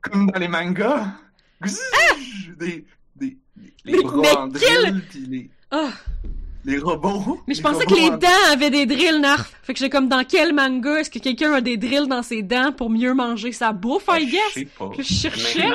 Comme 0.00 0.30
dans 0.30 0.38
les 0.38 0.48
mangas! 0.48 1.06
Gzz! 1.62 1.78
Des, 2.58 2.84
des, 3.16 3.38
des- 3.56 3.74
les 3.84 4.02
bras 4.02 4.42
en 4.44 4.46
drill, 4.48 5.02
puis 5.08 5.26
les, 5.26 5.50
Ah! 5.70 5.90
Les 6.64 6.78
robots. 6.78 7.40
Mais 7.46 7.54
je 7.54 7.62
pensais 7.62 7.84
que 7.86 7.94
les 7.94 8.08
en- 8.10 8.16
dents 8.16 8.52
avaient 8.52 8.70
des 8.70 8.86
drills, 8.86 9.20
Narf. 9.20 9.52
Fait 9.62 9.72
que 9.74 9.78
j'étais 9.80 9.90
comme 9.90 10.08
dans 10.08 10.24
quel 10.24 10.52
manga 10.54 11.00
est-ce 11.00 11.10
que 11.10 11.18
quelqu'un 11.18 11.52
a 11.54 11.60
des 11.60 11.76
drills 11.76 12.06
dans 12.08 12.22
ses 12.22 12.42
dents 12.42 12.72
pour 12.72 12.88
mieux 12.90 13.14
manger 13.14 13.52
sa 13.52 13.72
bouffe, 13.72 14.06
I 14.08 14.26
Je 14.26 14.30
guess? 14.32 14.52
sais 14.54 14.64
pas. 14.78 14.88
Que 14.90 15.02
je 15.02 15.12
cherchais, 15.12 15.68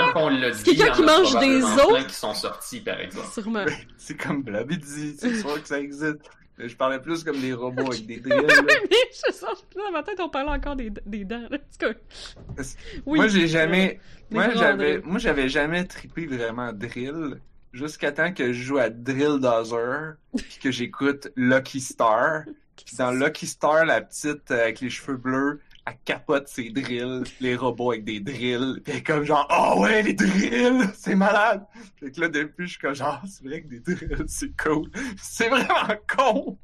quelqu'un 0.63 0.91
qui 0.93 1.01
mange 1.03 1.39
des 1.39 1.61
os? 1.63 2.05
qui 2.07 2.13
sont 2.15 2.33
sortis, 2.33 2.79
par 2.81 2.99
exemple. 2.99 3.27
Sûrement. 3.33 3.65
C'est 3.97 4.15
comme 4.15 4.41
Blobby 4.43 4.77
dit, 4.77 5.15
c'est 5.19 5.35
sûr 5.39 5.61
que 5.61 5.67
ça 5.67 5.79
existe. 5.79 6.17
Mais 6.57 6.67
Je 6.69 6.75
parlais 6.75 6.99
plus 6.99 7.23
comme 7.23 7.39
des 7.39 7.53
robots 7.53 7.91
avec 7.91 8.05
des 8.07 8.19
drills. 8.21 8.45
Mais 8.47 8.97
je 9.11 9.31
sens 9.33 9.63
que 9.69 9.77
dans 9.77 9.91
ma 9.91 10.01
tête, 10.01 10.19
on 10.19 10.29
parlait 10.29 10.49
encore 10.51 10.75
des, 10.75 10.91
des 11.05 11.23
dents. 11.25 11.43
Là. 11.51 11.57
En 11.57 11.57
tout 11.57 11.93
cas, 11.93 12.63
oui. 13.05 13.19
moi, 13.19 13.27
j'ai 13.27 13.47
jamais. 13.47 13.99
Moi, 14.31 15.17
j'avais 15.19 15.49
jamais 15.49 15.83
trippé 15.85 16.25
vraiment 16.25 16.71
drill. 16.73 17.39
Jusqu'à 17.78 18.11
temps 18.11 18.34
que 18.34 18.51
je 18.53 18.63
joue 18.63 18.78
à 18.80 18.89
Drill 18.89 19.39
Dozer, 19.39 20.13
puis 20.36 20.57
que 20.61 20.71
j'écoute 20.71 21.30
Lucky 21.36 21.80
Star. 21.80 22.43
Puis 22.86 22.95
dans 22.97 23.11
Lucky 23.11 23.45
Star, 23.45 23.86
la 23.86 24.01
petite 24.01 24.49
euh, 24.51 24.63
avec 24.63 24.82
les 24.82 24.89
cheveux 24.89 25.17
bleus, 25.17 25.61
elle 25.86 25.97
capote 26.05 26.47
ses 26.47 26.69
drills, 26.69 27.23
les 27.39 27.55
robots 27.55 27.91
avec 27.91 28.03
des 28.03 28.19
drills. 28.19 28.82
Puis 28.84 28.93
elle 28.93 28.99
est 28.99 29.03
comme 29.03 29.23
genre, 29.23 29.47
oh 29.51 29.82
ouais, 29.82 30.01
les 30.03 30.13
drills, 30.13 30.88
c'est 30.95 31.15
malade. 31.15 31.65
Fait 31.99 32.11
que 32.11 32.21
là, 32.21 32.30
depuis, 32.30 32.65
je 32.65 32.71
suis 32.71 32.80
comme 32.80 32.95
genre, 32.95 33.19
Ah, 33.23 33.28
c'est 33.28 33.43
vrai 33.45 33.61
que 33.61 33.67
des 33.67 33.80
drills, 33.80 34.25
c'est 34.28 34.55
cool. 34.61 34.89
C'est 35.21 35.49
vraiment 35.49 35.95
con. 36.15 36.57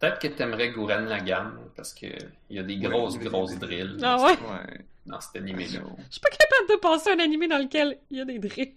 Peut-être 0.00 0.18
que 0.18 0.28
t'aimerais 0.28 0.70
Gouren 0.70 1.06
Lagann, 1.06 1.52
parce 1.76 1.94
que 1.94 2.06
il 2.50 2.56
y 2.56 2.58
a 2.58 2.62
des 2.62 2.76
grosses, 2.78 3.16
oui, 3.16 3.24
grosses 3.24 3.58
drills 3.58 3.96
Ah 4.02 4.22
ouais? 4.22 4.32
Ouais. 4.32 4.84
dans 5.06 5.20
cet 5.20 5.36
animé-là. 5.36 5.80
Je 6.08 6.12
suis 6.12 6.20
pas 6.20 6.30
capable 6.30 6.68
de 6.70 6.76
passer 6.80 7.10
un 7.10 7.18
animé 7.20 7.48
dans 7.48 7.58
lequel 7.58 7.98
il 8.10 8.18
y 8.18 8.20
a 8.20 8.24
des 8.24 8.38
drills. 8.38 8.74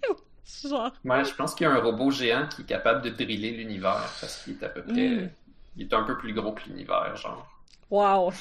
Genre. 0.64 0.94
Ouais, 1.04 1.26
je 1.26 1.34
pense 1.34 1.54
qu'il 1.54 1.66
y 1.66 1.70
a 1.70 1.74
un 1.74 1.80
robot 1.80 2.12
géant 2.12 2.48
qui 2.48 2.62
est 2.62 2.66
capable 2.66 3.02
de 3.02 3.10
driller 3.10 3.52
l'univers, 3.52 4.10
parce 4.20 4.44
qu'il 4.44 4.54
est 4.54 4.64
à 4.64 4.70
peu 4.70 4.82
près... 4.82 5.10
Mm. 5.10 5.30
Il 5.78 5.84
est 5.84 5.94
un 5.94 6.04
peu 6.04 6.18
plus 6.18 6.34
gros 6.34 6.54
que 6.54 6.64
l'univers, 6.68 7.16
genre. 7.16 7.48
Wow. 7.92 8.34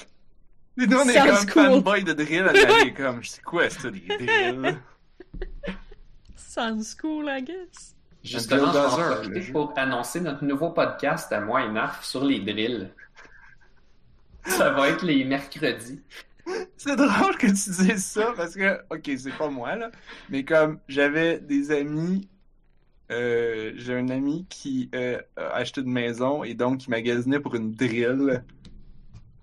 Et 0.78 0.86
nous, 0.86 0.96
on 0.96 1.08
est 1.08 1.12
Sounds 1.12 1.26
comme 1.26 1.46
cool. 1.52 1.64
fanboy 1.64 2.04
de 2.04 2.12
drill, 2.14 2.50
elle 2.50 2.88
est 2.88 2.94
comme, 2.94 3.22
je 3.22 3.28
sais 3.28 3.42
quoi, 3.42 3.68
c'est 3.68 3.80
ça, 3.80 3.90
des 3.90 4.00
drills? 4.00 4.78
Sounds 6.36 6.94
cool, 6.98 7.28
I 7.28 7.42
guess. 7.42 7.94
Justement, 8.24 8.72
je 8.72 8.72
vais 8.72 8.78
en 8.78 9.12
profiter 9.12 9.42
jeu. 9.42 9.52
pour 9.52 9.72
annoncer 9.76 10.20
notre 10.20 10.44
nouveau 10.44 10.70
podcast 10.70 11.30
à 11.32 11.40
moi 11.40 11.62
et 11.62 11.68
Narf 11.68 12.04
sur 12.04 12.24
les 12.24 12.40
drills. 12.40 12.90
Ça 14.46 14.70
va 14.70 14.88
être 14.88 15.04
les 15.04 15.24
mercredis. 15.24 16.00
C'est 16.76 16.96
drôle 16.96 17.36
que 17.38 17.46
tu 17.46 17.52
dises 17.70 18.04
ça 18.04 18.32
parce 18.36 18.54
que, 18.54 18.80
ok, 18.90 19.10
c'est 19.16 19.36
pas 19.36 19.48
moi 19.48 19.74
là, 19.76 19.90
mais 20.28 20.44
comme 20.44 20.78
j'avais 20.88 21.40
des 21.40 21.70
amis, 21.70 22.28
euh, 23.10 23.72
j'ai 23.76 23.94
un 23.94 24.08
ami 24.08 24.46
qui 24.48 24.90
euh, 24.94 25.20
a 25.36 25.54
acheté 25.56 25.80
une 25.80 25.92
maison 25.92 26.44
et 26.44 26.54
donc 26.54 26.86
il 26.86 26.90
magasinait 26.90 27.40
pour 27.40 27.54
une 27.54 27.74
drill. 27.74 28.44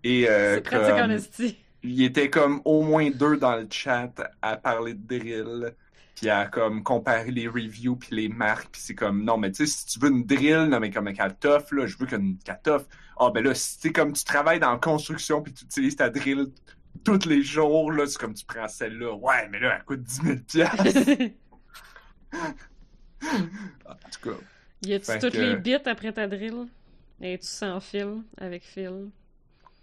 Et 0.03 0.27
euh, 0.29 0.55
C'est 0.55 0.61
pratique 0.61 0.95
en 1.01 1.09
esti. 1.09 1.57
il 1.81 2.03
était 2.03 2.29
comme 2.29 2.61
au 2.65 2.81
moins 2.83 3.09
deux 3.09 3.37
dans 3.37 3.55
le 3.55 3.67
chat 3.69 4.11
à 4.41 4.57
parler 4.57 4.93
de 4.93 5.05
drill, 5.07 5.75
puis 6.15 6.29
à 6.29 6.45
comme 6.45 6.83
comparer 6.83 7.31
les 7.31 7.47
reviews 7.47 7.95
puis 7.95 8.15
les 8.15 8.29
marques, 8.29 8.69
puis 8.71 8.81
c'est 8.81 8.95
comme 8.95 9.23
non 9.23 9.37
mais 9.37 9.51
tu 9.51 9.65
sais 9.65 9.77
si 9.77 9.85
tu 9.85 9.99
veux 9.99 10.09
une 10.09 10.25
drill, 10.25 10.65
non 10.69 10.79
mais 10.79 10.91
comme 10.91 11.07
un 11.07 11.13
tough 11.29 11.71
là, 11.71 11.85
je 11.87 11.97
veux 11.97 12.05
qu'une 12.05 12.37
tough. 12.63 12.83
Ah 13.17 13.29
ben 13.33 13.43
là 13.43 13.53
si 13.55 13.91
comme 13.93 14.13
tu 14.13 14.23
travailles 14.25 14.59
dans 14.59 14.71
la 14.71 14.77
construction 14.77 15.41
puis 15.41 15.53
tu 15.53 15.65
utilises 15.65 15.95
ta 15.95 16.09
drill 16.09 16.47
tous 17.03 17.25
les 17.27 17.41
jours 17.43 17.91
là, 17.91 18.05
c'est 18.07 18.17
comme 18.19 18.33
tu 18.33 18.45
prends 18.45 18.67
celle-là. 18.67 19.13
Ouais 19.15 19.47
mais 19.49 19.59
là 19.59 19.75
elle 19.77 19.83
coûte 19.85 20.01
10 20.03 20.21
000 20.21 20.37
piastres. 20.47 21.09
En 23.85 23.95
tout 24.11 24.29
cas, 24.29 24.37
y 24.83 24.93
a-tu 24.93 25.19
toutes 25.19 25.33
que- 25.33 25.37
les 25.37 25.55
bits 25.55 25.75
après 25.85 26.11
ta 26.11 26.27
drill? 26.27 26.67
Es-tu 27.21 27.47
sans 27.47 27.79
fil? 27.79 28.21
Avec 28.37 28.63
fil? 28.63 29.09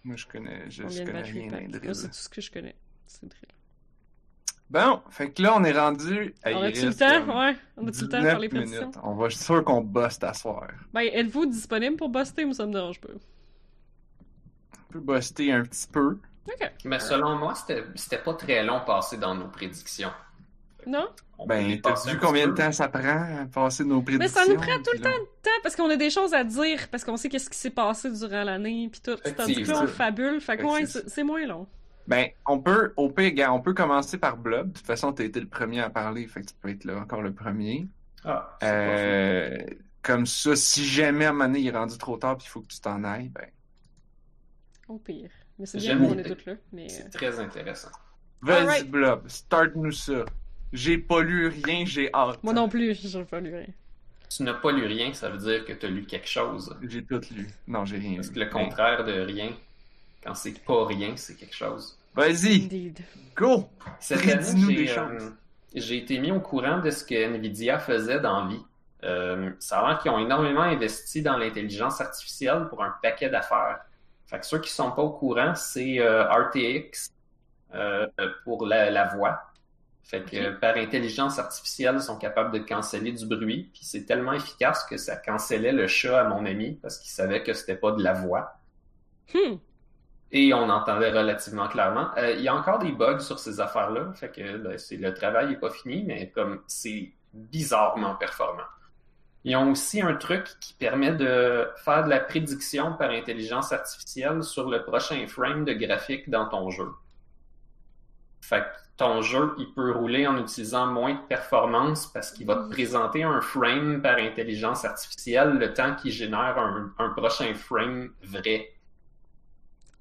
moi 0.05 0.17
je 0.17 0.27
connais, 0.27 0.71
je, 0.71 0.83
connais 0.83 1.23
rien? 1.23 1.49
Moi, 1.51 1.61
drills. 1.69 1.95
c'est 1.95 2.09
tout 2.09 2.15
ce 2.15 2.29
que 2.29 2.41
je 2.41 2.51
connais. 2.51 2.75
C'est 3.07 3.27
drill. 3.27 3.47
Bon, 4.69 5.01
fait 5.11 5.31
que 5.33 5.43
là 5.43 5.55
on 5.57 5.65
est 5.65 5.73
rendu. 5.79 6.35
à 6.43 6.53
On 6.53 6.63
a-tu 6.63 6.87
le 6.87 6.95
temps? 6.95 7.39
Ouais. 7.41 7.57
On 7.77 7.87
a-tu 7.89 8.03
le 8.03 8.09
temps 8.09 8.19
de 8.19 8.25
faire 8.25 8.39
les 8.39 8.49
19 8.49 8.51
prédictions? 8.65 8.81
minutes. 8.89 9.01
On 9.03 9.15
va, 9.15 9.29
je 9.29 9.37
suis 9.37 9.45
sûr 9.45 9.65
qu'on 9.65 9.81
bosse 9.81 10.19
à 10.23 10.35
soir. 10.35 10.69
Ben, 10.93 11.03
êtes-vous 11.13 11.47
disponible 11.47 11.97
pour 11.97 12.09
buster 12.11 12.45
ou 12.45 12.53
ça 12.53 12.67
me 12.67 12.73
dérange 12.73 13.01
pas? 13.01 13.09
On 14.79 14.93
peut 14.93 15.01
buster 15.01 15.51
un 15.53 15.63
petit 15.65 15.89
peu. 15.89 16.19
Mais 16.85 16.99
selon 16.99 17.37
moi, 17.37 17.55
c'était 17.55 17.85
c'était 17.95 18.19
pas 18.23 18.35
très 18.35 18.65
long 18.65 18.81
passé 18.87 19.17
dans 19.17 19.35
nos 19.35 19.49
prédictions. 19.49 20.11
Non? 20.87 21.09
Ben, 21.47 21.81
t'as 21.81 21.91
passer 21.91 22.13
vu 22.13 22.19
combien 22.19 22.49
de 22.49 22.53
temps 22.55 22.73
ça 22.73 22.89
prend 22.89 23.43
à 23.43 23.47
passer 23.53 23.85
nos 23.85 23.99
Mais 23.99 24.05
prédictions? 24.17 24.41
ça 24.41 24.47
nous 24.49 24.57
prend 24.57 24.77
tout 24.79 24.93
le 24.95 25.01
temps 25.01 25.11
de 25.11 25.25
temps 25.43 25.51
parce 25.63 25.77
qu'on 25.77 25.89
a 25.91 25.97
des 25.97 26.11
choses 26.11 26.35
à 26.35 26.43
dire, 26.45 26.89
parce 26.91 27.05
qu'on 27.05 27.17
sait 27.17 27.29
qu'est-ce 27.29 27.51
qui 27.51 27.59
s'est 27.59 27.71
passé 27.71 28.11
durant 28.11 28.45
l'année, 28.45 28.89
puis 28.91 29.01
tout. 29.01 29.17
Tandis 29.37 29.63
que 29.63 29.71
là, 29.71 29.83
on 29.83 29.87
fabule, 29.87 30.41
fait 30.41 30.57
que 30.57 30.87
c'est- 30.87 31.23
moins 31.25 31.47
long. 31.47 31.67
Ben, 32.07 32.29
on 32.47 32.59
peut, 32.59 32.93
au 32.97 33.11
pire, 33.11 33.53
on 33.53 33.61
peut 33.61 33.75
commencer 33.75 34.19
par 34.19 34.37
Blob. 34.37 34.69
De 34.73 34.79
toute 34.79 34.87
façon, 34.87 35.13
t'as 35.13 35.25
été 35.25 35.39
le 35.39 35.47
premier 35.49 35.81
à 35.81 35.91
parler, 35.91 36.27
fait 36.27 36.41
que 36.41 36.47
tu 36.47 36.55
peux 36.61 36.71
être 36.71 36.85
là 36.85 36.97
encore 36.99 37.23
le 37.23 37.33
premier. 37.33 37.87
Ah, 38.25 38.57
Euh, 38.63 39.57
comme 40.03 40.27
ça, 40.27 40.57
si 40.57 40.85
jamais 40.85 41.27
à 41.27 41.29
un 41.29 41.33
moment 41.33 41.45
donné, 41.45 41.61
il 41.61 41.69
est 41.69 41.77
rendu 41.77 41.97
trop 41.99 42.17
tard 42.17 42.37
puis 42.37 42.47
il 42.47 42.51
faut 42.51 42.63
que 42.63 42.69
tu 42.69 42.81
t'en 42.81 43.05
ailles, 43.05 43.29
ben, 43.29 43.47
Au 44.89 44.99
pire. 44.99 45.31
Mais 45.61 45.67
c'est 45.67 45.81
bien 45.81 45.99
J'aime 45.99 46.07
qu'on 46.07 46.19
est 46.19 46.25
l'idée. 46.25 46.25
toutes 46.25 46.47
là. 46.47 46.55
Mais... 46.73 46.89
fou. 46.89 47.03
euh, 47.03 47.05
C'est 47.05 47.11
très 47.11 47.39
intéressant. 47.41 47.93
vas-y. 48.43 48.85
Blob, 48.85 49.29
start-nous 49.29 49.93
ça. 49.93 50.25
J'ai 50.73 50.99
pas 50.99 51.23
lu 51.23 51.49
rien, 51.49 51.85
j'ai 51.87 52.11
hâte. 52.15 52.43
Moi 52.43 52.53
non 52.55 52.69
plus, 52.69 52.95
j'ai 53.03 53.25
pas 53.25 53.41
lu 53.41 53.55
rien. 53.55 53.67
tu 54.29 54.43
n'as 54.45 54.55
pas 54.55 54.73
lu 54.73 54.87
rien, 54.87 55.13
ça 55.13 55.29
veut 55.31 55.39
dire 55.39 55.65
que 55.65 55.73
tu 55.73 55.87
as 55.87 55.91
lu 55.91 56.07
quelque 56.07 56.29
chose. 56.29 56.77
J'ai 56.83 57.05
tout 57.05 57.21
lu. 57.33 57.49
Non, 57.69 57.85
j'ai 57.85 57.99
rien 57.99 58.17
Parce 58.17 58.31
que 58.31 58.39
le 58.41 58.47
contraire 58.47 59.05
de 59.05 59.13
rien, 59.21 59.53
quand 60.23 60.35
c'est 60.35 60.59
pas 60.65 60.87
rien, 60.87 61.17
c'est 61.17 61.37
quelque 61.37 61.55
chose. 61.57 61.99
Vas-y, 62.15 62.65
Indeed. 62.65 63.01
go! 63.37 63.69
Cette 64.01 64.27
année, 64.29 64.67
des 64.75 64.87
j'ai, 64.87 64.87
choses. 64.87 65.23
euh, 65.23 65.31
j'ai 65.75 65.99
été 65.99 66.19
mis 66.19 66.33
au 66.33 66.41
courant 66.41 66.79
de 66.81 66.91
ce 66.91 67.05
que 67.05 67.15
Nvidia 67.15 67.79
faisait 67.79 68.21
dans 68.21 68.47
vie. 68.49 68.65
Euh, 69.05 69.51
ça 69.61 69.81
a 69.81 69.89
l'air 69.89 69.99
qu'ils 70.01 70.11
ont 70.11 70.19
énormément 70.19 70.63
investi 70.63 71.23
dans 71.23 71.37
l'intelligence 71.39 72.01
artificielle 72.01 72.67
pour 72.69 72.83
un 72.85 72.95
paquet 73.03 73.31
d'affaires. 73.31 73.81
Fait 74.31 74.41
que 74.41 74.47
ceux 74.47 74.61
qui 74.61 74.71
sont 74.71 74.93
pas 74.93 75.03
au 75.03 75.13
courant, 75.13 75.55
c'est 75.57 76.01
euh, 76.01 76.25
RTX 76.31 77.11
euh, 77.75 78.07
pour 78.45 78.67
la, 78.67 78.91
la 78.91 79.07
voix. 79.17 79.41
Fait 80.03 80.25
que 80.25 80.37
euh, 80.37 80.53
par 80.59 80.77
intelligence 80.77 81.39
artificielle, 81.39 81.97
ils 81.97 82.03
sont 82.03 82.19
capables 82.19 82.53
de 82.53 82.59
canceller 82.61 83.13
du 83.13 83.27
bruit. 83.27 83.71
Puis 83.75 83.85
c'est 83.85 84.05
tellement 84.07 84.33
efficace 84.35 84.85
que 84.87 84.97
ça 84.99 85.17
cancellait 85.17 85.73
le 85.73 85.87
chat 85.89 86.21
à 86.21 86.25
mon 86.29 86.47
ami 86.47 86.79
parce 86.83 86.99
qu'il 86.99 87.11
savait 87.13 87.43
que 87.45 87.55
c'était 87.55 87.77
pas 87.77 87.93
de 87.93 88.03
la 88.03 88.15
voix 88.15 88.61
Hmm. 89.33 89.61
et 90.33 90.55
on 90.55 90.69
entendait 90.71 91.11
relativement 91.11 91.69
clairement. 91.69 92.11
Euh, 92.17 92.33
il 92.33 92.43
y 92.43 92.49
a 92.49 92.55
encore 92.55 92.79
des 92.79 92.93
bugs 92.93 93.19
sur 93.21 93.39
ces 93.39 93.61
affaires-là, 93.61 94.13
fait 94.15 94.31
que 94.31 94.57
ben, 94.59 94.79
c'est 94.79 94.97
le 94.97 95.13
travail 95.15 95.49
n'est 95.49 95.57
pas 95.59 95.71
fini, 95.71 96.05
mais 96.05 96.31
comme 96.31 96.63
c'est 96.69 97.13
bizarrement 97.33 98.15
performant. 98.17 98.63
Ils 99.45 99.57
ont 99.57 99.71
aussi 99.73 100.01
un 100.03 100.15
truc 100.17 100.47
qui 100.61 100.75
permet 100.75 101.13
de 101.13 101.69
faire 101.85 102.05
de 102.05 102.11
la 102.11 102.21
prédiction 102.21 102.95
par 102.95 103.11
intelligence 103.11 103.73
artificielle 103.73 104.43
sur 104.43 104.71
le 104.71 104.83
prochain 104.85 105.27
frame 105.29 105.65
de 105.65 105.73
graphique 105.75 106.31
dans 106.31 106.49
ton 106.49 106.71
jeu. 106.71 106.89
Fait 108.43 108.63
que 108.63 108.77
ton 108.99 109.23
jeu, 109.23 109.55
il 109.59 109.73
peut 109.73 109.93
rouler 109.93 110.27
en 110.27 110.37
utilisant 110.39 110.87
moins 110.87 111.15
de 111.15 111.21
performance 111.21 112.07
parce 112.07 112.33
qu'il 112.33 112.47
va 112.47 112.57
te 112.57 112.69
présenter 112.69 113.23
un 113.23 113.41
frame 113.41 114.03
par 114.03 114.19
intelligence 114.19 114.85
artificielle 114.85 115.53
le 115.59 115.73
temps 115.73 115.95
qu'il 115.97 116.13
génère 116.13 116.59
un, 116.59 116.93
un 116.99 117.09
prochain 117.11 117.55
frame 117.55 118.13
vrai. 118.23 118.75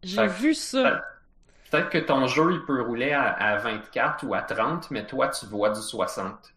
J'ai 0.04 0.28
vu 0.28 0.54
ça. 0.54 1.02
Peut-être 1.72 1.90
que 1.90 1.98
ton 2.00 2.28
jeu, 2.28 2.54
il 2.54 2.66
peut 2.66 2.82
rouler 2.82 3.12
à, 3.14 3.32
à 3.32 3.58
24 3.58 4.26
ou 4.26 4.34
à 4.34 4.42
30, 4.42 4.92
mais 4.92 5.06
toi, 5.08 5.30
tu 5.30 5.46
vois 5.46 5.70
du 5.70 5.82
60. 5.82 6.54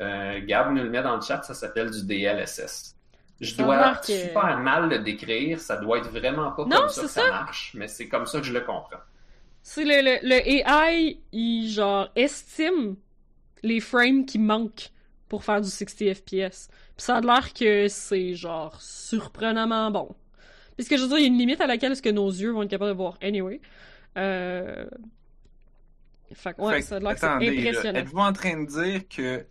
Euh, 0.00 0.40
Gab 0.44 0.70
nous 0.72 0.82
le 0.82 0.90
met 0.90 1.02
dans 1.02 1.16
le 1.16 1.22
chat, 1.22 1.42
ça 1.42 1.54
s'appelle 1.54 1.90
du 1.90 2.04
DLSS. 2.04 2.96
Je 3.40 3.54
Ça 3.54 3.62
dois 3.62 3.76
marque, 3.76 4.04
super 4.06 4.58
mal 4.60 4.88
le 4.88 4.98
décrire, 5.00 5.60
ça 5.60 5.76
doit 5.76 5.98
être 5.98 6.10
vraiment 6.10 6.52
pas 6.52 6.64
Non, 6.66 6.76
comme 6.80 6.88
ça 6.88 7.02
que 7.02 7.08
c'est 7.08 7.20
ça 7.20 7.22
ça. 7.22 7.28
marche, 7.30 7.72
mais 7.74 7.88
c'est 7.88 8.08
comme 8.08 8.26
ça 8.26 8.38
que 8.40 8.46
je 8.46 8.52
le 8.52 8.60
comprends. 8.60 9.00
C'est 9.62 9.84
le, 9.84 10.02
le, 10.02 10.18
le 10.28 10.48
AI, 10.48 11.18
il 11.32 11.70
genre 11.70 12.10
estime 12.16 12.96
les 13.62 13.80
frames 13.80 14.26
qui 14.26 14.38
manquent 14.38 14.90
pour 15.28 15.44
faire 15.44 15.60
du 15.60 15.68
60 15.70 16.14
FPS. 16.14 16.68
Puis 16.96 17.04
ça 17.04 17.16
a 17.16 17.20
l'air 17.20 17.52
que 17.54 17.88
c'est 17.88 18.34
genre 18.34 18.80
surprenamment 18.80 19.90
bon. 19.90 20.14
Parce 20.76 20.88
que 20.88 20.96
je 20.96 21.02
veux 21.02 21.08
dire, 21.08 21.18
il 21.18 21.22
y 21.22 21.24
a 21.24 21.28
une 21.28 21.38
limite 21.38 21.60
à 21.60 21.66
laquelle 21.66 21.92
est-ce 21.92 22.02
que 22.02 22.10
nos 22.10 22.28
yeux 22.30 22.50
vont 22.52 22.62
être 22.62 22.70
capables 22.70 22.90
de 22.92 22.96
voir 22.96 23.16
anyway. 23.22 23.60
Euh... 24.18 24.86
Fait 26.34 26.54
que 26.54 26.62
ouais, 26.62 26.76
Fait 26.76 26.82
ça 26.82 26.96
a 26.96 27.00
l'air 27.00 27.14
que 27.14 27.20
c'est 27.20 27.26
impressionnant. 27.26 27.98
Êtes-vous 28.00 28.18
en 28.18 28.32
train 28.32 28.62
de 28.64 28.66
dire 28.66 29.08
que 29.08 29.46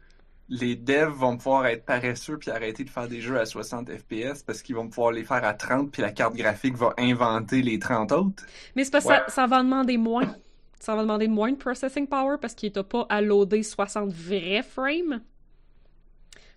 les 0.50 0.76
devs 0.76 1.10
vont 1.14 1.38
pouvoir 1.38 1.66
être 1.68 1.86
paresseux 1.86 2.38
puis 2.38 2.52
arrêter 2.52 2.84
de 2.84 2.90
faire 2.90 3.08
des 3.08 3.22
jeux 3.22 3.40
à 3.40 3.46
60 3.46 3.90
FPS 3.92 4.44
parce 4.44 4.62
qu'ils 4.62 4.76
vont 4.76 4.88
pouvoir 4.90 5.12
les 5.12 5.24
faire 5.24 5.44
à 5.44 5.54
30 5.54 5.92
puis 5.92 6.02
la 6.02 6.12
carte 6.12 6.36
graphique 6.36 6.76
va 6.76 6.94
inventer 6.98 7.62
les 7.62 7.80
30 7.80 8.12
autres? 8.12 8.44
Mais 8.76 8.84
c'est 8.84 8.92
parce 8.92 9.06
que 9.06 9.10
Ouais. 9.10 9.20
ça, 9.28 9.30
ça 9.30 9.48
va 9.48 9.64
demander 9.64 9.98
moins. 9.98 10.36
Ça 10.80 10.96
va 10.96 11.02
demander 11.04 11.28
moins 11.30 11.52
de 11.52 11.58
processing 11.58 12.08
power 12.08 12.38
parce 12.42 12.54
qu'il 12.56 12.72
t'a 12.72 12.84
pas 12.84 13.06
à 13.10 13.22
loader 13.22 13.64
60 13.64 14.12
vrais 14.12 14.64
frames. 14.64 15.22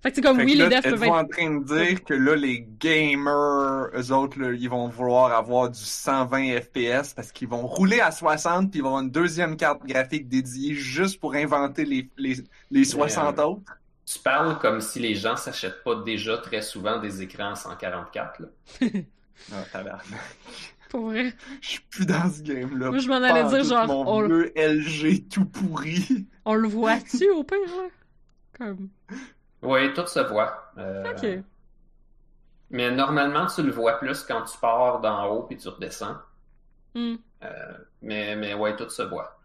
Fait 0.07 0.13
que 0.13 0.17
c'est 0.17 0.23
comme 0.23 0.37
Fait 0.37 0.45
oui, 0.45 0.55
les 0.55 0.69
devs 0.69 0.83
peuvent 0.83 1.03
être 1.03 1.13
en 1.13 1.27
train 1.27 1.51
de 1.51 1.65
dire 1.65 2.05
que 2.05 2.15
là, 2.15 2.37
les 2.37 2.65
gamers, 2.79 3.89
eux 3.93 4.13
autres, 4.13 4.39
là, 4.39 4.53
ils 4.53 4.71
vont 4.71 4.87
vouloir 4.87 5.33
avoir 5.33 5.69
du 5.69 5.81
120 5.81 6.61
FPS 6.61 7.13
parce 7.13 7.33
qu'ils 7.33 7.49
vont 7.49 7.67
rouler 7.67 7.99
à 7.99 8.13
60 8.13 8.71
puis 8.71 8.79
ils 8.79 8.83
vont 8.83 8.91
avoir 8.91 9.03
une 9.03 9.11
deuxième 9.11 9.57
carte 9.57 9.85
graphique 9.85 10.29
dédiée 10.29 10.75
juste 10.75 11.19
pour 11.19 11.35
inventer 11.35 11.85
les, 11.85 12.09
les, 12.19 12.37
les 12.71 12.85
60 12.85 13.37
euh, 13.37 13.43
autres? 13.43 13.63
Tu 14.05 14.21
parles 14.21 14.61
comme 14.61 14.81
si 14.81 15.01
les 15.01 15.17
gens 15.17 15.37
s'achètent 15.37 15.83
pas 15.83 15.97
déjà 15.97 16.39
très 16.39 16.63
souvent 16.63 17.01
des 17.01 17.23
écrans 17.23 17.51
à 17.51 17.57
144. 17.57 18.43
Là. 18.43 18.49
Ah, 19.53 19.65
tabarnak. 19.71 20.05
pour 20.89 21.09
vrai. 21.09 21.35
Je 21.61 21.69
suis 21.69 21.81
plus 21.91 22.07
dans 22.07 22.31
ce 22.31 22.43
game-là. 22.43 22.91
Moi, 22.91 22.99
je 22.99 23.09
m'en 23.09 23.17
allais 23.17 23.43
en 23.43 23.51
dire 23.51 23.65
genre, 23.65 23.87
Mon 23.89 24.07
on, 24.07 24.27
vieux 24.27 24.53
LG 24.57 25.29
tout 25.29 25.45
pourri. 25.45 26.27
on 26.45 26.55
le 26.55 26.69
voit-tu 26.69 27.29
au 27.33 27.43
pire, 27.43 27.59
là? 27.67 27.89
Comme. 28.57 28.89
Oui, 29.67 29.93
tout 29.95 30.07
se 30.07 30.21
voit. 30.21 30.73
Euh, 30.79 31.13
Ok. 31.13 31.45
Mais 32.71 32.91
normalement, 32.91 33.47
tu 33.47 33.63
le 33.63 33.71
vois 33.71 33.99
plus 33.99 34.23
quand 34.25 34.43
tu 34.45 34.59
pars 34.59 35.01
d'en 35.01 35.27
haut 35.27 35.43
puis 35.45 35.57
tu 35.57 35.69
redescends. 35.69 36.17
Hmm, 36.95 37.17
Mais, 38.03 38.35
mais 38.37 38.55
ouais, 38.55 38.75
tout 38.77 38.89
se 38.89 39.03
voit. 39.03 39.39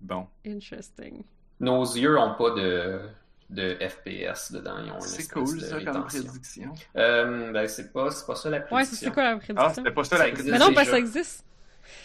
Bon. 0.00 0.26
interesting. 0.46 1.22
Nos 1.60 1.82
yeux 1.84 2.18
ont 2.18 2.34
pas 2.34 2.50
de, 2.50 3.00
de 3.50 3.76
FPS 3.80 4.52
dedans. 4.52 4.78
Ils 4.84 4.90
ont 4.90 4.96
une 4.96 5.00
C'est 5.02 5.28
cool, 5.32 5.56
de 5.56 5.60
ça, 5.64 5.80
comme 5.84 6.04
prédiction. 6.04 6.74
Euh, 6.96 7.52
ben, 7.52 7.68
c'est 7.68 7.92
pas, 7.92 8.10
c'est 8.10 8.26
pas 8.26 8.34
ça 8.34 8.50
la 8.50 8.58
Ouais, 8.58 8.64
prédiction. 8.64 8.96
c'est 8.98 9.04
c'est 9.06 9.10
quoi 9.12 9.22
la 9.22 9.30
Ah, 9.30 9.36
prédiction? 9.38 9.74
c'était 9.74 9.90
pas 9.92 10.04
ça 10.04 10.18
la 10.18 10.28
existe. 10.28 10.48
Mais 10.50 10.58
prédiction. 10.58 10.68
non, 10.70 10.74
parce 10.74 10.86
que 10.86 10.92
ça 10.92 10.98
existe. 10.98 11.43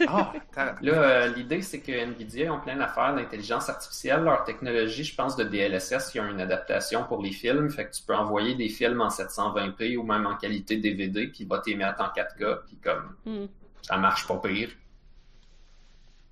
Ah. 0.08 0.34
Là, 0.82 0.94
euh, 0.94 1.28
l'idée, 1.28 1.62
c'est 1.62 1.82
que 1.82 1.92
Nvidia 1.92 2.54
ont 2.54 2.60
plein 2.60 2.76
d'affaires 2.76 3.14
d'intelligence 3.16 3.70
artificielle. 3.70 4.22
Leur 4.22 4.44
technologie, 4.44 5.04
je 5.04 5.16
pense, 5.16 5.36
de 5.36 5.44
DLSS, 5.44 6.14
ils 6.16 6.22
ont 6.22 6.30
une 6.30 6.42
adaptation 6.42 7.04
pour 7.04 7.22
les 7.22 7.32
films. 7.32 7.70
Fait 7.70 7.86
que 7.86 7.92
tu 7.92 8.04
peux 8.04 8.16
envoyer 8.16 8.56
des 8.56 8.70
films 8.70 9.02
en 9.02 9.10
720p 9.10 9.98
ou 9.98 10.04
même 10.04 10.26
en 10.26 10.36
qualité 10.36 10.78
DVD, 10.78 11.28
puis 11.28 11.40
il 11.42 11.48
va 11.48 11.60
t'émettre 11.60 12.02
en 12.02 12.08
4K, 12.08 12.66
puis 12.66 12.78
comme 12.84 13.16
Hmm. 13.26 13.46
ça 13.82 13.98
marche 13.98 14.28
pas 14.28 14.38
pire. 14.38 14.70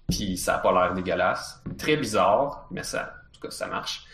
Puis 0.09 0.37
ça 0.37 0.55
a 0.55 0.59
pas 0.59 0.71
l'air 0.71 0.93
dégueulasse. 0.93 1.61
Très 1.77 1.97
bizarre, 1.97 2.67
mais 2.71 2.83
ça, 2.83 3.13
en 3.29 3.33
tout 3.33 3.41
cas, 3.41 3.51
ça 3.51 3.67
marche. 3.67 4.05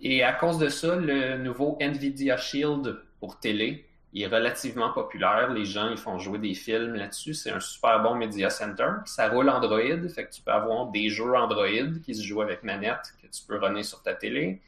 Et 0.00 0.22
à 0.22 0.32
cause 0.32 0.58
de 0.58 0.68
ça, 0.68 0.96
le 0.96 1.38
nouveau 1.38 1.76
Nvidia 1.80 2.36
Shield 2.36 3.00
pour 3.18 3.38
télé 3.38 3.89
il 4.12 4.22
est 4.22 4.26
relativement 4.26 4.92
populaire. 4.92 5.52
Les 5.52 5.64
gens, 5.64 5.88
ils 5.88 5.96
font 5.96 6.18
jouer 6.18 6.38
des 6.38 6.54
films 6.54 6.94
là-dessus. 6.94 7.34
C'est 7.34 7.50
un 7.50 7.60
super 7.60 8.02
bon 8.02 8.16
media 8.16 8.50
center. 8.50 8.88
Ça 9.04 9.28
roule 9.28 9.48
Android, 9.48 10.08
fait 10.08 10.26
que 10.26 10.32
tu 10.32 10.42
peux 10.42 10.50
avoir 10.50 10.86
des 10.86 11.08
jeux 11.10 11.34
Android 11.36 12.00
qui 12.04 12.14
se 12.14 12.22
jouent 12.22 12.42
avec 12.42 12.64
manette 12.64 13.14
que 13.22 13.28
tu 13.28 13.42
peux 13.46 13.58
runner 13.58 13.84
sur 13.84 14.02
ta 14.02 14.14
télé. 14.14 14.60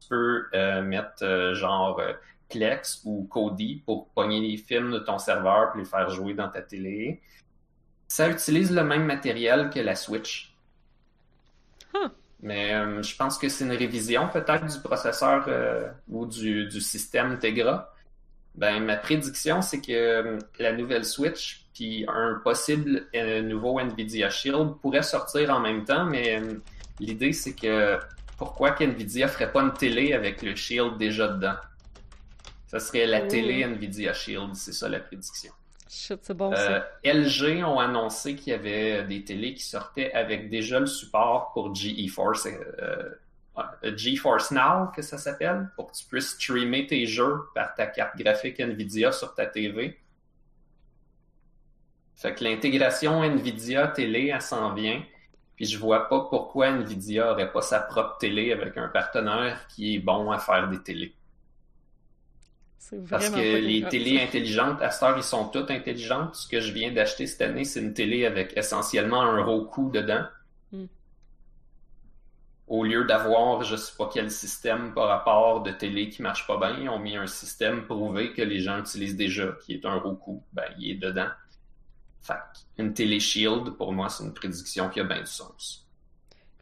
Tu 0.00 0.08
peux 0.08 0.46
euh, 0.52 0.82
mettre 0.82 1.22
euh, 1.24 1.54
genre 1.54 1.98
euh, 1.98 2.12
Plex 2.50 3.00
ou 3.04 3.26
Kodi 3.30 3.82
pour 3.86 4.08
pogner 4.08 4.40
les 4.40 4.58
films 4.58 4.92
de 4.92 4.98
ton 4.98 5.18
serveur 5.18 5.72
et 5.74 5.78
les 5.78 5.84
faire 5.86 6.10
jouer 6.10 6.34
dans 6.34 6.50
ta 6.50 6.60
télé. 6.60 7.22
Ça 8.06 8.28
utilise 8.28 8.70
le 8.70 8.84
même 8.84 9.06
matériel 9.06 9.70
que 9.70 9.80
la 9.80 9.94
Switch. 9.94 10.54
Huh. 11.94 12.08
Mais 12.42 12.74
euh, 12.74 13.02
je 13.02 13.16
pense 13.16 13.38
que 13.38 13.48
c'est 13.48 13.64
une 13.64 13.72
révision 13.72 14.28
peut-être 14.28 14.66
du 14.66 14.78
processeur 14.82 15.48
ou 16.06 16.26
du, 16.26 16.66
du 16.66 16.82
système 16.82 17.38
Tegra. 17.38 17.93
Ben, 18.54 18.80
ma 18.84 18.96
prédiction, 18.96 19.62
c'est 19.62 19.80
que 19.80 19.92
euh, 19.92 20.38
la 20.58 20.72
nouvelle 20.72 21.04
Switch 21.04 21.62
puis 21.74 22.04
un 22.06 22.40
possible 22.44 23.08
euh, 23.16 23.42
nouveau 23.42 23.80
Nvidia 23.80 24.30
Shield 24.30 24.74
pourraient 24.80 25.02
sortir 25.02 25.50
en 25.50 25.58
même 25.58 25.84
temps, 25.84 26.04
mais 26.04 26.40
euh, 26.40 26.54
l'idée, 27.00 27.32
c'est 27.32 27.54
que 27.54 27.98
pourquoi 28.38 28.70
qu'NVIDIA 28.70 29.26
ferait 29.26 29.50
pas 29.50 29.62
une 29.62 29.72
télé 29.72 30.12
avec 30.12 30.42
le 30.42 30.54
Shield 30.54 30.96
déjà 30.98 31.26
dedans? 31.28 31.56
Ça 32.68 32.78
serait 32.78 33.06
la 33.06 33.22
Oh. 33.24 33.28
télé 33.28 33.64
Nvidia 33.64 34.12
Shield, 34.12 34.54
c'est 34.54 34.72
ça 34.72 34.88
la 34.88 35.00
prédiction. 35.00 35.52
Shit, 35.88 36.20
c'est 36.22 36.34
bon, 36.36 36.52
Euh, 36.52 36.56
ça. 36.56 36.88
LG 37.04 37.64
ont 37.64 37.78
annoncé 37.80 38.34
qu'il 38.36 38.52
y 38.52 38.54
avait 38.54 39.02
des 39.04 39.22
télés 39.24 39.54
qui 39.54 39.64
sortaient 39.64 40.12
avec 40.12 40.50
déjà 40.50 40.78
le 40.80 40.86
support 40.86 41.52
pour 41.52 41.74
GeForce, 41.74 42.46
GeForce 43.82 44.50
Now, 44.50 44.88
que 44.94 45.02
ça 45.02 45.18
s'appelle, 45.18 45.70
pour 45.76 45.90
que 45.90 45.96
tu 45.96 46.04
puisses 46.06 46.30
streamer 46.30 46.86
tes 46.86 47.06
jeux 47.06 47.42
par 47.54 47.74
ta 47.74 47.86
carte 47.86 48.16
graphique 48.16 48.58
Nvidia 48.60 49.12
sur 49.12 49.34
ta 49.34 49.46
TV. 49.46 49.98
Fait 52.16 52.34
que 52.34 52.44
l'intégration 52.44 53.22
Nvidia 53.22 53.88
télé, 53.88 54.30
elle 54.34 54.42
s'en 54.42 54.74
vient. 54.74 55.02
Puis 55.56 55.66
je 55.66 55.78
vois 55.78 56.08
pas 56.08 56.26
pourquoi 56.30 56.68
Nvidia 56.70 57.30
aurait 57.30 57.52
pas 57.52 57.62
sa 57.62 57.80
propre 57.80 58.18
télé 58.18 58.52
avec 58.52 58.76
un 58.76 58.88
partenaire 58.88 59.66
qui 59.68 59.94
est 59.94 59.98
bon 60.00 60.30
à 60.30 60.38
faire 60.38 60.68
des 60.68 60.82
télés. 60.82 61.14
Parce 63.08 63.30
que 63.30 63.36
les 63.36 63.82
télés 63.88 64.20
intelligentes, 64.20 64.82
à 64.82 64.90
cette 64.90 65.02
heure, 65.04 65.16
ils 65.16 65.22
sont 65.22 65.48
toutes 65.48 65.70
intelligentes. 65.70 66.34
Ce 66.34 66.48
que 66.48 66.60
je 66.60 66.72
viens 66.72 66.92
d'acheter 66.92 67.26
cette 67.26 67.40
année, 67.40 67.64
c'est 67.64 67.80
une 67.80 67.94
télé 67.94 68.26
avec 68.26 68.56
essentiellement 68.56 69.22
un 69.22 69.42
Roku 69.42 69.90
dedans. 69.90 70.24
Hmm. 70.70 70.86
Au 72.66 72.82
lieu 72.82 73.04
d'avoir 73.04 73.62
je 73.62 73.76
sais 73.76 73.92
pas 73.96 74.08
quel 74.12 74.30
système 74.30 74.94
par 74.94 75.08
rapport 75.08 75.62
de 75.62 75.70
télé 75.70 76.08
qui 76.08 76.22
marche 76.22 76.46
pas 76.46 76.56
bien, 76.56 76.78
ils 76.80 76.88
ont 76.88 76.98
mis 76.98 77.16
un 77.16 77.26
système 77.26 77.84
prouvé 77.84 78.32
que 78.32 78.42
les 78.42 78.60
gens 78.60 78.78
utilisent 78.78 79.16
déjà, 79.16 79.52
qui 79.64 79.74
est 79.74 79.84
un 79.84 79.98
Roku. 79.98 80.42
Ben, 80.52 80.64
il 80.78 80.92
est 80.92 80.94
dedans. 80.94 81.28
Fait 82.22 82.34
une 82.78 82.94
télé 82.94 83.20
Shield, 83.20 83.72
pour 83.76 83.92
moi, 83.92 84.08
c'est 84.08 84.24
une 84.24 84.32
prédiction 84.32 84.88
qui 84.88 85.00
a 85.00 85.04
bien 85.04 85.20
du 85.20 85.26
sens. 85.26 85.86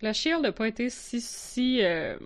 La 0.01 0.13
Shield 0.13 0.43
n'a 0.43 0.51
pas 0.51 0.67
été 0.67 0.91
si, 0.91 1.21
si 1.21 1.85
euh, 1.85 2.19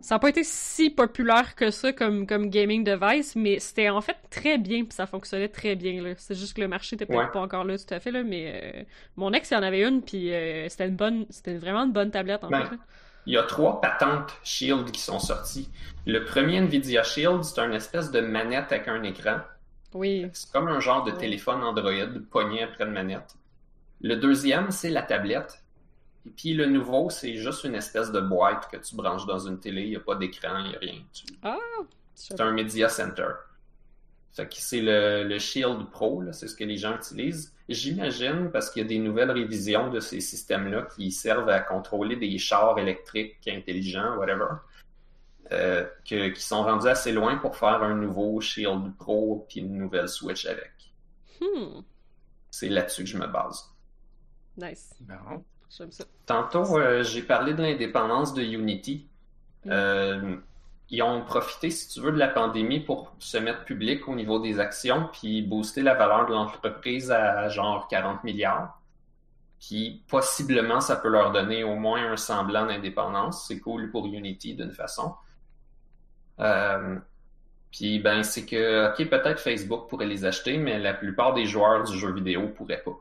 Ça 0.00 0.16
a 0.16 0.18
pas 0.18 0.30
été 0.30 0.42
si 0.44 0.90
populaire 0.90 1.54
que 1.54 1.70
ça 1.70 1.92
comme, 1.92 2.26
comme 2.26 2.48
gaming 2.50 2.82
device, 2.84 3.36
mais 3.36 3.58
c'était 3.60 3.88
en 3.90 4.00
fait 4.00 4.16
très 4.30 4.58
bien, 4.58 4.84
puis 4.84 4.92
ça 4.92 5.06
fonctionnait 5.06 5.48
très 5.48 5.76
bien. 5.76 6.02
là. 6.02 6.14
C'est 6.16 6.34
juste 6.34 6.54
que 6.56 6.60
le 6.60 6.68
marché 6.68 6.96
était 6.96 7.06
peut-être 7.06 7.18
Ouais. 7.18 7.30
pas 7.32 7.40
encore 7.40 7.64
là 7.64 7.76
tout 7.78 7.92
à 7.94 8.00
fait, 8.00 8.10
là, 8.10 8.22
mais 8.22 8.60
euh, 8.76 8.82
mon 9.16 9.32
ex, 9.32 9.50
il 9.50 9.56
en 9.56 9.62
avait 9.62 9.82
une, 9.86 10.02
puis 10.02 10.32
euh, 10.32 10.68
c'était 10.68 10.88
une 10.88 10.96
bonne, 10.96 11.26
c'était 11.30 11.56
vraiment 11.56 11.84
une 11.84 11.92
bonne 11.92 12.10
tablette, 12.10 12.42
en 12.44 12.48
Ben, 12.48 12.64
fait. 12.66 12.76
Il 13.26 13.34
y 13.34 13.36
a 13.38 13.42
trois 13.44 13.80
patentes 13.80 14.32
Shield 14.42 14.90
qui 14.90 15.00
sont 15.00 15.20
sorties. 15.20 15.68
Le 16.06 16.24
premier 16.24 16.56
Nvidia 16.58 17.04
Shield, 17.04 17.44
c'est 17.44 17.60
une 17.60 17.74
espèce 17.74 18.10
de 18.10 18.20
manette 18.20 18.72
avec 18.72 18.88
un 18.88 19.02
écran. 19.04 19.36
Oui. 19.94 20.26
C'est 20.32 20.50
comme 20.50 20.66
un 20.68 20.80
genre 20.80 21.04
de 21.04 21.12
Ouais. 21.12 21.18
téléphone 21.18 21.62
Android 21.62 21.92
pogné 22.30 22.64
après 22.64 22.84
une 22.84 22.90
manette. 22.92 23.36
Le 24.00 24.16
deuxième, 24.16 24.72
c'est 24.72 24.90
la 24.90 25.02
tablette. 25.02 25.61
Et 26.26 26.30
puis 26.30 26.54
le 26.54 26.66
nouveau, 26.66 27.10
c'est 27.10 27.34
juste 27.34 27.64
une 27.64 27.74
espèce 27.74 28.12
de 28.12 28.20
boîte 28.20 28.68
que 28.70 28.76
tu 28.76 28.94
branches 28.94 29.26
dans 29.26 29.40
une 29.40 29.58
télé. 29.58 29.82
Il 29.82 29.90
n'y 29.90 29.96
a 29.96 30.00
pas 30.00 30.14
d'écran, 30.14 30.58
il 30.64 30.70
n'y 30.70 30.76
a 30.76 30.78
rien. 30.78 31.02
Tu- 31.12 31.24
C'est 32.14 32.40
un 32.40 32.52
Media 32.52 32.88
Center. 32.88 33.28
Fait 34.32 34.46
que 34.48 34.54
c'est 34.56 34.80
le, 34.80 35.24
le 35.24 35.38
Shield 35.38 35.90
Pro, 35.90 36.22
là, 36.22 36.32
c'est 36.32 36.48
ce 36.48 36.54
que 36.54 36.64
les 36.64 36.76
gens 36.78 36.96
utilisent. 36.96 37.54
J'imagine 37.68 38.50
parce 38.50 38.70
qu'il 38.70 38.82
y 38.82 38.84
a 38.84 38.88
des 38.88 38.98
nouvelles 38.98 39.30
révisions 39.30 39.90
de 39.90 40.00
ces 40.00 40.20
systèmes-là 40.20 40.82
qui 40.94 41.10
servent 41.10 41.48
à 41.50 41.60
contrôler 41.60 42.16
des 42.16 42.38
chars 42.38 42.78
électriques 42.78 43.36
intelligents, 43.48 44.16
whatever, 44.16 44.46
euh, 45.50 45.86
que- 46.08 46.28
qui 46.30 46.40
sont 46.42 46.62
rendus 46.62 46.86
assez 46.88 47.12
loin 47.12 47.36
pour 47.36 47.56
faire 47.56 47.82
un 47.82 47.94
nouveau 47.94 48.40
Shield 48.40 48.96
Pro 48.96 49.44
puis 49.48 49.60
une 49.60 49.76
nouvelle 49.76 50.08
Switch 50.08 50.46
avec. 50.46 50.72
Hmm. 51.40 51.80
C'est 52.50 52.68
là-dessus 52.68 53.04
que 53.04 53.10
je 53.10 53.18
me 53.18 53.26
base. 53.26 53.64
Nice. 54.56 54.94
Bon. 55.00 55.44
J'aime 55.76 55.90
ça. 55.90 56.04
Tantôt, 56.26 56.78
euh, 56.78 57.02
j'ai 57.02 57.22
parlé 57.22 57.54
de 57.54 57.62
l'indépendance 57.62 58.34
de 58.34 58.42
Unity. 58.42 59.06
Mm. 59.64 59.70
Euh, 59.70 60.36
ils 60.90 61.02
ont 61.02 61.24
profité, 61.24 61.70
si 61.70 61.88
tu 61.88 62.00
veux, 62.00 62.12
de 62.12 62.18
la 62.18 62.28
pandémie 62.28 62.80
pour 62.80 63.14
se 63.18 63.38
mettre 63.38 63.64
public 63.64 64.06
au 64.08 64.14
niveau 64.14 64.38
des 64.38 64.60
actions, 64.60 65.08
puis 65.12 65.40
booster 65.40 65.80
la 65.80 65.94
valeur 65.94 66.26
de 66.26 66.32
l'entreprise 66.32 67.10
à 67.10 67.48
genre 67.48 67.88
40 67.88 68.22
milliards. 68.24 68.78
Puis 69.58 70.02
possiblement, 70.08 70.80
ça 70.80 70.96
peut 70.96 71.08
leur 71.08 71.32
donner 71.32 71.64
au 71.64 71.76
moins 71.76 72.12
un 72.12 72.16
semblant 72.18 72.66
d'indépendance. 72.66 73.46
C'est 73.46 73.60
cool 73.60 73.90
pour 73.90 74.06
Unity 74.06 74.54
d'une 74.54 74.72
façon. 74.72 75.14
Euh, 76.40 76.98
puis 77.70 77.98
ben, 77.98 78.22
c'est 78.22 78.44
que, 78.44 78.90
ok, 78.90 79.08
peut-être 79.08 79.40
Facebook 79.40 79.88
pourrait 79.88 80.06
les 80.06 80.26
acheter, 80.26 80.58
mais 80.58 80.78
la 80.78 80.92
plupart 80.92 81.32
des 81.32 81.46
joueurs 81.46 81.84
du 81.84 81.96
jeu 81.96 82.12
vidéo 82.12 82.48
pourraient 82.48 82.82
pas. 82.82 82.98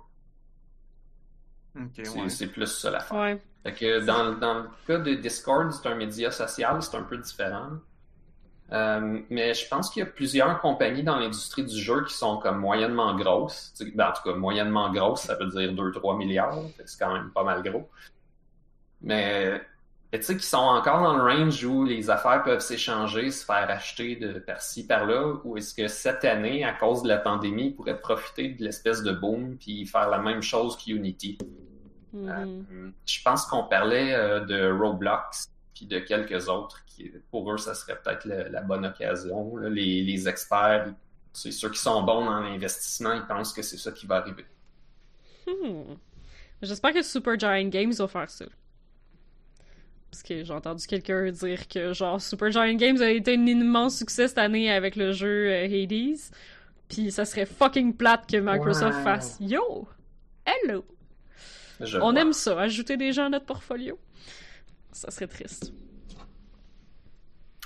C'est 1.94 2.10
ouais. 2.10 2.30
c'est 2.30 2.48
plus 2.48 2.68
ça 2.68 2.92
l'affaire. 2.92 3.18
Ouais. 3.18 3.42
Fait 3.64 3.74
que 3.74 4.06
dans, 4.06 4.34
dans 4.34 4.54
le 4.56 4.70
cas 4.88 4.98
de 4.98 5.14
Discord, 5.14 5.72
c'est 5.72 5.88
un 5.88 5.96
média 5.96 6.32
social, 6.32 6.82
c'est 6.82 6.98
un 6.98 7.04
peu 7.04 7.18
différent. 7.18 7.70
Euh, 8.72 9.20
mais 9.30 9.54
je 9.54 9.68
pense 9.68 9.90
qu'il 9.90 10.02
y 10.02 10.04
a 10.04 10.10
plusieurs 10.10 10.60
compagnies 10.62 11.04
dans 11.04 11.18
l'industrie 11.18 11.66
du 11.66 11.78
jeu 11.78 12.06
qui 12.06 12.14
sont 12.14 12.38
comme 12.38 12.58
moyennement 12.60 13.16
grosses. 13.16 13.74
Ben, 13.96 14.10
en 14.10 14.14
tout 14.14 14.24
cas, 14.24 14.34
moyennement 14.36 14.92
grosses, 14.92 15.24
ça 15.24 15.36
veut 15.36 15.48
dire 15.48 15.74
2-3 15.74 16.18
milliards. 16.18 16.58
C'est 16.86 16.98
quand 16.98 17.14
même 17.14 17.32
pas 17.32 17.44
mal 17.44 17.62
gros. 17.64 17.90
Mais 19.02 19.62
mais 20.12 20.20
tu 20.20 20.26
sais, 20.26 20.38
qui 20.38 20.46
sont 20.46 20.58
encore 20.58 21.02
dans 21.02 21.16
le 21.16 21.24
range 21.24 21.64
où 21.64 21.86
les 21.86 22.10
affaires 22.10 22.44
peuvent 22.44 22.60
s'échanger, 22.60 23.32
se 23.32 23.46
faire 23.46 23.70
acheter 23.70 24.18
de 24.18 24.40
par-ci, 24.40 24.86
par-là, 24.86 25.36
ou 25.46 25.56
est-ce 25.56 25.74
que 25.74 25.88
cette 25.88 26.26
année, 26.26 26.66
à 26.66 26.74
cause 26.74 27.04
de 27.04 27.08
la 27.08 27.18
pandémie, 27.18 27.68
ils 27.68 27.76
pourraient 27.76 28.00
profiter 28.00 28.50
de 28.50 28.64
l'espèce 28.64 29.04
de 29.04 29.14
boom 29.14 29.56
puis 29.58 29.86
faire 29.86 30.10
la 30.10 30.20
même 30.20 30.42
chose 30.42 30.76
qu'Unity? 30.76 31.38
Mhm. 32.12 32.30
Euh, 32.30 32.90
je 33.06 33.22
pense 33.24 33.46
qu'on 33.46 33.64
parlait 33.64 34.14
euh, 34.14 34.42
de 34.42 34.70
Roblox 34.70 35.50
puis 35.74 35.86
de 35.86 36.00
quelques 36.00 36.50
autres 36.50 36.84
qui, 36.86 37.10
pour 37.32 37.52
eux, 37.52 37.58
ça 37.58 37.74
serait 37.74 37.98
peut-être 38.04 38.26
la 38.26 38.62
bonne 38.62 38.86
occasion. 38.86 39.56
là. 39.56 39.70
Les, 39.70 40.04
les 40.04 40.28
experts, 40.28 40.94
c'est 41.32 41.52
ceux 41.52 41.70
qui 41.70 41.80
sont 41.80 42.04
bons 42.04 42.26
dans 42.26 42.42
l'investissement, 42.42 43.14
ils 43.14 43.26
pensent 43.26 43.54
que 43.54 43.62
c'est 43.62 43.78
ça 43.78 43.94
qui 43.94 44.06
va 44.06 44.18
arriver. 44.18 44.46
Hmm. 45.48 45.96
J'espère 46.62 46.94
que 46.94 47.02
Supergiant 47.02 47.64
Games 47.70 47.94
va 47.94 48.08
faire 48.08 48.30
ça. 48.30 48.46
Parce 50.12 50.24
que 50.24 50.44
j'ai 50.44 50.54
entendu 50.54 50.86
quelqu'un 50.88 51.32
dire 51.32 51.68
que 51.70 51.94
genre 51.94 52.20
Supergiant 52.22 52.72
Games 52.74 53.02
a 53.02 53.10
été 53.10 53.36
un 53.36 53.46
immense 53.46 53.98
succès 53.98 54.28
cette 54.28 54.38
année 54.38 54.70
avec 54.72 54.96
le 54.98 55.14
jeu 55.14 55.50
euh, 55.50 55.66
Hades. 55.66 56.20
Puis 56.90 57.12
ça 57.12 57.24
serait 57.24 57.46
fucking 57.46 57.96
plate 57.96 58.30
que 58.30 58.38
Microsoft 58.38 59.00
fasse 59.04 59.38
Yo! 59.40 59.88
Hello! 60.46 60.84
Je 61.80 61.98
On 61.98 62.12
vois. 62.12 62.22
aime 62.22 62.34
ça, 62.34 62.60
ajouter 62.60 62.98
des 62.98 63.14
gens 63.14 63.26
à 63.28 63.30
notre 63.30 63.46
portfolio. 63.46 63.98
Ça 64.92 65.10
serait 65.12 65.28
triste. 65.28 65.72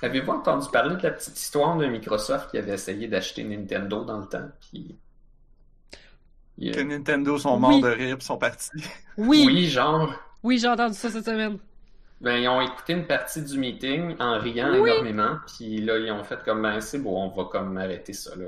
Avez-vous 0.03 0.31
entendu 0.31 0.67
parler 0.71 0.95
de 0.97 1.01
la 1.01 1.11
petite 1.11 1.39
histoire 1.39 1.77
de 1.77 1.87
Microsoft 1.87 2.51
qui 2.51 2.57
avait 2.59 2.73
essayé 2.73 3.07
d'acheter 3.07 3.43
Nintendo 3.43 4.03
dans 4.03 4.19
le 4.19 4.27
temps? 4.27 4.49
Puis... 4.69 4.95
Que 6.61 6.81
Nintendo 6.81 7.37
sont 7.37 7.59
morts 7.59 7.71
Oui. 7.71 7.81
de 7.81 7.87
rire 7.87 8.21
sont 8.21 8.37
partis. 8.37 8.69
Oui! 9.17 9.43
Oui, 9.45 9.45
Oui, 9.47 9.67
genre. 9.67 10.13
j'ai 10.57 10.67
entendu 10.67 10.93
ça 10.95 11.09
cette 11.09 11.25
semaine. 11.25 11.57
Ben, 12.21 12.37
ils 12.37 12.47
ont 12.47 12.61
écouté 12.61 12.93
une 12.93 13.05
partie 13.05 13.41
du 13.43 13.57
meeting 13.57 14.15
en 14.19 14.39
riant 14.39 14.71
Oui. 14.79 14.89
énormément, 14.89 15.37
puis 15.47 15.81
là, 15.81 15.97
ils 15.97 16.11
ont 16.11 16.23
fait 16.23 16.39
comme, 16.43 16.61
ben, 16.61 16.79
c'est 16.81 16.99
bon, 16.99 17.23
on 17.23 17.29
va 17.29 17.49
comme 17.49 17.77
arrêter 17.77 18.13
ça, 18.13 18.35
là. 18.35 18.45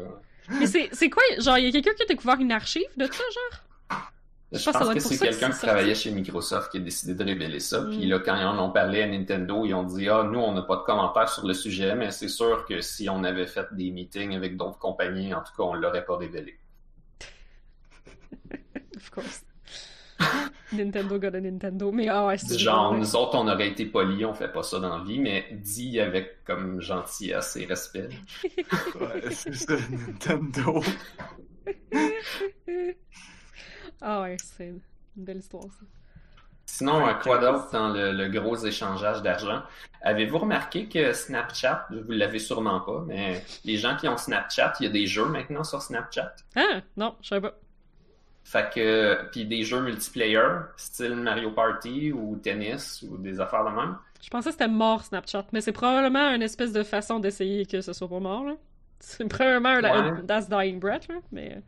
Mais 0.49 0.65
c'est 0.65 1.09
quoi? 1.09 1.23
Genre, 1.39 1.57
il 1.57 1.65
y 1.65 1.67
a 1.67 1.71
quelqu'un 1.71 1.93
qui 1.93 2.03
a 2.03 2.05
découvert 2.05 2.39
une 2.39 2.53
archive 2.53 2.87
de 2.95 3.05
ça, 3.05 3.11
genre? 3.11 3.59
Je 4.53 4.59
Je 4.59 4.63
pense 4.63 4.77
pense 4.77 4.93
que 4.93 4.99
c'est 5.01 5.17
quelqu'un 5.17 5.49
qui 5.51 5.57
travaillait 5.59 5.93
chez 5.93 6.09
Microsoft 6.09 6.71
qui 6.71 6.77
a 6.77 6.79
décidé 6.79 7.15
de 7.15 7.23
révéler 7.23 7.59
ça. 7.59 7.81
Mm. 7.81 7.89
Puis 7.89 8.05
là, 8.05 8.19
quand 8.19 8.33
ils 8.37 8.45
en 8.45 8.57
ont 8.57 8.71
parlé 8.71 9.01
à 9.03 9.07
Nintendo, 9.07 9.65
ils 9.65 9.73
ont 9.73 9.83
dit 9.83 10.07
Ah, 10.07 10.23
nous, 10.23 10.39
on 10.39 10.53
n'a 10.53 10.61
pas 10.61 10.77
de 10.77 10.83
commentaires 10.83 11.27
sur 11.27 11.45
le 11.45 11.53
sujet, 11.53 11.95
mais 11.95 12.11
c'est 12.11 12.29
sûr 12.29 12.65
que 12.65 12.79
si 12.79 13.09
on 13.09 13.25
avait 13.25 13.45
fait 13.47 13.67
des 13.73 13.91
meetings 13.91 14.33
avec 14.37 14.55
d'autres 14.55 14.79
compagnies, 14.79 15.33
en 15.33 15.41
tout 15.41 15.51
cas, 15.57 15.63
on 15.63 15.73
l'aurait 15.73 16.05
pas 16.05 16.15
révélé. 16.15 16.57
Of 18.95 19.09
course. 19.11 19.43
Nintendo 20.71 21.17
got 21.19 21.35
a 21.35 21.39
Nintendo. 21.41 21.91
Mais 21.91 22.07
ah 22.09 22.27
ouais, 22.27 22.37
c'est 22.37 22.57
Genre, 22.57 22.93
nous 22.93 23.15
autres, 23.15 23.35
on 23.35 23.47
aurait 23.47 23.69
été 23.69 23.85
polis, 23.85 24.25
on 24.25 24.33
fait 24.33 24.51
pas 24.51 24.63
ça 24.63 24.79
dans 24.79 24.97
la 24.97 25.03
vie, 25.03 25.19
mais 25.19 25.47
dit 25.51 25.99
avec 25.99 26.43
comme 26.43 26.81
gentillesse 26.81 27.55
et 27.57 27.65
respect. 27.65 28.09
Ouais, 28.99 29.31
c'est 29.31 29.53
ça, 29.53 29.75
Nintendo. 29.89 30.81
Ah 34.01 34.21
ouais, 34.21 34.37
c'est 34.43 34.67
une 34.69 34.81
belle 35.15 35.37
histoire, 35.37 35.65
ça. 35.65 35.85
Sinon, 36.65 37.03
Ouais, 37.03 37.09
euh, 37.09 37.13
quoi 37.15 37.39
Chris. 37.39 37.39
d'autre 37.39 37.71
dans 37.71 37.89
le, 37.89 38.11
le 38.11 38.29
gros 38.29 38.57
échangeage 38.57 39.21
d'argent? 39.21 39.63
Avez-vous 40.01 40.37
remarqué 40.39 40.87
que 40.89 41.13
Snapchat, 41.13 41.87
vous 41.91 42.11
l'avez 42.11 42.39
sûrement 42.39 42.81
pas, 42.81 43.03
mais 43.07 43.43
les 43.63 43.77
gens 43.77 43.95
qui 43.95 44.07
ont 44.07 44.17
Snapchat, 44.17 44.73
il 44.79 44.83
y 44.83 44.87
a 44.87 44.91
des 44.91 45.07
jeux 45.07 45.25
maintenant 45.27 45.63
sur 45.63 45.81
Snapchat? 45.81 46.35
Ah, 46.55 46.81
non, 46.97 47.15
je 47.21 47.29
savais 47.29 47.41
pas. 47.49 47.57
Fait 48.47 48.69
que, 48.73 49.29
puis 49.31 49.43
des 49.45 49.63
jeux 49.63 49.81
multiplayer, 49.81 50.39
style 50.77 51.15
Mario 51.15 51.51
Party 51.51 52.13
ou 52.13 52.37
tennis 52.37 53.01
ou 53.01 53.17
des 53.17 53.41
affaires 53.41 53.65
de 53.65 53.71
même. 53.71 53.97
Je 54.21 54.29
pensais 54.29 54.49
que 54.49 54.53
c'était 54.53 54.69
mort 54.69 55.03
Snapchat, 55.03 55.47
mais 55.51 55.59
c'est 55.59 55.73
probablement 55.73 56.29
une 56.33 56.41
espèce 56.41 56.71
de 56.71 56.83
façon 56.83 57.19
d'essayer 57.19 57.65
que 57.65 57.81
ce 57.81 57.91
soit 57.91 58.07
pas 58.07 58.21
mort, 58.21 58.45
là. 58.45 58.55
C'est 58.99 59.27
probablement 59.27 59.69
un 59.89 60.15
Ouais. 60.15 60.21
That's 60.25 60.47
Dying 60.47 60.79
Breath, 60.79 61.09
là, 61.09 61.15
mais... 61.31 61.61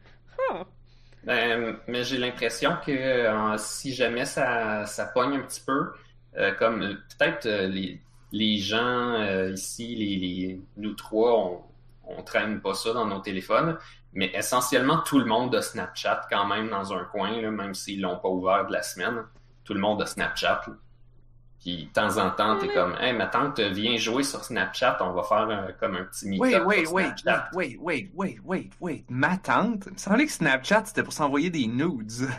Ben, 1.26 1.78
mais 1.88 2.04
j'ai 2.06 2.18
l'impression 2.18 2.78
que 2.86 2.92
euh, 2.92 3.58
si 3.58 3.94
jamais 3.94 4.24
ça, 4.26 4.86
ça 4.86 5.06
pogne 5.08 5.36
un 5.36 5.42
petit 5.42 5.62
peu, 5.66 5.92
euh, 6.38 6.54
comme 6.54 6.80
peut-être 6.80 7.46
euh, 7.46 7.68
les, 7.68 8.00
les 8.32 8.58
gens 8.58 9.14
euh, 9.16 9.52
ici, 9.52 9.96
les, 9.96 10.16
les- 10.16 10.62
nous 10.78 10.94
trois, 10.94 11.38
on, 12.08 12.16
on 12.18 12.24
traîne 12.24 12.62
pas 12.62 12.74
ça 12.74 12.94
dans 12.94 13.06
nos 13.06 13.20
téléphones, 13.20 13.78
mais 14.14 14.32
essentiellement 14.34 15.00
tout 15.00 15.20
le 15.20 15.26
monde 15.26 15.54
a 15.56 15.62
Snapchat 15.62 16.28
quand 16.30 16.46
même 16.46 16.70
dans 16.70 16.94
un 16.94 17.04
coin, 17.06 17.40
là, 17.42 17.52
même 17.52 17.74
s'ils 17.74 18.02
l'ont 18.02 18.18
pas 18.18 18.30
ouvert 18.30 18.66
de 18.68 18.74
la 18.74 18.82
semaine. 18.84 19.24
Tout 19.64 19.74
le 19.74 19.80
monde 19.80 20.02
a 20.02 20.06
Snapchat. 20.06 20.62
là. 20.68 20.74
Puis 21.60 21.86
de 21.88 21.92
temps 21.92 22.18
en 22.18 22.30
temps, 22.32 22.58
t'es 22.58 22.70
comme, 22.70 22.96
hey, 23.02 23.12
ma 23.14 23.28
tante 23.28 23.60
vient 23.60 23.98
jouer 23.98 24.24
sur 24.24 24.44
Snapchat, 24.44 24.98
on 25.02 25.12
va 25.12 25.24
faire 25.24 25.50
un- 25.50 25.72
comme 25.74 25.98
un 25.98 26.06
petit 26.06 26.28
meet-up 26.30 26.42
Wait, 26.66 26.66
wait, 26.66 26.86
sur 26.86 26.94
wait, 26.94 27.04
Snapchat. 27.18 27.50
wait, 27.54 27.78
wait, 27.82 28.10
wait, 28.16 28.40
wait, 28.46 28.70
wait. 28.80 29.06
Ma 29.10 29.36
tante? 29.38 29.84
Il 29.88 29.94
me 29.94 29.98
semblait 29.98 30.26
que 30.26 30.32
Snapchat, 30.32 30.86
c'était 30.86 31.04
pour 31.04 31.12
s'envoyer 31.14 31.50
des 31.50 31.68
nudes. 31.68 32.30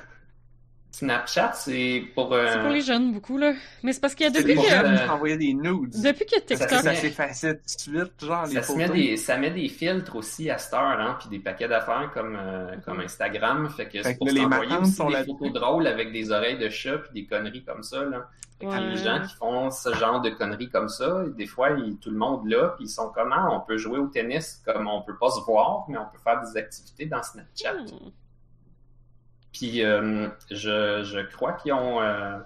Snapchat, 0.93 1.53
c'est 1.55 2.03
pour. 2.15 2.33
euh, 2.35 2.47
C'est 2.53 2.59
pour 2.61 2.69
les 2.71 2.81
jeunes, 2.81 3.13
beaucoup, 3.13 3.39
là. 3.39 3.53
Mais 3.83 3.93
c'est 3.93 4.01
parce 4.01 4.15
qu'il 4.15 4.25
y 4.25 4.29
a 4.29 4.33
depuis 4.33 4.57
ça. 4.57 4.63
que... 4.63 4.69
jeunes 4.87 4.99
qui 4.99 5.07
s'envoyaient 5.07 5.37
des 5.37 5.55
nudes. 5.55 5.95
Depuis 6.03 6.25
que 6.27 6.35
Ça, 6.35 6.41
TikTok... 6.41 6.69
Ça, 6.69 6.83
c'est- 6.83 6.95
s'effaçait 6.97 7.55
tout 7.55 7.63
de 7.65 7.81
suite, 7.81 8.25
genre, 8.25 8.47
les 8.47 8.55
Ça, 8.55 8.63
se 8.63 8.73
met 8.73 8.89
des, 8.89 9.17
ça 9.17 9.37
met 9.37 9.51
des 9.53 9.69
filtres 9.69 10.17
aussi 10.17 10.51
à 10.51 10.59
cette 10.59 10.75
heure, 10.75 10.83
hein, 10.83 11.17
puis 11.21 11.29
des 11.29 11.39
paquets 11.39 11.69
d'affaires 11.69 12.11
comme, 12.13 12.37
euh, 12.37 12.75
comme 12.85 13.01
Instagram. 13.01 13.69
Fait 13.71 13.87
que 13.87 13.93
Fait 13.93 14.03
c'est 14.03 14.13
que 14.15 14.19
pour 14.19 14.29
les 14.29 14.41
s'envoyer 14.41 14.77
aussi 14.77 14.93
sont 14.93 15.07
des 15.07 15.13
là- 15.13 15.25
photos 15.25 15.53
drôles 15.53 15.87
avec 15.87 16.13
des 16.13 16.33
oreilles 16.33 16.59
de 16.59 16.69
chat 16.69 16.99
puis 16.99 17.23
des 17.23 17.27
conneries 17.27 17.63
comme 17.65 17.83
ça. 17.85 18.05
Là. 18.05 18.29
Fait 18.59 18.67
que 18.67 18.71
Ouais. 18.73 18.81
les 18.91 18.97
gens 18.97 19.21
qui 19.23 19.35
font 19.37 19.71
ce 19.71 19.95
genre 19.95 20.21
de 20.21 20.29
conneries 20.31 20.69
comme 20.69 20.89
ça, 20.89 21.23
des 21.35 21.47
fois, 21.47 21.71
ils- 21.71 21.97
tout 21.99 22.11
le 22.11 22.19
monde 22.19 22.47
là, 22.47 22.75
puis 22.77 22.87
ils 22.87 22.91
sont 22.91 23.11
comment 23.15 23.57
on 23.57 23.61
peut 23.61 23.79
jouer 23.79 23.99
au 23.99 24.09
tennis 24.09 24.61
comme 24.67 24.87
on 24.89 25.03
peut 25.03 25.17
pas 25.19 25.31
se 25.31 25.41
voir, 25.47 25.85
mais 25.89 25.97
on 25.97 26.05
peut 26.13 26.19
faire 26.23 26.43
des 26.43 26.59
activités 26.59 27.07
dans 27.07 27.23
Snapchat. 27.23 27.75
Hmm. 27.75 28.11
Puis 29.53 29.85
euh, 29.85 30.29
je, 30.51 31.03
je 31.03 31.21
crois 31.35 31.55
qu'ils 31.55 31.73
ont, 31.73 32.01
euh, 32.01 32.39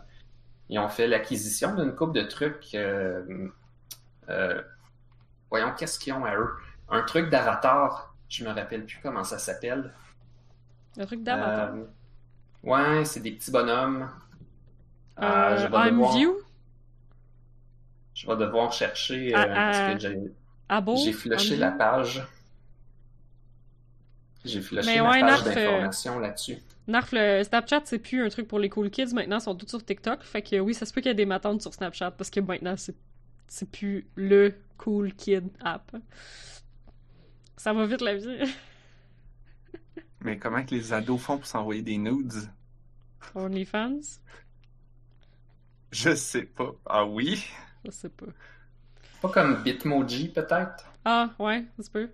ils 0.69 0.79
ont 0.79 0.89
fait 0.89 1.07
l'acquisition 1.07 1.75
d'une 1.75 1.95
coupe 1.95 2.15
de 2.15 2.23
trucs. 2.23 2.75
euh, 2.75 4.63
voyons, 5.51 5.73
qu'est-ce 5.77 5.99
qu'ils 5.99 6.13
ont 6.15 6.25
à 6.25 6.35
eux? 6.37 6.55
Un 6.89 7.03
truc 7.03 7.31
d'avatar, 7.31 8.15
je 8.29 8.45
me 8.45 8.51
rappelle 8.51 8.85
plus 8.87 8.99
comment 9.03 9.25
ça 9.25 9.39
s'appelle. 9.39 9.93
Un 10.99 11.07
truc 11.07 11.23
d'avatar? 11.23 11.75
Ouais, 12.63 13.05
c'est 13.05 13.21
des 13.21 13.33
petits 13.33 13.51
bonhommes. 13.51 14.09
Ah, 15.17 15.57
je 15.57 15.67
vais 15.67 15.77
I'm 15.77 15.91
devoir- 15.97 16.17
View? 16.17 16.35
Je 18.15 18.27
vais 18.27 18.37
devoir 18.37 18.73
chercher 18.73 19.33
Ah, 19.35 19.47
parce 19.47 19.79
que 19.95 19.99
j'ai 20.97 21.13
flushé 21.13 21.57
la 21.57 21.73
page. 21.73 22.27
J'ai 24.45 24.61
la 24.73 24.83
ouais, 24.83 25.21
page 25.21 25.41
euh, 25.41 25.45
d'information 25.55 26.19
là-dessus. 26.19 26.59
Narf, 26.87 27.13
le 27.13 27.43
Snapchat, 27.43 27.83
c'est 27.85 27.99
plus 27.99 28.25
un 28.25 28.29
truc 28.29 28.47
pour 28.47 28.59
les 28.59 28.69
cool 28.69 28.91
kids. 28.91 29.15
Maintenant, 29.15 29.39
ils 29.39 29.43
sont 29.43 29.55
tous 29.55 29.69
sur 29.69 29.85
TikTok. 29.85 30.23
Fait 30.23 30.43
que 30.43 30.61
oui, 30.61 30.75
ça 30.75 30.85
se 30.85 30.93
peut 30.93 31.01
qu'il 31.01 31.09
y 31.09 31.13
ait 31.13 31.15
des 31.15 31.27
matantes 31.27 31.63
sur 31.63 31.73
Snapchat 31.73 32.11
parce 32.11 32.31
que 32.31 32.41
maintenant, 32.41 32.77
c'est, 32.77 32.97
c'est 33.49 33.71
plus 33.71 34.07
le 34.17 34.55
cool 34.77 35.15
kid 35.15 35.49
app. 35.61 35.97
Ça 37.57 37.73
va 37.73 37.87
vite 37.87 38.03
la 38.03 38.17
vie. 38.17 38.45
Mais 40.21 40.39
comment 40.39 40.65
que 40.65 40.75
les 40.75 40.93
ados 40.93 41.21
font 41.21 41.39
pour 41.39 41.47
s'envoyer 41.47 41.83
des 41.83 41.99
nudes? 41.99 42.33
OnlyFans? 43.35 44.21
Je 45.91 46.15
sais 46.15 46.45
pas. 46.45 46.75
Ah 46.87 47.07
oui? 47.07 47.47
Je 47.85 47.91
sais 47.91 48.09
pas. 48.09 48.27
Pas 49.23 49.29
comme 49.31 49.63
Bitmoji, 49.63 50.29
peut-être? 50.29 50.85
Ah, 51.05 51.31
ouais, 51.39 51.65
ça 51.77 51.83
se 51.83 51.91
peut. 51.91 52.11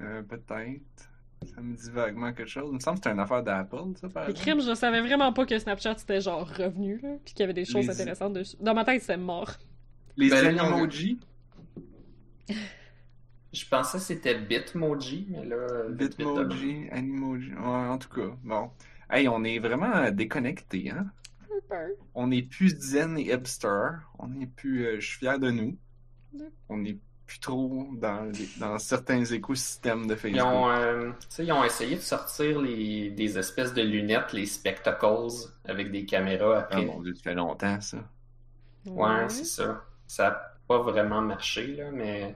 Euh, 0.00 0.22
peut-être. 0.22 1.09
Ça 1.46 1.60
me 1.62 1.74
dit 1.74 1.90
vaguement 1.90 2.32
quelque 2.32 2.48
chose. 2.48 2.68
Il 2.70 2.74
me 2.74 2.80
semble 2.80 2.98
que 2.98 3.04
c'est 3.04 3.12
une 3.12 3.18
affaire 3.20 3.42
d'Apple, 3.42 3.76
ça, 4.00 4.08
par 4.08 4.28
Les 4.28 4.34
crimes, 4.34 4.60
je 4.60 4.74
savais 4.74 5.00
vraiment 5.00 5.32
pas 5.32 5.46
que 5.46 5.58
Snapchat 5.58 5.96
c'était 5.98 6.20
genre 6.20 6.46
revenu, 6.46 6.98
là, 7.02 7.10
puis 7.24 7.32
qu'il 7.34 7.40
y 7.40 7.44
avait 7.44 7.54
des 7.54 7.64
choses 7.64 7.86
Les- 7.86 7.90
intéressantes 8.00 8.34
dessus. 8.34 8.56
Dans 8.60 8.74
ma 8.74 8.84
tête, 8.84 9.02
c'est 9.02 9.16
mort. 9.16 9.52
Les 10.16 10.28
Ben, 10.28 10.58
emojis? 10.58 11.18
Je 13.52 13.66
pensais 13.68 13.98
que 13.98 14.04
c'était 14.04 14.38
Bitmoji, 14.38 15.26
mais 15.30 15.44
là... 15.44 15.88
Bitmoji, 15.90 16.88
Animoji. 16.92 17.52
Ouais, 17.52 17.58
en 17.66 17.98
tout 17.98 18.08
cas, 18.08 18.30
bon. 18.44 18.70
Hey, 19.10 19.26
on 19.28 19.42
est 19.42 19.58
vraiment 19.58 20.08
déconnectés, 20.12 20.90
hein? 20.90 21.10
On 22.14 22.28
n'est 22.28 22.42
plus 22.42 22.68
zen 22.80 23.18
et 23.18 23.32
hipster. 23.32 23.90
On 24.18 24.28
n'est 24.28 24.46
plus. 24.46 24.86
euh, 24.86 25.00
je 25.00 25.06
suis 25.06 25.18
fier 25.18 25.38
de 25.38 25.50
nous. 25.50 25.76
On 26.68 26.78
n'est 26.78 26.98
plus 27.30 27.38
trop 27.38 27.86
dans, 27.92 28.22
les- 28.24 28.48
dans 28.58 28.76
certains 28.78 29.24
écosystèmes 29.24 30.08
de 30.08 30.14
Ils 30.14 30.18
Facebook. 30.18 30.42
ont, 30.42 30.68
euh, 30.68 31.10
tu 31.20 31.26
sais, 31.28 31.44
ils 31.46 31.52
ont 31.52 31.62
essayé 31.62 31.94
de 31.94 32.00
sortir 32.00 32.60
les, 32.60 33.10
des 33.10 33.38
espèces 33.38 33.72
de 33.72 33.82
lunettes, 33.82 34.32
les 34.32 34.46
spectacles, 34.46 35.28
avec 35.64 35.92
des 35.92 36.04
caméras 36.04 36.56
Ah 36.56 36.58
après. 36.62 36.84
mon 36.84 37.00
dieu, 37.00 37.14
ça 37.14 37.22
fait 37.22 37.34
longtemps, 37.34 37.80
ça. 37.80 37.98
Ouais, 38.84 39.28
c'est 39.28 39.44
ça. 39.44 39.84
Ça 40.08 40.24
n'a 40.30 40.42
pas 40.66 40.78
vraiment 40.78 41.20
marché, 41.20 41.68
là, 41.76 41.90
mais... 41.92 42.34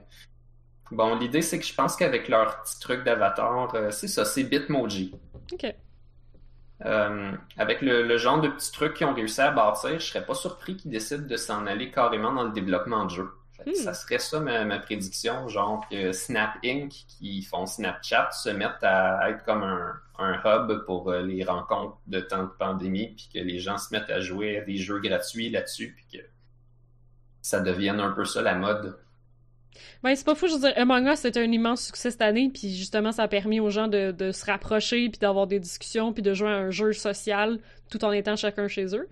Bon, 0.91 1.15
l'idée, 1.17 1.41
c'est 1.41 1.59
que 1.59 1.65
je 1.65 1.73
pense 1.73 1.97
qu'avec 1.97 2.29
leur 2.29 2.61
petit 2.63 2.79
truc 2.79 3.03
d'avatar, 3.03 3.75
euh, 3.75 3.91
c'est 3.91 4.07
ça, 4.07 4.23
c'est 4.23 4.43
Bitmoji. 4.45 5.13
Ok. 5.51 5.75
Euh, 6.85 7.31
avec 7.57 7.81
le, 7.81 8.03
le 8.03 8.17
genre 8.17 8.39
de 8.39 8.47
petits 8.49 8.71
trucs 8.71 8.93
qu'ils 8.93 9.07
ont 9.07 9.13
réussi 9.13 9.41
à 9.41 9.51
bâtir, 9.51 9.99
je 9.99 10.05
serais 10.05 10.25
pas 10.25 10.35
surpris 10.35 10.77
qu'ils 10.77 10.91
décident 10.91 11.25
de 11.25 11.35
s'en 11.37 11.65
aller 11.65 11.91
carrément 11.91 12.31
dans 12.31 12.43
le 12.43 12.51
développement 12.51 13.05
de 13.05 13.09
jeu. 13.11 13.29
Que 13.63 13.69
Hmm. 13.69 13.73
Ça 13.73 13.93
serait 13.93 14.19
ça 14.19 14.39
ma, 14.39 14.65
ma 14.65 14.79
prédiction, 14.79 15.47
genre 15.47 15.87
que 15.89 16.11
Snap 16.11 16.57
Inc., 16.63 16.91
qui 17.07 17.41
font 17.41 17.65
Snapchat, 17.65 18.31
se 18.31 18.49
mettent 18.49 18.83
à 18.83 19.29
être 19.29 19.43
comme 19.43 19.63
un, 19.63 19.93
un 20.19 20.41
hub 20.43 20.85
pour 20.85 21.09
euh, 21.09 21.21
les 21.21 21.43
rencontres 21.43 21.97
de 22.07 22.19
temps 22.19 22.43
de 22.43 22.49
pandémie, 22.59 23.15
puis 23.15 23.29
que 23.33 23.39
les 23.39 23.59
gens 23.59 23.77
se 23.77 23.93
mettent 23.93 24.09
à 24.09 24.19
jouer 24.19 24.57
à 24.57 24.61
des 24.61 24.77
jeux 24.77 24.99
gratuits 24.99 25.49
là-dessus, 25.49 25.95
puis 25.95 26.19
que 26.19 26.25
ça 27.41 27.59
devienne 27.59 27.99
un 27.99 28.11
peu 28.11 28.25
ça 28.25 28.41
la 28.41 28.55
mode. 28.55 28.97
Ben, 30.03 30.15
c'est 30.15 30.25
pas 30.25 30.35
fou, 30.35 30.47
je 30.47 30.53
veux 30.53 30.59
dire, 30.59 30.73
Among 30.77 31.07
Us, 31.07 31.19
c'était 31.19 31.41
un 31.41 31.51
immense 31.51 31.85
succès 31.85 32.11
cette 32.11 32.21
année, 32.21 32.49
puis 32.53 32.75
justement, 32.75 33.11
ça 33.11 33.23
a 33.23 33.27
permis 33.27 33.59
aux 33.59 33.69
gens 33.69 33.87
de, 33.87 34.11
de 34.11 34.31
se 34.31 34.45
rapprocher, 34.45 35.09
puis 35.09 35.19
d'avoir 35.19 35.47
des 35.47 35.59
discussions, 35.59 36.13
puis 36.13 36.23
de 36.23 36.33
jouer 36.33 36.49
à 36.49 36.57
un 36.57 36.71
jeu 36.71 36.93
social, 36.93 37.59
tout 37.89 38.03
en 38.05 38.11
étant 38.11 38.35
chacun 38.35 38.67
chez 38.67 38.95
eux. 38.95 39.07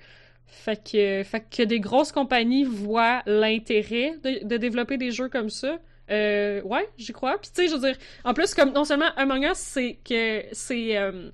Fait 0.54 0.78
que, 0.84 1.24
que 1.50 1.64
des 1.64 1.80
grosses 1.80 2.12
compagnies 2.12 2.64
voient 2.64 3.22
l'intérêt 3.26 4.18
de, 4.24 4.46
de 4.48 4.58
développer 4.58 4.98
des 4.98 5.12
jeux 5.12 5.30
comme 5.30 5.50
ça. 5.50 5.80
Euh, 6.10 6.62
ouais, 6.62 6.88
j'y 6.98 7.12
crois. 7.12 7.38
Puis 7.40 7.50
tu 7.54 7.64
sais, 7.64 7.68
je 7.68 7.74
veux 7.74 7.82
dire, 7.82 7.98
en 8.24 8.34
plus, 8.34 8.54
comme 8.54 8.72
non 8.72 8.86
seulement 8.86 9.10
Among 9.18 9.44
Us, 9.44 9.58
c'est 9.58 10.00
que 10.08 10.44
c'est... 10.52 10.98
euh, 10.98 11.32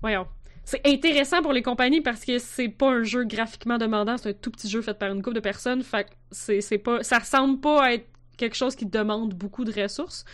voyons. 0.00 0.26
C'est 0.64 0.86
intéressant 0.86 1.42
pour 1.42 1.52
les 1.52 1.62
compagnies 1.62 2.00
parce 2.00 2.24
que 2.24 2.38
c'est 2.38 2.68
pas 2.68 2.90
un 2.90 3.02
jeu 3.02 3.24
graphiquement 3.24 3.78
demandant, 3.78 4.16
c'est 4.16 4.30
un 4.30 4.32
tout 4.32 4.50
petit 4.50 4.68
jeu 4.68 4.80
fait 4.80 4.94
par 4.94 5.10
une 5.10 5.22
couple 5.22 5.36
de 5.36 5.40
personnes. 5.40 5.82
Fait 5.82 6.04
que 6.04 6.10
c'est 6.30 6.78
pas... 6.78 7.02
Ça 7.02 7.18
ressemble 7.18 7.60
pas 7.60 7.84
à 7.84 7.92
être 7.94 8.06
quelque 8.36 8.56
chose 8.56 8.76
qui 8.76 8.86
demande 8.86 9.34
beaucoup 9.34 9.64
de 9.64 9.72
ressources. 9.80 10.24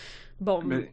Bon, 0.40 0.62
Mais. 0.62 0.92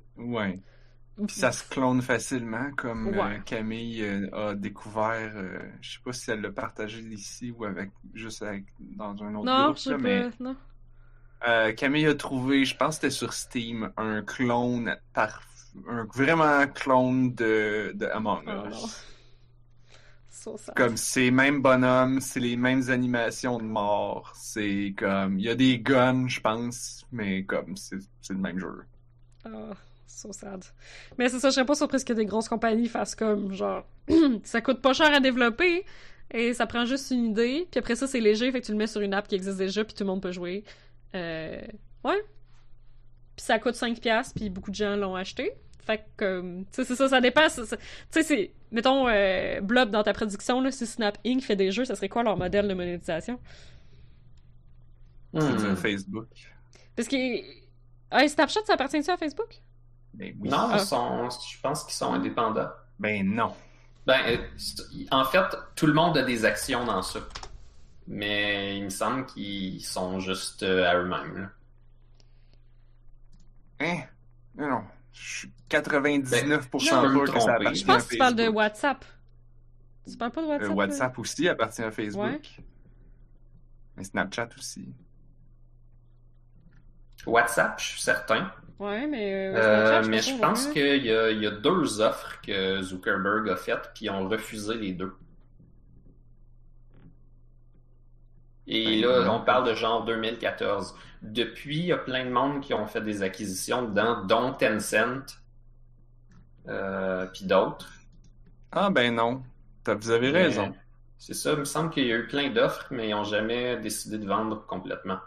Puis 1.18 1.36
ça 1.38 1.52
se 1.52 1.64
clone 1.70 2.02
facilement, 2.02 2.72
comme 2.76 3.08
euh. 3.08 3.40
Camille 3.46 4.04
euh, 4.04 4.30
a 4.34 4.54
découvert. 4.54 5.32
euh, 5.36 5.60
je 5.82 5.94
sais 5.94 6.00
pas 6.04 6.12
si 6.12 6.30
elle 6.32 6.42
l'a 6.42 6.52
partagé 6.52 7.00
ici 7.02 7.52
ou 7.52 7.64
avec 7.64 7.92
juste 8.14 8.42
avec, 8.44 8.66
dans 8.80 9.12
un 9.24 9.34
autre 9.36 9.46
non, 9.46 9.72
groupe, 9.72 9.86
là, 9.86 9.98
mais 9.98 10.30
non. 10.40 10.56
Camille 11.78 12.08
a 12.08 12.16
trouvé, 12.16 12.66
je 12.66 12.76
pense 12.76 12.96
que 12.98 13.02
c'était 13.04 13.12
sur 13.12 13.34
Steam, 13.34 13.92
un 13.98 14.24
clone 14.24 14.98
par 15.14 15.42
un 15.88 16.06
vraiment 16.14 16.68
clone 16.68 17.34
de, 17.34 17.92
de 17.96 18.06
Among 18.08 18.44
Oh. 18.48 18.68
Us. 18.70 19.08
Comme 20.76 20.96
c'est 20.96 21.22
les 21.22 21.32
mêmes 21.32 21.62
bonhommes, 21.62 22.20
c'est 22.22 22.40
les 22.40 22.56
mêmes 22.56 22.90
animations 22.90 23.58
de 23.58 23.64
mort, 23.64 24.32
c'est 24.36 24.94
comme 24.98 25.40
il 25.40 25.46
y 25.46 25.50
a 25.50 25.56
des 25.56 25.80
guns, 25.80 26.28
je 26.28 26.40
pense, 26.40 27.06
mais 27.12 27.44
comme 27.46 27.76
c'est 27.76 27.98
c'est 28.22 28.34
le 28.34 28.40
même 28.40 28.60
jeu. 28.60 28.86
Ah, 29.44 29.74
so 30.16 30.32
sad. 30.32 30.64
Mais 31.18 31.30
c'est 31.30 31.40
ça, 31.40 31.50
je 31.50 31.56
serais 31.56 31.66
pas 31.66 31.76
surprise 31.76 32.04
que 32.04 32.14
des 32.14 32.26
grosses 32.26 32.50
compagnies 32.50 32.88
fassent 32.88 33.16
comme, 33.16 33.54
genre, 33.54 33.86
ça 34.44 34.62
coûte 34.62 34.82
pas 34.82 34.94
cher 34.94 35.14
à 35.14 35.20
développer, 35.20 35.86
et 36.32 36.54
ça 36.54 36.66
prend 36.66 36.86
juste 36.86 37.12
une 37.12 37.26
idée, 37.32 37.68
puis 37.70 37.80
après 37.80 37.96
ça, 37.96 38.08
c'est 38.08 38.20
léger, 38.20 38.52
fait 38.52 38.62
que 38.62 38.66
tu 38.66 38.72
le 38.72 38.78
mets 38.78 38.88
sur 38.88 39.02
une 39.02 39.14
app 39.14 39.28
qui 39.28 39.36
existe 39.36 39.58
déjà, 39.58 39.84
puis 39.84 39.94
tout 39.94 40.04
le 40.04 40.10
monde 40.10 40.22
peut 40.22 40.32
jouer. 40.32 40.64
Euh, 41.16 41.62
ouais. 42.04 42.22
Puis 43.36 43.46
ça 43.46 43.60
coûte 43.60 43.76
5$, 43.76 44.00
piastres, 44.00 44.34
puis 44.36 44.50
beaucoup 44.50 44.72
de 44.72 44.76
gens 44.76 44.96
l'ont 44.96 45.16
acheté. 45.16 45.52
Fait 45.86 46.00
que, 46.00 46.04
comme, 46.18 46.66
tu 46.66 46.72
sais, 46.72 46.86
c'est 46.86 46.96
ça, 46.96 47.08
ça 47.08 47.22
c'est- 47.22 47.78
Tu 47.78 47.82
sais, 48.10 48.24
c'est, 48.24 48.52
mettons, 48.72 49.08
euh, 49.08 49.62
Blob, 49.62 49.92
dans 49.92 50.02
ta 50.02 50.14
prédiction, 50.14 50.60
là, 50.62 50.72
si 50.72 50.88
Snap 50.88 51.18
Inc. 51.26 51.42
fait 51.44 51.56
des 51.56 51.72
jeux, 51.72 51.86
ça 51.86 51.96
serait 51.96 52.10
quoi 52.10 52.24
leur 52.24 52.38
modèle 52.38 52.68
de 52.68 52.74
monétisation? 52.74 53.40
C'est 55.34 55.56
dire 55.58 55.78
Facebook. 55.78 56.28
Parce 56.96 57.08
que, 57.08 57.16
hey, 57.16 58.30
Snapchat, 58.30 58.62
ça 58.66 58.74
appartient-tu 58.74 59.12
à 59.12 59.18
Facebook? 59.18 59.62
Ben 60.16 60.36
oui. 60.40 60.50
Non, 60.50 60.70
Ah. 60.72 60.78
ils 60.80 60.86
sont, 60.86 61.30
je 61.30 61.60
pense 61.62 61.84
qu'ils 61.84 61.94
sont 61.94 62.14
indépendants. 62.14 62.70
Ben 63.00 63.26
non. 63.30 63.54
Ben, 64.06 64.20
euh, 64.28 64.38
en 65.12 65.26
fait, 65.26 65.44
tout 65.76 65.88
le 65.88 65.94
monde 65.94 66.18
a 66.18 66.24
des 66.24 66.46
actions 66.46 66.86
dans 66.86 67.02
ça. 67.02 67.20
Mais 68.08 68.78
il 68.78 68.84
me 68.86 68.90
semble 68.90 69.26
qu'ils 69.26 69.84
sont 69.84 70.20
juste 70.20 70.62
euh, 70.64 70.86
à 70.90 70.96
eux-mêmes. 70.98 71.50
Hein? 73.80 74.04
Non, 74.56 74.70
non. 74.70 74.84
Je 75.12 75.38
suis 75.40 75.52
99% 75.70 76.30
Ben, 76.30 76.60
sûr 77.12 77.24
que 77.24 77.32
ça 77.32 77.40
tromper. 77.40 77.52
appartient 77.52 77.80
Je 77.82 77.86
pense 77.86 78.04
que 78.04 78.10
tu 78.12 78.18
parles 78.18 78.36
de. 78.36 78.48
WhatsApp. 78.48 79.06
Tu 80.10 80.18
parles 80.18 80.32
pas 80.32 80.42
de 80.42 80.46
Euh, 80.46 80.50
WhatsApp? 80.50 80.70
là? 80.70 80.76
WhatsApp 80.76 81.20
aussi 81.20 81.50
appartient 81.50 81.82
à 81.82 81.92
Facebook. 81.92 82.24
Ouais. 82.26 82.42
Mais 83.98 84.04
Snapchat 84.04 84.50
aussi. 84.58 84.94
WhatsApp, 87.26 87.80
je 87.80 87.86
suis 87.86 88.02
certain. 88.02 88.52
Ouais, 88.80 89.08
mais. 89.08 89.34
euh, 89.34 89.58
Euh, 89.58 89.62
Snapchat, 89.62 90.02
mais 90.04 90.22
je 90.22 90.38
pense 90.40 90.68
qu'il 90.68 91.04
y 91.06 91.12
a, 91.12 91.32
il 91.32 91.42
y 91.42 91.48
a 91.48 91.52
deux 91.52 92.02
offres 92.02 92.40
que 92.42 92.82
Zuckerberg 92.82 93.50
a 93.50 93.56
faites, 93.56 93.92
puis 93.96 94.06
ils 94.06 94.10
ont 94.10 94.28
refusé 94.28 94.76
les 94.76 94.92
deux. 94.94 95.14
Et 98.68 98.84
Ben, 98.84 98.92
là, 98.96 99.24
non. 99.24 99.32
on 99.32 99.42
parle 99.44 99.68
de 99.68 99.74
genre 99.74 100.06
2014. 100.06 100.96
Depuis, 101.24 101.78
il 101.80 101.86
y 101.86 101.92
a 101.92 101.98
plein 101.98 102.26
de 102.26 102.30
monde 102.30 102.62
qui 102.62 102.74
ont 102.76 102.86
fait 102.86 103.02
des 103.02 103.24
acquisitions 103.24 103.82
dedans, 103.90 104.24
dont 104.24 104.54
Tencent, 104.54 105.40
euh, 106.68 107.26
puis 107.28 107.46
d'autres. 107.46 107.90
Ah 108.72 108.92
ben 108.92 109.16
non. 109.16 109.44
Vous 109.88 110.12
avez 110.12 110.30
raison. 110.30 110.76
C'est 111.18 111.34
ça, 111.34 111.52
il 111.52 111.60
me 111.60 111.66
semble 111.66 111.90
qu'il 111.90 112.06
y 112.08 112.12
a 112.14 112.16
eu 112.16 112.26
plein 112.28 112.50
d'offres, 112.52 112.88
mais 112.92 113.10
ils 113.10 113.12
n'ont 113.12 113.26
jamais 113.26 113.76
décidé 113.82 114.18
de 114.18 114.26
vendre 114.26 114.66
complètement. 114.66 115.20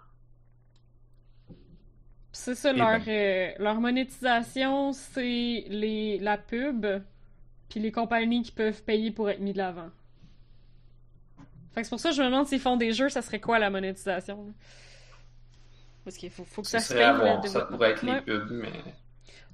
C'est 2.32 2.54
ça, 2.54 2.72
leur, 2.72 3.00
ben. 3.00 3.08
euh, 3.08 3.52
leur 3.58 3.80
monétisation, 3.80 4.92
c'est 4.92 5.64
les, 5.68 6.18
la 6.18 6.38
pub, 6.38 6.86
puis 7.68 7.80
les 7.80 7.90
compagnies 7.92 8.42
qui 8.42 8.52
peuvent 8.52 8.82
payer 8.82 9.10
pour 9.10 9.28
être 9.30 9.40
mis 9.40 9.52
de 9.52 9.58
l'avant. 9.58 9.90
Fait 11.74 11.80
que 11.82 11.86
c'est 11.86 11.90
pour 11.90 12.00
ça 12.00 12.10
que 12.10 12.14
je 12.16 12.22
me 12.22 12.26
demande 12.26 12.46
s'ils 12.46 12.60
font 12.60 12.76
des 12.76 12.92
jeux, 12.92 13.08
ça 13.08 13.22
serait 13.22 13.40
quoi 13.40 13.58
la 13.58 13.70
monétisation? 13.70 14.52
Parce 16.04 16.16
qu'il 16.16 16.30
faut, 16.30 16.44
faut 16.44 16.62
que 16.62 16.68
Ce 16.68 16.78
ça 16.78 16.80
se 16.80 16.94
paye. 16.94 17.04
ça 17.48 17.60
pourrait 17.62 17.90
être 17.92 18.02
les 18.02 18.20
pubs, 18.22 18.50
mais... 18.50 18.72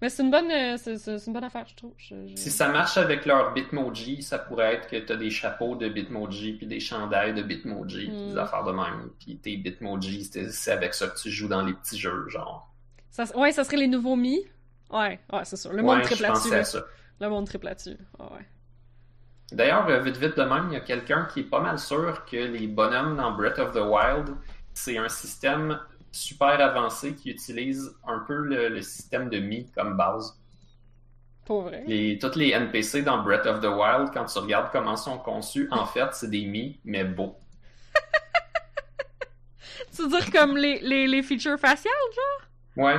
Mais 0.04 0.10
c'est 0.10 0.22
une 0.22 0.30
bonne, 0.30 0.50
euh, 0.50 0.76
c'est, 0.76 1.26
une 1.26 1.32
bonne 1.32 1.44
affaire, 1.44 1.64
je 1.66 1.74
trouve. 1.76 1.94
Je- 1.96 2.26
je- 2.28 2.36
Si 2.36 2.50
ça 2.50 2.68
marche 2.68 2.98
avec 2.98 3.24
leur 3.24 3.54
Bitmoji, 3.54 4.22
ça 4.22 4.38
pourrait 4.38 4.74
être 4.74 4.86
que 4.86 4.96
t'as 4.98 5.16
des 5.16 5.30
chapeaux 5.30 5.76
de 5.76 5.88
Bitmoji, 5.88 6.52
puis 6.58 6.66
des 6.66 6.78
chandails 6.78 7.32
de 7.32 7.40
Bitmoji, 7.40 8.08
puis 8.08 8.26
des 8.32 8.36
affaires 8.36 8.64
de 8.64 8.72
même. 8.72 9.08
Puis 9.18 9.38
tes 9.38 9.56
Bitmoji, 9.56 10.24
c'est 10.50 10.70
avec 10.72 10.92
ça 10.92 11.06
que 11.06 11.16
tu 11.18 11.30
joues 11.30 11.48
dans 11.48 11.62
les 11.64 11.72
petits 11.72 11.96
jeux, 11.98 12.28
genre. 12.28 12.70
Ça, 13.08 13.24
ouais, 13.34 13.50
ça 13.52 13.64
serait 13.64 13.78
les 13.78 13.86
nouveaux 13.88 14.14
Mi. 14.14 14.40
Ouais, 14.90 15.18
ouais, 15.32 15.44
c'est 15.44 15.56
sûr. 15.56 15.72
Le 15.72 15.80
monde 15.82 15.96
ouais, 15.96 16.02
je 16.02 16.08
triple 16.08 16.22
là-dessus. 16.24 16.42
pensais 16.42 16.54
à 16.54 16.58
là. 16.58 16.64
ça. 16.64 16.84
Le 17.22 17.28
monde 17.30 17.46
triple 17.46 17.64
là-dessus. 17.64 17.96
Ah 18.18 18.24
ouais. 18.30 18.46
D'ailleurs, 19.52 19.88
euh, 19.88 20.00
vite 20.00 20.18
vite 20.18 20.36
de 20.36 20.42
même, 20.42 20.66
il 20.68 20.74
y 20.74 20.76
a 20.76 20.80
quelqu'un 20.80 21.26
qui 21.32 21.40
est 21.40 21.44
pas 21.44 21.60
mal 21.60 21.78
sûr 21.78 22.26
que 22.26 22.36
les 22.36 22.66
bonhommes 22.66 23.16
dans 23.16 23.32
Breath 23.32 23.58
of 23.58 23.72
the 23.72 23.80
Wild, 23.80 24.34
c'est 24.74 24.98
un 24.98 25.08
système 25.08 25.78
super 26.14 26.60
avancé 26.60 27.14
qui 27.14 27.30
utilise 27.30 27.94
un 28.06 28.20
peu 28.20 28.34
le, 28.36 28.68
le 28.70 28.82
système 28.82 29.28
de 29.30 29.38
Mi 29.38 29.70
comme 29.72 29.96
base. 29.96 30.38
Pour 31.44 31.62
vrai? 31.62 31.84
Les, 31.86 32.18
toutes 32.18 32.36
les 32.36 32.50
NPC 32.50 33.00
dans 33.00 33.22
Breath 33.22 33.46
of 33.46 33.60
the 33.62 33.64
Wild, 33.68 34.10
quand 34.12 34.26
tu 34.26 34.38
regardes 34.38 34.70
comment 34.70 34.96
ils 34.96 34.98
sont 34.98 35.18
conçus, 35.18 35.66
en 35.70 35.86
fait, 35.86 36.12
c'est 36.12 36.28
des 36.28 36.44
Mi, 36.44 36.78
mais 36.84 37.04
beaux. 37.04 37.38
Tu 39.94 40.02
veux 40.02 40.08
dire 40.08 40.30
comme 40.30 40.56
les, 40.56 40.80
les, 40.80 41.06
les 41.06 41.22
features 41.22 41.58
faciales, 41.58 41.92
genre? 42.14 42.48
Ouais, 42.76 42.98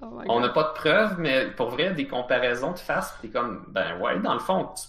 Oh 0.00 0.22
on 0.26 0.40
n'a 0.40 0.48
pas 0.50 0.64
de 0.64 0.72
preuves, 0.74 1.18
mais 1.18 1.50
pour 1.50 1.70
vrai, 1.70 1.92
des 1.94 2.06
comparaisons 2.08 2.72
de 2.72 2.78
face, 2.78 3.18
t'es 3.20 3.28
comme, 3.30 3.64
ben 3.68 4.00
ouais, 4.00 4.18
dans 4.20 4.34
le 4.34 4.40
fond, 4.40 4.68
tu- 4.74 4.88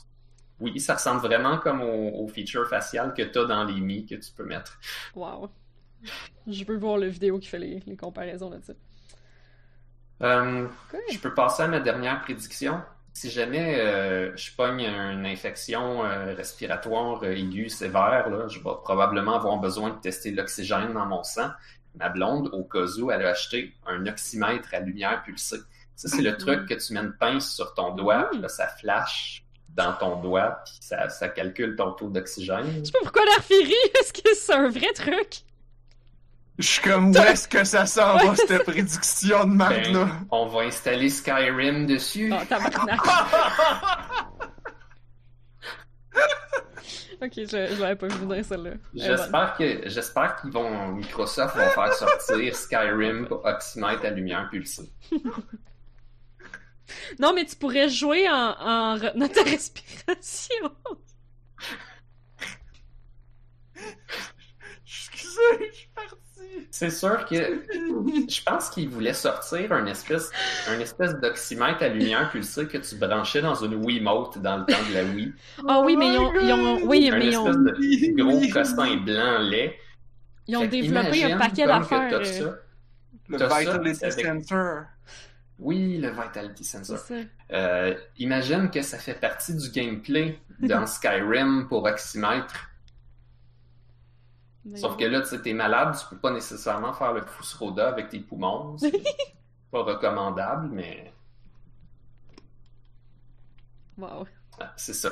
oui, 0.59 0.79
ça 0.79 0.95
ressemble 0.95 1.21
vraiment 1.21 1.57
comme 1.57 1.81
aux, 1.81 2.09
aux 2.23 2.27
features 2.29 2.67
faciales 2.69 3.13
que 3.13 3.23
t'as 3.23 3.45
dans 3.45 3.63
les 3.65 3.81
Mi 3.81 4.05
que 4.05 4.15
tu 4.15 4.31
peux 4.31 4.45
mettre. 4.45 4.79
Wow. 5.15 5.51
Je 6.47 6.63
veux 6.65 6.77
voir 6.77 6.97
la 6.97 7.07
vidéo 7.07 7.39
qui 7.39 7.47
fait 7.47 7.59
les, 7.59 7.81
les 7.85 7.95
comparaisons 7.95 8.49
là-dessus. 8.49 8.73
Euh. 10.21 10.67
Je 11.11 11.19
peux 11.19 11.33
passer 11.33 11.63
à 11.63 11.67
ma 11.67 11.79
dernière 11.79 12.21
prédiction. 12.21 12.81
Si 13.15 13.29
jamais 13.29 13.79
euh, 13.79 14.35
je 14.35 14.53
pogne 14.53 14.81
une 14.85 15.25
infection 15.25 16.03
euh, 16.03 16.33
respiratoire 16.35 17.23
euh, 17.23 17.31
aiguë 17.31 17.69
sévère, 17.69 18.29
là, 18.29 18.49
je 18.49 18.57
vais 18.57 18.71
probablement 18.83 19.35
avoir 19.35 19.57
besoin 19.57 19.91
de 19.91 19.95
tester 19.95 20.31
l'oxygène 20.31 20.91
dans 20.93 21.05
mon 21.05 21.23
sang. 21.23 21.49
Ma 21.97 22.09
blonde, 22.09 22.49
au 22.51 22.65
cas 22.65 22.85
où, 22.99 23.11
elle 23.11 23.25
a 23.25 23.29
acheté 23.29 23.73
un 23.87 24.05
oxymètre 24.05 24.67
à 24.73 24.81
lumière 24.81 25.23
pulsée. 25.23 25.61
Ça, 25.95 26.09
c'est 26.09 26.21
le 26.21 26.35
truc 26.35 26.67
que 26.67 26.73
tu 26.73 26.91
mets 26.91 26.99
une 26.99 27.13
pince 27.13 27.55
sur 27.55 27.73
ton 27.73 27.95
doigt, 27.95 28.27
puis 28.31 28.41
là, 28.41 28.49
ça 28.49 28.67
flash 28.67 29.45
dans 29.69 29.93
ton 29.93 30.19
doigt, 30.19 30.59
puis 30.65 30.73
ça, 30.81 31.07
ça 31.07 31.29
calcule 31.29 31.77
ton 31.77 31.93
taux 31.93 32.09
d'oxygène. 32.09 32.65
Je 32.79 32.83
sais 32.83 32.91
pas 32.91 32.99
pourquoi 33.01 33.23
Darfiri, 33.25 33.73
est-ce 34.01 34.11
que 34.11 34.35
c'est 34.35 34.53
un 34.53 34.67
vrai 34.67 34.91
truc? 34.93 35.45
Je 36.57 36.65
suis 36.65 36.81
comme, 36.81 37.11
où 37.11 37.17
est-ce 37.17 37.47
que 37.49 37.63
ça 37.65 37.85
s'en 37.85 38.17
va, 38.17 38.35
cette 38.35 38.63
prédiction 38.63 39.43
de 39.45 39.53
marde 39.53 39.87
là 39.87 40.05
Ben, 40.05 40.27
on 40.31 40.47
va 40.47 40.61
installer 40.61 41.09
Skyrim 41.09 41.85
dessus. 41.85 42.29
Non, 42.29 42.45
tabarnak. 42.45 42.99
ok, 47.21 47.31
je, 47.35 47.45
je 47.75 47.81
l'avais 47.81 47.95
pas 47.97 48.07
vu 48.07 48.17
venir 48.25 48.45
celle-là. 48.45 48.71
J'espère 48.93 49.55
que 49.57 49.89
j'espère 49.89 50.37
qu'ils 50.37 50.51
vont 50.51 50.93
Microsoft 50.93 51.57
vont 51.57 51.69
faire 51.69 51.93
sortir 51.93 52.55
Skyrim 52.55 53.27
pour 53.27 53.43
oxymètre 53.45 54.05
à 54.05 54.09
lumière 54.11 54.47
pulsée. 54.49 54.89
Non, 57.19 57.33
mais 57.33 57.45
tu 57.45 57.55
pourrais 57.55 57.89
jouer 57.89 58.29
en, 58.29 58.55
en 58.59 58.93
retenant 58.93 59.27
ta 59.27 59.41
respiration. 59.41 60.55
Excusez, 64.85 65.71
je 65.71 65.75
suis 65.75 65.84
parti. 65.84 65.84
C'est 66.77 66.89
sûr 66.89 67.25
que 67.25 67.35
je 68.27 68.43
pense 68.43 68.69
qu'ils 68.69 68.89
voulaient 68.89 69.13
sortir 69.13 69.71
un 69.71 69.85
espèce 69.85 70.29
un 70.67 70.77
espèce 70.81 71.15
d'oxymètre 71.21 71.81
à 71.81 71.87
lumière 71.87 72.29
pulsée 72.29 72.67
que 72.67 72.77
tu 72.79 72.95
branchais 72.97 73.41
dans 73.41 73.55
une 73.55 73.75
Wiimote 73.75 74.39
dans 74.39 74.57
le 74.57 74.65
temps 74.65 74.83
de 74.89 74.93
la 74.93 75.05
Wii. 75.05 75.33
Ah 75.65 75.79
oui, 75.85 75.95
mais 75.95 76.07
ils 76.13 76.17
ont, 76.19 76.33
ils 76.37 76.51
ont- 76.51 76.85
oui, 76.85 77.09
Un 77.09 77.17
mais 77.17 77.27
ils 77.27 77.37
ont, 77.37 77.49
de 77.49 78.21
gros 78.21 78.41
costin 78.51 78.97
blanc 78.97 79.39
ils 80.47 80.57
ont 80.57 80.61
Fait 80.61 80.67
développé 80.67 81.23
un 81.31 81.37
paquet 81.37 81.65
d'affaires. 81.65 82.09
euh, 82.11 82.23
ça. 82.25 82.55
Le 83.29 83.37
ça, 83.39 83.47
Vitality 83.57 84.05
avec- 84.05 84.25
Center. 84.25 84.71
Oui, 85.57 85.97
le 85.97 86.09
Vitality 86.09 86.63
Sensor. 86.65 86.99
Euh, 87.53 87.95
imagine 88.17 88.69
que 88.69 88.81
ça 88.81 88.97
fait 88.97 89.13
partie 89.13 89.55
du 89.55 89.69
gameplay 89.69 90.37
dans 90.59 90.85
Skyrim 90.85 91.67
pour 91.69 91.85
oxymètre. 91.85 92.69
Sauf 94.73 94.97
que 94.97 95.03
là, 95.05 95.21
tu 95.21 95.27
sais, 95.27 95.41
t'es 95.41 95.53
malade, 95.53 95.95
tu 95.99 96.05
peux 96.09 96.17
pas 96.17 96.31
nécessairement 96.31 96.91
faire 96.93 97.13
le 97.13 97.21
Fusroda 97.21 97.87
avec 97.89 98.09
tes 98.09 98.19
poumons. 98.19 98.77
C'est 98.77 98.91
pas 99.71 99.83
recommandable, 99.83 100.69
mais 100.71 101.13
Wow. 103.97 104.27
ah, 104.59 104.73
c'est 104.75 104.93
ça. 104.93 105.11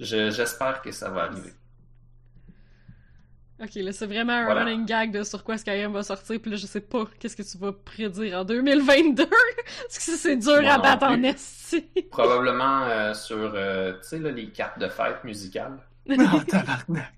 Je- 0.00 0.30
J'espère 0.30 0.82
que 0.82 0.90
ça 0.92 1.10
va 1.10 1.24
arriver. 1.24 1.52
Ok, 3.60 3.74
là, 3.74 3.92
c'est 3.92 4.06
vraiment 4.06 4.34
un 4.34 4.44
Voilà. 4.44 4.64
running 4.64 4.86
gag 4.86 5.10
de 5.10 5.24
sur 5.24 5.42
quoi 5.42 5.58
Skyrim 5.58 5.92
va 5.92 6.04
sortir, 6.04 6.40
puis 6.40 6.50
là, 6.52 6.56
je 6.56 6.66
sais 6.66 6.80
pas 6.80 7.06
qu'est-ce 7.18 7.36
que 7.36 7.42
tu 7.42 7.58
vas 7.58 7.72
prédire 7.72 8.38
en 8.38 8.44
2022, 8.44 9.26
parce 9.82 9.98
que 9.98 10.16
c'est 10.16 10.36
dur 10.36 10.62
Moi 10.62 10.72
à 10.72 10.76
non 10.76 10.82
battre 10.82 11.06
en 11.06 11.22
esti. 11.24 11.82
Probablement 12.10 12.82
euh, 12.84 13.14
sur, 13.14 13.36
euh, 13.54 13.94
tu 14.00 14.08
sais, 14.08 14.18
là, 14.20 14.30
les 14.30 14.50
cartes 14.50 14.78
de 14.78 14.88
fête 14.88 15.24
musicales. 15.24 15.76
Oh, 16.08 16.40
tabarnak. 16.46 17.12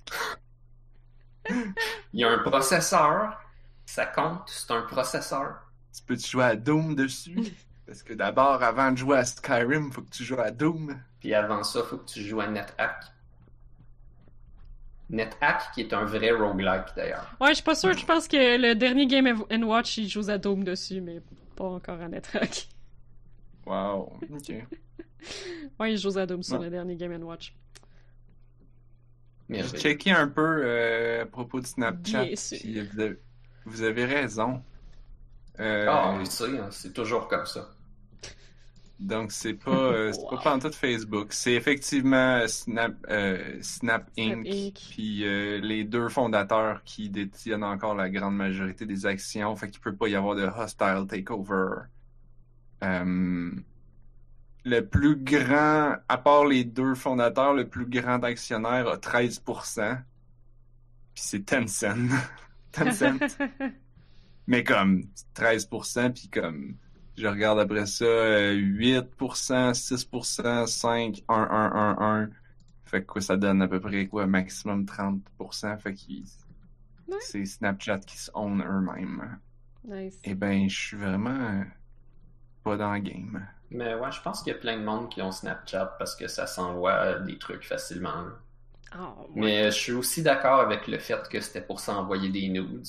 Il 2.12 2.20
y 2.20 2.24
a 2.24 2.30
un 2.30 2.38
processeur, 2.38 3.38
ça 3.86 4.06
compte, 4.06 4.42
c'est 4.46 4.70
un 4.70 4.82
processeur. 4.82 5.56
Tu 5.94 6.02
peux 6.02 6.16
jouer 6.16 6.44
à 6.44 6.56
Doom 6.56 6.94
dessus? 6.94 7.36
Parce 7.86 8.02
que 8.04 8.14
d'abord, 8.14 8.62
avant 8.62 8.92
de 8.92 8.96
jouer 8.98 9.18
à 9.18 9.24
Skyrim, 9.24 9.90
faut 9.92 10.02
que 10.02 10.10
tu 10.10 10.22
joues 10.24 10.38
à 10.40 10.50
Doom. 10.52 10.96
Puis 11.18 11.34
avant 11.34 11.64
ça, 11.64 11.82
faut 11.82 11.96
que 11.98 12.08
tu 12.08 12.22
joues 12.22 12.40
à 12.40 12.46
NetHack. 12.46 13.04
NetHack, 15.10 15.72
qui 15.74 15.80
est 15.80 15.92
un 15.92 16.04
vrai 16.04 16.30
roguelike 16.30 16.94
d'ailleurs. 16.94 17.34
Ouais, 17.40 17.48
je 17.48 17.54
suis 17.54 17.64
pas 17.64 17.74
sûre, 17.74 17.92
je 17.98 18.06
pense 18.06 18.28
que 18.28 18.36
le 18.60 18.74
dernier 18.74 19.06
Game 19.08 19.26
and 19.50 19.62
Watch, 19.64 19.98
il 19.98 20.08
joue 20.08 20.28
à 20.30 20.38
Dome 20.38 20.62
dessus, 20.62 21.00
mais 21.00 21.20
pas 21.56 21.64
encore 21.64 22.00
à 22.00 22.08
Netrack. 22.08 22.68
Wow. 23.66 24.18
Ok. 24.32 24.52
Ouais, 25.78 25.92
il 25.92 25.98
joue 25.98 26.16
à 26.16 26.24
Dome 26.24 26.42
sur 26.42 26.58
Ouais. 26.58 26.64
le 26.64 26.70
dernier 26.70 26.96
Game 26.96 27.12
and 27.12 27.26
Watch. 27.26 27.54
J'ai 29.50 29.62
checké 29.76 30.10
un 30.12 30.28
peu 30.28 30.62
euh, 30.64 31.22
à 31.22 31.26
propos 31.26 31.60
de 31.60 31.66
Snapchat. 31.66 32.24
Bien 32.24 32.36
sûr. 32.36 32.58
puis 32.58 32.80
vous, 32.80 33.00
avez, 33.00 33.16
vous 33.64 33.82
avez 33.82 34.04
raison. 34.04 34.62
Euh, 35.60 35.86
Ah, 35.88 36.12
on 36.14 36.18
le 36.18 36.24
sait, 36.24 36.58
hein, 36.58 36.68
c'est 36.70 36.92
toujours 36.92 37.28
comme 37.28 37.46
ça. 37.46 37.68
Donc 38.98 39.32
c'est 39.32 39.54
pas 39.54 39.70
euh, 39.70 40.12
Wow. 40.18 40.28
pas 40.28 40.36
pantoute 40.38 40.74
Facebook, 40.74 41.32
c'est 41.32 41.54
effectivement 41.54 42.46
Snap 42.46 42.94
euh, 43.08 43.58
Snap 43.62 44.10
Inc. 44.18 44.46
Inc. 44.46 44.74
Puis 44.90 45.24
euh, 45.24 45.58
les 45.60 45.84
deux 45.84 46.08
fondateurs 46.10 46.82
qui 46.84 47.08
détiennent 47.08 47.64
encore 47.64 47.94
la 47.94 48.10
grande 48.10 48.36
majorité 48.36 48.84
des 48.86 49.06
actions, 49.06 49.56
fait 49.56 49.70
qu'il 49.70 49.80
peut 49.80 49.96
pas 49.96 50.08
y 50.08 50.14
avoir 50.16 50.36
de 50.36 50.42
hostile 50.44 51.06
takeover. 51.08 51.84
Euh, 52.84 53.50
le 54.64 54.80
plus 54.80 55.16
grand, 55.16 55.96
à 56.08 56.18
part 56.18 56.44
les 56.46 56.64
deux 56.64 56.94
fondateurs, 56.94 57.54
le 57.54 57.68
plus 57.68 57.86
grand 57.86 58.22
actionnaire 58.24 58.88
a 58.88 58.96
13%. 58.96 59.96
Puis 61.14 61.24
c'est 61.24 61.44
Tencent. 61.46 62.10
Tencent. 62.72 63.38
Mais 64.46 64.64
comme 64.64 65.04
13%, 65.34 66.12
puis 66.12 66.28
comme 66.28 66.76
je 67.16 67.26
regarde 67.26 67.60
après 67.60 67.86
ça, 67.86 68.04
euh, 68.04 68.54
8%, 68.54 69.72
6%, 69.74 70.66
5, 70.66 71.22
1, 71.28 71.34
1, 71.34 71.96
1, 71.98 72.22
1. 72.22 72.30
Fait 72.84 73.02
que 73.02 73.06
quoi, 73.06 73.20
ça 73.20 73.36
donne 73.36 73.62
à 73.62 73.68
peu 73.68 73.80
près 73.80 74.06
quoi, 74.08 74.26
maximum 74.26 74.84
30%. 74.84 75.78
Fait 75.78 75.94
que 75.94 76.00
Ouais. 77.08 77.16
c'est 77.20 77.44
Snapchat 77.44 77.98
qui 78.00 78.16
se 78.16 78.30
own 78.34 78.62
eux-mêmes. 78.62 79.38
nice. 79.84 80.20
Eh 80.24 80.34
ben, 80.34 80.68
je 80.68 80.76
suis 80.78 80.96
vraiment 80.96 81.64
pas 82.62 82.76
dans 82.76 82.92
le 82.92 83.00
game. 83.00 83.46
Mais 83.70 83.94
ouais, 83.94 84.10
je 84.10 84.20
pense 84.20 84.42
qu'il 84.42 84.52
y 84.52 84.56
a 84.56 84.58
plein 84.58 84.76
de 84.76 84.84
monde 84.84 85.08
qui 85.08 85.22
ont 85.22 85.30
Snapchat 85.30 85.96
parce 85.98 86.16
que 86.16 86.26
ça 86.26 86.46
s'envoie 86.46 87.20
des 87.20 87.38
trucs 87.38 87.64
facilement. 87.64 88.24
Ah, 88.92 89.14
ouais. 89.20 89.26
Mais 89.34 89.64
je 89.70 89.76
suis 89.76 89.92
aussi 89.92 90.22
d'accord 90.22 90.60
avec 90.60 90.88
le 90.88 90.98
fait 90.98 91.28
que 91.28 91.40
c'était 91.40 91.60
pour 91.60 91.78
s'envoyer 91.78 92.30
des 92.30 92.48
nudes. 92.48 92.84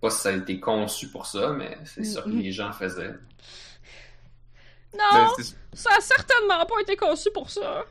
Pas 0.00 0.10
si 0.10 0.20
ça 0.20 0.30
a 0.30 0.32
été 0.32 0.58
conçu 0.58 1.08
pour 1.08 1.26
ça, 1.26 1.50
mais 1.52 1.76
c'est 1.84 2.04
ça 2.04 2.22
que 2.22 2.30
les 2.30 2.50
gens 2.50 2.72
faisaient. 2.72 3.14
Non, 4.94 5.28
ça 5.72 5.90
a 5.96 6.00
certainement 6.00 6.64
pas 6.66 6.80
été 6.80 6.96
conçu 6.96 7.30
pour 7.32 7.50
ça. 7.50 7.84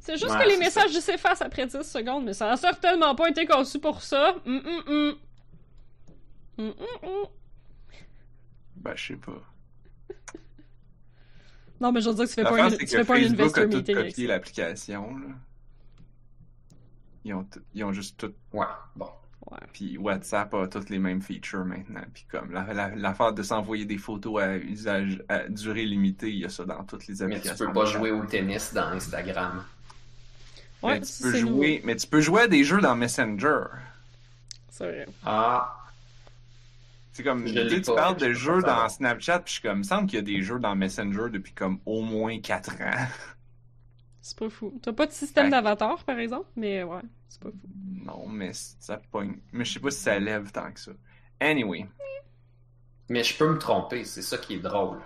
C'est 0.00 0.16
juste 0.16 0.30
Ouais, 0.30 0.44
que 0.44 0.48
les 0.48 0.56
messages 0.56 0.92
s'effacent 0.92 1.42
après 1.42 1.66
10 1.66 1.82
secondes, 1.82 2.24
mais 2.24 2.32
ça 2.32 2.52
a 2.52 2.56
certainement 2.56 3.14
pas 3.14 3.28
été 3.28 3.46
conçu 3.46 3.78
pour 3.78 4.02
ça. 4.02 4.36
Hum, 4.46 4.62
hum, 4.64 4.82
hum. 4.86 5.16
Hum, 6.58 6.74
hum, 6.78 7.08
hum. 7.10 7.26
ben, 8.76 8.96
je 8.96 9.06
sais 9.08 9.16
pas. 9.16 9.42
Non, 11.80 11.92
mais 11.92 12.00
je 12.00 12.08
veux 12.08 12.14
dire 12.14 12.24
que 12.24 12.28
tu 12.30 12.34
fais 12.36 12.42
pas 12.42 12.50
L'affaire, 12.50 12.64
un, 12.66 12.70
tu 12.70 12.84
que 12.84 12.90
fais 12.90 13.04
pas 13.04 13.14
un 13.14 13.18
Facebook 13.20 13.40
investor 13.40 13.62
a 13.64 13.66
tout 13.68 13.92
copié 13.94 14.26
l'application. 14.26 15.16
Ils 17.24 17.34
ont, 17.34 17.44
tout- 17.44 17.60
ils 17.74 17.84
ont 17.84 17.92
juste 17.92 18.16
tout 18.18 18.32
Ouais, 18.52 18.64
bon. 18.94 19.10
Ouais. 19.50 19.58
Puis 19.72 19.96
WhatsApp 19.98 20.52
a 20.54 20.66
toutes 20.68 20.90
les 20.90 20.98
mêmes 20.98 21.20
features 21.20 21.64
maintenant. 21.64 22.00
Puis 22.14 22.24
comme 22.30 22.50
la- 22.52 22.72
la- 22.72 22.94
l'affaire 22.96 23.32
de 23.32 23.42
s'envoyer 23.42 23.84
des 23.84 23.98
photos 23.98 24.42
à 24.42 24.56
usage 24.56 25.22
à 25.28 25.48
durée 25.48 25.84
limitée, 25.84 26.30
il 26.30 26.38
y 26.38 26.44
a 26.44 26.48
ça 26.48 26.64
dans 26.64 26.82
toutes 26.84 27.06
les 27.06 27.14
Mais 27.14 27.18
tu 27.18 27.24
applications. 27.48 27.66
peux 27.66 27.72
pas 27.72 27.84
jouer 27.84 28.10
au 28.10 28.24
tennis 28.24 28.72
dans 28.72 28.86
Instagram. 28.88 29.62
Mais 30.82 30.88
Ouais, 30.88 31.00
tu 31.00 31.06
ça, 31.06 31.30
peux 31.30 31.40
nouveau. 31.40 31.56
jouer, 31.58 31.82
mais 31.84 31.96
tu 31.96 32.06
peux 32.06 32.20
jouer 32.20 32.42
à 32.42 32.48
des 32.48 32.64
jeux 32.64 32.80
dans 32.80 32.96
Messenger. 32.96 33.64
C'est 34.70 34.84
vrai. 34.84 35.06
Ah, 35.24 35.76
C'est 37.16 37.22
comme, 37.24 37.46
Je 37.46 37.80
tu 37.80 37.80
pas, 37.82 37.94
parles 37.94 38.16
de 38.18 38.32
jeux 38.34 38.62
dans 38.62 38.88
savoir. 38.88 38.90
Snapchat, 38.90 39.38
puis 39.40 39.48
je 39.48 39.52
suis 39.60 39.62
comme, 39.62 39.76
il 39.76 39.78
me 39.78 39.82
semble 39.84 40.06
qu'il 40.06 40.16
y 40.18 40.20
a 40.20 40.22
des 40.22 40.42
jeux 40.42 40.58
dans 40.58 40.76
Messenger 40.76 41.30
depuis 41.30 41.54
comme 41.54 41.80
au 41.86 42.02
moins 42.02 42.38
4 42.40 42.82
ans. 42.82 43.06
C'est 44.20 44.38
pas 44.38 44.50
fou. 44.50 44.78
T'as 44.82 44.92
pas 44.92 45.06
de 45.06 45.12
système 45.12 45.48
Ouais. 45.48 45.50
d'avatar, 45.50 46.04
par 46.04 46.18
exemple, 46.18 46.50
mais 46.56 46.82
ouais, 46.82 47.02
c'est 47.28 47.40
pas 47.40 47.50
fou. 47.50 47.68
Non, 48.04 48.26
mais 48.28 48.52
ça 48.52 48.98
pogne. 49.10 49.40
Mais 49.52 49.64
je 49.64 49.74
sais 49.74 49.80
pas 49.80 49.90
si 49.90 50.00
ça 50.00 50.18
lève 50.18 50.50
tant 50.52 50.72
que 50.72 50.80
ça. 50.80 50.92
Anyway. 51.40 51.88
mais 53.08 53.24
je 53.24 53.36
peux 53.36 53.48
me 53.52 53.58
tromper, 53.58 54.04
c'est 54.04 54.22
ça 54.22 54.38
qui 54.38 54.54
est 54.54 54.60
drôle. 54.60 55.00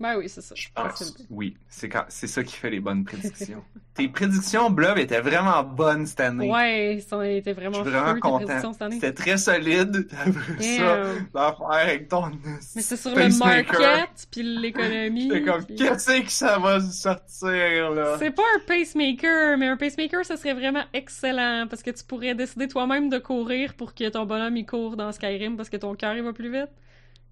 Ben 0.00 0.16
oui, 0.16 0.30
c'est 0.30 0.40
ça. 0.40 0.54
Je 0.56 0.66
pense. 0.74 1.14
Oui, 1.28 1.58
c'est 1.68 1.90
quand... 1.90 2.04
c'est 2.08 2.26
ça 2.26 2.42
qui 2.42 2.56
fait 2.56 2.70
les 2.70 2.80
bonnes 2.80 3.04
prédictions. 3.04 3.62
Tes 3.94 4.08
prédictions, 4.08 4.70
Blob, 4.70 4.96
étaient 4.96 5.20
vraiment 5.20 5.62
bonnes 5.62 6.06
cette 6.06 6.20
année. 6.20 6.50
Ouais, 6.50 7.04
ça 7.06 7.28
était 7.28 7.50
Je 7.50 7.56
vraiment 7.56 7.82
suis 7.82 7.92
vraiment 7.92 8.18
content. 8.18 8.72
C'était 8.92 9.12
très 9.12 9.36
solide. 9.36 10.08
Après 10.18 10.62
ça, 10.62 10.96
Damn. 10.96 11.26
l'affaire 11.34 11.70
avec 11.70 12.08
ton. 12.08 12.30
Mais 12.74 12.82
c'est 12.82 12.96
sur 12.96 13.14
le 13.14 13.38
market, 13.38 14.26
puis 14.30 14.42
l'économie. 14.42 15.28
C'est 15.30 15.42
comme, 15.42 15.66
qu'est-ce 15.66 16.22
que 16.22 16.32
ça 16.32 16.58
va 16.58 16.80
sortir, 16.80 17.90
là? 17.90 18.16
C'est 18.18 18.30
pas 18.30 18.42
un 18.56 18.60
pacemaker, 18.66 19.58
mais 19.58 19.68
un 19.68 19.76
pacemaker, 19.76 20.24
ça 20.24 20.38
serait 20.38 20.54
vraiment 20.54 20.84
excellent 20.94 21.66
parce 21.68 21.82
que 21.82 21.90
tu 21.90 22.02
pourrais 22.04 22.34
décider 22.34 22.68
toi-même 22.68 23.10
de 23.10 23.18
courir 23.18 23.74
pour 23.74 23.94
que 23.94 24.08
ton 24.08 24.24
bonhomme 24.24 24.56
il 24.56 24.64
court 24.64 24.96
dans 24.96 25.12
Skyrim 25.12 25.58
parce 25.58 25.68
que 25.68 25.76
ton 25.76 25.94
cœur 25.94 26.14
il 26.16 26.22
va 26.22 26.32
plus 26.32 26.50
vite. 26.50 26.70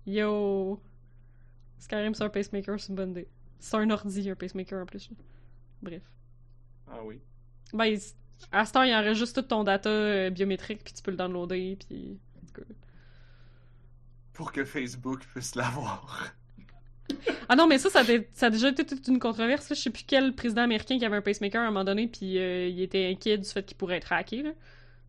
Yo! 0.06 0.80
Skyrim, 1.78 2.14
c'est 2.14 2.24
un 2.24 2.28
pacemaker, 2.28 2.78
c'est 2.80 2.88
une 2.90 2.96
bonne 2.96 3.10
idée. 3.10 3.28
C'est 3.58 3.76
un 3.76 3.90
ordi, 3.90 4.28
un 4.30 4.34
pacemaker 4.34 4.82
en 4.82 4.86
plus. 4.86 5.10
Bref. 5.82 6.02
Ah 6.90 7.00
oui. 7.04 7.20
Ben, 7.72 7.96
à 8.52 8.64
ce 8.64 8.72
temps, 8.72 8.82
il 8.82 8.94
enregistre 8.94 9.40
tout 9.42 9.48
ton 9.48 9.64
data 9.64 9.90
euh, 9.90 10.30
biométrique, 10.30 10.82
puis 10.84 10.92
tu 10.94 11.02
peux 11.02 11.10
le 11.10 11.16
downloader, 11.16 11.76
puis. 11.86 12.18
Pour 14.32 14.52
que 14.52 14.64
Facebook 14.64 15.26
puisse 15.34 15.54
l'avoir. 15.56 16.32
Ah 17.48 17.56
non, 17.56 17.66
mais 17.66 17.78
ça, 17.78 17.90
ça 17.90 18.00
a, 18.00 18.04
dé- 18.04 18.28
ça 18.34 18.46
a 18.46 18.50
déjà 18.50 18.68
été 18.68 18.84
toute 18.86 19.06
une 19.08 19.18
controverse. 19.18 19.68
là. 19.70 19.74
Je 19.74 19.80
sais 19.80 19.90
plus 19.90 20.04
quel 20.06 20.34
président 20.34 20.62
américain 20.62 20.98
qui 20.98 21.04
avait 21.04 21.16
un 21.16 21.22
pacemaker 21.22 21.62
à 21.62 21.64
un 21.64 21.70
moment 21.70 21.84
donné, 21.84 22.06
puis 22.06 22.38
euh, 22.38 22.68
il 22.68 22.80
était 22.82 23.06
inquiet 23.10 23.38
du 23.38 23.48
fait 23.48 23.64
qu'il 23.64 23.76
pourrait 23.76 23.96
être 23.96 24.12
hacké. 24.12 24.42
Là. 24.42 24.50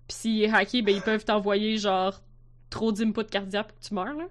Puis 0.08 0.18
s'il 0.18 0.42
est 0.44 0.50
hacké, 0.52 0.82
ben 0.82 0.96
ils 0.96 1.02
peuvent 1.02 1.24
t'envoyer 1.26 1.78
genre 1.78 2.24
trop 2.72 2.92
d'input 2.92 3.26
cardiaque 3.26 3.68
pour 3.68 3.78
que 3.80 3.86
tu 3.86 3.94
meurs. 3.94 4.14
Là. 4.18 4.26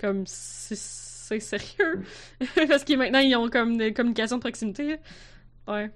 Comme 0.00 0.24
c'est 0.26 0.76
c'est 0.76 1.40
sérieux. 1.40 2.02
Parce 2.68 2.84
que 2.84 2.96
maintenant 2.96 3.18
ils 3.20 3.36
ont 3.36 3.48
comme 3.48 3.76
des 3.76 3.92
communications 3.92 4.36
de 4.36 4.40
proximité. 4.40 4.98
Ouais. 5.68 5.90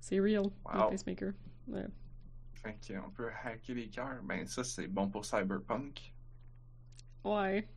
C'est 0.00 0.18
real, 0.18 0.44
Wow. 0.64 0.84
le 0.84 0.90
pacemaker. 0.90 1.32
Ouais. 1.68 1.86
Fait 2.54 2.76
qu'on 2.88 3.10
peut 3.10 3.28
hacker 3.44 3.76
les 3.76 3.88
cœurs. 3.88 4.20
Ben, 4.24 4.46
ça, 4.46 4.64
c'est 4.64 4.88
bon 4.88 5.08
pour 5.08 5.24
Cyberpunk. 5.24 6.12
Ouais. 7.24 7.68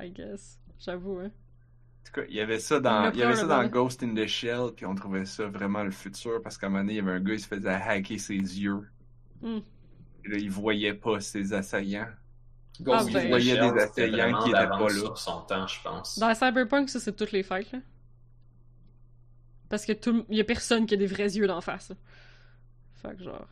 I 0.00 0.10
guess. 0.10 0.58
J'avoue, 0.78 1.18
hein. 1.18 1.26
En 1.26 2.04
tout 2.04 2.12
cas, 2.12 2.22
il 2.28 2.36
y 2.36 2.40
avait 2.40 2.60
ça 2.60 2.78
dans, 2.78 3.10
il 3.10 3.18
y 3.18 3.22
avait 3.22 3.34
ça 3.34 3.46
dans. 3.46 3.66
Ghost 3.66 4.02
in 4.02 4.14
the 4.14 4.26
Shell, 4.26 4.70
puis 4.76 4.86
on 4.86 4.94
trouvait 4.94 5.24
ça 5.26 5.46
vraiment 5.48 5.82
le 5.82 5.90
futur, 5.90 6.40
parce 6.40 6.56
qu'à 6.56 6.68
un 6.68 6.70
moment 6.70 6.82
donné, 6.82 6.94
il 6.94 6.96
y 6.96 7.00
avait 7.00 7.12
un 7.12 7.20
gars, 7.20 7.34
il 7.34 7.40
se 7.40 7.48
faisait 7.48 7.68
hacker 7.68 8.18
ses 8.20 8.34
yeux. 8.36 8.88
Hmm. 9.42 9.58
Et 10.24 10.28
là, 10.28 10.36
il 10.38 10.50
voyait 10.50 10.94
pas 10.94 11.20
ses 11.20 11.52
assaillants. 11.52 12.08
Ah, 12.86 13.04
ben. 13.04 13.20
Il 13.22 13.28
voyait 13.28 13.56
Shell, 13.56 13.72
des 13.72 13.80
assaillants 13.80 14.42
qui 14.42 14.50
étaient 14.50 14.66
pas 14.66 14.78
là. 14.78 14.90
sur 14.90 15.18
son 15.18 15.40
temps, 15.42 15.66
je 15.66 15.82
pense. 15.82 16.18
Dans 16.18 16.34
Cyberpunk, 16.34 16.88
ça, 16.88 17.00
c'est 17.00 17.16
toutes 17.16 17.32
les 17.32 17.42
fêtes, 17.42 17.72
là. 17.72 17.78
Parce 19.68 19.84
que 19.84 19.92
tout... 19.92 20.24
y 20.30 20.40
a 20.40 20.44
personne 20.44 20.86
qui 20.86 20.94
a 20.94 20.96
des 20.96 21.06
vrais 21.06 21.36
yeux 21.36 21.46
d'en 21.46 21.60
face, 21.60 21.90
là. 21.90 21.96
Fait 23.02 23.16
que 23.16 23.24
genre... 23.24 23.46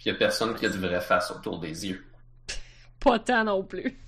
Puis 0.00 0.08
il 0.08 0.12
y 0.12 0.14
a 0.14 0.18
personne 0.18 0.54
qui 0.54 0.64
a 0.64 0.70
du 0.70 0.78
vrai 0.78 1.00
face 1.00 1.30
autour 1.30 1.58
des 1.58 1.86
yeux. 1.86 2.06
Pas 3.00 3.18
tant 3.18 3.44
non 3.44 3.62
plus. 3.62 3.98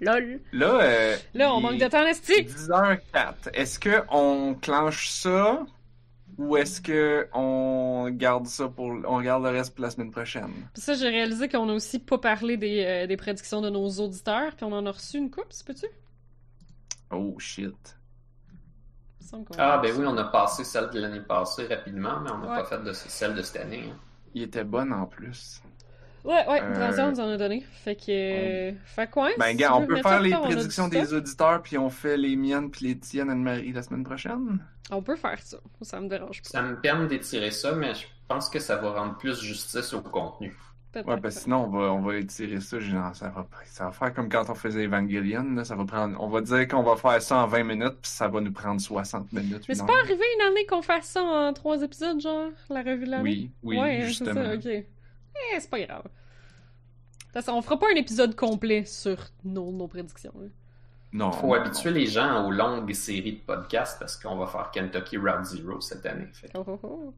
Lol. 0.00 0.40
Là, 0.52 0.80
euh, 0.82 1.16
Là, 1.32 1.54
on 1.54 1.60
manque 1.60 1.78
de 1.78 1.86
temps, 1.86 2.02
Nasty! 2.02 2.42
10h04. 2.42 3.50
Est-ce 3.54 3.78
que 3.78 4.02
on 4.10 4.54
clenche 4.54 5.08
ça? 5.08 5.64
Ou 6.38 6.56
est-ce 6.56 6.80
que 6.80 7.28
on 7.32 8.08
garde 8.10 8.46
ça 8.46 8.68
pour 8.68 8.86
on 8.88 9.20
garde 9.22 9.42
le 9.44 9.50
reste 9.50 9.74
pour 9.74 9.82
la 9.82 9.90
semaine 9.90 10.10
prochaine? 10.10 10.52
Puis 10.74 10.82
ça, 10.82 10.94
j'ai 10.94 11.08
réalisé 11.08 11.48
qu'on 11.48 11.68
a 11.68 11.72
aussi 11.72 11.98
pas 11.98 12.18
parlé 12.18 12.56
des, 12.56 12.84
euh, 12.84 13.06
des 13.06 13.16
prédictions 13.16 13.60
de 13.62 13.70
nos 13.70 13.88
auditeurs, 13.88 14.54
puis 14.54 14.64
on 14.64 14.72
en 14.72 14.84
a 14.86 14.90
reçu 14.92 15.16
une 15.18 15.30
coupe, 15.30 15.52
peux-tu? 15.64 15.86
Oh 17.10 17.38
shit. 17.38 17.96
Il 19.20 19.24
me 19.24 19.28
semble 19.28 19.44
qu'on 19.46 19.54
Ah, 19.58 19.78
ben 19.78 19.92
oui, 19.98 20.04
on 20.06 20.16
a 20.16 20.24
passé 20.24 20.64
celle 20.64 20.90
de 20.90 21.00
l'année 21.00 21.20
passée 21.20 21.66
rapidement, 21.66 22.20
mais 22.20 22.30
on 22.30 22.38
n'a 22.38 22.48
Ouais. 22.50 22.62
pas 22.62 22.64
fait 22.64 22.82
de 22.82 22.92
celle 22.92 23.34
de 23.34 23.42
cette 23.42 23.62
année. 23.62 23.90
hein. 23.90 23.96
Il 24.34 24.42
était 24.42 24.64
bon 24.64 24.92
en 24.92 25.06
plus. 25.06 25.62
Ouais, 26.26 26.46
ouais, 26.48 26.60
Euh, 26.62 26.74
Transition 26.74 27.10
nous 27.12 27.20
en 27.20 27.28
a 27.30 27.36
donné. 27.36 27.64
Fait 27.84 27.94
que... 27.96 28.02
euh, 28.08 28.72
Fait 28.84 29.08
quoi? 29.10 29.30
Ben 29.38 29.50
si 29.50 29.56
gars, 29.56 29.76
on 29.76 29.86
peut 29.86 29.96
faire 29.96 30.04
ça, 30.04 30.20
les 30.20 30.32
prédictions 30.32 30.88
des 30.88 31.14
auditeurs 31.14 31.62
puis 31.62 31.78
on 31.78 31.88
fait 31.88 32.16
les 32.16 32.34
miennes 32.36 32.70
puis 32.70 32.86
les 32.86 32.98
tiennes 32.98 33.30
Anne-Marie 33.30 33.72
la 33.72 33.82
semaine 33.82 34.04
prochaine. 34.04 34.58
On 34.90 35.02
peut 35.02 35.16
faire 35.16 35.38
ça. 35.40 35.58
Ça 35.82 36.00
me 36.00 36.08
dérange 36.08 36.42
pas. 36.42 36.48
Ça 36.48 36.62
me 36.62 36.80
permet 36.80 37.06
d'étirer 37.06 37.50
ça, 37.50 37.72
mais 37.72 37.94
je 37.94 38.06
pense 38.28 38.48
que 38.48 38.58
ça 38.58 38.76
va 38.76 38.90
rendre 38.92 39.16
plus 39.16 39.40
justice 39.40 39.92
au 39.94 40.00
contenu. 40.00 40.54
Peut-être. 40.92 41.08
Ouais, 41.08 41.20
parce 41.20 41.34
que 41.34 41.40
sinon, 41.42 41.64
on 41.64 41.68
va, 41.68 41.92
on 41.92 42.00
va 42.00 42.16
étirer 42.16 42.60
ça. 42.60 42.78
Genre, 42.80 43.14
ça, 43.14 43.28
va, 43.28 43.46
ça 43.66 43.84
va 43.86 43.90
faire 43.92 44.14
comme 44.14 44.28
quand 44.28 44.48
on 44.48 44.54
faisait 44.54 44.84
Evangelion. 44.86 45.44
Là, 45.54 45.64
ça 45.64 45.74
va 45.76 45.84
prendre, 45.84 46.16
on 46.22 46.28
va 46.28 46.40
dire 46.40 46.66
qu'on 46.68 46.82
va 46.82 46.96
faire 46.96 47.20
ça 47.20 47.36
en 47.38 47.46
20 47.46 47.64
minutes, 47.64 47.98
puis 48.00 48.10
ça 48.10 48.28
va 48.28 48.40
nous 48.40 48.52
prendre 48.52 48.80
60 48.80 49.32
minutes. 49.32 49.64
Mais 49.68 49.74
c'est 49.74 49.84
pas 49.86 49.98
arrivé 50.02 50.24
une 50.40 50.46
année 50.46 50.64
qu'on 50.66 50.82
fasse 50.82 51.06
ça 51.06 51.22
en 51.22 51.52
trois 51.52 51.82
épisodes, 51.82 52.20
genre, 52.20 52.48
la 52.70 52.82
revue 52.82 53.04
de 53.06 53.10
l'année? 53.10 53.22
Oui, 53.22 53.50
oui, 53.62 53.78
ouais, 53.78 54.02
justement. 54.06 54.34
ça, 54.34 54.54
ok. 54.54 54.84
Eh, 55.54 55.60
c'est 55.60 55.70
pas 55.70 55.80
grave. 55.80 56.02
De 56.04 56.08
toute 57.24 57.32
façon, 57.32 57.52
on 57.52 57.62
fera 57.62 57.78
pas 57.78 57.86
un 57.92 57.96
épisode 57.96 58.34
complet 58.34 58.84
sur 58.84 59.16
nos, 59.44 59.70
nos 59.72 59.88
prédictions. 59.88 60.32
là. 60.38 60.48
Non. 61.12 61.32
faut 61.32 61.46
non, 61.48 61.52
habituer 61.54 61.90
les 61.90 62.06
gens 62.06 62.46
aux 62.46 62.50
longues 62.50 62.92
séries 62.92 63.34
de 63.34 63.40
podcasts 63.40 63.98
parce 63.98 64.16
qu'on 64.16 64.36
va 64.36 64.46
faire 64.46 64.70
Kentucky 64.70 65.16
Route 65.16 65.44
Zero 65.44 65.80
cette 65.80 66.04
année. 66.06 66.26
Fait. 66.32 66.50
Oh, 66.54 66.64
oh, 66.66 66.80
oh. 66.82 67.14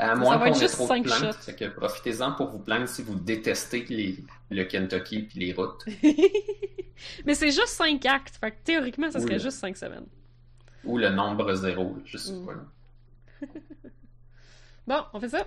À 0.00 0.08
Ça 0.08 0.14
moins 0.16 0.38
qu'on 0.38 0.44
ait 0.46 0.54
juste 0.54 0.74
trop 0.74 0.84
de 0.84 0.88
cinq 0.88 1.04
plaintes, 1.04 1.34
fait 1.34 1.54
que 1.56 1.64
profitez-en 1.66 2.32
pour 2.32 2.48
vous 2.50 2.60
plaindre 2.60 2.88
si 2.88 3.02
vous 3.02 3.16
détestez 3.16 3.84
les, 3.88 4.24
le 4.50 4.62
Kentucky 4.64 5.22
puis 5.22 5.40
les 5.40 5.52
routes. 5.52 5.84
Mais 7.26 7.34
c'est 7.34 7.50
juste 7.50 7.68
5 7.68 8.04
actes, 8.06 8.36
fait 8.36 8.50
que 8.52 8.56
théoriquement, 8.64 9.10
ça 9.10 9.20
serait 9.20 9.34
Oui. 9.34 9.40
juste 9.40 9.58
5 9.58 9.76
semaines. 9.76 10.06
Ou 10.84 10.98
le 10.98 11.10
nombre 11.10 11.52
zéro, 11.54 11.96
je 12.04 12.16
sais 12.16 12.32
Mm. 12.32 12.46
pas. 12.46 13.46
Bon, 14.86 15.04
on 15.12 15.20
fait 15.20 15.28
ça? 15.28 15.44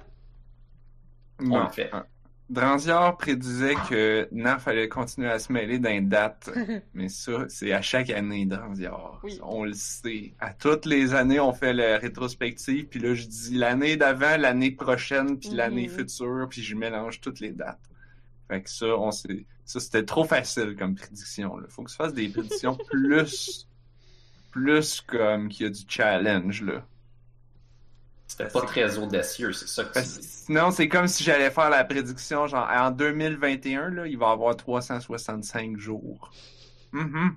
Non. 1.41 1.69
Fait. 1.69 1.89
Ah. 1.91 2.05
Dranziard 2.49 3.15
prédisait 3.15 3.75
que 3.89 4.27
Naf 4.33 4.67
allait 4.67 4.89
continuer 4.89 5.29
à 5.29 5.39
se 5.39 5.53
mêler 5.53 5.79
d'un 5.79 6.01
date. 6.01 6.49
Mais 6.93 7.07
ça, 7.07 7.45
c'est 7.47 7.71
à 7.71 7.81
chaque 7.81 8.09
année, 8.09 8.45
Dranziard. 8.45 9.21
Oui. 9.23 9.39
On 9.41 9.63
le 9.63 9.71
sait. 9.73 10.33
À 10.39 10.53
toutes 10.53 10.85
les 10.85 11.13
années, 11.13 11.39
on 11.39 11.53
fait 11.53 11.71
la 11.71 11.97
rétrospective, 11.97 12.87
puis 12.87 12.99
là, 12.99 13.13
je 13.13 13.25
dis 13.25 13.55
l'année 13.55 13.95
d'avant, 13.95 14.35
l'année 14.37 14.71
prochaine, 14.71 15.39
puis 15.39 15.49
Mhm. 15.51 15.55
l'année 15.55 15.87
future, 15.87 16.47
puis 16.49 16.61
je 16.61 16.75
mélange 16.75 17.21
toutes 17.21 17.39
les 17.39 17.51
dates. 17.51 17.79
Fait 18.49 18.61
que 18.61 18.69
ça, 18.69 18.87
on 18.97 19.11
sait. 19.11 19.45
Ça, 19.63 19.79
c'était 19.79 20.03
trop 20.03 20.25
facile 20.25 20.75
comme 20.77 20.95
prédiction. 20.95 21.55
Là. 21.55 21.67
Faut 21.69 21.83
que 21.83 21.89
tu 21.89 21.95
fasses 21.95 22.13
des 22.13 22.27
prédictions 22.27 22.77
plus. 22.91 23.65
plus 24.51 24.99
comme 24.99 25.47
qu'il 25.47 25.67
y 25.67 25.69
a 25.69 25.71
du 25.71 25.83
challenge, 25.87 26.63
là. 26.63 26.85
C'était 28.31 28.47
pas 28.47 28.61
très 28.61 28.97
audacieux, 28.97 29.51
c'est 29.51 29.67
ça 29.67 29.83
que 29.83 29.99
tu 29.99 30.05
dis. 30.05 30.21
sinon, 30.21 30.71
c'est 30.71 30.87
comme 30.87 31.07
si 31.07 31.21
j'allais 31.21 31.51
faire 31.51 31.69
la 31.69 31.83
prédiction, 31.83 32.47
genre, 32.47 32.65
en 32.71 32.89
2021, 32.89 33.89
là, 33.89 34.07
il 34.07 34.17
va 34.17 34.29
y 34.29 34.31
avoir 34.31 34.55
365 34.55 35.75
jours. 35.75 36.31
Mhm. 36.93 37.35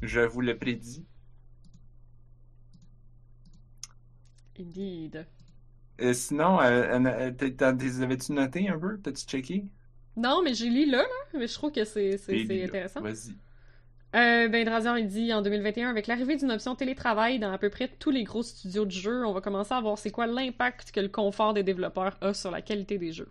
Je 0.00 0.20
vous 0.20 0.40
le 0.40 0.56
prédis. 0.56 1.04
Indeed. 4.58 5.26
Euh, 6.00 6.14
sinon, 6.14 6.58
euh, 6.62 6.98
euh, 6.98 8.02
avais-tu 8.02 8.32
noté 8.32 8.66
un 8.70 8.78
peu? 8.78 8.98
T'as-tu 8.98 9.26
checké? 9.26 9.66
Non, 10.16 10.40
mais 10.42 10.54
j'ai 10.54 10.70
lu 10.70 10.90
là, 10.90 11.02
là, 11.02 11.38
mais 11.38 11.48
je 11.48 11.52
trouve 11.52 11.72
que 11.72 11.84
c'est 11.84 12.18
Et 12.30 12.64
intéressant. 12.64 13.02
Vas-y. 13.02 13.36
Euh, 14.16 14.48
ben, 14.48 14.64
Drazian, 14.64 14.96
il 14.96 15.06
dit 15.06 15.32
en 15.32 15.40
2021, 15.40 15.88
avec 15.88 16.08
l'arrivée 16.08 16.36
d'une 16.36 16.50
option 16.50 16.74
télétravail 16.74 17.38
dans 17.38 17.52
à 17.52 17.58
peu 17.58 17.70
près 17.70 17.88
tous 17.88 18.10
les 18.10 18.24
gros 18.24 18.42
studios 18.42 18.84
de 18.84 18.90
jeux, 18.90 19.24
on 19.24 19.32
va 19.32 19.40
commencer 19.40 19.72
à 19.72 19.80
voir 19.80 19.98
c'est 19.98 20.10
quoi 20.10 20.26
l'impact 20.26 20.90
que 20.90 21.00
le 21.00 21.08
confort 21.08 21.54
des 21.54 21.62
développeurs 21.62 22.16
a 22.20 22.34
sur 22.34 22.50
la 22.50 22.60
qualité 22.60 22.98
des 22.98 23.12
jeux. 23.12 23.28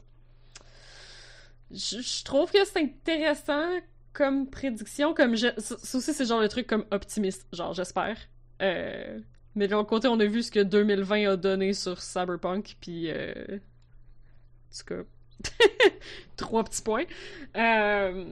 Je, 1.72 2.24
trouve 2.24 2.52
que 2.52 2.64
c'est 2.66 2.80
intéressant 2.80 3.68
comme 4.14 4.50
prédiction, 4.50 5.14
comme 5.14 5.36
ça 5.36 5.54
aussi 5.58 6.14
c'est 6.14 6.26
genre 6.26 6.42
le 6.42 6.50
truc 6.50 6.66
comme 6.66 6.86
optimiste, 6.92 7.46
genre 7.54 7.74
j'espère. 7.74 8.18
Euh, 8.62 9.20
Mais 9.56 9.68
de 9.68 9.74
l'autre 9.74 9.90
côté, 9.90 10.08
on 10.08 10.20
a 10.20 10.26
vu 10.26 10.44
ce 10.44 10.52
que 10.52 10.62
2020 10.62 11.32
a 11.32 11.36
donné 11.36 11.74
sur 11.74 12.02
Cyberpunk, 12.02 12.78
puis... 12.80 13.10
Euh... 13.10 13.60
En 14.72 14.78
tout 14.78 14.86
cas... 14.86 15.50
Trois 16.38 16.64
petits 16.64 16.82
points. 16.82 17.06
Euh... 17.56 18.26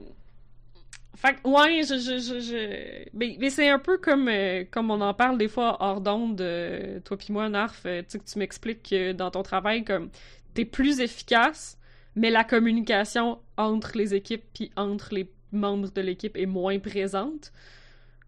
Fait 1.18 1.34
que, 1.34 1.48
ouais, 1.48 1.82
je... 1.82 1.98
je, 1.98 2.18
je, 2.20 2.38
je... 2.38 3.08
Mais, 3.12 3.50
c'est 3.50 3.68
un 3.68 3.80
peu 3.80 3.98
comme, 3.98 4.28
euh, 4.28 4.64
comme 4.70 4.92
on 4.92 5.00
en 5.00 5.14
parle 5.14 5.36
des 5.36 5.48
fois 5.48 5.76
hors 5.80 6.00
d'onde, 6.00 6.40
euh, 6.40 7.00
toi 7.00 7.16
puis 7.16 7.32
moi, 7.32 7.48
Narf, 7.48 7.82
euh, 7.86 8.02
tu 8.02 8.10
sais, 8.10 8.18
que 8.20 8.24
tu 8.24 8.38
m'expliques 8.38 8.88
que 8.88 9.10
dans 9.10 9.32
ton 9.32 9.42
travail, 9.42 9.82
comme, 9.82 10.10
t'es 10.54 10.64
plus 10.64 11.00
efficace, 11.00 11.76
mais 12.14 12.30
la 12.30 12.44
communication 12.44 13.40
entre 13.56 13.98
les 13.98 14.14
équipes 14.14 14.44
puis 14.54 14.70
entre 14.76 15.12
les 15.12 15.28
membres 15.50 15.90
de 15.90 16.00
l'équipe 16.00 16.36
est 16.36 16.46
moins 16.46 16.78
présente. 16.78 17.52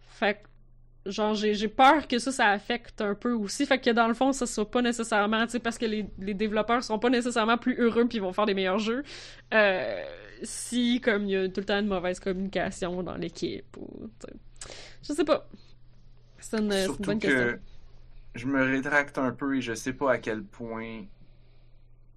Fait 0.09 0.35
que, 0.35 0.49
genre, 1.07 1.35
j'ai 1.35 1.69
peur 1.69 2.07
que 2.07 2.19
ça, 2.19 2.33
ça 2.33 2.49
affecte 2.49 3.01
un 3.01 3.15
peu 3.15 3.33
aussi. 3.33 3.67
Fait 3.67 3.79
que 3.79 3.91
dans 3.91 4.09
le 4.09 4.15
fond, 4.15 4.33
ça 4.33 4.47
soit 4.47 4.71
pas 4.71 4.83
nécessairement, 4.83 5.45
tu 5.47 5.53
sais, 5.53 5.59
parce 5.59 5.79
que 5.79 5.87
les, 5.87 6.07
les 6.19 6.35
développeurs 6.35 6.83
sont 6.83 6.99
pas 6.99 7.11
nécessairement 7.11 7.59
plus 7.59 7.77
heureux 7.79 8.07
puis 8.07 8.19
ils 8.19 8.21
vont 8.21 8.33
faire 8.33 8.47
des 8.47 8.55
meilleurs 8.55 8.79
jeux. 8.79 9.03
Euh, 9.55 10.05
si, 10.43 11.01
comme, 11.01 11.25
il 11.25 11.31
y 11.31 11.37
a 11.37 11.49
tout 11.49 11.61
le 11.61 11.67
temps 11.67 11.79
une 11.79 11.87
mauvaise 11.87 12.21
communication 12.21 13.03
dans 13.03 13.17
l'équipe 13.17 13.77
ou, 13.77 14.11
tu 14.21 14.27
sais. 14.27 14.71
Je 15.03 15.13
sais 15.15 15.25
pas. 15.25 15.49
C'est 16.39 16.59
une, 16.59 16.69
bonne 16.69 17.19
que 17.19 17.27
question. 17.27 17.59
je 18.35 18.47
me 18.47 18.63
rétracte 18.63 19.19
un 19.19 19.33
peu 19.33 19.57
et 19.57 19.61
je 19.61 19.75
sais 19.75 19.93
pas 19.93 20.13
à 20.13 20.19
quel 20.19 20.43
point 20.43 21.05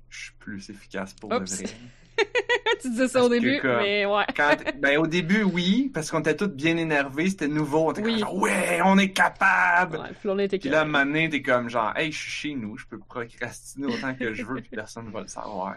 je 0.10 0.26
suis 0.26 0.34
plus 0.39 0.69
efficace 0.69 1.14
pour 1.14 1.31
Oups. 1.31 1.49
de 1.51 1.68
vrai. 1.68 1.76
tu 2.81 2.90
disais 2.90 3.07
ça 3.07 3.23
au 3.23 3.30
Parce 3.30 3.41
début, 3.41 3.60
mais 3.64 4.06
ouais. 4.06 4.23
Quand, 4.35 4.56
ben, 4.80 4.98
au 4.99 5.07
début, 5.07 5.44
oui, 5.44 5.91
parce 5.94 6.11
qu'on 6.11 6.19
était 6.19 6.35
tous 6.35 6.48
bien 6.48 6.77
énervés, 6.77 7.30
c'était 7.30 7.48
nouveau, 7.48 7.88
on 7.88 7.91
était 7.91 8.02
Oui. 8.02 8.11
comme 8.11 8.19
genre, 8.19 8.35
ouais, 8.35 8.81
on 8.84 8.98
est 8.98 9.11
capable! 9.11 9.98
Ouais, 9.98 10.10
puis 10.19 10.27
là, 10.27 10.34
on 10.34 10.40
était 10.40 10.60
Puis 10.60 10.69
là, 10.69 10.81
à 10.81 10.85
un 10.85 11.30
t'es 11.30 11.41
comme 11.41 11.69
genre, 11.69 11.94
hey, 11.95 12.11
je 12.11 12.18
suis 12.18 12.31
chez 12.31 12.56
nous, 12.56 12.77
je 12.77 12.85
peux 12.88 12.99
procrastiner 12.99 13.88
autant 13.88 14.14
que 14.14 14.34
je 14.34 14.44
veux, 14.44 14.61
puis 14.61 14.69
personne 14.69 15.10
va 15.11 15.22
le 15.22 15.27
savoir. 15.27 15.76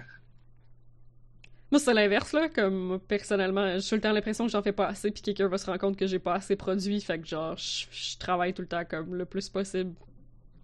Moi, 1.72 1.80
c'est 1.80 1.94
l'inverse, 1.94 2.32
là. 2.32 2.48
Comme, 2.48 3.00
personnellement, 3.08 3.78
j'ai 3.78 3.88
tout 3.88 3.94
le 3.96 4.00
temps 4.00 4.12
l'impression 4.12 4.46
que 4.46 4.52
j'en 4.52 4.62
fais 4.62 4.72
pas 4.72 4.86
assez, 4.86 5.10
puis 5.10 5.22
quelqu'un 5.22 5.48
va 5.48 5.58
se 5.58 5.66
rendre 5.66 5.80
compte 5.80 5.96
que 5.96 6.06
j'ai 6.06 6.20
pas 6.20 6.34
assez 6.34 6.54
produit. 6.54 7.00
Fait 7.00 7.18
que, 7.18 7.26
genre, 7.26 7.56
je, 7.56 7.86
je 7.90 8.18
travaille 8.18 8.54
tout 8.54 8.62
le 8.62 8.68
temps 8.68 8.84
comme 8.84 9.14
le 9.14 9.24
plus 9.24 9.48
possible. 9.48 9.92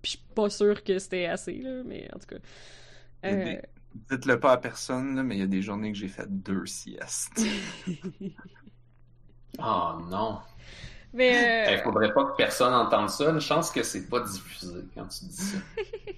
Puis 0.00 0.12
je 0.12 0.16
suis 0.18 0.26
pas 0.34 0.48
sûre 0.48 0.82
que 0.84 0.98
c'était 0.98 1.26
assez, 1.26 1.58
là. 1.58 1.82
Mais 1.84 2.08
en 2.14 2.18
tout 2.18 2.26
cas. 2.26 2.36
Euh, 3.24 3.56
Dites-le 4.10 4.40
pas 4.40 4.52
à 4.52 4.56
personne, 4.56 5.16
là, 5.16 5.22
mais 5.22 5.36
il 5.36 5.40
y 5.40 5.44
a 5.44 5.46
des 5.46 5.62
journées 5.62 5.92
que 5.92 5.98
j'ai 5.98 6.08
fait 6.08 6.26
deux 6.28 6.66
siestes. 6.66 7.44
Oh 9.58 9.92
non. 10.10 10.40
Mais. 11.12 11.66
Il 11.68 11.74
euh, 11.74 11.82
faudrait 11.82 12.12
pas 12.12 12.24
que 12.24 12.36
personne 12.36 12.72
entende 12.72 13.10
ça. 13.10 13.30
Une 13.30 13.40
chance 13.40 13.70
que 13.70 13.82
c'est 13.82 14.08
pas 14.08 14.20
diffusé 14.20 14.84
quand 14.94 15.06
tu 15.06 15.24
dis 15.26 15.36
ça. 15.36 15.58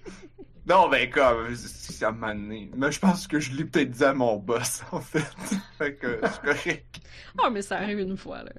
non, 0.66 0.88
ben, 0.88 1.10
comme, 1.10 1.54
c'est 1.54 2.04
à 2.04 2.08
un 2.08 2.12
moment 2.12 2.34
donné. 2.34 2.70
Mais 2.76 2.92
je 2.92 3.00
pense 3.00 3.26
que 3.26 3.40
je 3.40 3.52
l'ai 3.52 3.64
peut-être 3.64 3.90
dit 3.90 4.04
à 4.04 4.14
mon 4.14 4.36
boss, 4.36 4.84
en 4.92 5.00
fait. 5.00 5.26
fait 5.78 5.94
que 5.96 6.20
c'est 6.22 6.42
correct. 6.42 7.00
Ah, 7.42 7.50
mais 7.50 7.62
ça 7.62 7.76
arrive 7.76 8.00
une 8.00 8.16
fois, 8.16 8.44
là. 8.44 8.52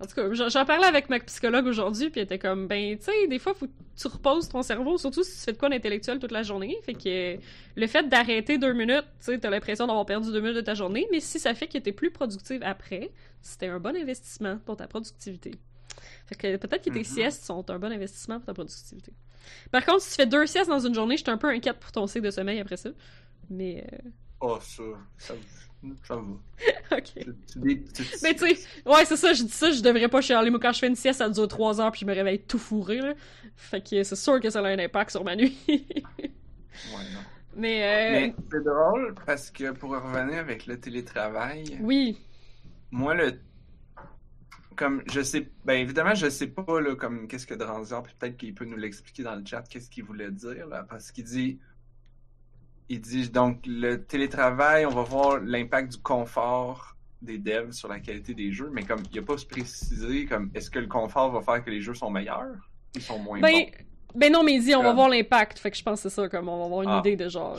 En 0.00 0.06
tout 0.06 0.14
cas, 0.14 0.48
j'en- 0.48 0.64
parlais 0.64 0.86
avec 0.86 1.08
ma 1.08 1.18
psychologue 1.20 1.66
aujourd'hui, 1.66 2.10
puis 2.10 2.20
elle 2.20 2.24
était 2.26 2.38
comme, 2.38 2.66
ben, 2.68 2.96
tu 2.98 3.04
sais, 3.04 3.26
des 3.28 3.38
fois, 3.38 3.54
faut 3.54 3.66
que 3.66 3.72
tu 3.96 4.06
reposes 4.08 4.48
ton 4.48 4.62
cerveau, 4.62 4.98
surtout 4.98 5.22
si 5.24 5.32
tu 5.36 5.44
fais 5.44 5.52
de 5.52 5.58
quoi 5.58 5.68
d'intellectuel 5.68 6.18
toute 6.18 6.32
la 6.32 6.42
journée. 6.42 6.76
Fait 6.84 6.94
que 6.94 7.34
euh, 7.34 7.36
le 7.76 7.86
fait 7.86 8.08
d'arrêter 8.08 8.58
deux 8.58 8.72
minutes, 8.72 9.04
tu 9.20 9.26
sais, 9.26 9.38
t'as 9.38 9.50
l'impression 9.50 9.86
d'avoir 9.86 10.06
perdu 10.06 10.30
deux 10.32 10.40
minutes 10.40 10.56
de 10.56 10.60
ta 10.60 10.74
journée, 10.74 11.06
mais 11.10 11.20
si 11.20 11.38
ça 11.38 11.54
fait 11.54 11.66
que 11.66 11.78
t'es 11.78 11.92
plus 11.92 12.10
productive 12.10 12.60
après, 12.64 13.10
c'était 13.42 13.66
un 13.68 13.80
bon 13.80 13.96
investissement 13.96 14.58
pour 14.64 14.76
ta 14.76 14.86
productivité. 14.86 15.52
Fait 16.26 16.34
que 16.34 16.56
peut-être 16.56 16.84
que 16.84 16.90
tes 16.90 16.98
Mhm. 17.00 17.04
siestes 17.04 17.44
sont 17.44 17.68
un 17.70 17.78
bon 17.78 17.92
investissement 17.92 18.36
pour 18.38 18.46
ta 18.46 18.54
productivité. 18.54 19.12
Par 19.70 19.84
contre, 19.84 20.00
si 20.02 20.10
tu 20.10 20.16
fais 20.16 20.26
deux 20.26 20.46
siestes 20.46 20.70
dans 20.70 20.80
une 20.80 20.94
journée, 20.94 21.16
je 21.16 21.22
suis 21.22 21.30
un 21.30 21.36
peu 21.36 21.48
inquiète 21.48 21.78
pour 21.78 21.92
ton 21.92 22.06
cycle 22.06 22.24
de 22.26 22.30
sommeil 22.30 22.60
après 22.60 22.76
ça. 22.76 22.90
Mais, 23.50 23.86
Oh, 24.40 24.58
ça, 24.60 24.82
ça, 25.18 25.34
ça 26.02 26.16
va. 26.16 26.22
ok. 26.96 27.26
Des 27.56 27.84
Mais 28.22 28.34
tu 28.34 28.54
sais, 28.54 28.66
ouais, 28.86 29.04
c'est 29.04 29.16
ça, 29.16 29.32
je 29.32 29.42
dis 29.42 29.50
ça, 29.52 29.70
je 29.70 29.82
devrais 29.82 30.08
pas 30.08 30.20
chialer. 30.20 30.50
Moi, 30.50 30.60
quand 30.60 30.72
je 30.72 30.78
fais 30.78 30.88
une 30.88 30.96
sieste, 30.96 31.18
ça 31.18 31.28
dure 31.28 31.48
3 31.48 31.80
heures, 31.80 31.90
puis 31.92 32.00
je 32.00 32.06
me 32.06 32.14
réveille 32.14 32.40
tout 32.40 32.58
fourré, 32.58 32.98
là. 32.98 33.14
Fait 33.56 33.80
que 33.80 34.02
c'est 34.02 34.16
sûr 34.16 34.40
que 34.40 34.50
ça 34.50 34.60
a 34.60 34.66
un 34.68 34.78
impact 34.78 35.10
sur 35.10 35.24
ma 35.24 35.36
nuit. 35.36 35.56
Ouais, 35.68 35.82
non. 37.12 37.20
Mais, 37.56 37.84
euh, 37.84 38.10
Mais 38.12 38.34
c'est 38.50 38.64
drôle 38.64 39.14
parce 39.26 39.50
que 39.50 39.70
pour 39.70 39.90
revenir 39.90 40.38
avec 40.38 40.66
le 40.66 40.80
télétravail, 40.80 41.78
oui, 41.80 42.18
moi 42.90 43.14
le 43.14 43.38
comme 44.76 45.02
je 45.12 45.20
sais 45.20 45.48
ben 45.64 45.74
évidemment 45.74 46.14
je 46.14 46.28
sais 46.28 46.48
pas 46.48 46.80
là 46.80 46.96
comme 46.96 47.28
qu'est-ce 47.28 47.46
que 47.46 47.54
Dranzian 47.54 48.02
puis 48.02 48.14
peut-être 48.18 48.36
qu'il 48.36 48.54
peut 48.54 48.64
nous 48.64 48.76
l'expliquer 48.76 49.22
dans 49.22 49.36
le 49.36 49.44
chat 49.44 49.62
qu'est-ce 49.68 49.88
qu'il 49.88 50.04
voulait 50.04 50.30
dire 50.30 50.66
là 50.66 50.84
parce 50.88 51.12
qu'il 51.12 51.24
dit 51.24 51.60
il 52.88 53.00
dit 53.00 53.30
donc 53.30 53.60
le 53.66 53.96
télétravail 54.04 54.86
on 54.86 54.90
va 54.90 55.02
voir 55.02 55.40
l'impact 55.40 55.92
du 55.92 55.98
confort 55.98 56.96
des 57.22 57.38
devs 57.38 57.72
sur 57.72 57.88
la 57.88 58.00
qualité 58.00 58.34
des 58.34 58.52
jeux 58.52 58.70
mais 58.72 58.82
comme 58.82 59.02
il 59.10 59.18
a 59.18 59.22
pas 59.22 59.36
précisé 59.48 60.26
comme 60.26 60.50
est-ce 60.54 60.70
que 60.70 60.78
le 60.78 60.86
confort 60.86 61.30
va 61.32 61.40
faire 61.40 61.64
que 61.64 61.70
les 61.70 61.80
jeux 61.80 61.94
sont 61.94 62.10
meilleurs 62.10 62.68
ou 62.96 63.00
sont 63.00 63.18
moins 63.18 63.40
ben, 63.40 63.52
bons? 63.52 63.66
ben 64.14 64.32
non, 64.32 64.44
mais 64.44 64.54
il 64.54 64.62
dit, 64.62 64.74
on 64.76 64.82
va 64.82 64.92
voir 64.92 65.08
l'impact. 65.08 65.58
Fait 65.58 65.70
que 65.72 65.76
je 65.76 65.82
pense 65.82 66.00
que 66.02 66.08
c'est 66.08 66.14
ça, 66.14 66.28
comme 66.28 66.48
on 66.48 66.58
va 66.58 66.64
avoir 66.66 66.82
une 66.82 66.90
Ah. 66.90 67.00
idée 67.04 67.16
de 67.16 67.28
genre. 67.28 67.58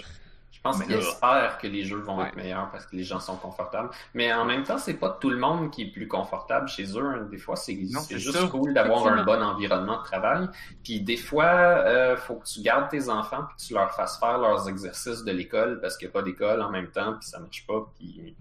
Je 0.66 0.70
pense 0.72 0.80
Mais 0.80 0.86
qu'il 0.88 0.96
là- 0.96 1.02
espère 1.02 1.58
que 1.60 1.68
les 1.68 1.84
jeux 1.86 2.00
vont 2.00 2.18
Ouais. 2.18 2.28
être 2.28 2.36
meilleurs 2.36 2.72
parce 2.72 2.88
que 2.88 2.96
les 2.96 3.04
gens 3.04 3.20
sont 3.20 3.36
confortables. 3.38 3.92
Mais 4.16 4.34
en 4.34 4.46
même 4.46 4.64
temps, 4.64 4.80
c'est 4.80 4.96
pas 4.96 5.12
tout 5.22 5.30
le 5.30 5.38
monde 5.38 5.70
qui 5.70 5.84
est 5.84 5.92
plus 5.92 6.08
confortable 6.08 6.68
chez 6.68 6.86
eux. 6.98 7.06
hein. 7.06 7.28
Des 7.30 7.38
fois, 7.38 7.56
c'est 7.56 7.78
juste 8.18 8.32
ça. 8.36 8.48
cool 8.48 8.74
d'avoir 8.74 9.06
un 9.06 9.24
bon 9.24 9.44
environnement 9.44 9.98
de 10.00 10.04
travail. 10.04 10.50
Puis 10.84 11.02
des 11.02 11.18
fois, 11.18 11.46
euh, 11.46 12.18
faut 12.18 12.38
que 12.38 12.46
tu 12.48 12.62
gardes 12.62 12.90
tes 12.90 13.10
enfants 13.10 13.44
puis 13.48 13.58
que 13.58 13.62
tu 13.62 13.74
leur 13.76 13.92
fasses 13.92 14.18
faire 14.20 14.40
leurs 14.40 14.68
exercices 14.68 15.24
de 15.24 15.32
l'école 15.32 15.80
parce 15.82 15.98
qu'il 15.98 16.08
n'y 16.08 16.12
a 16.12 16.14
pas 16.14 16.24
d'école 16.24 16.60
en 16.64 16.72
même 16.72 16.88
temps 16.88 17.14
puis 17.14 17.28
ça 17.30 17.38
marche 17.40 17.68
pas. 17.68 17.86
Puis 18.00 18.36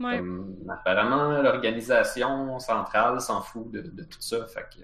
Ouais. 0.00 0.16
comme, 0.18 0.56
apparemment, 0.68 1.40
l'organisation 1.40 2.58
centrale 2.58 3.20
s'en 3.20 3.42
fout 3.42 3.70
de, 3.70 3.82
de 3.82 4.02
tout 4.02 4.20
ça. 4.20 4.44
Fait 4.46 4.62
que 4.62 4.82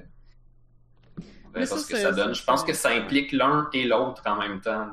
on 1.18 1.22
Mais 1.52 1.64
verra 1.64 1.66
ça, 1.66 1.78
ce 1.78 1.88
que 1.88 1.96
ça 1.96 2.12
donne. 2.12 2.32
Je 2.34 2.44
pense 2.44 2.62
que 2.62 2.74
ça 2.74 2.90
implique 2.90 3.32
l'un 3.32 3.68
et 3.72 3.84
l'autre 3.88 4.22
en 4.26 4.36
même 4.36 4.60
temps. 4.60 4.86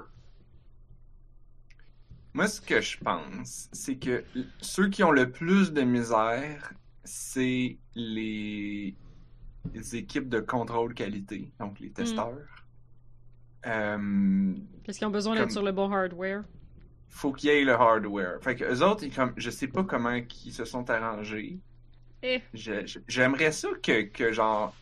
Moi, 2.34 2.48
ce 2.48 2.60
que 2.62 2.82
je 2.82 2.98
pense, 2.98 3.70
c'est 3.72 3.98
que 3.98 4.24
ceux 4.60 4.90
qui 4.90 5.04
ont 5.04 5.12
le 5.12 5.30
plus 5.30 5.72
de 5.72 5.82
misère, 5.84 6.74
c'est 7.04 7.78
les... 7.96 8.96
les 9.74 9.96
équipes 9.96 10.30
de 10.30 10.40
contrôle 10.40 10.94
qualité, 10.96 11.52
donc 11.60 11.80
les 11.80 11.92
testeurs. 11.92 12.38
Euh, 13.66 14.54
Parce 14.86 14.98
qu'ils 14.98 15.08
ont 15.08 15.12
besoin 15.12 15.34
d'être 15.36 15.44
Comme- 15.44 15.52
sur 15.52 15.64
le 15.64 15.72
bon 15.72 15.92
hardware. 15.92 16.44
faut 17.08 17.32
qu'il 17.32 17.50
y 17.50 17.54
ait 17.54 17.64
le 17.64 17.74
hardware. 17.74 18.42
Fait 18.42 18.56
que 18.56 18.66
eux 18.66 18.84
autres, 18.84 19.04
ils, 19.04 19.14
comme, 19.14 19.34
je 19.38 19.50
sais 19.50 19.68
pas 19.68 19.84
comment 19.84 20.12
ils 20.46 20.52
se 20.54 20.66
sont 20.66 20.90
arrangés. 20.90 21.60
Eh. 22.24 22.42
J'aimerais 23.08 23.52
ça 23.52 23.70
que, 23.82 24.04
que 24.04 24.32
genre 24.32 24.76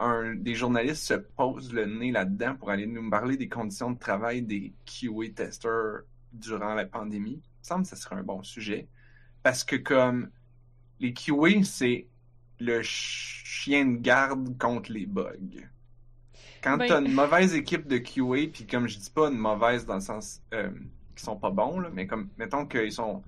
un, 0.00 0.34
des 0.36 0.54
journalistes 0.54 1.04
se 1.04 1.14
posent 1.14 1.72
le 1.72 1.86
nez 1.86 2.12
là-dedans 2.12 2.54
pour 2.56 2.70
aller 2.70 2.86
nous 2.86 3.10
parler 3.10 3.36
des 3.36 3.48
conditions 3.48 3.90
de 3.90 3.98
travail 3.98 4.42
des 4.42 4.72
QA 4.86 5.28
testeurs 5.34 6.02
durant 6.38 6.74
la 6.74 6.86
pandémie. 6.86 7.40
Il 7.42 7.58
me 7.60 7.64
semble 7.64 7.82
que 7.82 7.88
ce 7.90 7.96
serait 7.96 8.16
un 8.16 8.22
bon 8.22 8.42
sujet. 8.42 8.88
Parce 9.42 9.64
que 9.64 9.76
comme 9.76 10.30
les 11.00 11.12
QA, 11.12 11.62
c'est 11.64 12.06
le 12.60 12.76
ch- 12.82 13.42
chien 13.44 13.84
de 13.86 13.96
garde 13.98 14.56
contre 14.58 14.92
les 14.92 15.06
bugs. 15.06 15.32
Quand 16.62 16.76
Ben- 16.76 16.88
t'as 16.88 17.00
une 17.00 17.12
mauvaise 17.12 17.54
équipe 17.54 17.86
de 17.86 17.98
QA, 17.98 18.48
puis 18.52 18.66
comme 18.66 18.88
je 18.88 18.98
dis 18.98 19.10
pas 19.10 19.28
une 19.28 19.38
mauvaise 19.38 19.86
dans 19.86 19.94
le 19.94 20.00
sens 20.00 20.42
euh, 20.54 20.70
qu'ils 21.14 21.24
sont 21.24 21.36
pas 21.36 21.50
bons, 21.50 21.78
là, 21.80 21.88
mais 21.92 22.06
comme 22.06 22.28
mettons 22.36 22.66
qu'ils 22.66 22.92
sont 22.92 23.22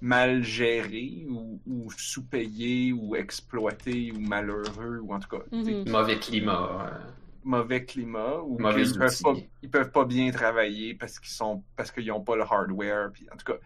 mal 0.00 0.44
gérés 0.44 1.26
ou, 1.28 1.60
ou 1.66 1.90
sous-payés 1.90 2.92
ou 2.92 3.16
exploités 3.16 4.12
ou 4.12 4.20
malheureux 4.20 5.00
ou 5.02 5.12
en 5.12 5.18
tout 5.18 5.28
cas 5.28 5.42
Mhm. 5.50 5.88
Mauvais 5.88 6.18
climat. 6.20 6.92
euh. 6.92 7.10
Mauvais 7.44 7.84
climat 7.84 8.40
ou 8.42 8.56
qu'ils 8.56 8.98
peuvent 8.98 9.08
outils. 9.08 9.22
pas 9.22 9.34
ils 9.62 9.70
peuvent 9.70 9.90
pas 9.90 10.04
bien 10.04 10.30
travailler 10.30 10.94
parce 10.94 11.18
qu'ils 11.18 11.32
sont 11.32 11.64
parce 11.76 11.90
qu'ils 11.90 12.10
ont 12.12 12.20
pas 12.20 12.36
le 12.36 12.42
hardware 12.42 13.10
puis 13.12 13.26
en 13.32 13.36
tout 13.36 13.52
cas 13.52 13.58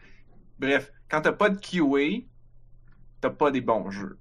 bref 0.58 0.92
quand 1.08 1.22
t'as 1.22 1.32
pas 1.32 1.50
de 1.50 1.58
QA 1.58 2.24
t'as 3.20 3.30
pas 3.30 3.50
des 3.50 3.60
bons 3.60 3.90
jeux 3.90 4.18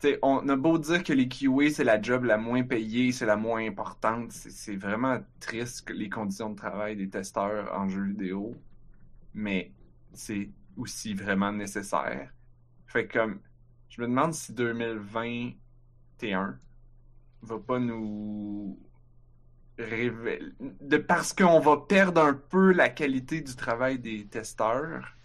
T'sais, 0.00 0.20
on 0.22 0.48
a 0.48 0.54
beau 0.54 0.78
dire 0.78 1.02
que 1.02 1.12
les 1.12 1.28
QA 1.28 1.70
c'est 1.70 1.82
la 1.82 2.00
job 2.00 2.24
la 2.24 2.36
moins 2.36 2.62
payée 2.62 3.10
c'est 3.10 3.26
la 3.26 3.36
moins 3.36 3.66
importante 3.66 4.30
c'est 4.32 4.76
vraiment 4.76 5.18
triste 5.40 5.88
que 5.88 5.92
les 5.92 6.08
conditions 6.08 6.50
de 6.50 6.56
travail 6.56 6.96
des 6.96 7.08
testeurs 7.08 7.72
en 7.74 7.88
jeux 7.88 8.04
vidéo 8.04 8.54
mais 9.34 9.72
c'est 10.12 10.50
aussi 10.76 11.14
vraiment 11.14 11.52
nécessaire 11.52 12.32
fait 12.86 13.08
comme 13.08 13.40
je 13.88 14.00
me 14.02 14.06
demande 14.06 14.34
si 14.34 14.52
2021 14.52 16.58
va 17.42 17.58
pas 17.58 17.78
nous 17.78 18.78
révéler. 19.78 20.52
De, 20.80 20.96
parce 20.96 21.32
qu'on 21.32 21.60
va 21.60 21.76
perdre 21.76 22.20
un 22.20 22.34
peu 22.34 22.72
la 22.72 22.88
qualité 22.88 23.40
du 23.40 23.54
travail 23.54 23.98
des 23.98 24.26
testeurs, 24.26 25.16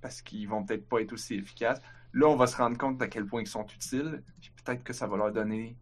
parce 0.00 0.22
qu'ils 0.22 0.48
vont 0.48 0.64
peut-être 0.64 0.88
pas 0.88 1.00
être 1.00 1.12
aussi 1.12 1.34
efficaces. 1.34 1.80
Là, 2.12 2.28
on 2.28 2.36
va 2.36 2.46
se 2.46 2.56
rendre 2.56 2.78
compte 2.78 3.00
à 3.02 3.08
quel 3.08 3.26
point 3.26 3.42
ils 3.42 3.46
sont 3.46 3.66
utiles, 3.66 4.22
puis 4.40 4.50
peut-être 4.64 4.82
que 4.82 4.92
ça 4.92 5.06
va 5.06 5.16
leur 5.16 5.32
donner 5.32 5.76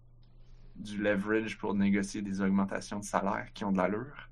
du 0.77 0.99
leverage 0.99 1.59
pour 1.59 1.75
négocier 1.75 2.23
des 2.23 2.41
augmentations 2.41 2.99
de 2.99 3.05
salaire 3.05 3.49
qui 3.55 3.65
ont 3.65 3.73
de 3.73 3.79
l'allure. 3.79 4.28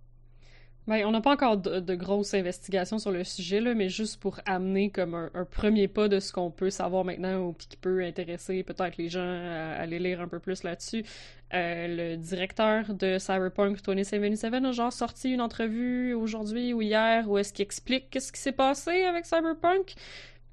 Ben, 0.86 1.04
on 1.04 1.10
n'a 1.10 1.20
pas 1.20 1.32
encore 1.32 1.56
de, 1.56 1.94
grosses 1.96 2.32
investigations 2.34 2.98
sur 3.00 3.10
le 3.10 3.24
sujet, 3.24 3.60
là, 3.60 3.74
mais 3.74 3.88
juste 3.88 4.20
pour 4.20 4.38
amener 4.46 4.90
comme 4.90 5.14
un, 5.14 5.44
premier 5.44 5.88
pas 5.88 6.06
de 6.06 6.20
ce 6.20 6.32
qu'on 6.32 6.52
peut 6.52 6.70
savoir 6.70 7.04
maintenant 7.04 7.38
ou 7.40 7.54
qui 7.54 7.76
peut 7.76 8.04
intéresser 8.04 8.62
peut-être 8.62 8.96
les 8.96 9.08
gens 9.08 9.20
à, 9.20 9.80
aller 9.80 9.98
lire 9.98 10.20
un 10.20 10.28
peu 10.28 10.38
plus 10.38 10.62
là-dessus. 10.62 11.04
Euh, 11.54 11.86
le 11.88 12.16
directeur 12.16 12.94
de 12.94 13.18
Cyberpunk 13.18 13.82
2077 13.82 14.54
a 14.54 14.72
genre 14.72 14.92
sorti 14.92 15.32
une 15.32 15.40
entrevue 15.40 16.14
aujourd'hui 16.14 16.72
ou 16.72 16.82
hier 16.82 17.28
où 17.28 17.36
est-ce 17.36 17.52
qu'il 17.52 17.64
explique 17.64 18.08
qu'est-ce 18.10 18.30
qui 18.32 18.40
s'est 18.40 18.52
passé 18.52 19.02
avec 19.02 19.26
Cyberpunk. 19.26 19.94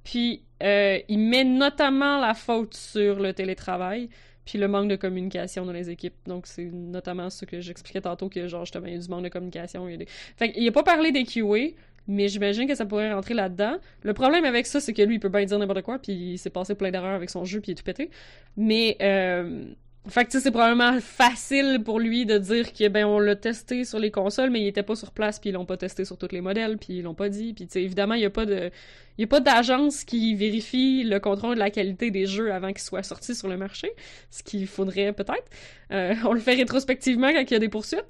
Puis 0.03 0.43
euh, 0.63 0.99
il 1.09 1.19
met 1.19 1.43
notamment 1.43 2.19
la 2.19 2.33
faute 2.33 2.73
sur 2.73 3.19
le 3.19 3.33
télétravail 3.33 4.09
puis 4.45 4.57
le 4.57 4.67
manque 4.67 4.89
de 4.89 4.95
communication 4.95 5.65
dans 5.65 5.71
les 5.71 5.89
équipes. 5.89 6.15
Donc, 6.25 6.47
c'est 6.47 6.65
notamment 6.65 7.29
ce 7.29 7.45
que 7.45 7.59
j'expliquais 7.59 8.01
tantôt, 8.01 8.29
que 8.29 8.47
genre, 8.47 8.65
justement, 8.65 8.87
il 8.87 8.93
y 8.93 8.97
a 8.97 8.99
du 8.99 9.07
manque 9.09 9.23
de 9.23 9.29
communication. 9.29 9.87
Il 9.87 10.05
y 10.39 10.67
a 10.67 10.69
a 10.69 10.71
pas 10.71 10.83
parlé 10.83 11.11
des 11.11 11.23
QA, 11.23 11.75
mais 12.07 12.27
j'imagine 12.27 12.67
que 12.67 12.75
ça 12.75 12.85
pourrait 12.85 13.13
rentrer 13.13 13.33
là-dedans. 13.33 13.77
Le 14.01 14.13
problème 14.13 14.45
avec 14.45 14.65
ça, 14.65 14.79
c'est 14.79 14.93
que 14.93 15.01
lui, 15.01 15.15
il 15.15 15.19
peut 15.19 15.29
bien 15.29 15.45
dire 15.45 15.59
n'importe 15.59 15.83
quoi, 15.83 15.99
puis 15.99 16.13
il 16.13 16.37
s'est 16.37 16.49
passé 16.49 16.75
plein 16.75 16.91
d'erreurs 16.91 17.15
avec 17.15 17.29
son 17.29 17.45
jeu, 17.45 17.61
puis 17.61 17.71
il 17.71 17.73
est 17.73 17.75
tout 17.75 17.83
pété. 17.83 18.09
Mais, 18.57 18.97
euh... 19.01 19.65
Fait 20.09 20.25
que 20.25 20.37
c'est 20.37 20.51
probablement 20.51 20.99
facile 20.99 21.81
pour 21.85 21.97
lui 21.97 22.25
de 22.25 22.37
dire 22.37 22.73
que 22.73 22.89
ben 22.89 23.05
on 23.05 23.19
l'a 23.19 23.37
testé 23.37 23.85
sur 23.85 23.99
les 23.99 24.11
consoles 24.11 24.49
mais 24.49 24.59
il 24.59 24.67
était 24.67 24.83
pas 24.83 24.95
sur 24.95 25.11
place 25.11 25.39
puis 25.39 25.51
ils 25.51 25.53
l'ont 25.53 25.65
pas 25.65 25.77
testé 25.77 26.03
sur 26.03 26.17
tous 26.17 26.27
les 26.33 26.41
modèles 26.41 26.77
puis 26.77 26.97
ils 26.97 27.03
l'ont 27.03 27.13
pas 27.13 27.29
dit. 27.29 27.53
Puis 27.53 27.67
évidemment 27.75 28.15
il 28.15 28.21
y 28.21 28.25
a 28.25 28.29
pas 28.29 28.45
de 28.45 28.69
il 29.17 29.21
y 29.21 29.23
a 29.23 29.27
pas 29.27 29.39
d'agence 29.39 30.03
qui 30.03 30.35
vérifie 30.35 31.03
le 31.03 31.19
contrôle 31.19 31.55
de 31.55 31.59
la 31.59 31.69
qualité 31.69 32.11
des 32.11 32.25
jeux 32.25 32.51
avant 32.51 32.69
qu'ils 32.69 32.81
soient 32.81 33.03
sortis 33.03 33.33
sur 33.33 33.47
le 33.47 33.55
marché 33.55 33.91
ce 34.29 34.43
qu'il 34.43 34.67
faudrait 34.67 35.13
peut-être. 35.13 35.45
Euh, 35.91 36.15
on 36.25 36.33
le 36.33 36.41
fait 36.41 36.55
rétrospectivement 36.55 37.31
quand 37.31 37.41
il 37.41 37.51
y 37.51 37.55
a 37.55 37.59
des 37.59 37.69
poursuites. 37.69 38.03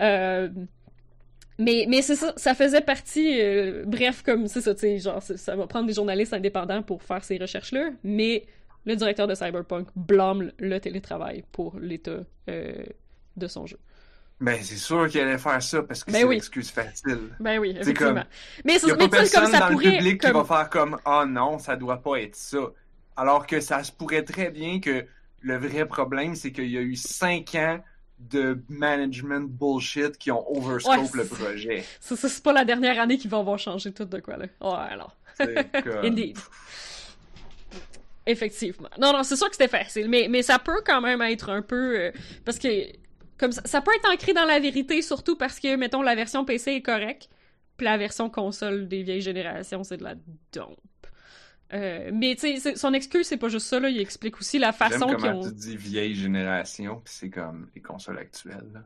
Euh, 0.00 0.48
mais, 1.58 1.86
mais 1.88 2.02
c'est 2.02 2.16
ça, 2.16 2.32
ça 2.36 2.54
faisait 2.54 2.80
partie, 2.80 3.38
euh, 3.38 3.84
bref, 3.86 4.22
comme 4.22 4.46
c'est 4.46 4.62
ça, 4.62 4.74
tu 4.74 4.80
sais, 4.80 4.98
genre, 4.98 5.22
ça 5.22 5.56
va 5.56 5.66
prendre 5.66 5.86
des 5.86 5.92
journalistes 5.92 6.32
indépendants 6.32 6.82
pour 6.82 7.02
faire 7.02 7.22
ces 7.22 7.36
recherches-là, 7.36 7.90
mais 8.02 8.46
le 8.84 8.96
directeur 8.96 9.26
de 9.26 9.34
Cyberpunk 9.34 9.88
blâme 9.96 10.50
le 10.58 10.78
télétravail 10.80 11.44
pour 11.52 11.78
l'état 11.78 12.20
euh, 12.48 12.84
de 13.36 13.46
son 13.46 13.66
jeu. 13.66 13.78
Ben, 14.40 14.58
c'est 14.62 14.76
sûr 14.76 15.06
qu'il 15.08 15.20
allait 15.20 15.36
faire 15.36 15.62
ça 15.62 15.82
parce 15.82 16.02
que 16.02 16.10
Ben 16.10 16.20
c'est 16.20 16.24
oui. 16.24 16.36
l'excuse 16.36 16.70
facile. 16.70 17.18
Ben 17.40 17.58
oui, 17.58 17.72
C'est 17.74 17.80
effectivement. 17.82 18.14
comme- 18.14 18.24
Mais 18.64 18.78
mais 18.82 18.90
pas 18.92 18.96
comme 18.96 19.10
personne 19.10 19.46
ça 19.50 19.58
dans 19.60 19.68
pourrait. 19.72 19.84
le 19.84 19.96
public 19.98 20.20
comme- 20.22 20.30
qui 20.30 20.36
va 20.38 20.44
faire 20.44 20.70
comme 20.70 20.98
Ah 21.04 21.24
non, 21.28 21.58
ça 21.58 21.76
doit 21.76 22.02
pas 22.02 22.16
être 22.16 22.36
ça. 22.36 22.58
Alors 23.16 23.46
que 23.46 23.60
ça 23.60 23.84
se 23.84 23.92
pourrait 23.92 24.22
très 24.24 24.50
bien 24.50 24.80
que 24.80 25.04
le 25.42 25.56
vrai 25.58 25.86
problème, 25.86 26.34
c'est 26.34 26.52
qu'il 26.52 26.70
y 26.70 26.78
a 26.78 26.80
eu 26.80 26.96
cinq 26.96 27.54
ans 27.54 27.80
de 28.18 28.62
management 28.70 29.46
bullshit 29.50 30.16
qui 30.16 30.30
ont 30.30 30.44
overscope 30.56 30.94
Ouais, 30.94 31.08
le 31.14 31.24
c'est- 31.24 31.34
projet. 31.34 31.84
Ça, 32.00 32.16
c'est 32.16 32.42
pas 32.42 32.52
la 32.54 32.64
dernière 32.64 32.98
année 32.98 33.18
qu'ils 33.18 33.30
vont 33.30 33.40
avoir 33.40 33.58
changé 33.58 33.92
tout 33.92 34.04
de 34.06 34.20
quoi, 34.20 34.36
là. 34.38 34.46
Ouais, 34.62 34.92
alors. 34.92 35.16
C'est 35.36 35.70
comme- 35.84 36.04
Indeed. 36.04 36.38
Effectivement. 38.26 38.88
Non, 39.00 39.12
non, 39.12 39.22
c'est 39.22 39.36
sûr 39.36 39.48
que 39.48 39.56
c'était 39.56 39.68
facile, 39.68 40.08
mais, 40.08 40.28
mais 40.28 40.42
ça 40.42 40.58
peut 40.58 40.82
quand 40.84 41.00
même 41.00 41.22
être 41.22 41.48
un 41.50 41.62
peu... 41.62 41.98
euh, 41.98 42.12
parce 42.44 42.58
que, 42.58 42.68
comme 43.38 43.52
ça, 43.52 43.62
ça 43.64 43.80
peut 43.80 43.92
être 43.96 44.10
ancré 44.12 44.32
dans 44.32 44.44
la 44.44 44.60
vérité, 44.60 45.02
surtout 45.02 45.36
parce 45.36 45.58
que, 45.58 45.74
mettons, 45.76 46.02
la 46.02 46.14
version 46.14 46.44
PC 46.44 46.72
est 46.72 46.82
correcte, 46.82 47.28
puis 47.76 47.86
la 47.86 47.96
version 47.96 48.28
console 48.28 48.88
des 48.88 49.02
vieilles 49.02 49.22
générations, 49.22 49.82
c'est 49.84 49.96
de 49.96 50.04
la 50.04 50.14
dompe. 50.52 50.78
Euh, 51.72 52.10
mais, 52.12 52.34
tu 52.34 52.58
sais, 52.58 52.76
son 52.76 52.92
excuse, 52.92 53.26
c'est 53.26 53.36
pas 53.36 53.48
juste 53.48 53.66
ça, 53.66 53.80
là, 53.80 53.88
il 53.88 54.00
explique 54.00 54.38
aussi 54.38 54.58
la 54.58 54.72
façon 54.72 55.06
qu'ils 55.14 55.26
ont... 55.26 55.42
tu 55.42 55.52
dis 55.54 55.76
vieille 55.76 56.14
génération, 56.14 57.00
puis 57.04 57.14
c'est 57.16 57.30
comme 57.30 57.68
les 57.74 57.80
consoles 57.80 58.18
actuelles. 58.18 58.68
là. 58.74 58.80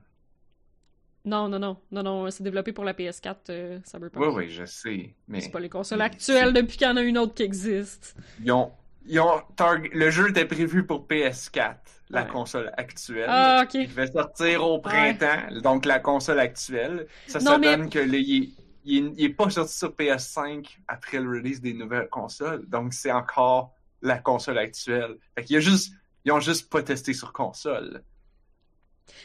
Non, 1.25 1.49
non, 1.49 1.59
non, 1.59 1.79
non, 1.91 2.03
non, 2.03 2.31
c'est 2.31 2.43
développé 2.43 2.73
pour 2.73 2.85
la 2.85 2.93
PS4, 2.93 3.37
euh, 3.49 3.79
Cyberpunk. 3.85 4.23
Oui, 4.23 4.29
oui, 4.35 4.51
je 4.51 4.67
sais. 4.67 5.15
Mais 5.27 5.41
C'est 5.41 5.51
pas 5.51 5.61
les 5.61 5.71
consoles 5.71 5.99
mais 5.99 6.05
actuelles 6.05 6.53
depuis 6.53 6.77
qu'il 6.77 6.87
y 6.87 6.91
en 6.91 6.99
a 6.99 7.03
une 7.03 7.17
autre 7.17 7.33
qui 7.33 7.43
existe. 7.43 8.15
ils 8.43 8.53
ont, 8.53 8.71
ils 9.07 9.21
ont 9.21 9.41
targ- 9.57 9.91
le 9.93 10.11
jeu 10.11 10.31
était 10.31 10.45
prévu 10.47 10.87
pour 10.87 11.07
PS4, 11.07 11.77
la 12.11 12.23
Ouais. 12.23 12.29
console 12.29 12.73
actuelle. 12.77 13.27
Ah, 13.29 13.63
ok. 13.65 13.75
Il 13.75 13.89
devait 13.89 14.11
sortir 14.11 14.65
au 14.65 14.79
printemps, 14.79 15.61
donc 15.63 15.85
la 15.85 15.99
console 16.01 16.41
actuelle. 16.41 17.07
Ça, 17.27 17.39
Non, 17.41 17.59
mais- 17.59 17.77
donne 17.77 17.91
que 17.91 17.99
là, 17.99 18.17
il, 18.17 18.43
est, 18.45 18.49
il, 18.85 18.97
est, 19.07 19.13
il 19.17 19.25
est 19.25 19.29
pas 19.35 19.51
sorti 19.51 19.77
sur 19.77 19.95
PS5 19.95 20.79
après 20.89 21.19
le 21.21 21.29
release 21.29 21.61
des 21.61 21.75
nouvelles 21.75 22.09
consoles. 22.09 22.67
Donc 22.69 22.93
c'est 22.95 23.13
encore 23.13 23.73
la 24.03 24.19
console 24.19 24.59
actuelle. 24.59 25.17
Fait 25.35 25.45
qu'il 25.45 25.55
y 25.55 25.57
a 25.57 25.61
juste, 25.61 25.93
ils 26.25 26.33
ont 26.33 26.41
juste 26.41 26.71
pas 26.71 26.83
testé 26.83 27.15
sur 27.15 27.33
console. 27.33 28.03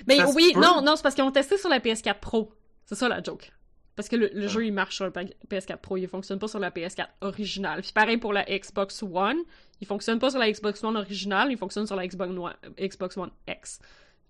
Mais 0.08 0.18
Ça 0.18 0.28
se 0.28 0.36
oui, 0.36 0.52
non, 0.56 0.82
non, 0.82 0.96
c'est 0.96 1.04
parce 1.04 1.16
qu'ils 1.16 1.24
ont 1.24 1.32
testé 1.32 1.58
sur 1.58 1.70
la 1.70 1.80
PS4 1.80 2.20
Pro. 2.20 2.54
C'est 2.86 2.96
ça 2.96 3.08
la 3.08 3.22
joke. 3.24 3.52
Parce 3.96 4.08
que 4.08 4.16
le, 4.16 4.30
le 4.34 4.46
Ah. 4.46 4.48
jeu, 4.48 4.66
il 4.66 4.72
marche 4.74 4.96
sur 4.96 5.06
la 5.06 5.12
PS4 5.12 5.78
Pro, 5.82 5.98
il 5.98 6.08
fonctionne 6.08 6.40
pas 6.40 6.48
sur 6.48 6.60
la 6.60 6.72
PS4 6.72 7.10
originale. 7.22 7.82
Puis 7.82 7.92
pareil 7.94 8.18
pour 8.18 8.32
la 8.34 8.44
Xbox 8.46 9.04
One, 9.04 9.38
il 9.82 9.88
fonctionne 9.88 10.20
pas 10.20 10.30
sur 10.30 10.40
la 10.40 10.52
Xbox 10.52 10.84
One 10.84 10.98
originale, 10.98 11.52
il 11.52 11.58
fonctionne 11.58 11.88
sur 11.88 11.96
la 11.96 12.08
Xbox 12.08 12.32
One, 12.32 12.54
Xbox 12.80 13.18
One 13.18 13.32
X, 13.48 13.80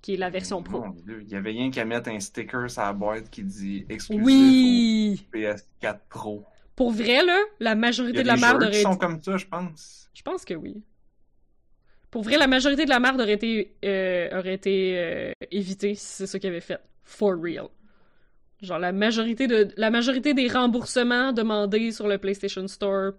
qui 0.01 0.13
est 0.13 0.17
la 0.17 0.29
version 0.29 0.61
Pro. 0.63 0.85
Mon 0.85 0.89
Dieu, 0.91 1.21
il 1.23 1.29
y 1.29 1.35
avait 1.35 1.51
rien 1.51 1.71
qu'à 1.71 1.85
mettre 1.85 2.09
un 2.09 2.19
sticker 2.19 2.69
sur 2.69 2.81
la 2.81 2.93
boîte 2.93 3.29
qui 3.29 3.43
dit 3.43 3.85
exclusif 3.89 4.23
Oui! 4.25 5.27
au 5.33 5.37
PS4 5.37 5.99
Pro. 6.09 6.45
Pour 6.75 6.91
vrai, 6.91 7.25
là, 7.25 7.37
la 7.59 7.71
Il 7.71 7.75
y 7.75 7.79
majorité 7.79 8.19
a 8.19 8.23
de 8.23 8.27
la 8.27 8.37
merde 8.37 8.63
aurait 8.63 8.81
sont 8.81 8.95
comme 8.95 9.21
ça, 9.21 9.37
je 9.37 9.45
pense. 9.45 10.09
Je 10.13 10.21
pense 10.21 10.45
que 10.45 10.53
oui. 10.53 10.83
Pour 12.11 12.23
vrai, 12.23 12.37
la 12.37 12.47
majorité 12.47 12.85
de 12.85 12.89
la 12.89 12.99
merde 12.99 13.21
aurait 13.21 13.33
été, 13.33 13.75
euh, 13.85 14.39
aurait 14.39 14.55
été 14.55 14.97
euh, 14.97 15.31
évitée 15.51 15.95
si 15.95 16.05
c'est 16.05 16.27
ça 16.27 16.39
qu'ils 16.39 16.49
avaient 16.49 16.61
fait. 16.61 16.79
For 17.03 17.35
real. 17.39 17.67
Genre, 18.61 18.79
la 18.79 18.91
majorité, 18.91 19.47
de, 19.47 19.69
la 19.77 19.89
majorité 19.89 20.33
des 20.33 20.47
remboursements 20.47 21.31
demandés 21.31 21.91
sur 21.91 22.07
le 22.07 22.17
PlayStation 22.17 22.67
Store, 22.67 23.11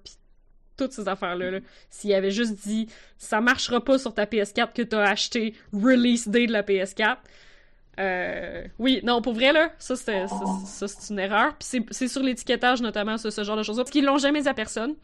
toutes 0.81 0.93
ces 0.93 1.09
affaires-là, 1.09 1.51
là, 1.51 1.59
s'ils 1.91 2.15
avaient 2.15 2.31
juste 2.31 2.67
dit 2.67 2.89
«ça 3.19 3.41
marchera 3.41 3.85
pas 3.85 3.99
sur 3.99 4.15
ta 4.15 4.25
PS4 4.25 4.73
que 4.73 4.83
t'as 4.83 5.03
acheté 5.03 5.55
release 5.73 6.29
day 6.29 6.47
de 6.47 6.53
la 6.53 6.63
PS4 6.63 7.19
euh, 7.99 8.65
oui, 8.79 9.01
non, 9.03 9.21
pour 9.21 9.35
vrai, 9.35 9.53
là, 9.53 9.73
ça, 9.79 9.95
c'est 9.95 11.11
une 11.11 11.19
erreur. 11.19 11.55
Puis 11.59 11.83
c'est, 11.91 12.09
sur 12.09 12.23
l'étiquetage, 12.23 12.81
notamment, 12.81 13.19
ce, 13.19 13.29
ce 13.29 13.45
genre 13.45 13.59
de 13.59 13.63
choses-là. 13.63 13.85
Parce 13.85 13.91
qu'ils 13.91 14.07
l'ont 14.07 14.17
jamais 14.17 14.41
dit 14.41 14.49
à 14.49 14.55
personne. 14.55 14.95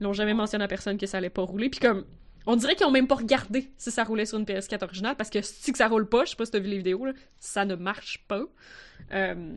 Ils 0.00 0.04
l'ont 0.04 0.14
jamais 0.14 0.32
mentionné 0.32 0.64
à 0.64 0.68
personne 0.68 0.96
que 0.96 1.06
ça 1.06 1.18
allait 1.18 1.28
pas 1.28 1.42
rouler. 1.42 1.68
Puis 1.68 1.80
comme, 1.80 2.06
on 2.46 2.56
dirait 2.56 2.76
qu'ils 2.76 2.86
ont 2.86 2.90
même 2.90 3.06
pas 3.06 3.16
regardé 3.16 3.70
si 3.76 3.90
ça 3.90 4.04
roulait 4.04 4.24
sur 4.24 4.38
une 4.38 4.44
PS4 4.44 4.84
originale, 4.84 5.16
parce 5.16 5.28
que 5.28 5.42
si 5.42 5.72
que 5.72 5.78
ça 5.78 5.88
roule 5.88 6.08
pas, 6.08 6.24
je 6.24 6.30
sais 6.30 6.36
pas 6.36 6.46
si 6.46 6.52
t'as 6.52 6.58
vu 6.58 6.68
les 6.68 6.78
vidéos, 6.78 7.06
ça 7.38 7.64
ne 7.64 7.74
marche 7.74 8.24
pas. 8.26 8.44
Euh, 9.12 9.56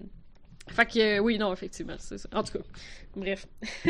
fait 0.69 0.85
que, 0.85 0.99
euh, 0.99 1.19
oui, 1.19 1.37
non, 1.37 1.51
effectivement, 1.53 1.95
c'est 1.99 2.17
ça. 2.17 2.29
En 2.33 2.43
tout 2.43 2.57
cas, 2.57 2.63
bref. 3.15 3.45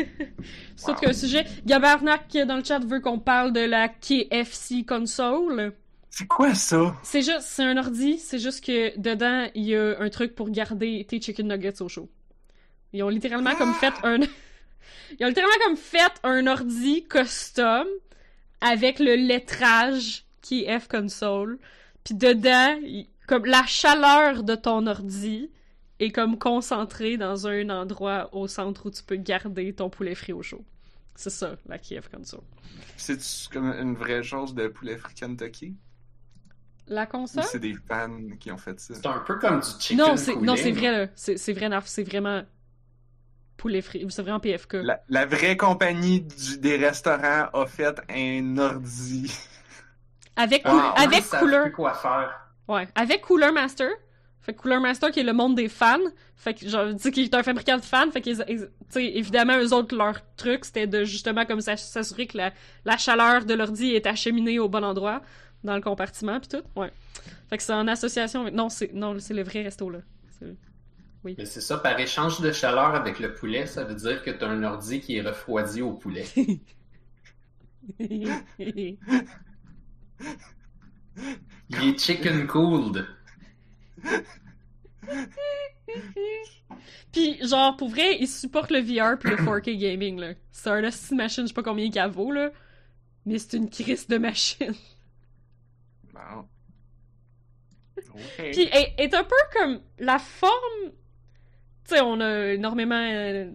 c'est 0.76 0.88
Wow. 0.88 0.94
qu'un 0.96 1.12
sujet. 1.12 1.44
Gabarnac, 1.64 2.36
dans 2.46 2.56
le 2.56 2.64
chat, 2.64 2.78
veut 2.80 3.00
qu'on 3.00 3.18
parle 3.18 3.52
de 3.52 3.60
la 3.60 3.88
KFC 3.88 4.84
console. 4.84 5.72
C'est 6.10 6.26
quoi 6.26 6.54
ça? 6.54 6.94
C'est 7.02 7.22
juste, 7.22 7.40
c'est 7.42 7.64
un 7.64 7.76
ordi, 7.76 8.18
c'est 8.18 8.38
juste 8.38 8.64
que 8.64 8.96
dedans, 8.98 9.48
il 9.54 9.64
y 9.64 9.76
a 9.76 9.96
un 9.98 10.08
truc 10.10 10.34
pour 10.34 10.48
garder 10.50 11.04
tes 11.08 11.20
chicken 11.20 11.48
nuggets 11.48 11.82
au 11.82 11.88
chaud. 11.88 12.08
Ils 12.92 13.02
ont 13.02 13.08
littéralement 13.08 13.54
comme 13.56 13.74
fait 13.74 13.92
un... 14.04 14.18
Ils 15.18 15.24
ont 15.24 15.28
littéralement 15.28 15.56
comme 15.66 15.76
fait 15.76 16.12
un 16.22 16.46
ordi 16.46 17.04
custom 17.04 17.86
avec 18.60 18.98
le 19.00 19.14
lettrage 19.16 20.24
qui 20.40 20.64
est 20.64 20.78
F 20.78 20.86
console. 20.88 21.58
Puis 22.04 22.14
dedans, 22.14 22.78
il- 22.82 23.08
comme 23.26 23.44
la 23.46 23.64
chaleur 23.66 24.42
de 24.44 24.54
ton 24.54 24.86
ordi 24.86 25.50
est 26.04 26.10
comme 26.12 26.38
concentrée 26.38 27.16
dans 27.16 27.46
un 27.46 27.68
endroit 27.70 28.28
au 28.32 28.46
centre 28.48 28.86
où 28.86 28.90
tu 28.90 29.02
peux 29.02 29.16
garder 29.16 29.72
ton 29.74 29.90
poulet 29.90 30.14
frit 30.14 30.32
au 30.32 30.42
chaud. 30.42 30.64
C'est 31.16 31.30
ça, 31.30 31.56
la 31.68 31.78
Kiev 31.78 32.08
console. 32.12 32.40
C'est 32.96 33.18
comme 33.52 33.72
une 33.72 33.94
vraie 33.94 34.22
chose 34.22 34.54
de 34.54 34.68
poulet 34.68 34.96
frit 34.96 35.14
Kentucky? 35.14 35.76
La 36.86 37.06
console? 37.06 37.44
c'est 37.44 37.60
des 37.60 37.74
fans 37.88 38.18
qui 38.38 38.50
ont 38.52 38.58
fait 38.58 38.78
ça? 38.78 38.94
C'est 38.94 39.06
un 39.06 39.20
peu 39.20 39.38
comme 39.38 39.60
du 39.60 39.66
chicken 39.78 39.96
Non, 39.96 40.16
c'est 40.16 40.36
non, 40.36 40.54
c'est 40.56 40.72
vrai 40.72 40.90
là. 40.92 41.06
C'est 41.14 41.38
c'est 41.38 41.52
vrai, 41.52 41.68
Narf, 41.68 41.86
c'est 41.86 42.02
vraiment 42.02 42.42
poulet 43.56 43.80
frit. 43.80 44.04
C'est 44.10 44.22
vraiment 44.22 44.40
PFK. 44.40 44.74
La, 44.82 45.00
la 45.08 45.24
vraie 45.24 45.56
compagnie 45.56 46.20
du- 46.20 46.58
des 46.58 46.76
restaurants 46.76 47.48
a 47.52 47.66
fait 47.66 48.00
un 48.10 48.58
ordi. 48.58 49.32
Avec 50.36 50.62
Ah, 50.64 50.94
en 50.98 51.08
plus, 51.08 51.34
avec 51.34 51.62
plus 51.62 51.72
quoi 51.72 51.94
faire. 51.94 52.40
Ouais, 52.68 52.88
avec 52.96 53.22
Cooler 53.22 53.52
Master. 53.52 53.88
Fait 54.44 54.52
que 54.54 54.60
Cooler 54.60 54.78
Master 54.78 55.10
qui 55.10 55.20
est 55.20 55.24
le 55.24 55.32
monde 55.32 55.54
des 55.56 55.68
fans. 55.68 55.98
Fait 56.36 56.54
que 56.54 56.68
genre 56.68 56.90
tu 56.92 56.98
sais 56.98 57.10
qui 57.10 57.22
est 57.24 57.34
un 57.34 57.42
fabricant 57.42 57.76
de 57.78 57.82
fans, 57.82 58.10
fait 58.10 58.20
que 58.20 58.30
tu 58.30 58.58
sais 58.90 59.04
évidemment 59.04 59.58
eux 59.58 59.72
autres 59.72 59.96
leur 59.96 60.16
truc 60.36 60.64
c'était 60.66 60.86
de 60.86 61.04
justement 61.04 61.46
comme 61.46 61.60
ça- 61.62 61.76
s'assurer 61.76 62.26
que 62.26 62.36
la, 62.36 62.52
la 62.84 62.96
chaleur 62.98 63.44
de 63.46 63.54
l'ordi 63.54 63.94
est 63.94 64.06
acheminée 64.06 64.58
au 64.58 64.68
bon 64.68 64.84
endroit 64.84 65.22
dans 65.64 65.74
le 65.74 65.80
compartiment 65.80 66.38
puis 66.40 66.48
tout. 66.48 66.62
Ouais. 66.80 66.92
Fait 67.48 67.56
que 67.56 67.62
c'est 67.62 67.72
en 67.72 67.88
association 67.88 68.42
avec 68.42 68.54
non, 68.54 68.68
c'est 68.68 68.92
non, 68.92 69.18
c'est 69.18 69.34
le 69.34 69.42
vrai 69.42 69.62
resto 69.62 69.88
là. 69.88 70.00
C'est- 70.38 70.56
Mais 71.38 71.46
c'est 71.46 71.62
ça, 71.62 71.78
par 71.78 71.98
échange 71.98 72.40
de 72.42 72.52
chaleur 72.52 72.94
avec 72.94 73.18
le 73.18 73.32
poulet, 73.32 73.64
ça 73.66 73.82
veut 73.84 73.94
dire 73.94 74.22
que 74.22 74.30
t'as 74.30 74.46
un 74.48 74.62
ordi 74.62 75.00
qui 75.00 75.16
est 75.16 75.22
refroidi 75.22 75.80
au 75.80 75.92
poulet. 75.94 76.26
Il 81.70 81.88
est 81.88 81.98
chicken 81.98 82.46
cooled. 82.46 83.06
Puis, 87.12 87.38
genre, 87.46 87.76
pour 87.76 87.88
vrai, 87.88 88.16
il 88.20 88.28
supporte 88.28 88.70
le 88.70 88.80
VR 88.80 89.18
pis 89.18 89.28
le 89.28 89.36
4K 89.36 89.76
gaming, 89.76 90.18
là. 90.18 90.32
C'est 90.50 90.70
un 90.70 90.80
machine, 90.80 91.44
je 91.44 91.48
sais 91.48 91.54
pas 91.54 91.62
combien 91.62 91.90
qu'elle 91.90 92.10
vaut, 92.10 92.32
là. 92.32 92.50
Mais 93.26 93.38
c'est 93.38 93.56
une 93.56 93.70
crise 93.70 94.06
de 94.08 94.18
machine. 94.18 94.74
Bon. 96.12 96.44
Ok. 97.96 98.50
Puis, 98.52 98.68
elle 98.72 98.92
est 98.98 99.14
un 99.14 99.24
peu 99.24 99.36
comme 99.52 99.80
la 99.98 100.18
forme. 100.18 100.90
Tu 101.86 101.94
sais, 101.94 102.00
on 102.00 102.20
a 102.20 102.52
énormément. 102.52 102.94
euh, 103.00 103.50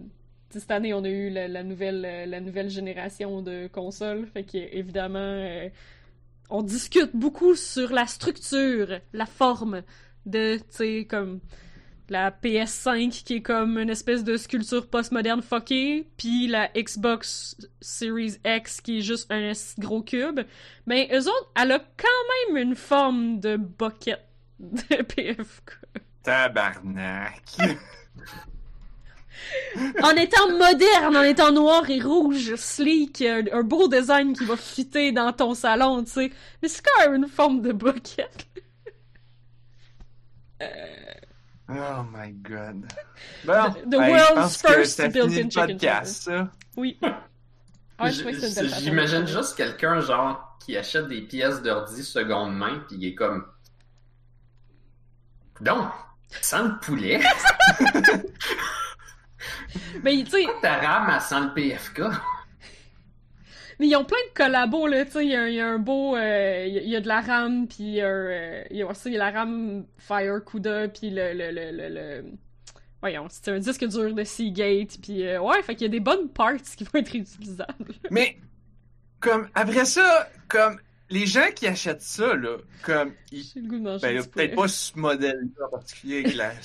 cette 0.50 0.70
année, 0.70 0.92
on 0.94 1.04
a 1.04 1.08
eu 1.08 1.30
la, 1.30 1.46
la 1.48 1.62
nouvelle, 1.62 2.04
euh, 2.04 2.26
la 2.26 2.40
nouvelle 2.40 2.70
génération 2.70 3.42
de 3.42 3.68
consoles. 3.68 4.26
Fait 4.26 4.44
que, 4.44 4.56
évidemment, 4.58 5.18
euh, 5.18 5.68
on 6.48 6.62
discute 6.62 7.10
beaucoup 7.14 7.54
sur 7.54 7.92
la 7.92 8.06
structure, 8.06 9.00
la 9.12 9.26
forme 9.26 9.82
de, 10.26 10.56
tu 10.56 10.64
sais, 10.70 11.06
comme 11.08 11.40
la 12.10 12.32
PS5 12.32 13.22
qui 13.24 13.36
est 13.36 13.42
comme 13.42 13.78
une 13.78 13.88
espèce 13.88 14.24
de 14.24 14.36
sculpture 14.36 14.88
postmoderne 14.88 15.42
fuckée, 15.42 16.08
puis 16.16 16.48
la 16.48 16.68
Xbox 16.76 17.56
Series 17.80 18.36
X 18.44 18.80
qui 18.80 18.98
est 18.98 19.02
juste 19.02 19.30
un 19.30 19.52
gros 19.78 20.02
cube. 20.02 20.40
Mais 20.86 21.08
eux 21.12 21.28
autres, 21.28 21.50
elle 21.56 21.72
a 21.72 21.78
quand 21.78 22.52
même 22.52 22.68
une 22.68 22.74
forme 22.74 23.38
de 23.38 23.56
bucket 23.56 24.26
de 24.58 25.02
PFK. 25.02 25.78
Tabarnak. 26.22 27.42
En 30.02 30.10
étant 30.10 30.50
moderne, 30.50 31.16
en 31.16 31.22
étant 31.22 31.50
noir 31.50 31.88
et 31.88 32.00
rouge, 32.00 32.54
sleek, 32.56 33.22
un, 33.22 33.44
un 33.52 33.62
beau 33.62 33.88
design 33.88 34.34
qui 34.34 34.44
va 34.44 34.56
fitter 34.56 35.12
dans 35.12 35.32
ton 35.32 35.54
salon, 35.54 36.04
tu 36.04 36.10
sais. 36.10 36.30
Mais 36.60 36.68
c'est 36.68 36.82
quand 36.84 37.04
même 37.04 37.22
une 37.22 37.28
forme 37.28 37.62
de 37.62 37.72
bucket. 37.72 38.49
Oh 41.68 42.04
my 42.12 42.30
god. 42.42 42.92
Bon, 43.44 43.74
The 43.86 44.00
hey, 44.00 44.10
world's 44.10 44.60
first 44.60 44.98
built-in 45.12 45.50
chicken 45.50 45.78
podcast, 45.78 46.22
ça. 46.24 46.50
Oui. 46.76 46.98
J'imagine 48.80 49.26
juste 49.26 49.56
quelqu'un, 49.56 50.00
genre, 50.00 50.56
qui 50.60 50.76
achète 50.76 51.06
des 51.08 51.22
pièces 51.22 51.62
d'ordi 51.62 52.02
seconde 52.02 52.56
main, 52.56 52.82
puis 52.88 52.96
il 52.96 53.04
est 53.06 53.14
comme. 53.14 53.46
Donc, 55.60 55.92
sans 56.40 56.64
le 56.64 56.78
poulet, 56.80 57.20
Mais 60.02 60.24
tu 60.24 60.30
sais, 60.30 60.46
ta 60.62 60.76
RAM, 60.78 61.10
elle 61.14 61.20
sent 61.20 61.40
le 61.40 61.54
PFK. 61.54 62.00
Mais 63.80 63.88
ils 63.88 63.96
ont 63.96 64.04
plein 64.04 64.18
de 64.28 64.34
collabos 64.34 64.86
là, 64.86 65.04
tu 65.06 65.10
sais, 65.12 65.24
il 65.26 65.30
y, 65.32 65.34
a 65.34 65.42
un- 65.42 65.48
il 65.48 65.54
y 65.54 65.60
a 65.60 65.66
un 65.68 65.78
beau 65.78 66.16
euh, 66.16 66.64
il 66.68 66.74
y 66.74 66.78
a- 66.78 66.82
il 66.82 66.88
y, 66.90 66.96
a 66.96 67.00
de 67.00 67.08
la 67.08 67.20
RAM 67.22 67.66
puis 67.66 67.78
il 67.80 67.90
y 67.94 68.00
a, 68.02 68.06
euh, 68.06 68.64
il 68.70 68.76
y 68.76 68.82
a 68.82 68.86
aussi 68.86 69.08
il 69.08 69.14
y 69.14 69.16
a 69.16 69.30
la 69.30 69.30
RAM 69.40 69.84
Fire 69.98 70.44
Cuda 70.44 70.88
puis 70.88 71.10
le 71.10 71.32
le 71.32 71.50
le 71.50 71.72
le, 71.72 71.88
le- 71.88 72.24
voyons, 73.00 73.26
c'est 73.30 73.48
un 73.50 73.58
disque 73.58 73.86
dur 73.88 74.14
de 74.14 74.24
Seagate 74.24 74.98
puis 75.02 75.26
euh, 75.26 75.40
ouais, 75.40 75.62
fait 75.62 75.74
qu'il 75.74 75.86
y 75.86 75.90
a 75.90 75.92
des 75.92 76.00
bonnes 76.00 76.28
parts 76.28 76.56
qui 76.76 76.84
vont 76.84 76.98
être 77.00 77.14
utilisables. 77.16 77.94
Mais, 78.10 78.36
comme, 79.20 79.48
après 79.54 79.84
ça, 79.86 80.28
comme, 80.48 80.78
les 81.10 81.26
gens 81.26 81.50
qui 81.54 81.66
achètent 81.66 82.02
ça, 82.02 82.34
là, 82.36 82.56
comme, 82.82 83.14
ils 83.32 83.44
Ben, 84.00 84.22
peut-être 84.24 84.54
pas 84.54 84.68
ce 84.68 84.98
modèle-là 84.98 85.66
en 85.66 85.70
particulier 85.70 86.20
avec 86.20 86.34
la 86.36 86.52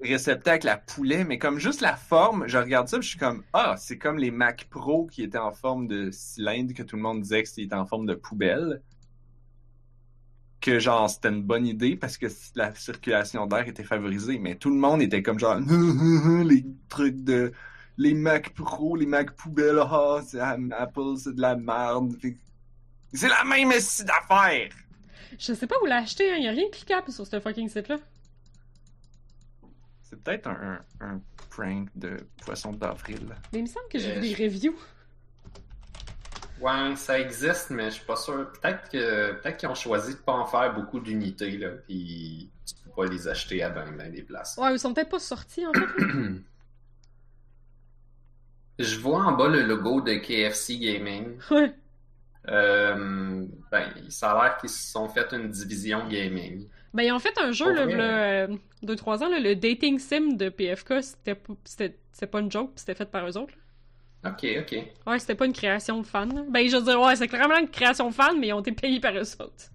réceptacle 0.00 0.68
à 0.68 0.76
poulet, 0.76 1.24
mais 1.24 1.38
comme 1.38 1.58
juste 1.58 1.80
la 1.80 1.96
forme, 1.96 2.46
je 2.46 2.58
regarde 2.58 2.88
ça, 2.88 3.00
je 3.00 3.08
suis 3.08 3.18
comme, 3.18 3.42
ah, 3.52 3.74
c'est 3.76 3.98
comme 3.98 4.18
les 4.18 4.30
Mac 4.30 4.68
Pro 4.70 5.06
qui 5.06 5.22
étaient 5.22 5.38
en 5.38 5.52
forme 5.52 5.88
de 5.88 6.10
cylindre, 6.12 6.72
que 6.74 6.82
tout 6.82 6.96
le 6.96 7.02
monde 7.02 7.22
disait 7.22 7.42
que 7.42 7.48
c'était 7.48 7.74
en 7.74 7.86
forme 7.86 8.06
de 8.06 8.14
poubelle. 8.14 8.82
Que 10.60 10.78
genre, 10.78 11.08
c'était 11.08 11.28
une 11.28 11.42
bonne 11.42 11.66
idée 11.66 11.96
parce 11.96 12.18
que 12.18 12.26
la 12.56 12.74
circulation 12.74 13.46
d'air 13.46 13.66
était 13.68 13.84
favorisée, 13.84 14.38
mais 14.38 14.56
tout 14.56 14.70
le 14.70 14.76
monde 14.76 15.02
était 15.02 15.22
comme 15.22 15.38
genre, 15.38 15.58
les 16.44 16.64
trucs 16.88 17.22
de. 17.22 17.52
Les 18.00 18.14
Mac 18.14 18.54
Pro, 18.54 18.94
les 18.94 19.06
Mac 19.06 19.32
poubelles, 19.32 19.80
ah, 19.80 20.20
c'est 20.24 20.38
Apple, 20.40 21.16
c'est 21.16 21.34
de 21.34 21.40
la 21.40 21.56
merde. 21.56 22.16
C'est 23.12 23.28
la 23.28 23.42
même 23.44 23.70
d'affaires! 23.70 24.70
Je 25.38 25.52
sais 25.52 25.66
pas 25.66 25.76
où 25.82 25.86
l'acheter, 25.86 26.30
hein, 26.30 26.36
y 26.36 26.46
a 26.46 26.52
rien 26.52 26.66
de 26.66 26.70
cliquable 26.70 27.10
sur 27.10 27.26
ce 27.26 27.40
fucking 27.40 27.68
site 27.68 27.88
là. 27.88 27.96
C'est 30.08 30.22
peut-être 30.22 30.46
un, 30.48 30.80
un, 31.00 31.20
prank 31.50 31.88
de 31.94 32.16
poisson 32.44 32.72
d'avril. 32.72 33.34
Mais 33.52 33.58
il 33.58 33.62
me 33.62 33.66
semble 33.68 33.88
que 33.90 33.98
j'ai 33.98 34.12
Euh, 34.12 34.14
vu 34.14 34.20
des 34.20 34.34
je- 34.34 34.42
reviews. 34.42 34.76
Ouais, 36.60 36.96
ça 36.96 37.20
existe, 37.20 37.70
mais 37.70 37.84
je 37.90 37.96
suis 37.96 38.04
pas 38.06 38.16
sûr. 38.16 38.50
Peut-être 38.52 38.88
que 38.90 39.32
peut-être 39.34 39.56
qu'ils 39.58 39.68
ont 39.68 39.74
choisi 39.74 40.14
de 40.14 40.18
pas 40.20 40.32
en 40.32 40.46
faire 40.46 40.74
beaucoup 40.74 40.98
d'unités, 40.98 41.56
là, 41.58 41.68
puis 41.86 42.50
tu 42.66 42.74
peux 42.84 42.90
pas 42.90 43.04
les 43.06 43.28
acheter 43.28 43.62
à 43.62 43.70
ben, 43.70 43.92
ben 43.96 44.10
des 44.10 44.22
places. 44.22 44.56
Ouais, 44.56 44.72
ils 44.74 44.78
sont 44.78 44.92
peut-être 44.94 45.10
pas 45.10 45.18
sortis 45.20 45.66
en 45.66 45.72
fait. 45.72 45.86
Je 48.78 48.98
vois 49.00 49.24
en 49.24 49.32
bas 49.32 49.48
le 49.48 49.62
logo 49.62 50.00
de 50.00 50.14
KFC 50.14 50.78
Gaming. 50.78 51.38
Ouais. 51.50 51.74
Euh, 52.48 53.44
ben, 53.70 53.92
ça 54.08 54.30
a 54.32 54.42
l'air 54.44 54.56
qu'ils 54.58 54.70
se 54.70 54.90
sont 54.92 55.08
fait 55.08 55.32
une 55.32 55.50
division 55.50 56.08
gaming. 56.08 56.66
Ben, 56.94 57.02
ils 57.02 57.12
ont 57.12 57.18
fait 57.18 57.36
un 57.38 57.52
jeu, 57.52 57.72
là, 57.72 57.84
vrai, 57.84 57.94
v'là, 57.94 58.04
euh, 58.04 58.56
deux, 58.82 58.96
trois 58.96 59.22
ans, 59.22 59.28
là, 59.28 59.38
le 59.38 59.54
dating 59.54 59.98
sim 59.98 60.32
de 60.34 60.48
PFK, 60.48 61.02
c'était 61.02 61.34
pas, 61.34 61.52
c'était, 61.64 61.98
c'était 62.12 62.26
pas 62.26 62.40
une 62.40 62.50
joke, 62.50 62.72
pis 62.74 62.80
c'était 62.80 62.94
fait 62.94 63.10
par 63.10 63.26
eux 63.28 63.36
autres. 63.36 63.54
là. 64.24 64.30
Ok, 64.32 64.44
ok. 64.60 64.84
Ouais, 65.06 65.18
c'était 65.20 65.34
pas 65.36 65.46
une 65.46 65.52
création 65.52 66.00
de 66.00 66.06
fans. 66.06 66.24
là. 66.26 66.42
Ben, 66.48 66.68
je 66.68 66.76
veux 66.76 66.82
dire, 66.82 67.00
ouais, 67.00 67.14
c'est 67.14 67.28
clairement 67.28 67.58
une 67.58 67.68
création 67.70 68.08
de 68.08 68.14
fans, 68.14 68.34
mais 68.36 68.48
ils 68.48 68.52
ont 68.52 68.60
été 68.60 68.72
payés 68.72 69.00
par 69.00 69.14
eux 69.14 69.20
autres. 69.42 69.70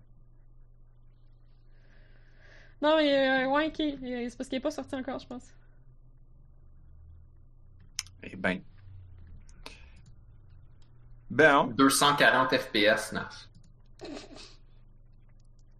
Non, 2.82 2.98
mais, 2.98 3.46
euh, 3.46 3.50
ouais, 3.50 3.68
ok. 3.68 3.80
euh, 3.80 4.28
C'est 4.30 4.38
parce 4.38 4.50
qu'il 4.50 4.58
est 4.58 4.62
pas 4.62 4.72
sorti 4.72 4.96
encore, 4.96 5.20
je 5.20 5.28
pense. 5.28 5.46
Eh 8.24 8.36
ben. 8.36 8.62
Ben. 11.30 11.68
240 11.78 12.58
FPS, 12.58 13.14
Naf. 13.14 13.48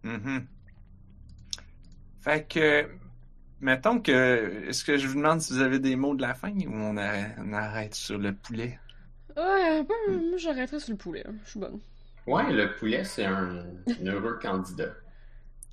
mhm. 0.02 0.46
Fait 2.24 2.46
que. 2.48 2.88
Mettons 3.60 4.00
que. 4.00 4.68
Est-ce 4.68 4.84
que 4.84 4.96
je 4.98 5.06
vous 5.08 5.16
demande 5.16 5.40
si 5.40 5.52
vous 5.52 5.60
avez 5.60 5.78
des 5.78 5.96
mots 5.96 6.14
de 6.14 6.22
la 6.22 6.34
fin 6.34 6.50
ou 6.52 6.72
on 6.74 6.96
arrête, 6.96 7.36
on 7.38 7.52
arrête 7.52 7.94
sur 7.94 8.18
le 8.18 8.34
poulet? 8.34 8.78
Ouais, 9.36 9.82
ben, 9.84 10.28
moi, 10.30 10.38
j'arrêterais 10.38 10.80
sur 10.80 10.92
le 10.92 10.96
poulet. 10.98 11.24
hein. 11.26 11.34
Je 11.44 11.50
suis 11.50 11.60
bonne. 11.60 11.80
Ouais, 12.26 12.52
le 12.52 12.74
poulet, 12.76 13.04
c'est 13.04 13.24
un, 13.26 13.66
un 13.86 14.06
heureux 14.06 14.38
candidat. 14.40 14.94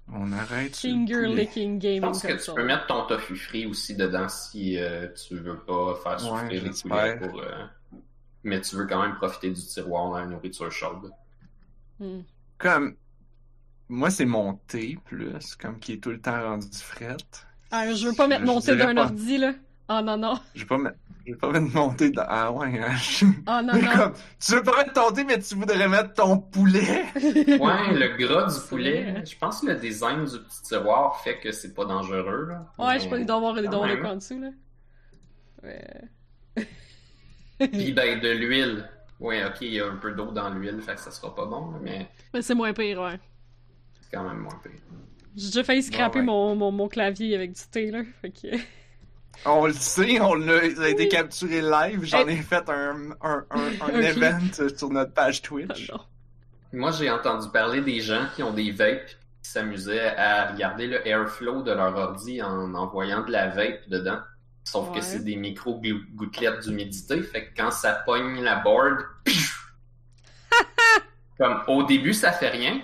On 0.08 0.32
arrête 0.34 0.76
sur 0.76 0.90
le 0.90 0.96
Finger 1.08 1.28
licking 1.28 1.80
Je 1.82 1.88
gaming 1.88 2.02
pense 2.02 2.22
que 2.24 2.34
tu 2.34 2.52
peux 2.54 2.66
mettre 2.66 2.88
ton 2.88 3.06
tofu 3.08 3.36
frit 3.38 3.66
aussi 3.66 3.96
dedans 3.96 4.28
si 4.30 4.78
euh, 4.80 5.08
tu 5.14 5.38
veux 5.38 5.60
pas 5.60 5.96
faire 6.04 6.20
souffrir 6.20 6.64
Ouais, 6.64 6.70
les 6.70 6.72
poulets 6.72 7.16
pour. 7.18 7.40
euh, 7.42 7.66
Mais 8.44 8.62
tu 8.62 8.76
veux 8.76 8.86
quand 8.88 9.02
même 9.02 9.16
profiter 9.16 9.50
du 9.52 9.62
tiroir 9.62 10.10
dans 10.12 10.20
la 10.20 10.26
nourriture 10.28 10.72
chaude. 10.72 11.12
Hmm. 12.00 12.22
Comme. 12.58 12.96
Moi, 13.92 14.10
c'est 14.10 14.24
mon 14.26 14.54
thé, 14.54 14.98
plus, 15.04 15.56
comme 15.56 15.78
qui 15.78 15.92
est 15.94 15.98
tout 15.98 16.12
le 16.12 16.22
temps 16.22 16.42
rendu 16.42 16.66
fret. 16.74 17.18
Ah, 17.72 17.94
je 17.94 18.08
veux 18.08 18.14
pas 18.14 18.26
mettre 18.28 18.42
Je 18.42 18.46
mon 18.46 18.62
thé 18.62 18.76
d'un 18.78 18.96
pas. 18.96 19.04
ordi, 19.04 19.38
là. 19.38 19.52
Oh 19.90 20.00
non, 20.02 20.16
non. 20.18 20.40
Je 20.56 20.62
vais 20.62 20.66
pas 20.66 20.78
mettre. 20.78 20.96
Je 21.28 21.34
vais 21.34 21.38
pas 21.38 21.52
mettre 21.52 21.76
mon 21.76 21.94
thé 21.94 22.10
dans. 22.10 22.26
Ah 22.26 22.52
ouais, 22.54 22.80
hein. 22.80 22.96
Oh 23.48 23.60
non, 23.62 23.74
non. 23.74 23.92
comme, 23.94 24.14
tu 24.40 24.54
veux 24.54 24.64
pas 24.64 24.78
mettre 24.78 24.94
ton 24.94 25.12
thé, 25.12 25.26
mais 25.26 25.40
tu 25.40 25.56
voudrais 25.56 25.90
mettre 25.90 26.14
ton 26.14 26.38
poulet? 26.38 27.04
Ouais, 27.16 27.94
le 27.94 28.16
gras 28.18 28.46
du 28.54 28.60
poulet, 28.70 29.12
vrai. 29.12 29.26
je 29.26 29.38
pense 29.38 29.60
que 29.60 29.68
le 29.68 29.76
design 29.76 30.24
du 30.24 30.40
petit 30.40 30.62
tiroir 30.64 31.20
fait 31.22 31.40
que 31.40 31.52
c'est 31.52 31.74
pas 31.74 31.84
dangereux. 31.84 32.48
Là. 32.48 32.66
Ouais, 32.80 32.98
je 32.98 33.04
sais 33.04 33.10
pas, 33.10 33.18
il 33.20 33.26
doit 33.26 33.36
avoir 33.36 33.56
des 33.56 33.68
dons 33.68 33.84
en 33.84 34.16
dessous, 34.16 34.40
là. 34.40 34.50
Ouais. 35.64 36.66
Puis 37.60 37.92
ben 37.92 38.20
de 38.20 38.30
l'huile. 38.30 38.90
Ouais, 39.20 39.44
ok, 39.46 39.58
il 39.62 39.74
y 39.74 39.80
a 39.80 39.86
un 39.86 39.98
peu 39.98 40.14
d'eau 40.14 40.32
dans 40.32 40.50
l'huile, 40.50 40.82
fait 40.82 40.96
que 40.96 41.02
ça 41.02 41.12
sera 41.12 41.36
pas 41.36 41.46
bon, 41.46 41.72
là, 41.72 41.78
mais 41.84 42.10
Mais 42.34 42.42
c'est 42.42 42.56
moins 42.56 42.74
pire, 42.74 43.02
ouais. 43.02 43.20
C'est 44.12 44.18
quand 44.18 44.24
même 44.28 44.40
moins 44.40 44.60
pire. 44.64 44.72
J'ai 45.36 45.48
déjà 45.48 45.64
failli 45.64 45.84
scraper 45.84 46.20
ouais. 46.20 46.26
mon, 46.26 46.56
mon, 46.56 46.72
mon 46.72 46.88
clavier 46.90 47.36
avec 47.36 47.54
du 47.54 47.62
thé, 47.72 47.92
là. 47.92 48.02
Fait 48.22 48.32
que... 48.32 48.48
On 49.46 49.66
le 49.66 49.74
sait, 49.74 50.20
on 50.20 50.36
l'a, 50.36 50.70
ça 50.76 50.84
a 50.84 50.90
été 50.90 51.04
Oui. 51.04 51.10
capturé 51.10 51.62
live. 51.62 52.04
J'en 52.04 52.28
ai 52.28 52.36
fait 52.36 52.70
un, 52.70 53.12
un, 53.22 53.46
un, 53.50 53.90
event 54.02 54.40
sur 54.78 54.90
notre 54.90 55.14
page 55.14 55.42
Ah 55.44 55.48
Twitch. 55.48 55.90
non. 55.90 56.00
Moi, 56.74 56.92
j'ai 56.92 57.10
entendu 57.10 57.48
parler 57.50 57.82
des 57.82 58.02
gens 58.02 58.28
qui 58.36 58.44
ont 58.44 58.54
des 58.54 58.72
vapes 58.72 59.08
qui 59.42 59.50
s'amusaient 59.50 60.16
à 60.16 60.52
regarder 60.52 60.86
le 60.86 61.08
airflow 61.08 61.64
de 61.64 61.72
leur 61.72 61.96
ordi 61.96 62.42
en 62.44 62.76
envoyant 62.76 63.24
de 63.24 63.32
la 63.32 63.48
vape 63.48 63.88
dedans. 63.90 64.20
Sauf 64.66 64.90
Ouais. 64.90 65.00
que 65.00 65.04
c'est 65.04 65.24
des 65.24 65.38
micro-gouttelettes 65.38 66.60
d'humidité, 66.68 67.24
fait 67.24 67.48
que 67.48 67.56
quand 67.58 67.72
ça 67.72 67.94
pogne 68.06 68.42
la 68.44 68.58
board, 68.58 69.00
comme 71.40 71.62
au 71.68 71.84
début 71.84 72.14
ça 72.14 72.32
fait 72.32 72.50
rien. 72.50 72.80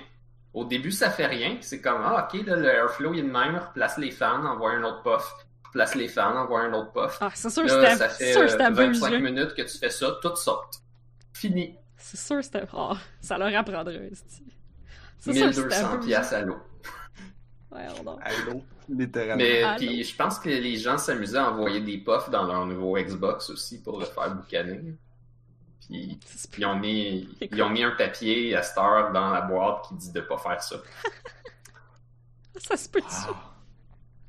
Au 0.57 0.65
début 0.65 0.91
ça 0.91 1.11
fait 1.11 1.27
rien. 1.27 1.57
C'est 1.61 1.81
comme 1.81 2.01
ah 2.03 2.27
ok 2.33 2.45
là, 2.47 2.55
le 2.55 2.67
airflow 2.67 3.13
il 3.13 3.19
est 3.19 3.23
de 3.23 3.27
même, 3.31 3.57
replace 3.57 3.99
les 3.99 4.09
fans, 4.09 4.43
envoie 4.43 4.71
un 4.71 4.83
autre 4.83 5.03
puff, 5.03 5.31
replace 5.67 5.93
les 5.93 6.07
fans, 6.07 6.35
envoie 6.35 6.61
un 6.61 6.73
autre 6.73 6.91
puff. 6.93 7.17
Ah, 7.21 7.29
c'est 7.35 7.51
sûr 7.51 7.63
Là, 7.65 7.95
ça 7.95 8.09
c'est 8.09 8.25
fait 8.25 8.31
sûr 8.33 8.41
que 8.41 8.45
euh, 8.45 8.49
c'était 8.49 8.63
abuse, 8.63 8.99
25 8.99 9.09
là. 9.11 9.19
minutes 9.19 9.53
que 9.53 9.61
tu 9.61 9.77
fais 9.77 9.91
ça, 9.91 10.17
tout 10.19 10.35
saute. 10.35 10.81
Fini. 11.31 11.75
C'est 11.95 12.17
sûr 12.17 12.37
que 12.37 12.41
c'était... 12.41 12.63
Ah, 12.73 12.93
ça 13.21 13.37
leur 13.37 13.55
apprendrait, 13.55 14.09
un 15.43 15.51
1200 15.51 15.91
peu- 15.91 15.99
piastres 16.07 16.33
à 16.33 16.41
l'eau. 16.41 16.57
Ouais, 17.71 17.85
on 18.03 18.03
littéralement. 18.89 19.35
Mais 19.37 19.63
puis 19.77 20.03
je 20.03 20.15
pense 20.15 20.39
que 20.39 20.49
les 20.49 20.77
gens 20.77 20.97
s'amusaient 20.97 21.37
à 21.37 21.51
envoyer 21.51 21.81
des 21.81 21.99
puffs 21.99 22.31
dans 22.31 22.45
leur 22.45 22.65
nouveau 22.65 22.97
Xbox 22.97 23.51
aussi 23.51 23.81
pour 23.83 23.99
le 23.99 24.05
faire 24.05 24.33
boucaner. 24.33 24.95
Puis 25.89 26.19
ils 26.57 26.65
ont 26.65 26.75
mis, 26.75 27.29
ils 27.41 27.61
ont 27.61 27.69
mis 27.69 27.83
un 27.83 27.91
papier 27.91 28.55
à 28.55 28.61
cette 28.61 28.77
heure 28.77 29.11
dans 29.11 29.29
la 29.29 29.41
boîte 29.41 29.87
qui 29.87 29.95
dit 29.95 30.11
de 30.11 30.21
pas 30.21 30.37
faire 30.37 30.61
ça. 30.61 30.75
Ça 32.57 32.75
se 32.75 32.89
peut-tu? 32.89 33.05
Wow. 33.05 33.35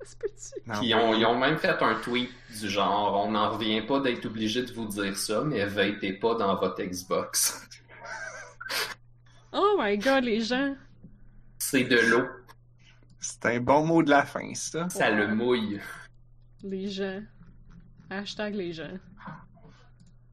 Ça 0.01 0.05
se 0.05 0.16
peut-tu? 0.16 0.60
Puis 0.78 0.89
ils 0.89 0.94
ont, 0.94 1.14
ils 1.14 1.26
ont 1.26 1.36
même 1.36 1.56
fait 1.59 1.82
un 1.82 1.94
tweet 1.97 2.30
du 2.60 2.68
genre 2.68 3.24
on 3.26 3.32
n'en 3.32 3.51
revient 3.51 3.82
pas 3.82 4.01
d'être 4.01 4.26
obligé 4.26 4.62
de 4.62 4.72
vous 4.72 4.86
dire 4.86 5.16
ça, 5.16 5.43
mais 5.43 5.64
vapez 5.64 6.12
pas 6.12 6.35
dans 6.35 6.55
votre 6.56 6.82
Xbox. 6.82 7.66
Oh 9.51 9.76
my 9.80 9.97
god, 9.97 10.24
les 10.24 10.43
gens. 10.43 10.76
C'est 11.59 11.85
de 11.85 11.97
l'eau, 12.10 12.26
C'est 13.18 13.47
un 13.47 13.60
bon 13.60 13.86
mot 13.86 14.02
de 14.02 14.10
la 14.10 14.24
fin, 14.24 14.52
ça. 14.55 14.89
ça 14.90 15.10
le 15.10 15.35
mouille. 15.35 15.80
Les 16.62 16.89
gens. 16.89 17.22
Hashtag 18.10 18.55
les 18.55 18.72
gens. 18.74 18.98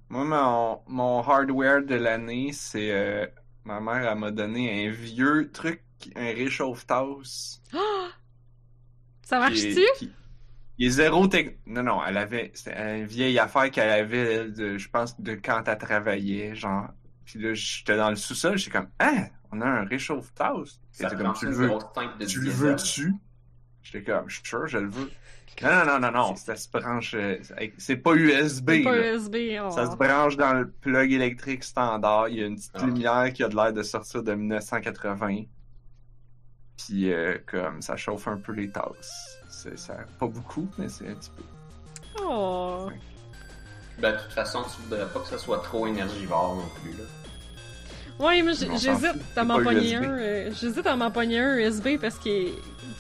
Moi, 0.10 0.24
mon, 0.24 0.82
mon 0.88 1.22
hardware 1.22 1.84
de 1.84 1.96
l'année, 1.96 2.52
c'est... 2.54 2.92
euh, 2.92 3.26
ma 3.64 3.80
mère, 3.80 4.12
elle 4.12 4.18
m'a 4.20 4.32
donné 4.32 4.88
un 4.88 4.92
vieux 4.92 5.50
truc, 5.52 5.82
un 6.16 6.26
réchauffe-tasse. 6.34 7.62
Ah! 7.74 7.78
Ça 9.24 9.40
marche-tu? 9.40 9.82
qui- 9.98 10.12
Il 10.78 10.88
est 10.88 10.90
zéro 10.92 11.28
tech... 11.28 11.56
Non, 11.66 11.82
non, 11.84 12.00
elle 12.06 12.18
avait... 12.18 12.52
C'était 12.54 13.00
une 13.00 13.06
vieille 13.06 13.40
affaire 13.40 13.72
qu'elle 13.72 13.90
avait, 13.90 14.50
de, 14.50 14.78
je 14.78 14.90
pense, 14.90 15.20
de 15.20 15.34
quand 15.36 15.64
elle 15.68 15.78
travaillait, 15.78 16.54
genre... 16.56 16.90
Puis 17.26 17.40
là, 17.40 17.54
j'étais 17.56 17.98
dans 17.98 18.12
le 18.12 18.16
sous-sol, 18.16 18.56
j'étais 18.60 18.70
comme, 18.78 18.90
hein, 19.00 19.26
on 19.52 19.60
a 19.62 19.66
un 19.66 19.86
réchauffe-tasse. 19.86 20.80
C'était 20.92 21.16
comme, 21.16 21.34
tu 21.40 21.46
le 21.48 21.52
veux, 21.56 21.70
tu 22.28 22.40
le 22.42 22.52
veux-tu? 22.52 23.14
J'étais 23.82 24.04
comme, 24.04 24.30
je 24.30 24.36
suis 24.36 24.46
sûr, 24.46 24.68
je 24.68 24.78
le 24.78 24.90
veux. 24.90 25.10
Non, 25.64 25.70
non, 25.70 25.86
non, 25.86 26.00
non, 26.00 26.12
non, 26.12 26.36
ça 26.36 26.56
se 26.58 26.68
branche, 26.70 27.14
euh, 27.16 27.38
c'est 27.78 27.96
pas 27.96 28.14
USB, 28.14 28.70
C'est 28.72 28.84
pas 28.84 28.96
là. 28.96 29.14
USB. 29.14 29.36
oh. 29.64 29.72
Ça 29.72 29.90
se 29.90 29.96
branche 29.96 30.36
dans 30.36 30.54
le 30.54 30.70
plug 30.70 31.14
électrique 31.14 31.64
standard. 31.64 32.28
Il 32.30 32.38
y 32.40 32.44
a 32.44 32.48
une 32.48 32.56
petite 32.58 32.72
Ah. 32.76 32.86
lumière 32.86 33.32
qui 33.34 33.42
a 33.44 33.48
de 33.48 33.56
l'air 33.56 33.72
de 33.72 33.82
sortir 33.84 34.22
de 34.22 34.34
1980. 34.34 35.44
Puis, 36.78 37.12
euh, 37.14 37.38
comme, 37.50 37.82
ça 37.82 37.96
chauffe 37.96 38.28
un 38.28 38.38
peu 38.38 38.52
les 38.52 38.70
tasses. 38.70 39.38
C'est 39.50 39.80
ça, 39.80 39.96
pas 40.20 40.28
beaucoup, 40.28 40.68
mais 40.78 40.90
c'est 40.90 41.08
un 41.08 41.16
petit 41.16 41.32
peu. 41.38 41.44
Oh. 42.22 42.90
Ben, 44.00 44.12
de 44.12 44.18
toute 44.22 44.34
façon, 44.34 44.62
tu 44.64 44.82
voudrais 44.84 45.08
pas 45.08 45.22
que 45.22 45.28
ça 45.28 45.38
soit 45.38 45.60
trop 45.60 45.88
énergivore 45.88 46.58
non 46.58 46.70
plus. 46.82 46.92
Là. 46.98 47.06
Ouais, 48.28 48.42
mais 48.42 48.54
s'en 48.54 48.76
j'hésite 48.78 49.16
à 49.38 49.44
m'en 49.46 49.62
pogner 49.64 49.96
un. 49.96 50.04
euh, 50.04 50.52
J'hésite 50.54 50.86
à 50.86 50.96
m'en 50.98 51.12
pogner 51.12 51.40
un 51.40 51.56
USB 51.58 51.98
parce 52.00 52.18
que 52.18 52.46
de 52.48 52.52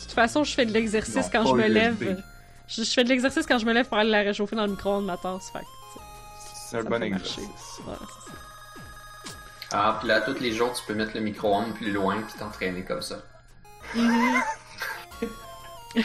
toute 0.01 0.11
façon, 0.11 0.43
je 0.45 0.53
fais 0.53 0.65
de 0.65 0.71
l'exercice 0.71 1.27
quand 1.31 1.43
pas 1.43 1.49
je 1.49 1.55
me 1.55 1.63
USB. 1.65 1.73
lève. 1.73 2.23
Je, 2.67 2.83
je 2.83 2.91
fais 2.91 3.03
de 3.03 3.09
l'exercice 3.09 3.45
quand 3.45 3.57
je 3.59 3.65
me 3.65 3.73
lève 3.73 3.87
pour 3.87 3.97
aller 3.97 4.09
la 4.11 4.21
réchauffer 4.21 4.55
dans 4.55 4.65
le 4.65 4.71
micro-ondes 4.71 5.05
ma 5.05 5.17
tasse. 5.17 5.51
C'est 6.69 6.77
un 6.79 6.83
bon 6.83 7.01
exercice. 7.03 7.41
ouais. 7.87 7.93
Ah, 9.71 9.97
puis 9.99 10.07
là, 10.07 10.21
tous 10.21 10.39
les 10.39 10.51
jours, 10.53 10.71
tu 10.73 10.83
peux 10.85 10.93
mettre 10.93 11.11
le 11.15 11.21
micro-ondes 11.21 11.73
plus 11.75 11.91
loin 11.91 12.21
puis 12.21 12.33
t'entraîner 12.39 12.83
comme 12.83 13.01
ça. 13.01 13.17
Mhm. 13.95 14.41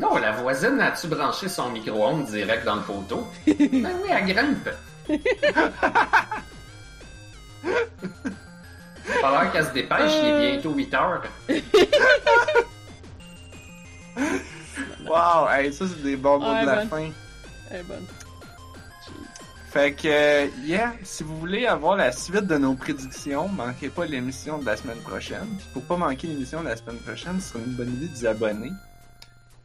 Non, 0.00 0.16
la 0.16 0.32
voisine, 0.32 0.80
as-tu 0.80 1.06
branché 1.06 1.48
son 1.48 1.70
micro-ondes 1.70 2.26
direct 2.26 2.64
dans 2.64 2.74
le 2.76 2.82
poteau? 2.82 3.26
ben 3.46 3.56
oui, 4.02 4.10
elle 4.10 4.26
grimpe. 4.26 4.68
Pas 9.20 9.30
l'air 9.30 9.52
qu'elle 9.52 9.64
se 9.64 9.70
dépêche, 9.70 10.12
il 10.22 10.24
est 10.28 10.52
bientôt 10.52 10.72
8 10.72 10.94
heures. 10.94 11.22
Wow, 15.06 15.48
hey, 15.50 15.72
ça, 15.72 15.86
c'est 15.88 16.02
des 16.02 16.16
bons 16.16 16.38
mots 16.38 16.60
de 16.60 16.66
la 16.66 16.76
bonne. 16.76 16.88
fin. 16.88 17.10
Elle 17.70 17.80
est 17.80 17.82
bonne. 17.84 18.06
Fait 19.68 19.92
que, 19.92 20.08
euh, 20.08 20.46
yeah, 20.64 20.94
si 21.02 21.22
vous 21.22 21.36
voulez 21.38 21.66
avoir 21.66 21.96
la 21.96 22.10
suite 22.10 22.46
de 22.46 22.56
nos 22.56 22.74
prédictions, 22.74 23.48
manquez 23.48 23.90
pas 23.90 24.06
l'émission 24.06 24.58
de 24.58 24.64
la 24.64 24.76
semaine 24.76 25.00
prochaine. 25.00 25.46
Puis 25.58 25.66
pour 25.74 25.82
pas 25.82 25.96
manquer 25.98 26.28
l'émission 26.28 26.62
de 26.62 26.68
la 26.68 26.76
semaine 26.76 26.96
prochaine, 26.98 27.40
ce 27.40 27.50
serait 27.50 27.64
une 27.64 27.74
bonne 27.74 27.92
idée 27.92 28.08
de 28.08 28.14
vous 28.14 28.26
abonner. 28.26 28.72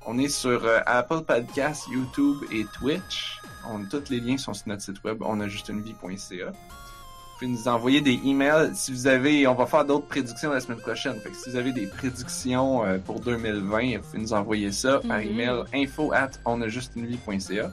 On 0.05 0.17
est 0.17 0.27
sur 0.27 0.65
euh, 0.65 0.79
Apple 0.85 1.21
Podcasts, 1.21 1.87
YouTube 1.87 2.39
et 2.51 2.65
Twitch. 2.73 3.39
On, 3.69 3.85
tous 3.85 4.09
les 4.09 4.19
liens 4.19 4.37
sont 4.37 4.53
sur 4.53 4.67
notre 4.67 4.81
site 4.81 5.01
web, 5.03 5.21
onajustunevie.ca. 5.21 6.51
Vous 7.41 7.47
pouvez 7.47 7.59
nous 7.59 7.67
envoyer 7.67 8.01
des 8.01 8.19
emails 8.23 8.69
si 8.75 8.91
vous 8.91 9.07
avez, 9.07 9.47
on 9.47 9.55
va 9.55 9.65
faire 9.65 9.83
d'autres 9.83 10.05
prédictions 10.05 10.51
la 10.51 10.59
semaine 10.59 10.77
prochaine. 10.77 11.19
Fait 11.21 11.31
que 11.31 11.35
si 11.35 11.49
vous 11.49 11.55
avez 11.55 11.71
des 11.71 11.87
prédictions 11.87 12.85
euh, 12.85 12.99
pour 12.99 13.19
2020, 13.19 13.97
vous 13.97 14.03
pouvez 14.03 14.19
nous 14.19 14.33
envoyer 14.33 14.71
ça 14.71 14.99
par 14.99 15.17
Mhm. 15.17 15.23
email 15.27 15.63
info 15.73 16.11
at 16.13 16.29
onajustunevie.ca. 16.45 17.71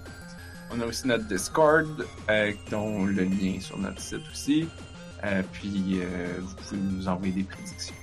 On 0.71 0.81
a 0.81 0.87
aussi 0.87 1.07
notre 1.07 1.25
Discord, 1.27 2.07
euh, 2.31 2.53
dont 2.71 3.05
le 3.05 3.25
lien 3.25 3.57
est 3.57 3.61
sur 3.61 3.77
notre 3.77 4.01
site 4.01 4.23
aussi. 4.33 4.67
Euh, 5.25 5.43
puis, 5.53 6.01
euh, 6.01 6.29
vous 6.41 6.55
pouvez 6.55 6.81
nous 6.81 7.07
envoyer 7.07 7.33
des 7.35 7.43
prédictions. 7.45 7.95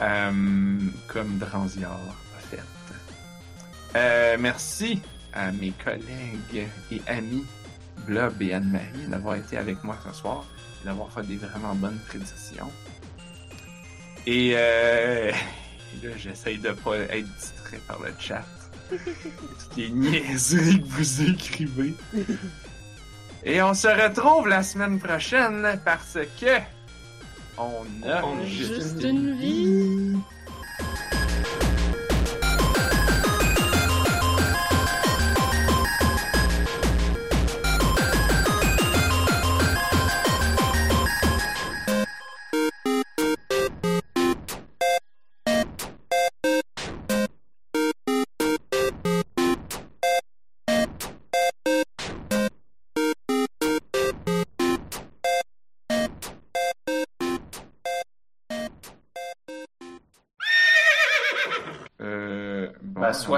Euh, 0.00 0.78
comme 1.08 1.38
Dranziard 1.38 1.98
a 2.38 2.40
fait. 3.92 4.38
Merci 4.38 5.00
à 5.32 5.50
mes 5.50 5.72
collègues 5.84 6.68
et 6.92 7.02
amis 7.08 7.44
Blob 8.06 8.40
et 8.40 8.54
Anne-Marie 8.54 9.08
d'avoir 9.08 9.36
été 9.36 9.56
avec 9.56 9.82
moi 9.84 9.96
ce 10.06 10.12
soir 10.12 10.44
et 10.82 10.86
d'avoir 10.86 11.10
fait 11.12 11.22
des 11.26 11.36
vraiment 11.36 11.74
bonnes 11.74 11.98
prédictions. 12.08 12.70
Et, 14.26 14.52
euh, 14.54 15.30
et 15.30 16.06
là, 16.06 16.12
j'essaye 16.16 16.58
de 16.58 16.70
pas 16.70 16.96
être 16.96 17.26
distrait 17.36 17.80
par 17.86 18.00
le 18.00 18.12
chat. 18.18 18.44
Toutes 18.90 19.76
les 19.76 19.90
niaiseries 19.90 20.80
que 20.80 20.86
vous 20.86 21.22
écrivez. 21.22 21.94
Et 23.44 23.62
on 23.62 23.74
se 23.74 23.88
retrouve 23.88 24.48
la 24.48 24.62
semaine 24.62 24.98
prochaine 24.98 25.80
parce 25.84 26.18
que 26.40 26.60
on 27.58 28.08
a 28.08 28.22
On 28.22 28.44
juste 28.44 29.02
une 29.02 29.36
vie. 29.38 30.16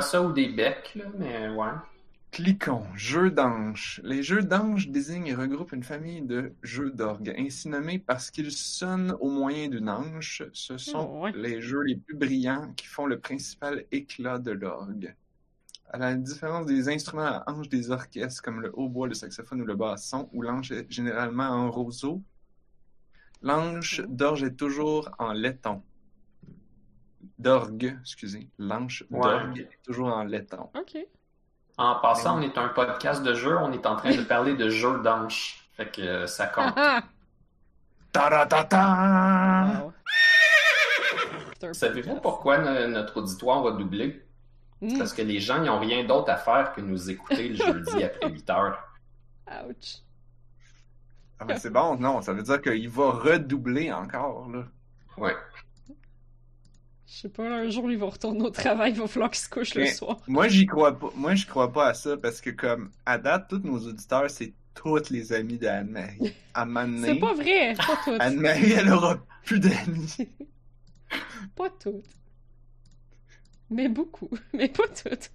Ça 0.08 0.22
ou 0.22 0.32
des 0.32 0.48
becs, 0.48 0.92
là, 0.94 1.04
mais 1.18 1.48
ouais. 1.48 1.70
Cliquons. 2.30 2.84
Jeux 2.94 3.30
d'ange. 3.30 4.00
Les 4.04 4.22
jeux 4.22 4.42
d'ange 4.42 4.88
désignent 4.88 5.26
et 5.28 5.34
regroupent 5.34 5.72
une 5.72 5.82
famille 5.82 6.20
de 6.22 6.52
jeux 6.62 6.90
d'orgue, 6.90 7.34
ainsi 7.38 7.68
nommés 7.68 7.98
parce 7.98 8.30
qu'ils 8.30 8.52
sonnent 8.52 9.16
au 9.20 9.30
moyen 9.30 9.68
d'une 9.68 9.88
ange. 9.88 10.44
Ce 10.52 10.76
sont 10.78 11.08
Oh, 11.10 11.22
ouais. 11.24 11.32
les 11.34 11.60
jeux 11.62 11.82
les 11.82 11.96
plus 11.96 12.16
brillants 12.16 12.72
qui 12.76 12.86
font 12.86 13.06
le 13.06 13.18
principal 13.18 13.84
éclat 13.92 14.38
de 14.38 14.50
l'orgue. 14.52 15.14
À 15.90 15.96
la 15.98 16.14
différence 16.14 16.66
des 16.66 16.88
instruments 16.90 17.24
à 17.24 17.44
ange 17.50 17.70
des 17.70 17.90
orchestres 17.90 18.42
comme 18.42 18.60
le 18.60 18.70
hautbois, 18.74 19.08
le 19.08 19.14
saxophone 19.14 19.62
ou 19.62 19.64
le 19.64 19.74
basson, 19.74 20.28
où 20.34 20.42
l'ange 20.42 20.70
est 20.70 20.86
généralement 20.90 21.48
en 21.48 21.70
roseau, 21.70 22.22
l'ange 23.42 24.04
d'orge 24.08 24.42
est 24.42 24.54
toujours 24.56 25.10
en 25.18 25.32
laiton. 25.32 25.82
D'orgue, 27.38 27.96
excusez. 28.00 28.48
L'ange 28.58 29.04
Ouais. 29.10 29.20
d'orgue 29.20 29.58
est 29.60 29.82
toujours 29.84 30.08
en 30.08 30.24
laiton. 30.24 30.70
Ok. 30.76 30.96
En 31.76 31.96
passant, 32.00 32.38
on 32.38 32.42
est 32.42 32.58
un 32.58 32.68
podcast 32.68 33.22
de 33.22 33.34
jeux, 33.34 33.56
on 33.56 33.70
est 33.72 33.86
en 33.86 33.94
train 33.96 34.14
de 34.16 34.22
parler 34.22 34.54
de 34.56 34.68
jeux 34.68 34.98
d'anche. 35.02 35.64
Fait 35.76 35.90
que 35.90 36.00
euh, 36.02 36.26
ça 36.26 36.46
compte. 36.48 36.72
Ah 36.76 37.02
ah! 38.16 39.80
Wow. 39.82 39.92
C'est 41.60 41.68
un 41.68 41.72
Savez-vous 41.72 42.20
pourquoi 42.20 42.58
no- 42.58 42.88
notre 42.88 43.18
auditoire 43.18 43.62
va 43.62 43.70
doubler? 43.72 44.24
Mm. 44.80 44.98
Parce 44.98 45.12
que 45.12 45.22
les 45.22 45.38
gens, 45.40 45.62
ils 45.62 45.70
ont 45.70 45.78
rien 45.80 46.04
d'autre 46.04 46.30
à 46.30 46.36
faire 46.36 46.72
que 46.72 46.80
nous 46.80 47.10
écouter 47.10 47.48
le 47.48 47.56
jeudi 47.56 48.02
après 48.04 48.28
8 48.30 48.50
heures. 48.50 48.78
Ouch. 49.68 49.98
Ah, 51.40 51.44
mais 51.44 51.58
c'est 51.58 51.70
bon, 51.70 51.96
non, 51.96 52.20
ça 52.22 52.32
veut 52.32 52.42
dire 52.42 52.60
qu'il 52.60 52.88
va 52.88 53.10
redoubler 53.12 53.92
encore, 53.92 54.48
là. 54.50 54.64
Ouais. 55.16 55.36
Je 57.10 57.20
sais 57.22 57.28
pas, 57.30 57.44
un 57.44 57.70
jour, 57.70 57.90
il 57.90 57.96
va 57.96 58.06
retourner 58.06 58.42
au 58.42 58.50
travail, 58.50 58.92
il 58.92 58.98
va 58.98 59.06
falloir 59.06 59.30
qu'il 59.30 59.40
se 59.40 59.48
couche 59.48 59.74
le 59.74 59.86
soir. 59.86 60.18
Moi, 60.26 60.48
j'y 60.48 60.66
crois 60.66 60.98
pas. 60.98 61.10
Moi, 61.16 61.34
je 61.34 61.46
crois 61.46 61.72
pas 61.72 61.86
à 61.86 61.94
ça 61.94 62.18
parce 62.18 62.42
que, 62.42 62.50
comme, 62.50 62.90
à 63.06 63.16
date, 63.16 63.46
tous 63.48 63.60
nos 63.64 63.78
auditeurs, 63.78 64.28
c'est 64.30 64.52
toutes 64.74 65.08
les 65.08 65.32
amis 65.32 65.56
d'Anne-Marie. 65.58 66.34
À 66.54 66.66
C'est 67.04 67.14
pas 67.14 67.34
vrai, 67.34 67.74
pas 67.74 67.98
toutes. 68.04 68.20
Anne-Marie, 68.20 68.72
elle 68.72 68.90
aura 68.90 69.18
plus 69.44 69.60
d'amis. 69.60 70.16
Pas 71.56 71.70
toutes. 71.70 72.04
Mais 73.70 73.88
beaucoup, 73.88 74.28
mais 74.52 74.68
pas 74.68 74.88
toutes. 74.88 75.30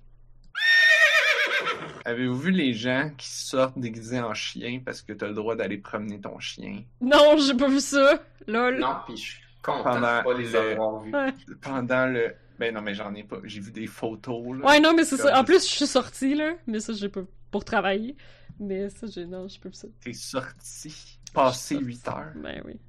Avez-vous 2.05 2.37
vu 2.37 2.51
les 2.51 2.73
gens 2.73 3.09
qui 3.17 3.27
sortent 3.29 3.79
déguisés 3.79 4.19
en 4.19 4.33
chien 4.33 4.81
parce 4.85 5.01
que 5.01 5.13
t'as 5.13 5.27
le 5.27 5.33
droit 5.33 5.55
d'aller 5.55 5.77
promener 5.77 6.19
ton 6.19 6.39
chien? 6.39 6.83
Non, 7.01 7.37
j'ai 7.37 7.55
pas 7.55 7.69
vu 7.69 7.79
ça. 7.79 8.21
Lol. 8.47 8.79
Non, 8.79 8.95
puis 9.05 9.15
je 9.17 9.21
suis 9.21 9.41
content 9.63 9.83
Pendant 9.83 10.19
de 10.19 10.23
pas 10.23 10.33
les 10.37 10.49
le- 10.51 10.71
avoir 10.71 10.99
vus. 10.99 11.13
Ouais. 11.13 11.33
Pendant 11.61 12.05
le... 12.07 12.35
Ben 12.59 12.73
non, 12.73 12.81
mais 12.81 12.93
j'en 12.93 13.13
ai 13.15 13.23
pas. 13.23 13.37
J'ai 13.45 13.59
vu 13.59 13.71
des 13.71 13.87
photos, 13.87 14.57
là. 14.59 14.65
Ouais, 14.67 14.79
non, 14.79 14.93
mais 14.93 15.03
c'est 15.05 15.17
ça. 15.17 15.39
En 15.39 15.43
plus, 15.43 15.67
je 15.67 15.73
suis 15.73 15.87
sortie, 15.87 16.35
là. 16.35 16.53
Mais 16.67 16.79
ça, 16.79 16.93
j'ai 16.93 17.09
pas. 17.09 17.21
Pour 17.49 17.65
travailler. 17.65 18.15
Mais 18.59 18.89
ça, 18.89 19.07
j'ai. 19.07 19.25
Non, 19.25 19.47
j'ai 19.47 19.59
pas 19.59 19.69
vu 19.69 19.75
ça. 19.75 19.87
T'es 20.01 20.13
sorti, 20.13 21.17
passé 21.33 21.75
Sorti. 21.75 21.85
8 21.87 22.07
heures. 22.09 22.31
Ben 22.35 22.61
oui. 22.65 22.79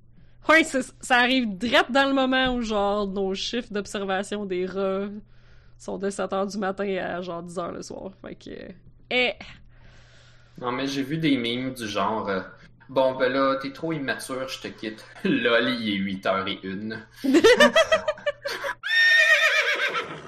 Ouais, 0.49 0.63
ça 0.65 1.17
arrive 1.17 1.57
direct 1.57 1.91
dans 1.91 2.07
le 2.07 2.13
moment 2.15 2.55
où, 2.55 2.61
genre, 2.61 3.07
nos 3.09 3.35
chiffres 3.35 3.73
d'observation 3.73 4.45
des 4.45 4.67
rats 4.67 5.09
sont 5.79 5.97
de 5.97 6.11
7h 6.11 6.51
du 6.53 6.59
matin 6.59 6.85
à, 6.99 7.23
genre, 7.23 7.43
10h 7.43 7.73
le 7.73 7.81
soir. 7.83 8.11
Fait 8.21 8.35
que... 8.35 8.51
Eh! 9.11 9.33
Non, 10.61 10.71
mais 10.71 10.87
j'ai 10.87 11.03
vu 11.03 11.17
des 11.17 11.39
memes 11.39 11.73
du 11.73 11.89
genre 11.89 12.29
euh, 12.29 12.43
Bon, 12.89 13.15
ben 13.15 13.32
là, 13.32 13.56
t'es 13.56 13.73
trop 13.73 13.93
immature, 13.93 14.48
je 14.48 14.61
te 14.61 14.69
quitte. 14.69 15.05
Lol, 15.24 15.70
il 15.81 15.94
est 15.94 16.15
8h01. 16.15 16.98